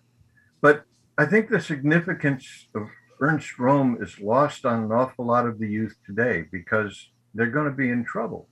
But 0.62 0.84
I 1.18 1.26
think 1.26 1.50
the 1.50 1.60
significance 1.60 2.68
of 2.74 2.88
Ernst 3.20 3.56
Röhm 3.58 4.00
is 4.02 4.20
lost 4.20 4.64
on 4.64 4.84
an 4.84 4.92
awful 4.92 5.24
lot 5.26 5.46
of 5.46 5.58
the 5.58 5.68
youth 5.68 5.96
today 6.06 6.44
because 6.52 7.10
they're 7.34 7.50
going 7.50 7.66
to 7.70 7.76
be 7.76 7.90
in 7.90 8.04
trouble. 8.04 8.48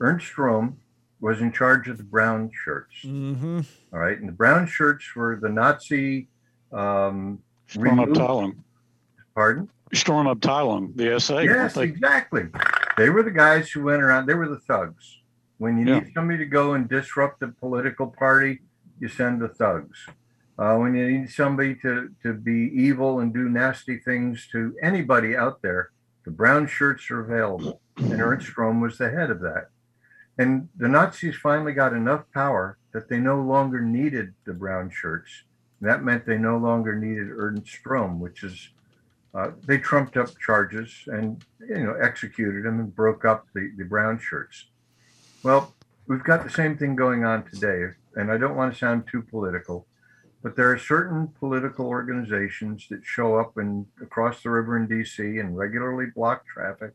Ernst 0.00 0.32
Röhm 0.34 0.74
was 1.20 1.40
in 1.40 1.52
charge 1.52 1.88
of 1.88 1.98
the 1.98 2.02
brown 2.04 2.50
shirts. 2.64 2.94
Mm-hmm. 3.04 3.60
All 3.92 3.98
right, 3.98 4.18
and 4.18 4.28
the 4.28 4.32
brown 4.32 4.66
shirts 4.66 5.04
were 5.14 5.38
the 5.40 5.48
Nazi. 5.48 6.28
Um, 6.72 7.40
Sturmabteilung. 7.68 8.56
Pardon? 9.34 9.68
Storm 9.92 10.26
Sturmabteilung, 10.26 10.96
the 10.96 11.18
SA. 11.20 11.40
Yes, 11.40 11.74
They- 11.74 11.84
exactly. 11.84 12.46
They 12.96 13.10
were 13.10 13.22
the 13.22 13.30
guys 13.30 13.70
who 13.70 13.84
went 13.84 14.02
around. 14.02 14.26
They 14.26 14.34
were 14.34 14.48
the 14.48 14.58
thugs. 14.60 15.18
When 15.58 15.78
you 15.78 15.86
Yeah. 15.86 16.00
need 16.00 16.12
somebody 16.14 16.38
to 16.38 16.46
go 16.46 16.74
and 16.74 16.88
disrupt 16.88 17.42
a 17.42 17.48
political 17.48 18.06
party, 18.06 18.60
you 18.98 19.08
send 19.08 19.40
the 19.40 19.48
thugs. 19.48 20.06
Uh, 20.60 20.76
when 20.76 20.94
you 20.94 21.10
need 21.10 21.30
somebody 21.30 21.74
to, 21.74 22.10
to 22.22 22.34
be 22.34 22.70
evil 22.74 23.20
and 23.20 23.32
do 23.32 23.48
nasty 23.48 23.96
things 23.96 24.46
to 24.52 24.76
anybody 24.82 25.34
out 25.34 25.62
there, 25.62 25.90
the 26.26 26.30
brown 26.30 26.66
shirts 26.66 27.10
are 27.10 27.20
available. 27.20 27.80
And 27.96 28.20
Ernst 28.20 28.54
Röhm 28.54 28.82
was 28.82 28.98
the 28.98 29.08
head 29.08 29.30
of 29.30 29.40
that. 29.40 29.70
And 30.36 30.68
the 30.76 30.88
Nazis 30.88 31.36
finally 31.36 31.72
got 31.72 31.94
enough 31.94 32.24
power 32.34 32.76
that 32.92 33.08
they 33.08 33.18
no 33.18 33.40
longer 33.40 33.80
needed 33.80 34.34
the 34.44 34.52
brown 34.52 34.90
shirts. 34.90 35.44
That 35.80 36.04
meant 36.04 36.26
they 36.26 36.36
no 36.36 36.58
longer 36.58 36.94
needed 36.94 37.28
Ernst 37.30 37.82
Röhm, 37.84 38.18
which 38.18 38.42
is 38.42 38.68
uh, 39.32 39.52
they 39.66 39.78
trumped 39.78 40.16
up 40.16 40.38
charges 40.38 40.92
and 41.06 41.42
you 41.60 41.84
know 41.84 41.94
executed 41.94 42.64
them 42.64 42.80
and 42.80 42.94
broke 42.94 43.24
up 43.24 43.46
the, 43.54 43.70
the 43.78 43.84
brown 43.84 44.18
shirts. 44.18 44.66
Well, 45.42 45.74
we've 46.06 46.24
got 46.24 46.44
the 46.44 46.50
same 46.50 46.76
thing 46.76 46.96
going 46.96 47.24
on 47.24 47.44
today, 47.44 47.94
and 48.16 48.30
I 48.30 48.36
don't 48.36 48.56
want 48.56 48.72
to 48.72 48.78
sound 48.78 49.04
too 49.10 49.22
political, 49.22 49.86
but 50.42 50.56
there 50.56 50.70
are 50.70 50.78
certain 50.78 51.28
political 51.38 51.86
organizations 51.86 52.86
that 52.88 53.04
show 53.04 53.38
up 53.38 53.58
in 53.58 53.86
across 54.00 54.42
the 54.42 54.50
river 54.50 54.76
in 54.76 54.86
D.C. 54.86 55.22
and 55.38 55.56
regularly 55.56 56.06
block 56.14 56.46
traffic, 56.46 56.92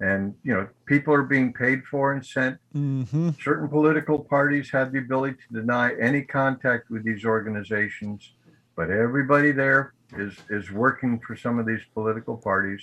and 0.00 0.34
you 0.42 0.52
know 0.52 0.68
people 0.84 1.14
are 1.14 1.22
being 1.22 1.52
paid 1.52 1.84
for 1.84 2.12
and 2.12 2.24
sent. 2.24 2.58
Mm-hmm. 2.74 3.30
Certain 3.42 3.68
political 3.68 4.18
parties 4.18 4.70
have 4.70 4.92
the 4.92 4.98
ability 4.98 5.36
to 5.48 5.60
deny 5.60 5.92
any 5.98 6.22
contact 6.22 6.90
with 6.90 7.04
these 7.04 7.24
organizations, 7.24 8.32
but 8.76 8.90
everybody 8.90 9.52
there 9.52 9.94
is 10.16 10.36
is 10.50 10.70
working 10.70 11.18
for 11.20 11.34
some 11.34 11.58
of 11.58 11.66
these 11.66 11.82
political 11.94 12.36
parties. 12.36 12.82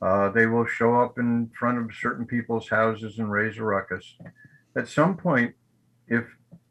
Uh, 0.00 0.28
they 0.28 0.46
will 0.46 0.66
show 0.66 1.00
up 1.00 1.18
in 1.18 1.50
front 1.58 1.78
of 1.78 1.90
certain 1.98 2.26
people's 2.26 2.68
houses 2.68 3.18
and 3.18 3.32
raise 3.32 3.58
a 3.58 3.64
ruckus. 3.64 4.16
At 4.76 4.86
some 4.86 5.16
point, 5.16 5.54
if 6.08 6.24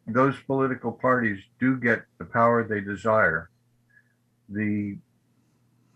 those 0.07 0.35
political 0.45 0.91
parties 0.91 1.43
do 1.59 1.77
get 1.77 2.03
the 2.17 2.25
power 2.25 2.63
they 2.63 2.81
desire, 2.81 3.49
the 4.49 4.97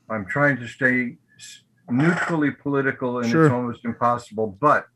I'm 0.09 0.25
trying 0.25 0.57
to 0.57 0.67
stay 0.67 1.17
neutrally 1.89 2.51
political, 2.51 3.19
and 3.19 3.29
Sure. 3.29 3.45
it's 3.45 3.53
almost 3.53 3.84
impossible. 3.85 4.57
But 4.59 4.88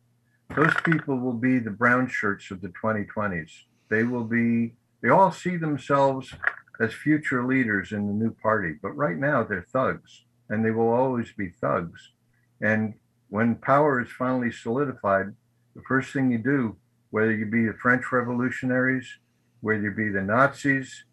those 0.55 0.73
people 0.85 1.19
will 1.19 1.33
be 1.33 1.59
the 1.59 1.71
brown 1.71 2.07
shirts 2.07 2.49
of 2.51 2.61
the 2.61 2.69
2020s. 2.69 3.65
They 3.89 4.03
will 4.03 4.23
be. 4.23 4.75
They 5.01 5.09
all 5.09 5.31
see 5.31 5.57
themselves 5.57 6.33
as 6.79 6.93
future 6.93 7.43
leaders 7.43 7.91
in 7.91 8.07
the 8.07 8.13
new 8.13 8.31
party, 8.31 8.73
but 8.81 8.95
right 8.95 9.17
now 9.17 9.43
they're 9.43 9.63
thugs, 9.63 10.25
and 10.49 10.63
they 10.63 10.71
will 10.71 10.89
always 10.89 11.31
be 11.33 11.49
thugs. 11.49 12.11
And 12.61 12.93
when 13.29 13.55
power 13.55 13.99
is 13.99 14.09
finally 14.09 14.51
solidified, 14.51 15.35
the 15.75 15.81
first 15.87 16.13
thing 16.13 16.31
you 16.31 16.37
do, 16.37 16.77
whether 17.11 17.33
you 17.33 17.45
be 17.45 17.65
the 17.67 17.73
French 17.73 18.11
revolutionaries, 18.11 19.07
whether 19.61 19.81
you 19.81 19.91
be 19.91 20.09
the 20.09 20.21
Nazis, 20.21 21.05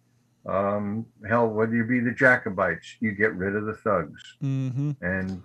um, 0.46 1.04
hell, 1.28 1.48
whether 1.48 1.74
you 1.74 1.84
be 1.84 2.00
the 2.00 2.12
Jacobites, 2.12 2.96
you 3.00 3.12
get 3.12 3.34
rid 3.34 3.54
of 3.54 3.66
the 3.66 3.74
thugs. 3.74 4.36
Mm-hmm. 4.42 4.92
And 5.02 5.42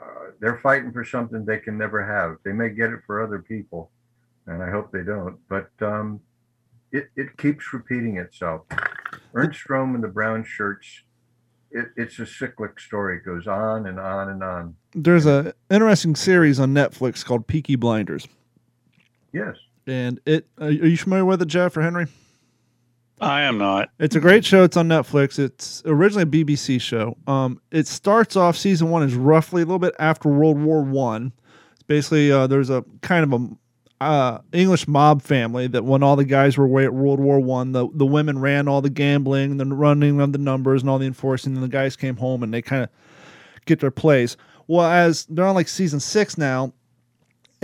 uh, 0.00 0.30
they're 0.40 0.58
fighting 0.58 0.92
for 0.92 1.04
something 1.04 1.44
they 1.44 1.58
can 1.58 1.76
never 1.76 2.04
have. 2.04 2.38
They 2.44 2.52
may 2.52 2.70
get 2.70 2.90
it 2.90 3.00
for 3.06 3.22
other 3.22 3.40
people, 3.40 3.90
and 4.46 4.62
I 4.62 4.70
hope 4.70 4.90
they 4.92 5.02
don't. 5.02 5.38
But 5.48 5.70
um, 5.80 6.20
it, 6.92 7.08
it 7.16 7.36
keeps 7.36 7.72
repeating 7.72 8.16
itself. 8.16 8.62
Ernst 9.34 9.66
Röhm 9.68 9.94
and 9.94 10.02
the 10.02 10.08
brown 10.08 10.44
shirts, 10.44 11.02
it, 11.70 11.86
it's 11.96 12.18
a 12.20 12.26
cyclic 12.26 12.78
story. 12.78 13.16
It 13.16 13.24
goes 13.24 13.46
on 13.46 13.86
and 13.86 13.98
on 13.98 14.30
and 14.30 14.42
on. 14.42 14.76
There's 14.94 15.26
a 15.26 15.54
interesting 15.70 16.14
series 16.14 16.60
on 16.60 16.72
Netflix 16.72 17.24
called 17.24 17.46
Peaky 17.46 17.76
Blinders, 17.76 18.28
Yes. 19.34 19.56
and 19.86 20.20
it. 20.24 20.46
Are 20.58 20.70
you 20.70 20.96
familiar 20.96 21.24
with 21.24 21.42
it, 21.42 21.48
Jeff 21.48 21.76
or 21.76 21.82
Henry? 21.82 22.06
I 23.20 23.42
am 23.42 23.58
not. 23.58 23.90
It's 23.98 24.16
a 24.16 24.20
great 24.20 24.44
show. 24.44 24.64
It's 24.64 24.76
on 24.76 24.88
Netflix. 24.88 25.38
It's 25.38 25.82
originally 25.86 26.22
a 26.22 26.26
BBC 26.44 26.80
show. 26.80 27.16
Um, 27.26 27.60
it 27.70 27.86
starts 27.86 28.36
off 28.36 28.56
season 28.56 28.90
one 28.90 29.02
is 29.02 29.14
roughly 29.14 29.62
a 29.62 29.64
little 29.64 29.78
bit 29.78 29.94
after 29.98 30.28
World 30.28 30.58
War 30.60 30.82
One. 30.82 31.32
It's 31.74 31.82
basically 31.84 32.30
uh, 32.32 32.46
there's 32.46 32.70
a 32.70 32.84
kind 33.02 33.32
of 33.32 33.40
a 33.40 34.04
uh, 34.04 34.38
English 34.52 34.86
mob 34.88 35.22
family 35.22 35.66
that 35.68 35.84
when 35.84 36.02
all 36.02 36.16
the 36.16 36.24
guys 36.24 36.58
were 36.58 36.64
away 36.64 36.84
at 36.84 36.92
World 36.94 37.20
War 37.20 37.40
One, 37.40 37.72
the 37.72 37.88
the 37.94 38.06
women 38.06 38.40
ran 38.40 38.68
all 38.68 38.82
the 38.82 38.90
gambling, 38.90 39.56
the 39.56 39.66
running 39.66 40.20
of 40.20 40.32
the 40.32 40.38
numbers, 40.38 40.82
and 40.82 40.90
all 40.90 40.98
the 40.98 41.06
enforcing. 41.06 41.54
And 41.54 41.62
the 41.62 41.68
guys 41.68 41.96
came 41.96 42.16
home 42.16 42.42
and 42.42 42.52
they 42.52 42.62
kind 42.62 42.84
of 42.84 42.90
get 43.64 43.80
their 43.80 43.90
place. 43.90 44.36
Well, 44.66 44.86
as 44.86 45.26
they're 45.26 45.46
on 45.46 45.54
like 45.54 45.68
season 45.68 46.00
six 46.00 46.36
now, 46.36 46.72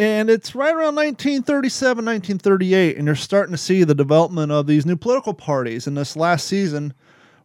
and 0.01 0.31
it's 0.31 0.55
right 0.55 0.70
around 0.74 0.94
1937, 0.94 2.02
1938, 2.02 2.97
and 2.97 3.05
you're 3.05 3.14
starting 3.14 3.52
to 3.52 3.59
see 3.59 3.85
the 3.85 3.94
development 3.94 4.51
of 4.51 4.66
these 4.66 4.86
new 4.86 4.97
political 4.97 5.35
parties. 5.35 5.86
In 5.86 5.93
this 5.93 6.16
last 6.16 6.47
season, 6.47 6.94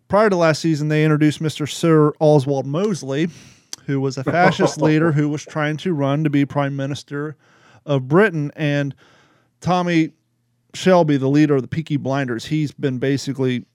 prior 0.07 0.29
to 0.29 0.37
last 0.37 0.61
season, 0.61 0.87
they 0.87 1.03
introduced 1.03 1.41
Mr. 1.41 1.69
Sir 1.69 2.13
Oswald 2.21 2.65
Mosley, 2.65 3.27
who 3.87 3.99
was 3.99 4.17
a 4.17 4.23
fascist 4.23 4.81
leader 4.81 5.11
who 5.11 5.27
was 5.27 5.43
trying 5.43 5.75
to 5.75 5.93
run 5.93 6.23
to 6.23 6.29
be 6.29 6.45
prime 6.45 6.77
minister 6.77 7.35
of 7.85 8.07
Britain. 8.07 8.53
And 8.55 8.95
Tommy 9.59 10.13
Shelby, 10.73 11.17
the 11.17 11.27
leader 11.27 11.55
of 11.55 11.61
the 11.61 11.67
Peaky 11.67 11.97
Blinders, 11.97 12.45
he's 12.45 12.71
been 12.71 12.99
basically 12.99 13.65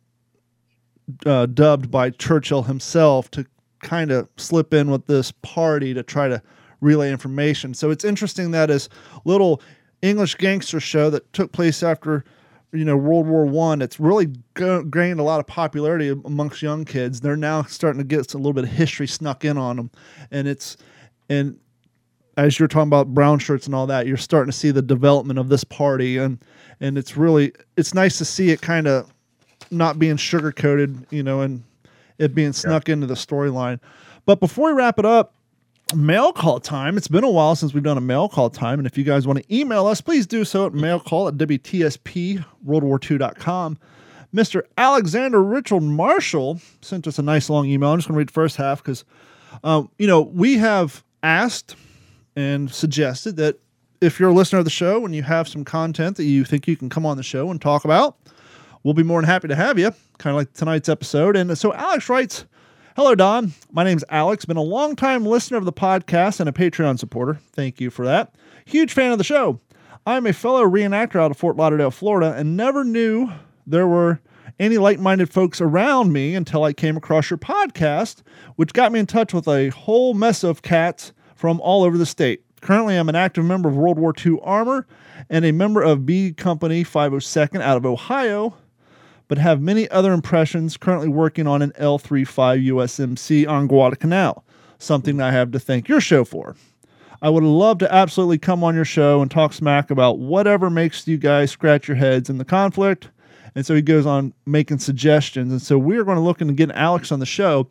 uh, 1.26 1.44
dubbed 1.44 1.90
by 1.90 2.08
Churchill 2.08 2.62
himself 2.62 3.30
to 3.32 3.44
kind 3.82 4.10
of 4.10 4.26
slip 4.38 4.72
in 4.72 4.90
with 4.90 5.06
this 5.06 5.32
party 5.42 5.92
to 5.92 6.02
try 6.02 6.28
to 6.28 6.40
relay 6.80 7.10
information. 7.10 7.74
So 7.74 7.90
it's 7.90 8.04
interesting 8.04 8.50
that 8.52 8.66
this 8.66 8.88
little 9.24 9.62
English 10.02 10.36
gangster 10.36 10.80
show 10.80 11.10
that 11.10 11.32
took 11.32 11.52
place 11.52 11.82
after 11.82 12.24
you 12.72 12.84
know 12.84 12.96
World 12.96 13.26
War 13.26 13.44
One, 13.44 13.82
it's 13.82 13.98
really 13.98 14.28
go- 14.54 14.84
gained 14.84 15.20
a 15.20 15.24
lot 15.24 15.40
of 15.40 15.46
popularity 15.46 16.08
amongst 16.08 16.62
young 16.62 16.84
kids. 16.84 17.20
They're 17.20 17.36
now 17.36 17.62
starting 17.64 17.98
to 17.98 18.04
get 18.04 18.32
a 18.32 18.36
little 18.36 18.52
bit 18.52 18.64
of 18.64 18.70
history 18.70 19.08
snuck 19.08 19.44
in 19.44 19.58
on 19.58 19.76
them, 19.76 19.90
and 20.30 20.46
it's 20.46 20.76
and 21.28 21.58
as 22.36 22.58
you're 22.58 22.68
talking 22.68 22.88
about 22.88 23.12
brown 23.12 23.38
shirts 23.38 23.66
and 23.66 23.74
all 23.74 23.86
that, 23.88 24.06
you're 24.06 24.16
starting 24.16 24.50
to 24.50 24.56
see 24.56 24.70
the 24.70 24.82
development 24.82 25.38
of 25.38 25.48
this 25.48 25.64
party, 25.64 26.16
and 26.16 26.38
and 26.80 26.96
it's 26.96 27.16
really 27.16 27.52
it's 27.76 27.92
nice 27.92 28.18
to 28.18 28.24
see 28.24 28.50
it 28.50 28.62
kind 28.62 28.86
of 28.86 29.12
not 29.70 29.98
being 29.98 30.16
sugar 30.16 30.52
coated, 30.52 31.06
you 31.10 31.22
know, 31.22 31.40
and 31.40 31.62
it 32.18 32.34
being 32.34 32.52
snuck 32.52 32.88
into 32.88 33.06
the 33.06 33.14
storyline. 33.14 33.80
But 34.26 34.40
before 34.40 34.70
we 34.70 34.74
wrap 34.74 34.98
it 34.98 35.04
up, 35.04 35.34
mail 35.94 36.32
call 36.32 36.60
time. 36.60 36.96
It's 36.96 37.08
been 37.08 37.24
a 37.24 37.30
while 37.30 37.54
since 37.56 37.74
we've 37.74 37.82
done 37.82 37.98
a 37.98 38.02
mail 38.02 38.28
call 38.28 38.50
time. 38.50 38.78
And 38.78 38.86
if 38.86 38.96
you 38.96 39.04
guys 39.04 39.26
want 39.26 39.38
to 39.38 39.54
email 39.54 39.86
us, 39.86 40.00
please 40.00 40.26
do 40.26 40.44
so 40.44 40.66
at 40.66 40.72
mailcall 40.72 41.28
at 41.28 41.34
WTSP 41.36 42.44
WorldWar2.com. 42.66 43.78
Mr. 44.34 44.62
Alexander 44.78 45.42
Richard 45.42 45.82
Marshall 45.82 46.60
sent 46.80 47.06
us 47.06 47.18
a 47.18 47.22
nice 47.22 47.50
long 47.50 47.66
email. 47.66 47.90
I'm 47.90 47.98
just 47.98 48.08
going 48.08 48.14
to 48.14 48.18
read 48.18 48.28
the 48.28 48.32
first 48.32 48.56
half 48.56 48.82
because, 48.82 49.04
um, 49.64 49.90
you 49.98 50.06
know, 50.06 50.20
we 50.20 50.58
have 50.58 51.02
asked 51.22 51.74
and 52.36 52.70
suggested 52.70 53.36
that 53.36 53.58
if 54.00 54.20
you're 54.20 54.30
a 54.30 54.34
listener 54.34 54.60
of 54.60 54.64
the 54.64 54.70
show 54.70 55.04
and 55.04 55.14
you 55.14 55.22
have 55.22 55.48
some 55.48 55.64
content 55.64 56.16
that 56.16 56.24
you 56.24 56.44
think 56.44 56.68
you 56.68 56.76
can 56.76 56.88
come 56.88 57.04
on 57.04 57.16
the 57.16 57.22
show 57.22 57.50
and 57.50 57.60
talk 57.60 57.84
about, 57.84 58.16
we'll 58.82 58.94
be 58.94 59.02
more 59.02 59.20
than 59.20 59.28
happy 59.28 59.48
to 59.48 59.56
have 59.56 59.78
you, 59.78 59.90
kind 60.18 60.34
of 60.34 60.36
like 60.36 60.52
tonight's 60.52 60.88
episode. 60.88 61.36
And 61.36 61.56
so 61.58 61.74
Alex 61.74 62.08
writes, 62.08 62.44
Hello, 62.96 63.14
Don. 63.14 63.52
My 63.70 63.84
name's 63.84 64.02
Alex. 64.08 64.44
Been 64.44 64.56
a 64.56 64.62
long 64.62 64.96
time 64.96 65.24
listener 65.24 65.56
of 65.56 65.64
the 65.64 65.72
podcast 65.72 66.40
and 66.40 66.48
a 66.48 66.52
Patreon 66.52 66.98
supporter. 66.98 67.38
Thank 67.52 67.80
you 67.80 67.88
for 67.88 68.04
that. 68.04 68.34
Huge 68.64 68.92
fan 68.92 69.12
of 69.12 69.18
the 69.18 69.24
show. 69.24 69.60
I'm 70.06 70.26
a 70.26 70.32
fellow 70.32 70.64
reenactor 70.64 71.20
out 71.20 71.30
of 71.30 71.36
Fort 71.36 71.56
Lauderdale, 71.56 71.92
Florida, 71.92 72.34
and 72.36 72.56
never 72.56 72.82
knew 72.82 73.30
there 73.64 73.86
were 73.86 74.20
any 74.58 74.76
like 74.76 74.98
minded 74.98 75.30
folks 75.30 75.60
around 75.60 76.12
me 76.12 76.34
until 76.34 76.64
I 76.64 76.72
came 76.72 76.96
across 76.96 77.30
your 77.30 77.38
podcast, 77.38 78.22
which 78.56 78.72
got 78.72 78.90
me 78.90 78.98
in 78.98 79.06
touch 79.06 79.32
with 79.32 79.46
a 79.46 79.68
whole 79.68 80.12
mess 80.12 80.42
of 80.42 80.62
cats 80.62 81.12
from 81.36 81.60
all 81.60 81.84
over 81.84 81.96
the 81.96 82.04
state. 82.04 82.42
Currently, 82.60 82.96
I'm 82.96 83.08
an 83.08 83.14
active 83.14 83.44
member 83.44 83.68
of 83.68 83.76
World 83.76 84.00
War 84.00 84.12
II 84.26 84.38
Armor 84.42 84.88
and 85.28 85.44
a 85.44 85.52
member 85.52 85.80
of 85.80 86.04
B 86.04 86.32
Company 86.32 86.82
502nd 86.82 87.60
out 87.60 87.76
of 87.76 87.86
Ohio, 87.86 88.56
but 89.30 89.38
have 89.38 89.62
many 89.62 89.88
other 89.90 90.12
impressions 90.12 90.76
currently 90.76 91.06
working 91.06 91.46
on 91.46 91.62
an 91.62 91.70
L35 91.78 92.66
USMC 92.66 93.48
on 93.48 93.68
Guadalcanal, 93.68 94.44
something 94.80 95.20
I 95.20 95.30
have 95.30 95.52
to 95.52 95.60
thank 95.60 95.88
your 95.88 96.00
show 96.00 96.24
for. 96.24 96.56
I 97.22 97.30
would 97.30 97.44
love 97.44 97.78
to 97.78 97.94
absolutely 97.94 98.38
come 98.38 98.64
on 98.64 98.74
your 98.74 98.84
show 98.84 99.22
and 99.22 99.30
talk 99.30 99.52
smack 99.52 99.88
about 99.88 100.18
whatever 100.18 100.68
makes 100.68 101.06
you 101.06 101.16
guys 101.16 101.52
scratch 101.52 101.86
your 101.86 101.96
heads 101.96 102.28
in 102.28 102.38
the 102.38 102.44
conflict. 102.44 103.08
And 103.54 103.64
so 103.64 103.72
he 103.72 103.82
goes 103.82 104.04
on 104.04 104.34
making 104.46 104.80
suggestions. 104.80 105.52
And 105.52 105.62
so 105.62 105.78
we're 105.78 106.02
going 106.02 106.16
to 106.16 106.22
look 106.22 106.40
into 106.40 106.54
getting 106.54 106.74
Alex 106.74 107.12
on 107.12 107.20
the 107.20 107.26
show. 107.26 107.68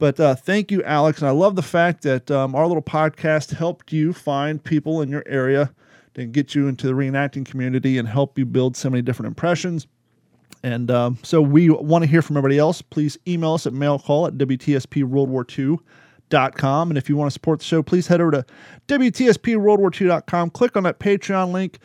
But 0.00 0.18
uh, 0.18 0.34
thank 0.34 0.72
you, 0.72 0.82
Alex. 0.82 1.20
And 1.20 1.28
I 1.28 1.32
love 1.32 1.54
the 1.54 1.62
fact 1.62 2.02
that 2.02 2.28
um, 2.28 2.56
our 2.56 2.66
little 2.66 2.82
podcast 2.82 3.54
helped 3.54 3.92
you 3.92 4.12
find 4.12 4.64
people 4.64 5.00
in 5.00 5.10
your 5.10 5.22
area 5.26 5.72
to 6.14 6.26
get 6.26 6.56
you 6.56 6.66
into 6.66 6.88
the 6.88 6.92
reenacting 6.94 7.46
community 7.46 7.98
and 7.98 8.08
help 8.08 8.36
you 8.36 8.44
build 8.44 8.76
so 8.76 8.90
many 8.90 9.00
different 9.00 9.28
impressions. 9.28 9.86
And 10.62 10.90
um, 10.90 11.18
so 11.22 11.40
we 11.40 11.70
want 11.70 12.02
to 12.02 12.10
hear 12.10 12.20
from 12.22 12.36
everybody 12.36 12.58
else. 12.58 12.82
Please 12.82 13.16
email 13.26 13.54
us 13.54 13.66
at 13.66 13.72
mailcall 13.72 14.28
at 14.28 14.34
WTSPWorldWar2.com. 14.34 16.90
And 16.90 16.98
if 16.98 17.08
you 17.08 17.16
want 17.16 17.30
to 17.30 17.32
support 17.32 17.60
the 17.60 17.64
show, 17.64 17.82
please 17.82 18.08
head 18.08 18.20
over 18.20 18.32
to 18.32 18.44
WTSPWorldWar2.com. 18.88 20.50
Click 20.50 20.76
on 20.76 20.82
that 20.82 20.98
Patreon 20.98 21.52
link, 21.52 21.78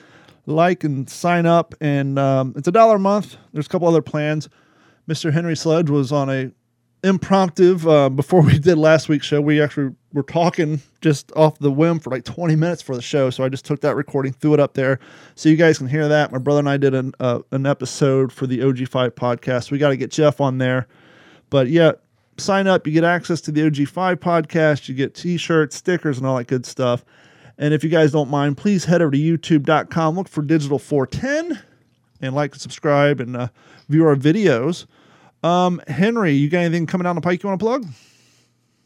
like 0.45 0.83
and 0.83 1.09
sign 1.09 1.45
up. 1.45 1.73
And 1.79 2.19
um, 2.19 2.53
it's 2.57 2.67
a 2.67 2.71
dollar 2.71 2.97
a 2.97 2.99
month. 2.99 3.37
There's 3.53 3.67
a 3.67 3.69
couple 3.69 3.87
other 3.87 4.01
plans. 4.01 4.49
Mr. 5.07 5.31
Henry 5.33 5.55
Sledge 5.55 5.89
was 5.89 6.11
on 6.11 6.29
a 6.29 6.51
impromptu 7.03 7.77
uh, 7.89 8.09
before 8.09 8.41
we 8.45 8.57
did 8.57 8.77
last 8.77 9.09
week's 9.09 9.25
show. 9.25 9.41
We 9.41 9.61
actually 9.61 9.93
were 10.13 10.23
talking 10.23 10.81
just 11.01 11.31
off 11.35 11.59
the 11.59 11.71
whim 11.71 11.99
for 11.99 12.09
like 12.09 12.23
20 12.23 12.55
minutes 12.55 12.81
for 12.81 12.95
the 12.95 13.01
show. 13.01 13.29
So 13.29 13.43
I 13.43 13.49
just 13.49 13.65
took 13.65 13.81
that 13.81 13.95
recording, 13.95 14.33
threw 14.33 14.53
it 14.53 14.59
up 14.59 14.73
there 14.73 14.99
so 15.35 15.49
you 15.49 15.55
guys 15.55 15.77
can 15.77 15.87
hear 15.87 16.07
that. 16.07 16.31
My 16.31 16.37
brother 16.37 16.59
and 16.59 16.69
I 16.69 16.77
did 16.77 16.93
an, 16.93 17.13
uh, 17.19 17.39
an 17.51 17.65
episode 17.65 18.31
for 18.31 18.47
the 18.47 18.59
OG5 18.59 19.11
podcast. 19.11 19.71
We 19.71 19.77
got 19.77 19.89
to 19.89 19.97
get 19.97 20.11
Jeff 20.11 20.39
on 20.39 20.57
there. 20.57 20.87
But 21.49 21.67
yeah, 21.67 21.93
sign 22.37 22.67
up. 22.67 22.87
You 22.87 22.93
get 22.93 23.03
access 23.03 23.41
to 23.41 23.51
the 23.51 23.61
OG5 23.61 24.15
podcast. 24.17 24.87
You 24.87 24.95
get 24.95 25.13
t 25.13 25.37
shirts, 25.37 25.75
stickers, 25.75 26.17
and 26.17 26.25
all 26.25 26.37
that 26.37 26.47
good 26.47 26.65
stuff. 26.65 27.03
And 27.57 27.73
if 27.73 27.83
you 27.83 27.89
guys 27.89 28.11
don't 28.11 28.29
mind, 28.29 28.57
please 28.57 28.85
head 28.85 29.01
over 29.01 29.11
to 29.11 29.17
youtube.com, 29.17 30.15
look 30.15 30.27
for 30.27 30.41
Digital 30.41 30.79
410, 30.79 31.61
and 32.21 32.33
like 32.33 32.53
and 32.53 32.61
subscribe 32.61 33.19
and 33.19 33.37
uh, 33.37 33.47
view 33.89 34.07
our 34.07 34.15
videos. 34.15 34.87
Um, 35.43 35.81
Henry, 35.87 36.33
you 36.33 36.49
got 36.49 36.59
anything 36.59 36.85
coming 36.87 37.03
down 37.03 37.15
the 37.15 37.21
pike 37.21 37.43
you 37.43 37.49
want 37.49 37.59
to 37.59 37.65
plug? 37.65 37.85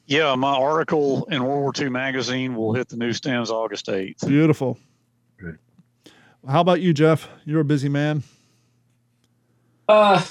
Yeah, 0.08 0.34
my 0.36 0.56
article 0.56 1.26
in 1.30 1.44
World 1.44 1.62
War 1.62 1.74
II 1.78 1.90
magazine 1.90 2.56
will 2.56 2.74
hit 2.74 2.90
the 2.90 2.98
newsstands 2.98 3.52
August 3.52 3.88
8th. 3.88 4.28
Beautiful. 4.28 4.80
Good. 5.38 5.60
How 6.48 6.62
about 6.62 6.82
you, 6.82 6.94
Jeff? 6.94 7.28
You're 7.46 7.60
a 7.60 7.66
busy 7.66 7.90
man. 7.90 8.24
Uh, 9.88 10.24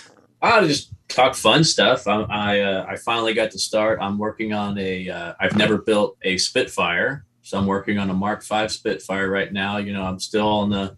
I 0.42 0.66
just 0.66 0.90
talk 1.08 1.34
fun 1.34 1.62
stuff. 1.62 2.06
I 2.06 2.22
I, 2.22 2.60
uh, 2.60 2.86
I 2.88 2.96
finally 2.96 3.34
got 3.34 3.50
to 3.52 3.58
start. 3.58 3.98
I'm 4.00 4.18
working 4.18 4.52
on 4.52 4.78
a. 4.78 5.08
Uh, 5.08 5.34
I've 5.38 5.56
never 5.56 5.78
built 5.78 6.16
a 6.22 6.38
Spitfire, 6.38 7.24
so 7.42 7.58
I'm 7.58 7.66
working 7.66 7.98
on 7.98 8.10
a 8.10 8.14
Mark 8.14 8.44
V 8.44 8.68
Spitfire 8.68 9.30
right 9.30 9.52
now. 9.52 9.76
You 9.76 9.92
know, 9.92 10.02
I'm 10.02 10.18
still 10.18 10.48
on 10.48 10.70
the 10.70 10.96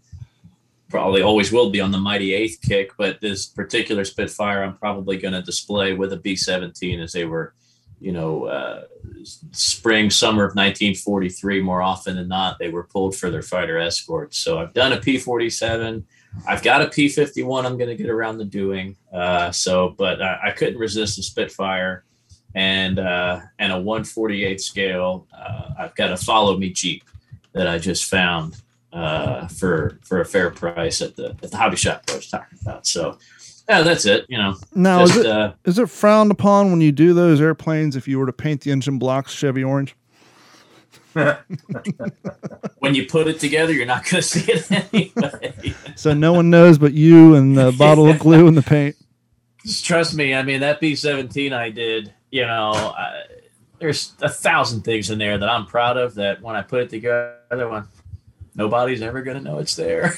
probably 0.89 1.21
always 1.21 1.51
will 1.51 1.69
be 1.69 1.79
on 1.79 1.91
the 1.91 1.97
mighty 1.97 2.33
eighth 2.33 2.59
kick, 2.61 2.91
but 2.97 3.21
this 3.21 3.45
particular 3.45 4.03
Spitfire 4.03 4.63
I'm 4.63 4.77
probably 4.77 5.17
going 5.17 5.33
to 5.33 5.41
display 5.41 5.93
with 5.93 6.11
a 6.13 6.17
B-17 6.17 7.01
as 7.01 7.11
they 7.11 7.25
were, 7.25 7.53
you 7.99 8.11
know, 8.11 8.45
uh, 8.45 8.83
spring 9.51 10.09
summer 10.09 10.43
of 10.43 10.55
1943. 10.55 11.61
More 11.61 11.81
often 11.81 12.15
than 12.15 12.27
not, 12.27 12.57
they 12.59 12.69
were 12.69 12.83
pulled 12.83 13.15
for 13.15 13.29
their 13.29 13.43
fighter 13.43 13.77
escorts. 13.77 14.37
So 14.37 14.59
I've 14.59 14.73
done 14.73 14.93
a 14.93 14.99
P-47. 14.99 16.03
I've 16.47 16.63
got 16.63 16.81
a 16.81 16.89
P-51. 16.89 17.65
I'm 17.65 17.77
going 17.77 17.89
to 17.89 17.95
get 17.95 18.09
around 18.09 18.39
to 18.39 18.45
doing. 18.45 18.95
Uh, 19.13 19.51
so, 19.51 19.95
but 19.97 20.21
I, 20.21 20.39
I 20.45 20.51
couldn't 20.51 20.79
resist 20.79 21.19
a 21.19 21.23
Spitfire. 21.23 22.03
And 22.55 22.97
uh, 22.97 23.41
and 23.59 23.71
a 23.71 23.75
148 23.75 24.59
scale. 24.59 25.27
Uh, 25.31 25.69
I've 25.77 25.95
got 25.95 26.11
a 26.11 26.17
follow 26.17 26.57
me 26.57 26.71
Jeep 26.71 27.03
that 27.53 27.67
I 27.67 27.77
just 27.77 28.05
found 28.05 28.55
uh, 28.93 29.47
for 29.47 29.99
for 30.03 30.21
a 30.21 30.25
fair 30.25 30.49
price 30.49 31.01
at 31.01 31.15
the 31.15 31.35
at 31.43 31.51
the 31.51 31.57
hobby 31.57 31.77
shop 31.77 32.03
I 32.09 32.15
was 32.15 32.29
talking 32.29 32.57
about. 32.61 32.87
So 32.87 33.17
yeah, 33.69 33.83
that's 33.83 34.05
it. 34.05 34.25
You 34.29 34.37
know, 34.37 34.55
Now, 34.73 35.05
just 35.05 35.19
is, 35.19 35.25
it, 35.25 35.25
uh, 35.27 35.53
is 35.63 35.77
it 35.77 35.89
frowned 35.89 36.31
upon 36.31 36.71
when 36.71 36.81
you 36.81 36.91
do 36.91 37.13
those 37.13 37.39
airplanes 37.39 37.95
if 37.95 38.07
you 38.07 38.17
were 38.17 38.25
to 38.25 38.33
paint 38.33 38.61
the 38.61 38.71
engine 38.71 38.97
blocks 38.97 39.31
Chevy 39.31 39.63
orange? 39.63 39.95
when 41.13 42.95
you 42.95 43.05
put 43.05 43.27
it 43.27 43.39
together, 43.39 43.73
you're 43.73 43.85
not 43.85 44.03
going 44.05 44.21
to 44.21 44.21
see 44.21 44.51
it 44.51 44.71
anyway. 44.71 45.73
So 45.95 46.13
no 46.13 46.33
one 46.33 46.49
knows 46.49 46.77
but 46.77 46.93
you 46.93 47.35
and 47.35 47.57
the 47.57 47.71
bottle 47.77 48.07
of 48.07 48.19
glue 48.19 48.47
and 48.47 48.57
the 48.57 48.63
paint. 48.63 48.95
Just 49.63 49.85
trust 49.85 50.15
me. 50.15 50.33
I 50.33 50.43
mean, 50.43 50.61
that 50.61 50.79
B-17 50.79 51.53
I 51.53 51.69
did. 51.69 52.13
You 52.31 52.45
know, 52.45 52.71
I, 52.71 53.23
there's 53.79 54.13
a 54.21 54.29
thousand 54.29 54.81
things 54.81 55.09
in 55.09 55.19
there 55.19 55.37
that 55.37 55.49
I'm 55.49 55.65
proud 55.65 55.97
of. 55.97 56.15
That 56.15 56.41
when 56.41 56.55
I 56.55 56.61
put 56.61 56.81
it 56.81 56.89
together, 56.89 57.69
one 57.69 57.87
nobody's 58.59 59.01
ever 59.01 59.21
going 59.23 59.37
to 59.37 59.43
know 59.43 59.57
it's 59.57 59.75
there. 59.75 60.13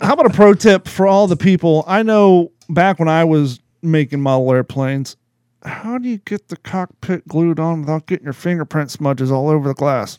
How 0.00 0.12
about 0.12 0.26
a 0.26 0.30
pro 0.30 0.52
tip 0.52 0.86
for 0.86 1.06
all 1.06 1.26
the 1.26 1.36
people? 1.36 1.82
I 1.86 2.02
know 2.02 2.52
back 2.68 2.98
when 2.98 3.08
I 3.08 3.24
was 3.24 3.60
making 3.82 4.20
model 4.20 4.52
airplanes, 4.52 5.16
how 5.62 5.96
do 5.96 6.08
you 6.08 6.18
get 6.18 6.48
the 6.48 6.58
cockpit 6.58 7.26
glued 7.26 7.58
on 7.58 7.80
without 7.80 8.06
getting 8.06 8.24
your 8.24 8.34
fingerprint 8.34 8.90
smudges 8.90 9.32
all 9.32 9.48
over 9.48 9.66
the 9.66 9.74
glass? 9.74 10.18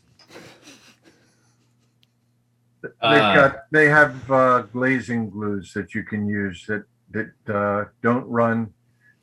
They've 2.82 2.92
Uh, 3.02 3.36
got 3.36 3.56
they 3.72 3.88
have 3.88 4.32
uh, 4.32 4.62
glazing 4.64 5.30
glues 5.30 5.74
that 5.74 5.94
you 5.94 6.04
can 6.04 6.28
use 6.28 6.66
that 6.68 6.86
that 7.12 7.54
uh, 7.54 7.86
don't 8.02 8.28
run, 8.28 8.74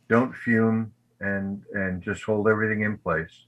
don't 0.08 0.34
fume, 0.34 0.92
and 1.20 1.62
and 1.72 2.02
just 2.02 2.22
hold 2.22 2.48
everything 2.48 2.82
in 2.82 2.98
place. 2.98 3.46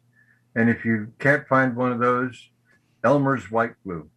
And 0.56 0.68
if 0.68 0.84
you 0.84 1.12
can't 1.18 1.46
find 1.48 1.74
one 1.74 1.90
of 1.92 1.98
those, 1.98 2.50
Elmer's 3.02 3.50
white 3.50 3.74
glue. 3.84 4.08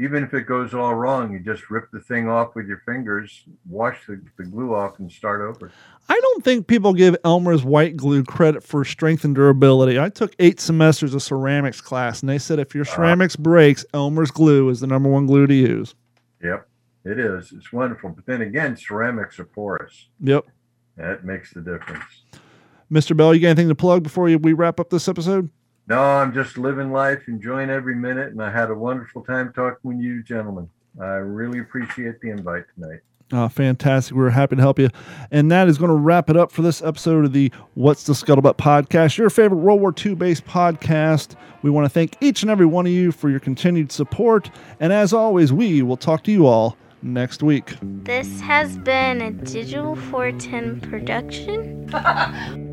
Even 0.00 0.22
if 0.22 0.32
it 0.32 0.46
goes 0.46 0.74
all 0.74 0.94
wrong, 0.94 1.32
you 1.32 1.40
just 1.40 1.70
rip 1.70 1.90
the 1.90 1.98
thing 1.98 2.28
off 2.28 2.54
with 2.54 2.68
your 2.68 2.82
fingers, 2.86 3.44
wash 3.68 4.06
the, 4.06 4.22
the 4.36 4.44
glue 4.44 4.72
off, 4.72 5.00
and 5.00 5.10
start 5.10 5.40
over. 5.40 5.72
I 6.08 6.18
don't 6.20 6.44
think 6.44 6.68
people 6.68 6.94
give 6.94 7.16
Elmer's 7.24 7.64
white 7.64 7.96
glue 7.96 8.22
credit 8.22 8.62
for 8.62 8.84
strength 8.84 9.24
and 9.24 9.34
durability. 9.34 9.98
I 9.98 10.08
took 10.08 10.36
eight 10.38 10.60
semesters 10.60 11.14
of 11.14 11.22
ceramics 11.22 11.80
class, 11.80 12.20
and 12.20 12.28
they 12.28 12.38
said 12.38 12.60
if 12.60 12.76
your 12.76 12.86
ah. 12.88 12.94
ceramics 12.94 13.34
breaks, 13.34 13.84
Elmer's 13.92 14.30
glue 14.30 14.68
is 14.68 14.78
the 14.78 14.86
number 14.86 15.08
one 15.08 15.26
glue 15.26 15.48
to 15.48 15.54
use. 15.54 15.96
Yep, 16.44 16.68
it 17.04 17.18
is. 17.18 17.52
It's 17.52 17.72
wonderful. 17.72 18.10
But 18.10 18.24
then 18.24 18.42
again, 18.42 18.76
ceramics 18.76 19.40
are 19.40 19.46
porous. 19.46 20.08
Yep. 20.20 20.44
That 20.96 21.24
makes 21.24 21.52
the 21.52 21.60
difference. 21.60 22.22
Mr. 22.90 23.16
Bell, 23.16 23.34
you 23.34 23.40
got 23.40 23.48
anything 23.48 23.68
to 23.68 23.74
plug 23.74 24.04
before 24.04 24.24
we 24.24 24.52
wrap 24.52 24.78
up 24.78 24.90
this 24.90 25.08
episode? 25.08 25.50
No, 25.88 26.00
I'm 26.00 26.34
just 26.34 26.58
living 26.58 26.92
life, 26.92 27.28
enjoying 27.28 27.70
every 27.70 27.94
minute, 27.94 28.28
and 28.28 28.42
I 28.42 28.50
had 28.50 28.70
a 28.70 28.74
wonderful 28.74 29.22
time 29.22 29.52
talking 29.54 29.78
with 29.82 29.98
you, 29.98 30.22
gentlemen. 30.22 30.68
I 31.00 31.14
really 31.14 31.60
appreciate 31.60 32.20
the 32.20 32.30
invite 32.30 32.64
tonight. 32.74 33.00
Uh, 33.32 33.48
fantastic. 33.48 34.14
We're 34.14 34.30
happy 34.30 34.56
to 34.56 34.62
help 34.62 34.78
you. 34.78 34.88
And 35.30 35.50
that 35.50 35.68
is 35.68 35.78
going 35.78 35.90
to 35.90 35.96
wrap 35.96 36.30
it 36.30 36.36
up 36.36 36.50
for 36.50 36.62
this 36.62 36.82
episode 36.82 37.24
of 37.24 37.32
the 37.32 37.52
What's 37.74 38.04
the 38.04 38.12
Scuttlebutt 38.12 38.56
podcast, 38.56 39.16
your 39.16 39.30
favorite 39.30 39.58
World 39.58 39.80
War 39.80 39.94
II 40.04 40.14
based 40.14 40.44
podcast. 40.46 41.36
We 41.62 41.70
want 41.70 41.84
to 41.84 41.90
thank 41.90 42.16
each 42.20 42.42
and 42.42 42.50
every 42.50 42.66
one 42.66 42.86
of 42.86 42.92
you 42.92 43.12
for 43.12 43.30
your 43.30 43.40
continued 43.40 43.92
support. 43.92 44.50
And 44.80 44.92
as 44.92 45.12
always, 45.12 45.52
we 45.52 45.82
will 45.82 45.98
talk 45.98 46.22
to 46.24 46.32
you 46.32 46.46
all 46.46 46.76
next 47.02 47.42
week. 47.42 47.76
This 47.82 48.40
has 48.40 48.78
been 48.78 49.20
a 49.20 49.30
Digital 49.30 49.94
410 49.94 50.80
production. 50.90 52.64